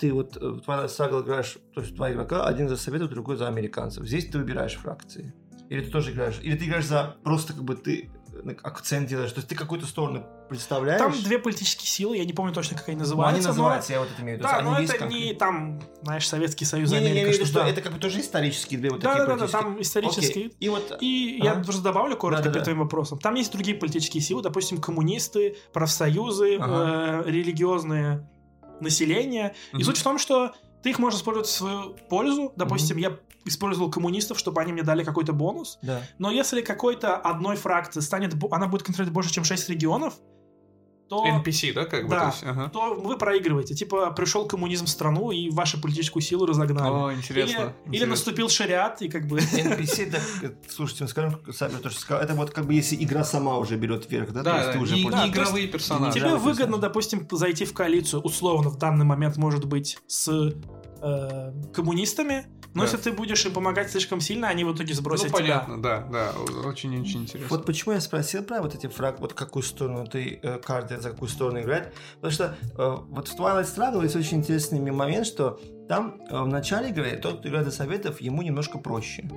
ты 0.00 0.12
вот 0.12 0.36
э, 0.36 0.40
в 0.40 0.58
Twilight 0.68 0.86
Struggle 0.88 1.22
играешь, 1.22 1.58
то 1.74 1.80
есть 1.80 1.94
два 1.94 2.10
игрока, 2.12 2.44
один 2.44 2.68
за 2.68 2.76
советов, 2.76 3.08
другой 3.10 3.36
за 3.36 3.46
американцев. 3.48 4.04
Здесь 4.04 4.28
ты 4.28 4.38
выбираешь 4.38 4.74
фракции. 4.74 5.32
Или 5.68 5.84
ты 5.84 5.90
тоже 5.90 6.10
играешь, 6.12 6.38
или 6.42 6.56
ты 6.56 6.64
играешь 6.66 6.86
за 6.86 7.16
просто 7.24 7.52
как 7.52 7.62
бы 7.64 7.74
ты 7.76 8.10
акцент 8.62 9.08
делаешь, 9.08 9.32
то 9.32 9.38
есть 9.38 9.48
ты 9.48 9.54
какую-то 9.54 9.86
сторону 9.86 10.24
представляешь. 10.48 11.00
Там 11.00 11.12
две 11.22 11.38
политические 11.38 11.86
силы, 11.88 12.16
я 12.16 12.24
не 12.24 12.32
помню 12.32 12.52
точно, 12.52 12.76
как 12.76 12.88
они 12.88 12.96
Ну, 12.96 13.02
они 13.02 13.08
называются. 13.08 13.42
но- 13.42 13.48
называются, 13.54 13.92
я 13.92 14.00
вот 14.00 14.08
это 14.12 14.22
имею 14.22 14.36
в 14.36 14.40
виду. 14.40 14.48
Да, 14.48 14.60
но 14.62 14.78
это 14.80 14.98
как- 14.98 15.10
не 15.10 15.34
там, 15.34 15.80
знаешь, 16.02 16.28
Советский 16.28 16.64
Союз, 16.64 16.90
Не, 16.90 16.96
не, 16.96 17.00
не, 17.00 17.06
я 17.06 17.10
Америка, 17.12 17.24
имею 17.26 17.36
в 17.36 17.40
виду, 17.40 17.50
что 17.50 17.60
да. 17.64 17.68
это 17.68 17.80
как 17.82 17.92
бы 17.92 17.98
тоже 17.98 18.20
исторические 18.20 18.78
две 18.80 18.90
вот 18.90 19.00
Да, 19.00 19.10
такие 19.14 19.26
да, 19.26 19.26
да, 19.26 19.32
да, 19.34 19.38
политические. 19.46 19.62
там 19.62 19.82
исторические. 19.82 20.46
Окей. 20.46 20.56
И 20.60 20.68
вот 20.68 20.98
И 21.00 21.38
Ага. 21.42 21.58
я 21.58 21.64
просто 21.64 21.82
добавлю 21.82 22.16
коротко 22.16 22.42
Да-да-да. 22.44 22.52
перед 22.54 22.64
твоим 22.64 22.78
вопросом. 22.80 23.18
Там 23.18 23.34
есть 23.34 23.52
другие 23.52 23.76
политические 23.76 24.22
силы, 24.22 24.42
допустим, 24.42 24.80
коммунисты, 24.80 25.56
профсоюзы, 25.72 26.56
Ага. 26.58 27.22
э, 27.26 27.30
религиозное 27.30 28.28
население. 28.80 29.54
И 29.72 29.76
Мгм. 29.76 29.84
суть 29.84 29.98
в 29.98 30.02
том, 30.02 30.18
что 30.18 30.52
ты 30.82 30.90
их 30.90 30.98
можешь 30.98 31.18
использовать 31.20 31.48
в 31.48 31.52
свою 31.52 31.94
пользу. 32.08 32.52
Допустим, 32.56 32.96
я 32.98 33.16
использовал 33.46 33.90
коммунистов, 33.90 34.38
чтобы 34.38 34.60
они 34.60 34.72
мне 34.72 34.82
дали 34.82 35.04
какой-то 35.04 35.32
бонус. 35.32 35.78
да. 35.82 36.02
Но 36.18 36.30
если 36.30 36.60
какой-то 36.60 37.16
одной 37.16 37.56
фракции 37.56 38.00
станет, 38.00 38.34
она 38.50 38.66
будет 38.66 38.82
контролировать 38.82 39.14
больше, 39.14 39.32
чем 39.32 39.44
6 39.44 39.68
регионов, 39.68 40.14
то, 41.08 41.24
NPC, 41.24 41.72
да, 41.72 41.84
как 41.84 42.04
бы? 42.04 42.10
Да. 42.10 42.20
то 42.20 42.26
есть, 42.26 42.42
ага. 42.42 42.68
то 42.68 42.94
вы 42.94 43.16
проигрываете. 43.16 43.74
Типа, 43.74 44.10
пришел 44.10 44.48
коммунизм 44.48 44.86
в 44.86 44.88
страну, 44.88 45.30
и 45.30 45.50
вашу 45.50 45.80
политическую 45.80 46.20
силу 46.20 46.46
разогнали. 46.46 46.90
О, 46.90 47.14
интересно. 47.14 47.52
Или, 47.52 47.60
или 47.60 47.72
интересно. 47.86 48.06
наступил 48.08 48.48
шариат, 48.48 49.02
и 49.02 49.08
как 49.08 49.28
бы... 49.28 49.38
NPC, 49.38 50.16
э, 50.42 50.50
слушайте, 50.68 51.04
мы 51.04 51.08
скажем, 51.08 51.40
Сабер 51.52 51.78
тоже 51.78 51.96
сказал, 51.96 52.24
это 52.24 52.34
вот 52.34 52.50
как 52.50 52.66
бы 52.66 52.74
если 52.74 52.96
игра 52.96 53.22
сама 53.22 53.56
уже 53.56 53.76
берет 53.76 54.10
вверх, 54.10 54.32
да? 54.32 54.40
То 54.40 54.44
Да, 54.44 54.56
есть 54.56 54.66
да, 54.66 54.72
ты 54.72 54.78
уже 54.80 54.96
не, 54.96 55.04
понял. 55.04 55.22
не 55.22 55.30
игровые 55.30 55.68
персонажи. 55.68 56.14
Тебе 56.14 56.24
Пожалуйста. 56.24 56.48
выгодно, 56.48 56.78
допустим, 56.78 57.28
зайти 57.30 57.64
в 57.66 57.72
коалицию, 57.72 58.22
условно, 58.22 58.70
в 58.70 58.78
данный 58.78 59.04
момент, 59.04 59.36
может 59.36 59.64
быть, 59.66 59.98
с 60.08 60.28
э, 61.02 61.52
коммунистами, 61.72 62.46
но 62.76 62.82
Да. 62.84 62.90
если 62.90 63.02
ты 63.02 63.12
будешь 63.12 63.44
им 63.46 63.52
помогать 63.52 63.90
слишком 63.90 64.20
сильно, 64.20 64.48
они 64.48 64.64
в 64.64 64.72
итоге 64.74 64.90
Ну, 64.90 64.94
сбросят 65.00 65.26
тебя. 65.28 65.36
понятно, 65.38 65.82
да, 65.82 66.00
да, 66.12 66.32
очень-очень 66.64 67.22
интересно. 67.22 67.48
Вот 67.50 67.64
почему 67.66 67.94
я 67.94 68.00
спросил 68.00 68.42
про 68.44 68.60
вот 68.62 68.74
эти 68.74 68.86
фраг, 68.86 69.18
вот 69.20 69.32
какую 69.34 69.62
сторону 69.62 70.06
ты 70.06 70.38
э, 70.42 70.58
карты 70.58 71.00
за 71.00 71.10
какую 71.10 71.28
сторону 71.28 71.60
играть, 71.60 71.92
потому 72.16 72.32
что 72.32 72.56
э, 72.76 72.96
вот 73.08 73.28
в 73.28 73.34
Twilight 73.38 73.64
Struggle 73.74 74.02
есть 74.04 74.14
очень 74.16 74.38
интересный 74.38 74.78
момент, 74.92 75.26
что 75.26 75.58
там 75.88 76.20
э, 76.28 76.40
в 76.42 76.48
начале 76.48 76.88
игры 76.90 77.12
тот, 77.22 77.40
кто 77.40 77.48
играет 77.48 77.66
за 77.66 77.72
советов, 77.72 78.20
ему 78.20 78.42
немножко 78.42 78.78
проще. 78.78 79.28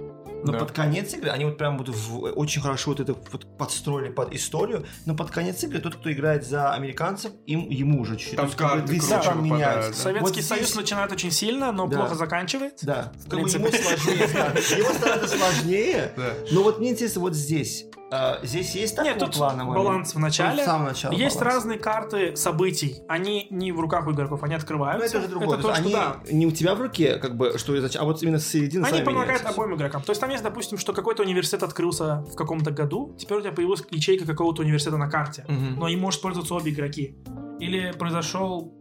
Но 0.44 0.54
Да. 0.54 0.60
под 0.60 0.72
конец 0.72 1.14
игры 1.14 1.30
они 1.32 1.44
вот 1.46 1.58
прям 1.58 1.78
вот 1.78 1.90
в- 1.90 2.22
очень 2.38 2.62
хорошо 2.62 2.92
вот 2.92 3.00
это 3.02 3.14
вот 3.14 3.58
подстроили 3.58 4.10
под 4.10 4.34
историю, 4.34 4.86
но 5.06 5.14
под 5.16 5.32
конец 5.32 5.62
игры 5.66 5.80
тот, 5.80 5.96
кто 5.98 6.12
играет 6.12 6.46
за 6.48 6.72
американцев, 6.74 7.32
им 7.46 7.70
ему 7.70 8.00
уже 8.02 8.16
чуть-чуть. 8.16 8.38
Там 8.38 8.50
карты 8.52 9.00
там 9.02 9.44
меняются. 9.44 9.92
да. 9.92 9.98
Советский 9.98 10.22
Вот 10.26 10.32
здесь- 10.34 10.48
Союз 10.48 10.76
начинает 10.76 11.12
очень 11.12 11.32
сильно, 11.32 11.72
но 11.74 11.88
Да. 11.88 11.98
плохо 11.98 12.16
заканчивает. 12.16 12.80
Да, 12.84 13.12
В 13.26 13.30
как 13.30 13.42
бы 13.42 13.50
ему 13.50 13.68
сложнее, 13.70 14.30
да. 14.34 14.48
Ему 14.78 14.94
становится 14.94 15.38
сложнее. 15.38 16.12
Но 16.52 16.64
вот 16.64 16.80
мне 16.80 16.92
интересно, 16.92 17.22
вот 17.22 17.36
здесь. 17.36 17.86
А, 18.12 18.40
здесь 18.44 18.76
есть 18.76 18.96
такого 18.96 19.12
Нет, 19.14 19.20
тут 19.20 19.40
момент? 19.40 19.70
баланс 19.70 20.16
в 20.16 20.20
начале. 20.20 20.58
Есть 20.64 20.68
баланс. 20.68 21.42
разные 21.42 21.78
карты 21.78 22.36
событий. 22.36 23.02
Они 23.08 23.48
не 23.52 23.72
в 23.72 23.80
руках 23.80 24.08
у 24.08 24.12
игроков, 24.12 24.44
они 24.44 24.54
Ну, 24.54 24.58
открываются. 24.58 25.18
это 25.18 25.22
же 25.22 25.28
другое. 25.28 25.58
Это 25.58 25.68
То 25.68 25.74
они 25.74 25.92
да. 25.92 26.18
не 26.32 26.48
у 26.48 26.52
тебя 26.52 26.74
в 26.76 26.82
руке, 26.82 27.18
как 27.18 27.36
бы, 27.38 27.58
что 27.58 27.80
зачем, 27.80 28.02
а 28.02 28.06
вот 28.06 28.22
именно 28.24 28.40
с 28.40 28.48
середины 28.48 28.86
Они 28.86 29.02
помогают 29.02 29.42
меняются. 29.42 29.50
обоим 29.50 29.76
игрокам. 29.76 30.02
То 30.02 30.12
есть 30.12 30.22
там 30.22 30.30
есть, 30.32 30.44
допустим, 30.44 30.78
что 30.78 30.94
какой-то 30.94 31.24
университет 31.24 31.62
открылся 31.64 32.26
в 32.32 32.36
каком-то 32.36 32.72
году, 32.72 33.16
теперь 33.20 33.38
у 33.38 33.42
тебя 33.42 33.52
появилась 33.52 33.84
ячейка 33.92 34.26
какого-то 34.26 34.62
университета 34.64 34.98
на 34.98 35.10
карте. 35.10 35.46
Мгм. 35.48 35.76
но 35.80 35.88
им 35.88 36.00
может 36.00 36.22
пользоваться 36.22 36.54
обе 36.56 36.72
игроки. 36.72 37.16
Или 37.60 37.92
произошел 37.92 38.74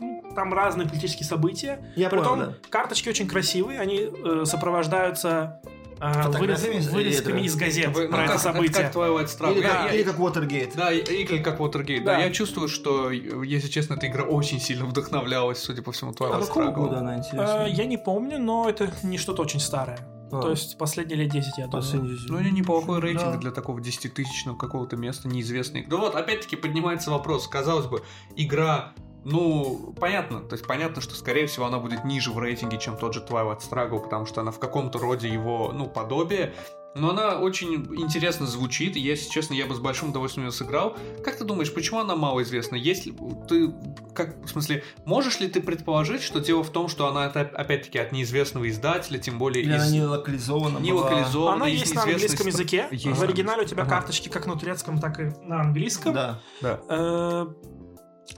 ну, 0.00 0.22
там 0.34 0.54
разные 0.54 0.88
политические 0.88 1.26
события. 1.26 1.92
Я 1.96 2.08
Притом 2.08 2.38
понял, 2.38 2.46
да. 2.46 2.54
карточки 2.70 3.08
очень 3.08 3.26
красивые, 3.28 3.80
они 3.80 4.08
э, 4.10 4.44
сопровождаются 4.46 5.60
э, 5.64 5.68
вырез- 6.00 6.76
из- 6.78 6.88
вырезками 6.88 7.38
это- 7.38 7.46
из 7.46 7.56
газет 7.56 7.94
Вы- 7.94 8.04
ну, 8.06 8.10
про 8.10 8.24
это 8.24 8.32
как, 8.32 8.40
событие. 8.42 8.70
это 8.70 8.82
как 8.82 8.94
Twilight 8.96 9.26
Struggle. 9.26 9.52
Или, 9.52 9.62
как, 9.62 9.84
я- 9.84 9.94
или 9.94 10.02
как 10.02 10.16
Watergate. 10.18 10.72
Да, 10.76 10.92
или 10.92 11.38
как 11.42 11.60
Watergate, 11.60 12.04
да. 12.04 12.16
Да. 12.16 12.18
Я 12.24 12.30
чувствую, 12.30 12.68
что, 12.68 13.10
если 13.10 13.68
честно, 13.68 13.94
эта 13.94 14.06
игра 14.06 14.24
очень 14.24 14.60
сильно 14.60 14.84
вдохновлялась, 14.86 15.58
судя 15.58 15.82
по 15.82 15.92
всему, 15.92 16.10
А 16.10 16.14
Twilight 16.14 16.40
какого 16.46 16.62
Struggle. 16.64 16.74
года 16.74 16.98
она 16.98 17.18
интересна? 17.18 17.66
Э, 17.66 17.70
я 17.70 17.84
не 17.84 17.96
помню, 17.98 18.38
но 18.38 18.68
это 18.68 18.90
не 19.02 19.18
что-то 19.18 19.42
очень 19.42 19.60
старое. 19.60 19.98
А, 20.32 20.40
То 20.42 20.50
есть 20.50 20.78
последние 20.78 21.18
лет 21.24 21.32
10, 21.32 21.58
я 21.58 21.66
думаю. 21.66 22.16
Ну, 22.28 22.36
у 22.36 22.40
нее 22.40 22.52
неплохой 22.52 23.00
рейтинг 23.00 23.32
Да. 23.32 23.38
для 23.38 23.50
такого 23.50 23.80
10-тысячного 23.80 24.56
какого-то 24.56 24.96
места, 24.96 25.26
неизвестный. 25.28 25.84
Да 25.88 25.96
вот, 25.96 26.14
опять-таки, 26.14 26.54
поднимается 26.54 27.10
вопрос. 27.10 27.48
Казалось 27.48 27.86
бы, 27.86 28.02
игра 28.36 28.92
Ну, 29.24 29.94
понятно. 29.98 30.40
То 30.40 30.54
есть 30.54 30.66
понятно, 30.66 31.00
что, 31.02 31.14
скорее 31.14 31.46
всего, 31.46 31.66
она 31.66 31.78
будет 31.78 32.04
ниже 32.04 32.30
в 32.30 32.38
рейтинге, 32.38 32.78
чем 32.78 32.96
тот 32.96 33.14
же 33.14 33.20
Twilight 33.20 33.60
Struggle, 33.60 34.00
потому 34.00 34.26
что 34.26 34.40
она 34.40 34.50
в 34.50 34.58
каком-то 34.58 34.98
роде 34.98 35.28
его, 35.28 35.72
ну, 35.74 35.86
подобие. 35.86 36.52
Но 36.96 37.10
она 37.10 37.38
очень 37.38 37.72
интересно 38.00 38.46
звучит, 38.46 38.96
и, 38.96 39.00
если 39.00 39.30
честно, 39.30 39.54
я 39.54 39.66
бы 39.66 39.76
с 39.76 39.78
большим 39.78 40.08
удовольствием 40.08 40.48
ее 40.48 40.52
сыграл. 40.52 40.96
Как 41.24 41.36
ты 41.36 41.44
думаешь, 41.44 41.72
почему 41.72 42.00
она 42.00 42.16
мало 42.16 42.42
известна? 42.42 42.74
Если 42.74 43.14
ты, 43.48 43.72
как, 44.12 44.44
в 44.44 44.48
смысле, 44.48 44.82
можешь 45.04 45.38
ли 45.38 45.46
ты 45.48 45.60
предположить, 45.60 46.20
что 46.22 46.40
дело 46.40 46.64
в 46.64 46.70
том, 46.70 46.88
что 46.88 47.06
она, 47.06 47.26
опять-таки, 47.26 47.96
от 47.96 48.10
неизвестного 48.10 48.68
издателя, 48.68 49.18
тем 49.18 49.38
более 49.38 49.62
Или 49.62 49.76
из... 49.76 49.82
она 49.82 49.90
не 49.92 50.02
локализована 50.02 50.78
Не 50.78 50.90
была? 50.90 51.02
локализована, 51.04 51.54
Она 51.54 51.66
есть 51.68 51.94
на 51.94 52.02
английском 52.02 52.46
стра- 52.48 52.50
языке. 52.50 52.88
Есть. 52.90 53.06
В 53.06 53.22
оригинале 53.22 53.62
у 53.62 53.66
тебя 53.66 53.82
Ага. 53.84 53.90
карточки 53.90 54.28
как 54.28 54.48
на 54.48 54.58
турецком, 54.58 54.98
так 54.98 55.20
и 55.20 55.30
на 55.44 55.60
английском. 55.60 56.12
Да. 56.12 56.40
Да. 56.60 56.80
Э, 56.88 57.46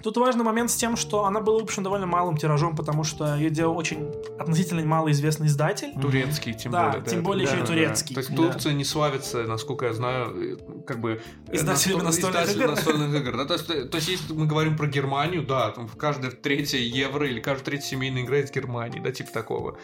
Тут 0.03 0.17
важный 0.17 0.45
момент 0.45 0.71
с 0.71 0.77
тем, 0.77 0.97
что 0.97 1.25
она 1.27 1.41
была 1.41 1.59
выпущена 1.59 1.85
довольно 1.85 2.07
малым 2.07 2.37
тиражом, 2.37 2.75
потому 2.77 3.05
что 3.05 3.35
ее 3.37 3.51
делал 3.51 3.77
очень 3.77 4.09
относительно 4.39 4.85
малоизвестный 4.85 5.47
издатель. 5.47 5.93
Турецкий, 6.01 6.55
тем 6.55 6.73
Да, 6.73 6.91
более. 6.91 7.07
тем 7.07 7.23
более 7.23 7.45
еще 7.47 7.57
и 7.57 7.61
да, 7.61 7.67
турецкий. 7.67 8.15
То 8.15 8.21
есть 8.21 8.31
Да. 8.35 8.37
Турция 8.51 8.73
не 8.73 8.85
славится, 8.85 9.45
насколько 9.45 9.87
я 9.87 9.93
знаю, 9.93 10.59
как 10.87 11.01
бы... 11.01 11.21
э, 11.49 11.55
Издателями 11.55 12.01
насто- 12.01 12.05
настольных 12.05 12.43
издателями 12.43 12.65
игр. 12.65 12.71
настольных 12.75 13.15
игр, 13.21 13.37
да, 13.37 13.45
то, 13.45 13.55
есть, 13.55 13.71
э, 13.71 13.85
то 13.85 13.97
есть, 13.97 14.09
если 14.09 14.33
мы 14.33 14.47
говорим 14.47 14.77
про 14.77 14.87
Германию, 14.87 15.47
да, 15.47 15.71
там 15.71 15.87
в 15.87 15.97
каждое 15.97 16.31
третье 16.31 16.79
евро 16.79 17.29
или 17.29 17.41
каждая 17.41 17.65
третья 17.65 17.87
семейная 17.89 18.23
игра 18.23 18.39
из 18.39 18.51
Германии, 18.51 19.01
да, 19.01 19.13
типа 19.13 19.31
такого. 19.33 19.77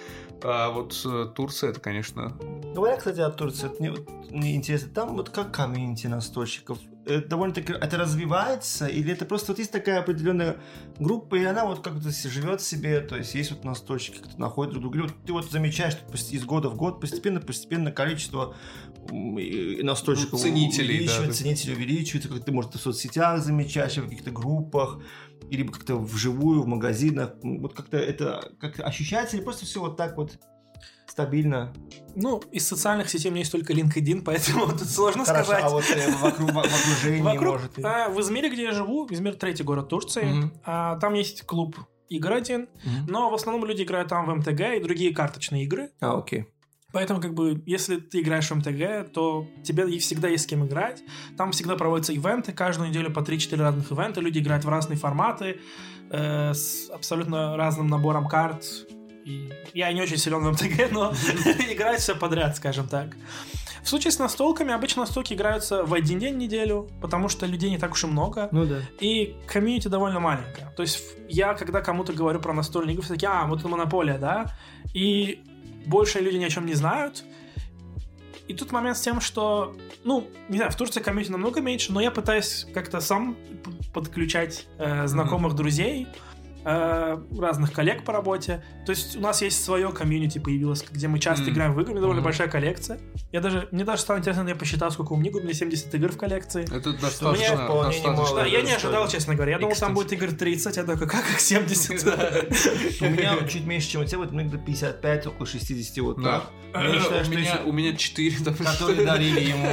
А 0.43 0.71
вот 0.71 1.01
э, 1.05 1.27
Турция, 1.35 1.71
это, 1.71 1.81
конечно... 1.81 2.37
Говоря, 2.75 2.97
кстати, 2.97 3.21
о 3.21 3.31
Турции, 3.31 3.71
мне, 3.79 3.91
вот 3.91 4.09
мне 4.31 4.55
интересно, 4.57 4.89
там 4.95 5.17
вот 5.17 5.31
как 5.31 5.53
комьюнити 5.55 6.07
настольщиков? 6.07 6.79
Это 7.09 7.29
довольно-таки, 7.29 7.73
это 7.73 7.97
развивается, 7.97 8.87
или 8.87 9.13
это 9.13 9.25
просто 9.25 9.53
вот 9.53 9.59
есть 9.59 9.73
такая 9.73 10.01
определенная 10.01 10.59
группа, 10.99 11.37
и 11.37 11.45
она 11.45 11.65
вот 11.65 11.81
как-то 11.81 12.11
живет 12.11 12.61
себе, 12.61 13.01
то 13.01 13.17
есть 13.17 13.35
есть 13.35 13.51
вот 13.51 13.65
настольщики, 13.65 14.19
кто 14.19 14.39
находит 14.39 14.75
друг 14.75 14.93
друга. 14.93 15.07
Вот 15.09 15.15
ты 15.27 15.33
вот 15.33 15.51
замечаешь, 15.51 15.95
что 15.95 16.35
из 16.35 16.45
года 16.45 16.69
в 16.69 16.77
год 16.77 17.01
постепенно-постепенно 17.01 17.91
количество 17.93 18.55
настольщиков 19.11 20.33
Ну, 20.33 20.39
ценителей, 20.39 20.87
да, 20.89 20.95
увеличивается, 20.95 21.27
есть- 21.45 21.63
ценителей 21.63 21.75
увеличивается, 21.75 22.29
как 22.29 22.45
ты, 22.45 22.53
может, 22.53 22.75
в 22.75 22.81
соцсетях 22.81 23.41
замечаешь, 23.43 23.97
в 23.97 24.05
каких-то 24.05 24.31
группах, 24.31 25.01
или 25.51 25.67
как-то 25.67 25.97
вживую, 25.97 26.63
в 26.63 26.67
магазинах. 26.67 27.35
Вот 27.43 27.75
как-то 27.75 27.97
это 27.97 28.53
как 28.61 28.81
ощущается, 28.81 29.37
или 29.37 29.45
просто 29.45 29.65
все 29.65 29.81
вот 29.81 29.97
так 29.97 30.17
вот 30.17 30.39
стабильно? 31.23 31.73
Ну, 32.15 32.41
из 32.53 32.67
социальных 32.69 33.11
сетей 33.11 33.29
у 33.29 33.33
меня 33.33 33.41
есть 33.41 33.51
только 33.53 33.73
LinkedIn, 33.73 34.23
поэтому 34.25 34.69
тут 34.69 34.89
сложно 34.89 35.25
Хорошо, 35.25 35.45
сказать. 35.53 35.65
а 35.65 35.69
вот 35.69 35.85
э, 35.91 36.11
вокруг, 36.23 36.51
в 36.53 36.59
окружении, 36.59 37.23
Вокруг, 37.23 37.55
может... 37.55 37.79
и- 37.79 37.83
а, 37.83 38.09
в 38.09 38.21
Измире, 38.21 38.49
где 38.51 38.63
я 38.65 38.73
живу, 38.73 39.07
Измир 39.11 39.35
третий 39.35 39.65
город 39.65 39.89
Турции, 39.89 40.23
Мгм. 40.25 40.53
а, 40.65 40.97
там 40.99 41.15
есть 41.15 41.43
клуб 41.43 41.77
игр 42.09 42.33
один, 42.33 42.69
Мгм. 42.85 43.07
но 43.09 43.31
в 43.31 43.35
основном 43.35 43.65
люди 43.69 43.83
играют 43.83 44.09
там 44.09 44.27
в 44.27 44.35
МТГ 44.37 44.61
и 44.77 44.81
другие 44.81 45.13
карточные 45.15 45.65
игры. 45.65 45.91
А, 46.01 46.17
окей. 46.19 46.47
Поэтому, 46.93 47.21
как 47.21 47.35
бы, 47.35 47.63
если 47.67 47.97
ты 47.97 48.21
играешь 48.21 48.49
в 48.51 48.55
МТГ, 48.55 49.13
то 49.13 49.47
тебе 49.63 49.91
и 49.91 49.99
всегда 49.99 50.29
есть 50.29 50.45
с 50.45 50.47
кем 50.47 50.65
играть. 50.67 51.03
Там 51.37 51.51
всегда 51.53 51.75
проводятся 51.77 52.13
ивенты, 52.15 52.53
каждую 52.53 52.89
неделю 52.89 53.13
по 53.13 53.21
3-4 53.21 53.61
разных 53.61 53.91
ивента. 53.93 54.21
Люди 54.23 54.39
играют 54.39 54.65
в 54.65 54.69
разные 54.71 54.97
форматы, 54.97 55.61
э, 56.11 56.55
с 56.55 56.89
абсолютно 56.91 57.57
разным 57.59 57.89
набором 57.89 58.27
карт. 58.27 58.65
И 59.29 59.53
я 59.75 59.93
не 59.93 60.01
очень 60.01 60.17
силен 60.17 60.43
в 60.43 60.53
МТГ, 60.53 60.91
но 60.91 61.13
играть 61.71 62.01
все 62.01 62.15
подряд, 62.15 62.57
скажем 62.57 62.89
так. 62.89 63.15
В 63.83 63.89
случае 63.89 64.11
с 64.11 64.19
настолками, 64.19 64.73
обычно 64.73 65.03
настолки 65.03 65.35
играются 65.35 65.85
в 65.85 65.93
один 65.93 66.19
день 66.19 66.35
в 66.35 66.39
неделю, 66.39 66.89
потому 67.03 67.29
что 67.29 67.45
людей 67.45 67.71
не 67.71 67.77
так 67.77 67.93
уж 67.93 68.05
и 68.05 68.07
много. 68.07 68.49
Ну 68.53 68.65
да. 68.65 68.81
И 69.01 69.37
комьюнити 69.47 69.89
довольно 69.89 70.19
маленькое. 70.19 70.73
То 70.77 70.83
есть 70.83 71.03
я, 71.29 71.53
когда 71.53 71.83
кому-то 71.83 72.15
говорю 72.15 72.41
про 72.41 72.55
настольные 72.55 72.95
игры, 72.95 73.05
все 73.05 73.15
такие, 73.15 73.29
а, 73.29 73.47
вот 73.47 73.61
это 73.61 73.69
монополия, 73.69 74.17
да? 74.17 74.47
И 74.95 75.43
больше 75.85 76.21
люди 76.21 76.37
ни 76.37 76.45
о 76.45 76.49
чем 76.49 76.65
не 76.65 76.75
знают. 76.75 77.23
И 78.47 78.55
тут 78.55 78.73
момент 78.73 78.97
с 78.97 79.03
тем, 79.03 79.21
что, 79.21 79.77
ну, 80.05 80.27
не 80.49 80.57
знаю, 80.57 80.73
в 80.73 80.77
Турции 80.77 81.01
комьюнити 81.01 81.31
намного 81.31 81.61
меньше, 81.61 81.93
но 81.93 82.01
я 82.01 82.11
пытаюсь 82.11 82.67
как-то 82.73 83.01
сам 83.01 83.37
подключать 83.93 84.67
э, 84.79 85.07
знакомых 85.07 85.55
друзей, 85.55 86.07
э, 86.07 86.28
разных 87.39 87.73
коллег 87.73 88.05
по 88.05 88.13
работе. 88.13 88.63
То 88.85 88.91
есть 88.91 89.17
у 89.17 89.21
нас 89.21 89.41
есть 89.43 89.65
свое 89.65 89.91
комьюнити 89.91 90.39
появилось, 90.39 90.85
где 90.91 91.09
мы 91.09 91.19
часто 91.19 91.45
Мгм. 91.45 91.53
играем 91.53 91.75
в 91.75 91.81
игры, 91.81 91.91
у 91.91 91.95
меня 91.95 92.01
довольно 92.03 92.21
Мгм. 92.21 92.25
большая 92.27 92.49
коллекция. 92.49 92.99
Я 93.33 93.41
даже, 93.41 93.69
мне 93.71 93.85
даже 93.85 94.03
стало 94.03 94.19
интересно, 94.19 94.47
я 94.49 94.55
посчитал, 94.55 94.91
сколько 94.91 95.13
у 95.13 95.17
меня 95.17 95.31
игр, 95.31 95.41
у 95.41 95.45
меня 95.45 95.55
70 95.55 95.95
игр 95.95 96.11
в 96.13 96.17
коллекции. 96.17 96.63
Это 96.65 96.91
Мне 96.91 96.99
достаточно... 96.99 97.65
вполне 97.65 97.89
достаточно. 97.89 98.09
немало. 98.11 98.37
Да, 98.41 98.47
я 98.47 98.63
не 98.63 98.73
ожидал, 98.73 99.09
честно 99.09 99.35
говоря. 99.35 99.53
Я 99.53 99.59
думал, 99.59 99.75
там 99.77 99.95
будет 99.95 100.13
игр 100.13 100.33
30, 100.33 100.77
я 100.77 100.85
такой, 100.85 101.07
как 101.09 101.29
их 101.31 101.41
70? 101.41 102.05
У 103.01 103.05
меня 103.07 103.37
чуть 103.49 103.65
меньше, 103.65 103.89
чем 103.91 104.03
у 104.03 104.05
тебя, 104.05 104.19
вот 104.19 104.33
ну, 104.33 104.43
где-то 104.43 104.59
55, 104.59 105.27
около 105.27 105.47
60, 105.47 105.99
вот 106.05 106.23
Да. 106.23 106.41
так. 106.41 106.51
У, 106.75 106.79
меня, 106.81 106.95
если- 106.95 107.63
у 107.65 107.73
меня 107.73 107.97
4, 107.97 108.45
там, 108.45 108.55
Которые 108.55 109.07
дарили 109.07 109.41
ему. 109.41 109.69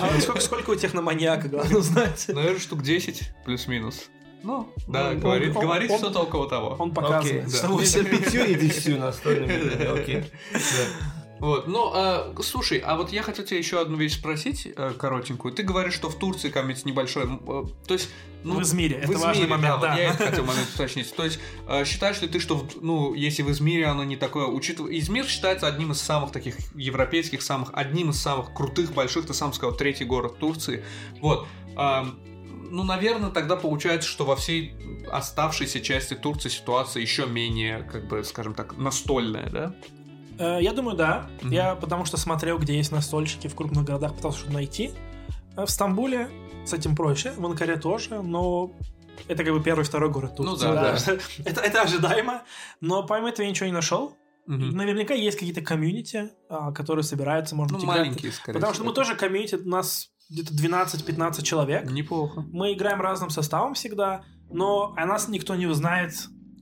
А 0.00 0.06
вот 0.12 0.22
сколько, 0.22 0.40
сколько 0.40 0.70
у 0.70 0.74
техноманьяка, 0.76 1.48
главное 1.48 1.76
узнать. 1.76 2.24
Наверное, 2.28 2.58
штук 2.58 2.82
10 2.82 3.32
плюс-минус. 3.44 4.08
Ну, 4.42 4.68
да, 4.86 5.10
он- 5.10 5.20
говорит, 5.20 5.56
он- 5.56 5.62
говорит 5.62 5.90
он- 5.90 5.98
что-то 5.98 6.20
около 6.20 6.48
того. 6.48 6.76
Он 6.78 6.90
Окей. 6.90 6.94
показывает. 6.94 7.44
да. 7.44 7.50
что 7.56 7.68
Между 7.68 8.02
восемь. 8.02 8.04
пятью 8.04 8.44
и 8.46 8.54
десятью 8.54 8.98
настольными 8.98 9.52
играми, 9.52 10.00
окей. 10.00 10.24
Вот, 11.40 11.68
ну, 11.68 11.92
а, 11.94 12.34
слушай, 12.42 12.78
а 12.78 12.96
вот 12.96 13.12
я 13.12 13.22
хотел 13.22 13.44
тебя 13.44 13.58
еще 13.58 13.80
одну 13.80 13.96
вещь 13.96 14.14
спросить, 14.18 14.66
э, 14.74 14.90
коротенькую. 14.98 15.54
Ты 15.54 15.62
говоришь, 15.62 15.94
что 15.94 16.08
в 16.08 16.16
Турции 16.18 16.48
комьюнити 16.50 16.84
небольшой, 16.84 17.26
э, 17.26 17.64
то 17.86 17.94
есть... 17.94 18.08
Ну, 18.42 18.54
В 18.56 18.62
Измире, 18.62 18.96
это 18.96 19.06
в 19.06 19.10
Измире, 19.10 19.24
важный 19.26 19.46
момент, 19.46 19.74
вот 19.74 19.82
да. 19.82 19.94
я 19.96 20.10
это 20.10 20.26
хотел 20.30 20.44
момент 20.44 20.68
уточнить. 20.74 21.14
То 21.14 21.24
есть, 21.24 21.38
э, 21.68 21.84
считаешь 21.84 22.20
ли 22.22 22.26
ты, 22.28 22.40
что, 22.40 22.56
в- 22.56 22.82
ну, 22.82 23.14
если 23.14 23.42
в 23.42 23.50
Измире 23.52 23.86
оно 23.86 24.02
не 24.02 24.16
такое, 24.16 24.46
учитывая... 24.46 24.98
Измир 24.98 25.26
считается 25.26 25.68
одним 25.68 25.92
из 25.92 26.00
самых 26.00 26.32
таких 26.32 26.56
европейских, 26.74 27.40
самых, 27.42 27.70
одним 27.72 28.10
из 28.10 28.20
самых 28.20 28.52
крутых, 28.52 28.92
больших, 28.92 29.26
ты 29.26 29.32
сам 29.32 29.52
сказал, 29.52 29.76
третий 29.76 30.04
город 30.04 30.38
Турции. 30.38 30.84
Вот. 31.20 31.46
Ну, 32.70 32.84
наверное, 32.84 33.30
тогда 33.30 33.56
получается, 33.56 34.08
что 34.08 34.24
во 34.24 34.36
всей 34.36 34.74
оставшейся 35.10 35.80
части 35.80 36.14
Турции 36.14 36.48
ситуация 36.48 37.00
еще 37.00 37.26
менее, 37.26 37.82
как 37.82 38.06
бы, 38.08 38.24
скажем 38.24 38.54
так, 38.54 38.76
настольная, 38.76 39.48
да? 39.50 39.74
Э, 40.38 40.58
Я 40.62 40.72
думаю, 40.72 40.96
да. 40.96 41.28
Мгм. 41.42 41.52
Я 41.52 41.74
потому 41.74 42.04
что 42.04 42.16
смотрел, 42.16 42.58
где 42.58 42.76
есть 42.76 42.92
настольщики 42.92 43.48
в 43.48 43.54
крупных 43.54 43.84
городах, 43.84 44.14
пытался 44.14 44.38
что-то 44.40 44.54
найти. 44.54 44.90
Э, 45.56 45.64
В 45.64 45.70
Стамбуле 45.70 46.28
с 46.64 46.72
этим 46.72 46.94
проще, 46.94 47.32
в 47.36 47.44
Анкаре 47.46 47.76
тоже, 47.76 48.20
но 48.22 48.72
это 49.26 49.42
как 49.44 49.52
бы 49.54 49.62
первый, 49.62 49.84
второй 49.84 50.10
город 50.10 50.32
Ну 50.38 50.44
Турции. 50.44 50.66
да, 50.66 50.96
Это, 51.44 51.60
это 51.60 51.82
ожидаемо, 51.82 52.42
но 52.80 53.02
помимо 53.04 53.30
этого 53.30 53.44
я 53.44 53.50
ничего 53.50 53.66
не 53.66 53.72
нашел. 53.72 54.16
Мгм. 54.46 54.70
Наверняка 54.76 55.12
есть 55.14 55.38
какие-то 55.38 55.60
комьюнити, 55.60 56.30
а, 56.48 56.72
которые 56.72 57.02
собираются, 57.04 57.54
может 57.54 57.72
Ну, 57.72 57.78
быть, 57.78 57.84
играть. 57.84 57.98
маленькие, 57.98 58.32
скорее 58.32 58.54
Потому 58.54 58.74
что 58.74 58.84
мы 58.84 58.92
тоже 58.94 59.14
комьюнити, 59.14 59.56
у 59.56 59.68
нас 59.68 60.10
где-то 60.28 60.52
12-15 60.52 61.42
человек. 61.42 61.90
Неплохо. 61.90 62.42
Мы 62.52 62.74
играем 62.74 63.00
разным 63.00 63.30
составом 63.30 63.74
всегда, 63.74 64.24
но 64.50 64.94
о 64.96 65.06
нас 65.06 65.28
никто 65.28 65.54
не 65.54 65.66
узнает, 65.66 66.12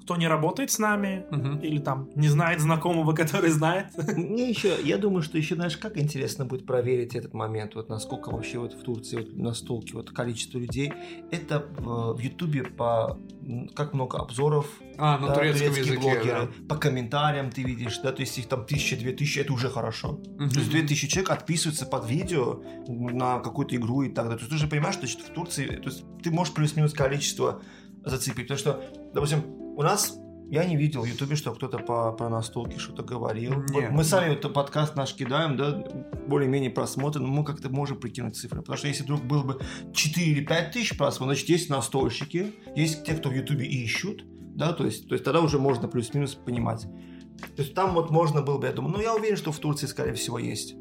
кто 0.06 0.14
не 0.16 0.28
работает 0.28 0.70
с 0.70 0.78
нами, 0.78 1.26
Мгм. 1.32 1.58
или 1.58 1.78
там 1.78 2.08
не 2.14 2.28
знает 2.28 2.60
знакомого, 2.60 3.12
который 3.24 3.50
знает. 3.50 3.86
Мне 4.16 4.48
еще, 4.48 4.76
я 4.84 4.98
думаю, 4.98 5.22
что 5.22 5.36
еще, 5.36 5.56
знаешь, 5.56 5.76
как 5.76 5.98
интересно 5.98 6.44
будет 6.44 6.64
проверить 6.64 7.16
этот 7.16 7.34
момент, 7.34 7.74
вот 7.74 7.88
насколько 7.88 8.30
вообще 8.30 8.58
вот 8.60 8.72
в 8.74 8.82
Турции 8.84 9.16
вот 9.16 9.36
настолки 9.36 9.94
вот 9.94 10.10
количество 10.10 10.58
людей. 10.58 10.92
Это 11.32 11.66
в, 11.76 12.20
Ютубе 12.20 12.62
по 12.62 13.18
как 13.74 13.94
много 13.94 14.18
обзоров 14.18 14.68
А, 14.96 15.18
на 15.18 15.26
да, 15.28 15.34
турецком 15.34 15.70
турецкие 15.72 15.94
языке, 15.94 16.00
блогеры, 16.14 16.48
по 16.68 16.76
комментариям 16.76 17.50
ты 17.50 17.62
видишь, 17.64 17.98
да, 17.98 18.12
то 18.12 18.20
есть 18.20 18.38
их 18.38 18.46
там 18.46 18.64
тысяча, 18.64 18.96
две 18.96 19.10
тысячи, 19.12 19.40
это 19.40 19.52
уже 19.52 19.68
хорошо. 19.70 20.20
да. 20.38 20.48
То 20.48 20.60
есть 20.60 20.68
Мгм. 20.68 20.86
2000 20.86 21.08
человек 21.08 21.30
отписываются 21.32 21.84
под 21.84 22.08
видео 22.08 22.62
на 22.86 23.40
какую-то 23.40 23.74
игру 23.74 24.02
и 24.02 24.08
так 24.08 24.26
далее. 24.26 24.38
То 24.38 24.44
есть 24.44 24.50
ты 24.52 24.56
же 24.58 24.68
понимаешь, 24.68 24.94
что 24.94 25.06
в 25.08 25.30
Турции 25.34 25.66
то 25.66 25.88
есть 25.90 26.04
ты 26.22 26.30
можешь 26.30 26.54
плюс-минус 26.54 26.92
количество 26.92 27.60
зацепить. 28.04 28.46
Потому 28.48 28.58
что, 28.58 28.84
допустим, 29.14 29.42
у 29.76 29.82
нас 29.82 30.18
я 30.48 30.64
не 30.64 30.76
видел 30.76 31.02
в 31.02 31.06
Ютубе, 31.06 31.36
что 31.36 31.52
кто-то 31.52 31.78
по, 31.78 32.12
про 32.12 32.28
настолки 32.28 32.78
что-то 32.78 33.02
говорил. 33.02 33.62
Нет. 33.68 33.90
Мы 33.90 34.04
сами 34.04 34.30
вот 34.30 34.52
подкаст 34.54 34.96
наш 34.96 35.12
кидаем, 35.14 35.56
да, 35.56 35.84
более-менее 36.26 36.70
просмотры, 36.70 37.20
но 37.20 37.28
мы 37.28 37.44
как-то 37.44 37.68
можем 37.68 37.98
прикинуть 37.98 38.36
цифры. 38.36 38.60
Потому 38.60 38.78
что 38.78 38.88
если 38.88 39.02
вдруг 39.02 39.22
было 39.22 39.42
бы 39.42 39.60
4 39.92 40.26
или 40.26 40.44
5 40.44 40.72
тысяч 40.72 40.96
просмотров, 40.96 41.36
значит, 41.36 41.48
есть 41.48 41.68
настольщики, 41.68 42.54
есть 42.74 43.04
те, 43.04 43.14
кто 43.14 43.28
в 43.28 43.34
Ютубе 43.34 43.66
ищут, 43.66 44.24
да, 44.54 44.72
то 44.72 44.86
есть, 44.86 45.08
то 45.08 45.14
есть 45.14 45.24
тогда 45.24 45.40
уже 45.40 45.58
можно 45.58 45.88
плюс-минус 45.88 46.34
понимать. 46.34 46.86
То 47.56 47.62
есть 47.62 47.74
там 47.74 47.92
вот 47.92 48.10
можно 48.10 48.40
было 48.40 48.58
бы, 48.58 48.66
я 48.66 48.72
думаю, 48.72 48.94
ну 48.94 49.02
я 49.02 49.14
уверен, 49.14 49.36
что 49.36 49.52
в 49.52 49.58
Турции, 49.58 49.86
скорее 49.86 50.14
всего, 50.14 50.38
есть. 50.38 50.74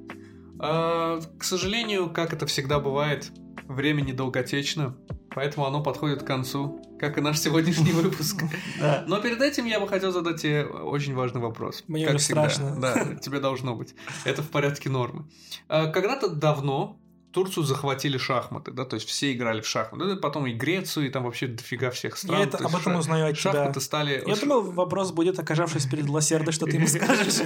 А, 0.60 1.20
к 1.38 1.44
сожалению, 1.44 2.12
как 2.12 2.34
это 2.34 2.46
всегда 2.46 2.80
бывает, 2.80 3.32
время 3.68 4.02
недолготечно, 4.02 4.96
поэтому 5.36 5.68
оно 5.68 5.84
подходит 5.84 6.24
к 6.24 6.26
концу, 6.26 6.82
как 7.00 7.18
и 7.18 7.22
наш 7.22 7.40
сегодняшний 7.40 7.92
выпуск. 7.94 8.44
Да. 8.80 9.04
Но 9.08 9.20
перед 9.22 9.42
этим 9.42 9.66
я 9.66 9.80
бы 9.80 9.88
хотел 9.88 10.12
задать 10.12 10.42
тебе 10.42 10.66
очень 10.66 11.14
важный 11.14 11.42
вопрос. 11.42 11.84
Мне 11.88 12.06
как 12.06 12.16
уже 12.16 12.24
всегда. 12.24 12.50
страшно. 12.50 12.80
Да, 12.80 13.16
тебе 13.16 13.40
должно 13.40 13.76
быть. 13.76 13.94
Это 14.24 14.42
в 14.42 14.50
порядке 14.50 14.90
нормы. 14.90 15.26
А, 15.68 15.88
Когда-то 15.88 16.30
давно 16.30 16.98
Турцию 17.36 17.66
захватили 17.66 18.18
шахматы, 18.18 18.72
да, 18.72 18.86
то 18.86 18.94
есть 18.96 19.10
все 19.10 19.34
играли 19.34 19.60
в 19.60 19.68
шахматы. 19.68 20.06
Ну, 20.06 20.16
потом 20.16 20.48
и 20.48 20.54
Грецию, 20.54 21.08
и 21.08 21.10
там 21.10 21.26
вообще 21.26 21.48
дофига 21.48 21.92
всех 21.92 22.16
стран. 22.16 22.40
Я 22.40 22.46
это, 22.46 22.60
об 22.60 22.74
этом 22.74 22.96
узнаю 22.96 23.30
от 23.30 23.38
шахматы 23.38 23.74
тебя. 23.74 23.82
стали... 23.82 24.24
Я 24.26 24.38
думал, 24.38 24.62
вопрос 24.62 25.12
будет, 25.12 25.38
оказавшись 25.38 25.86
перед 25.86 26.08
Лосердой, 26.08 26.54
что 26.54 26.66
ты 26.66 26.78
ему 26.78 26.88
скажешь. 26.88 27.42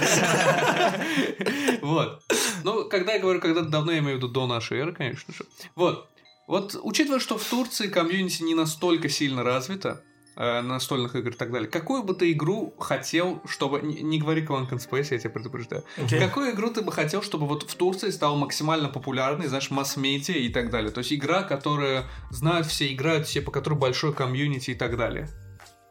Вот. 1.82 2.22
Ну, 2.62 2.88
когда 2.88 3.14
я 3.14 3.20
говорю, 3.20 3.40
когда 3.40 3.62
давно, 3.62 3.90
я 3.90 3.98
имею 3.98 4.14
в 4.14 4.16
виду 4.18 4.28
до 4.28 4.46
нашей 4.46 4.78
эры, 4.78 4.92
конечно 4.92 5.32
же. 5.34 5.44
Вот. 5.74 6.09
Вот, 6.50 6.76
учитывая, 6.82 7.20
что 7.20 7.38
в 7.38 7.44
Турции 7.44 7.86
комьюнити 7.86 8.42
не 8.42 8.56
настолько 8.56 9.08
сильно 9.08 9.44
развито, 9.44 10.02
э, 10.34 10.60
настольных 10.62 11.14
игр 11.14 11.30
и 11.30 11.32
так 11.32 11.52
далее. 11.52 11.70
Какую 11.70 12.02
бы 12.02 12.12
ты 12.12 12.32
игру 12.32 12.74
хотел, 12.76 13.40
чтобы... 13.46 13.80
Не, 13.82 14.02
не 14.02 14.18
говори 14.18 14.44
Clank 14.44 14.70
and 14.70 14.80
Space, 14.80 15.06
я 15.12 15.20
тебя 15.20 15.30
предупреждаю. 15.30 15.84
Окей. 15.96 16.18
Какую 16.18 16.50
игру 16.52 16.70
ты 16.70 16.82
бы 16.82 16.90
хотел, 16.90 17.22
чтобы 17.22 17.46
вот 17.46 17.70
в 17.70 17.72
Турции 17.76 18.10
стала 18.10 18.34
максимально 18.34 18.88
популярной, 18.88 19.46
знаешь, 19.46 19.70
масс-медиа 19.70 20.38
и 20.38 20.48
так 20.48 20.70
далее? 20.70 20.90
То 20.90 20.98
есть 20.98 21.12
игра, 21.12 21.44
которую 21.44 22.06
знают 22.30 22.66
все, 22.66 22.92
играют 22.92 23.28
все, 23.28 23.42
по 23.42 23.52
которой 23.52 23.74
большой 23.74 24.12
комьюнити 24.12 24.72
и 24.72 24.74
так 24.74 24.96
далее. 24.96 25.28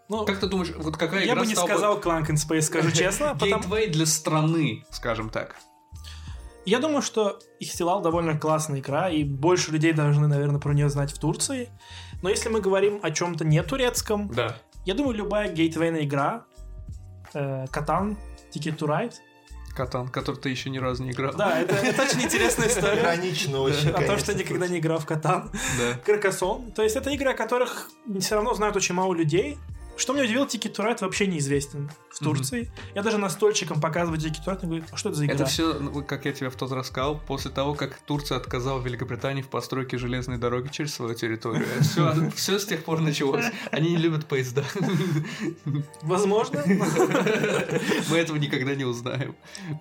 Ну, 0.10 0.26
Как 0.26 0.42
ты 0.42 0.48
думаешь, 0.48 0.74
вот 0.76 0.98
какая 0.98 1.22
я 1.22 1.32
игра 1.32 1.40
бы 1.40 1.48
не 1.48 1.56
сказал 1.56 2.02
Clank 2.02 2.28
and 2.32 2.36
Space, 2.36 2.64
скажу 2.64 2.92
честно, 2.94 3.34
потому... 3.34 3.64
Гейтвей 3.64 3.88
для 3.88 4.06
страны, 4.06 4.84
скажем 4.92 5.30
так. 5.30 5.56
Я 6.70 6.78
думаю, 6.80 7.02
что 7.02 7.40
Ихтилал 7.60 8.02
довольно 8.02 8.38
классная 8.38 8.80
игра, 8.80 9.10
и 9.10 9.24
больше 9.24 9.72
людей 9.72 9.92
должны, 9.92 10.28
наверное, 10.28 10.60
про 10.60 10.72
нее 10.74 10.88
знать 10.90 11.12
в 11.12 11.18
Турции. 11.18 11.70
Но 12.22 12.30
если 12.30 12.50
мы 12.50 12.62
говорим 12.62 13.00
о 13.02 13.10
чем-то 13.10 13.44
не 13.44 13.64
турецком, 13.64 14.30
Да. 14.30 14.56
я 14.86 14.94
думаю, 14.94 15.16
любая 15.16 15.52
гейтвейная 15.52 16.04
игра, 16.04 16.46
э, 17.34 17.66
Катан, 17.72 18.18
Ticket 18.54 18.78
to 18.78 18.88
Ride, 18.88 19.16
Катан, 19.76 20.10
который 20.10 20.36
ты 20.36 20.50
еще 20.50 20.70
ни 20.70 20.78
разу 20.78 21.04
не 21.04 21.12
играл. 21.12 21.34
да, 21.36 21.60
это, 21.60 21.74
это 21.74 22.04
очень 22.04 22.22
интересная 22.22 22.68
история. 22.68 23.02
Иронично 23.02 23.62
очень, 23.62 23.90
О 23.90 24.06
том, 24.06 24.20
что 24.20 24.36
никогда 24.36 24.68
не 24.68 24.78
играл 24.78 25.00
в 25.00 25.06
Катан. 25.08 25.50
Да. 25.80 26.00
Каркасон. 26.06 26.72
То 26.74 26.84
есть 26.84 26.96
это 26.96 27.10
игры, 27.10 27.32
о 27.32 27.34
которых 27.34 27.90
все 28.20 28.36
равно 28.36 28.54
знают 28.54 28.76
очень 28.76 28.94
мало 28.94 29.14
людей. 29.16 29.58
Что 30.00 30.14
меня 30.14 30.24
удивило, 30.24 30.48
to 30.70 30.86
Ride 30.86 31.00
вообще 31.02 31.28
неизвестен 31.28 31.92
в. 32.10 32.24
Турции. 32.24 32.72
Я 32.96 33.04
даже 33.04 33.18
настольщикам 33.18 33.82
показываю 33.82 34.18
Ride, 34.46 34.60
они 34.64 34.78
говорят, 34.78 34.90
а 34.94 34.98
что 34.98 35.10
это 35.10 35.18
за 35.18 35.26
игра? 35.26 35.36
Это 35.36 35.46
все, 35.46 35.74
как 36.08 36.26
я 36.26 36.32
тебе 36.32 36.50
в 36.50 36.56
тот 36.56 36.72
раз 36.72 36.88
сказал, 36.88 37.20
после 37.20 37.52
того, 37.52 37.74
как 37.74 38.00
Турция 38.02 38.38
отказала 38.38 38.82
Великобритании 38.82 39.42
в 39.42 39.50
постройке 39.50 39.98
железной 39.98 40.38
дороги 40.38 40.70
через 40.70 40.94
свою 40.94 41.14
территорию. 41.16 41.66
Все, 41.82 42.30
все 42.36 42.60
с 42.60 42.66
тех 42.66 42.84
пор 42.84 43.02
началось. 43.02 43.46
Они 43.72 43.92
не 43.92 43.98
любят 43.98 44.26
поезда. 44.26 44.64
Возможно. 46.02 46.64
Мы 48.10 48.18
этого 48.18 48.38
никогда 48.38 48.76
не 48.76 48.86
узнаем. 48.86 49.36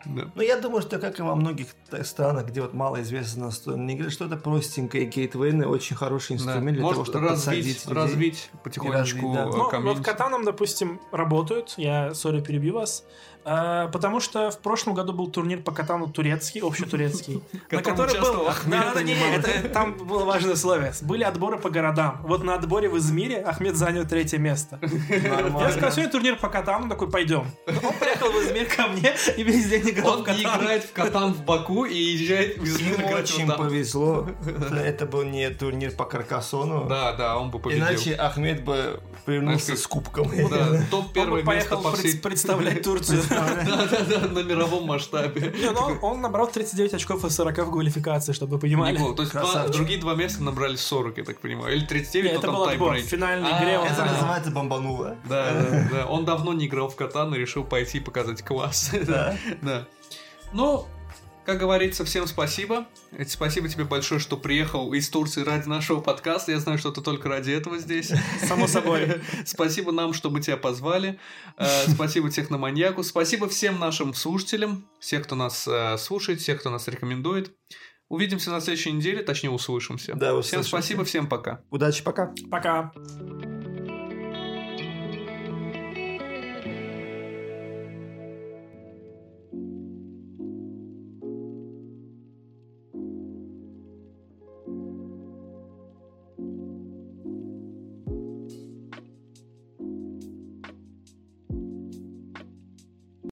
Ну, 0.05 0.43
я 0.43 0.59
думаю, 0.59 0.83
что, 0.83 0.99
как 0.99 1.19
и 1.19 1.23
во 1.23 1.35
многих 1.35 1.69
странах, 2.03 2.47
где 2.49 2.61
вот 2.61 2.75
мало 2.75 3.03
известно 3.03 3.47
настольные 3.47 3.97
игры, 3.97 4.11
что-то 4.11 4.37
простенькое, 4.37 5.05
гейтвейны 5.07 5.67
очень 5.67 5.97
хороший 5.97 6.37
инструмент 6.37 6.79
для 6.79 6.89
того, 6.89 7.05
чтобы 7.05 7.29
подсадить 7.29 7.87
развить, 7.87 7.87
развить 7.87 8.51
потихонечку 8.65 9.21
Ну, 9.21 9.69
комьюнити. 9.69 10.03
Катаном, 10.09 10.43
допустим, 10.43 11.01
работают. 11.13 11.75
Я, 11.77 12.15
сори, 12.15 12.41
перебью 12.41 12.73
вас. 12.73 13.05
Э, 13.49 13.89
Потому 13.93 14.21
что 14.21 14.51
в 14.51 14.59
прошлом 14.59 14.95
году 14.95 15.13
был 15.13 15.29
турнир 15.31 15.63
по 15.63 15.73
катану 15.73 16.07
турецкий, 16.09 16.61
общетурецкий, 16.61 17.43
на 17.53 17.79
котором 17.79 17.83
который 17.83 18.13
был... 18.13 18.19
участвовал 18.21 18.49
Ахмед, 18.49 18.81
Да, 18.81 18.95
да, 18.95 19.03
не, 19.03 19.13
аниматор. 19.15 19.51
это- 19.51 19.69
там 19.71 19.95
было 19.95 20.25
важное 20.25 20.53
условие. 20.55 20.93
Были 21.03 21.25
отборы 21.25 21.59
по 21.59 21.71
городам. 21.71 22.21
Вот 22.25 22.45
на 22.45 22.55
отборе 22.55 22.89
в 22.89 22.99
Измире 22.99 23.39
Ахмед 23.41 23.77
занял 23.77 24.07
третье 24.07 24.39
место. 24.39 24.79
Я 25.09 25.71
сказал, 25.71 25.91
сегодня 25.93 26.11
турнир 26.11 26.37
по 26.37 26.49
катану, 26.49 26.89
такой, 26.89 27.11
пойдем. 27.11 27.47
Он 27.67 27.95
приехал 27.99 28.31
в 28.31 28.37
Измир 28.45 28.67
ко 28.67 28.87
мне 28.89 29.15
и 29.37 29.43
весь 29.43 29.69
день 29.69 29.91
играл 29.91 30.19
в 30.19 30.25
катан. 30.25 30.61
играет 30.61 30.85
в 30.85 30.93
Катан 30.93 31.33
в 31.33 31.45
Баку 31.45 31.85
и 31.85 31.97
езжает 31.97 32.59
в 32.59 32.65
Измир 32.65 33.05
очень 33.15 33.47
повезло. 33.51 34.29
Это 34.85 35.07
был 35.07 35.23
не 35.23 35.49
турнир 35.51 35.93
по 35.93 36.05
Каркасону. 36.05 36.87
Да, 36.89 37.13
да, 37.13 37.39
он 37.39 37.51
бы 37.51 37.59
победил. 37.59 37.85
Иначе 37.87 38.15
Ахмед 38.15 38.65
бы 38.65 39.01
вернулся 39.27 39.77
с 39.77 39.87
кубком. 39.87 40.31
Да, 40.51 40.83
топ 40.91 41.13
первое 41.13 41.43
место 41.43 41.47
поехал 41.47 41.83
по 41.83 41.91
пред- 41.93 42.01
всей... 42.01 42.19
представлять 42.19 42.83
Турцию. 42.83 43.23
Да, 43.39 43.87
да, 43.87 44.19
да, 44.21 44.29
на 44.29 44.43
мировом 44.43 44.85
масштабе. 44.85 45.53
Не, 45.57 45.71
ну 45.71 45.99
он- 46.03 46.21
набрал 46.21 46.49
39 46.49 46.95
очков 46.95 47.25
из 47.25 47.35
40 47.35 47.59
в 47.67 47.71
квалификации, 47.73 48.33
чтобы 48.33 48.55
вы 48.55 48.59
понимали. 48.61 48.93
Неплохо. 48.95 49.15
То 49.15 49.23
есть 49.23 49.73
другие 49.73 50.01
два 50.01 50.15
места 50.15 50.43
набрали 50.43 50.77
40, 50.77 51.19
я 51.19 51.25
так 51.25 51.41
понимаю. 51.41 51.75
Или 51.77 51.85
39, 51.85 52.25
Не, 52.27 52.33
но 52.35 52.39
это 52.39 52.47
там 52.47 52.57
был 52.57 52.65
отбор. 52.65 52.97
В 52.97 53.01
финальной 53.01 53.51
А, 53.51 53.59
игре 53.63 53.73
Это 53.75 54.05
называется 54.05 54.51
бомбануло. 54.51 55.17
Да, 55.29 55.51
да, 55.53 55.89
да. 55.93 56.07
Он 56.07 56.25
давно 56.25 56.53
не 56.53 56.67
играл 56.67 56.89
в 56.89 56.97
катан 56.97 57.35
и 57.35 57.39
решил 57.39 57.65
пойти 57.65 58.01
показать 58.01 58.43
класс. 58.43 58.91
Да. 59.63 59.87
Ну, 60.53 60.87
как 61.49 61.61
говорится, 61.61 62.05
всем 62.05 62.27
спасибо. 62.27 62.87
Спасибо 63.27 63.71
тебе 63.71 63.85
большое, 63.85 64.21
что 64.21 64.37
приехал 64.37 64.93
из 64.93 65.09
Турции 65.09 65.43
ради 65.43 65.67
нашего 65.67 66.03
подкаста. 66.03 66.53
Я 66.53 66.61
знаю, 66.61 66.77
что 66.77 66.91
ты 66.91 67.01
только 67.01 67.31
ради 67.31 67.51
этого 67.53 67.79
здесь. 67.79 68.13
Само 68.47 68.67
собой. 68.67 69.23
Спасибо 69.47 69.91
нам, 69.91 70.13
что 70.13 70.29
мы 70.29 70.43
тебя 70.43 70.59
позвали. 70.59 71.19
Э, 71.57 71.65
Спасибо 71.89 72.31
Техноманьяку. 72.31 73.03
Спасибо 73.03 73.49
всем 73.49 73.79
нашим 73.79 74.13
слушателям, 74.13 74.85
всех, 75.01 75.25
кто 75.25 75.37
нас 75.37 75.67
э, 75.67 75.97
слушает, 75.97 76.43
всех, 76.43 76.61
кто 76.61 76.69
нас 76.69 76.87
рекомендует. 76.87 77.51
Увидимся 78.11 78.51
на 78.51 78.61
следующей 78.61 78.93
неделе, 78.93 79.23
точнее 79.23 79.49
услышимся. 79.49 80.17
Да, 80.17 80.29
всем 80.43 80.61
услышимся. 80.61 80.69
спасибо, 80.69 81.05
всем 81.05 81.29
пока. 81.29 81.63
Удачи, 81.71 82.05
пока. 82.05 82.35
Пока. 82.51 82.93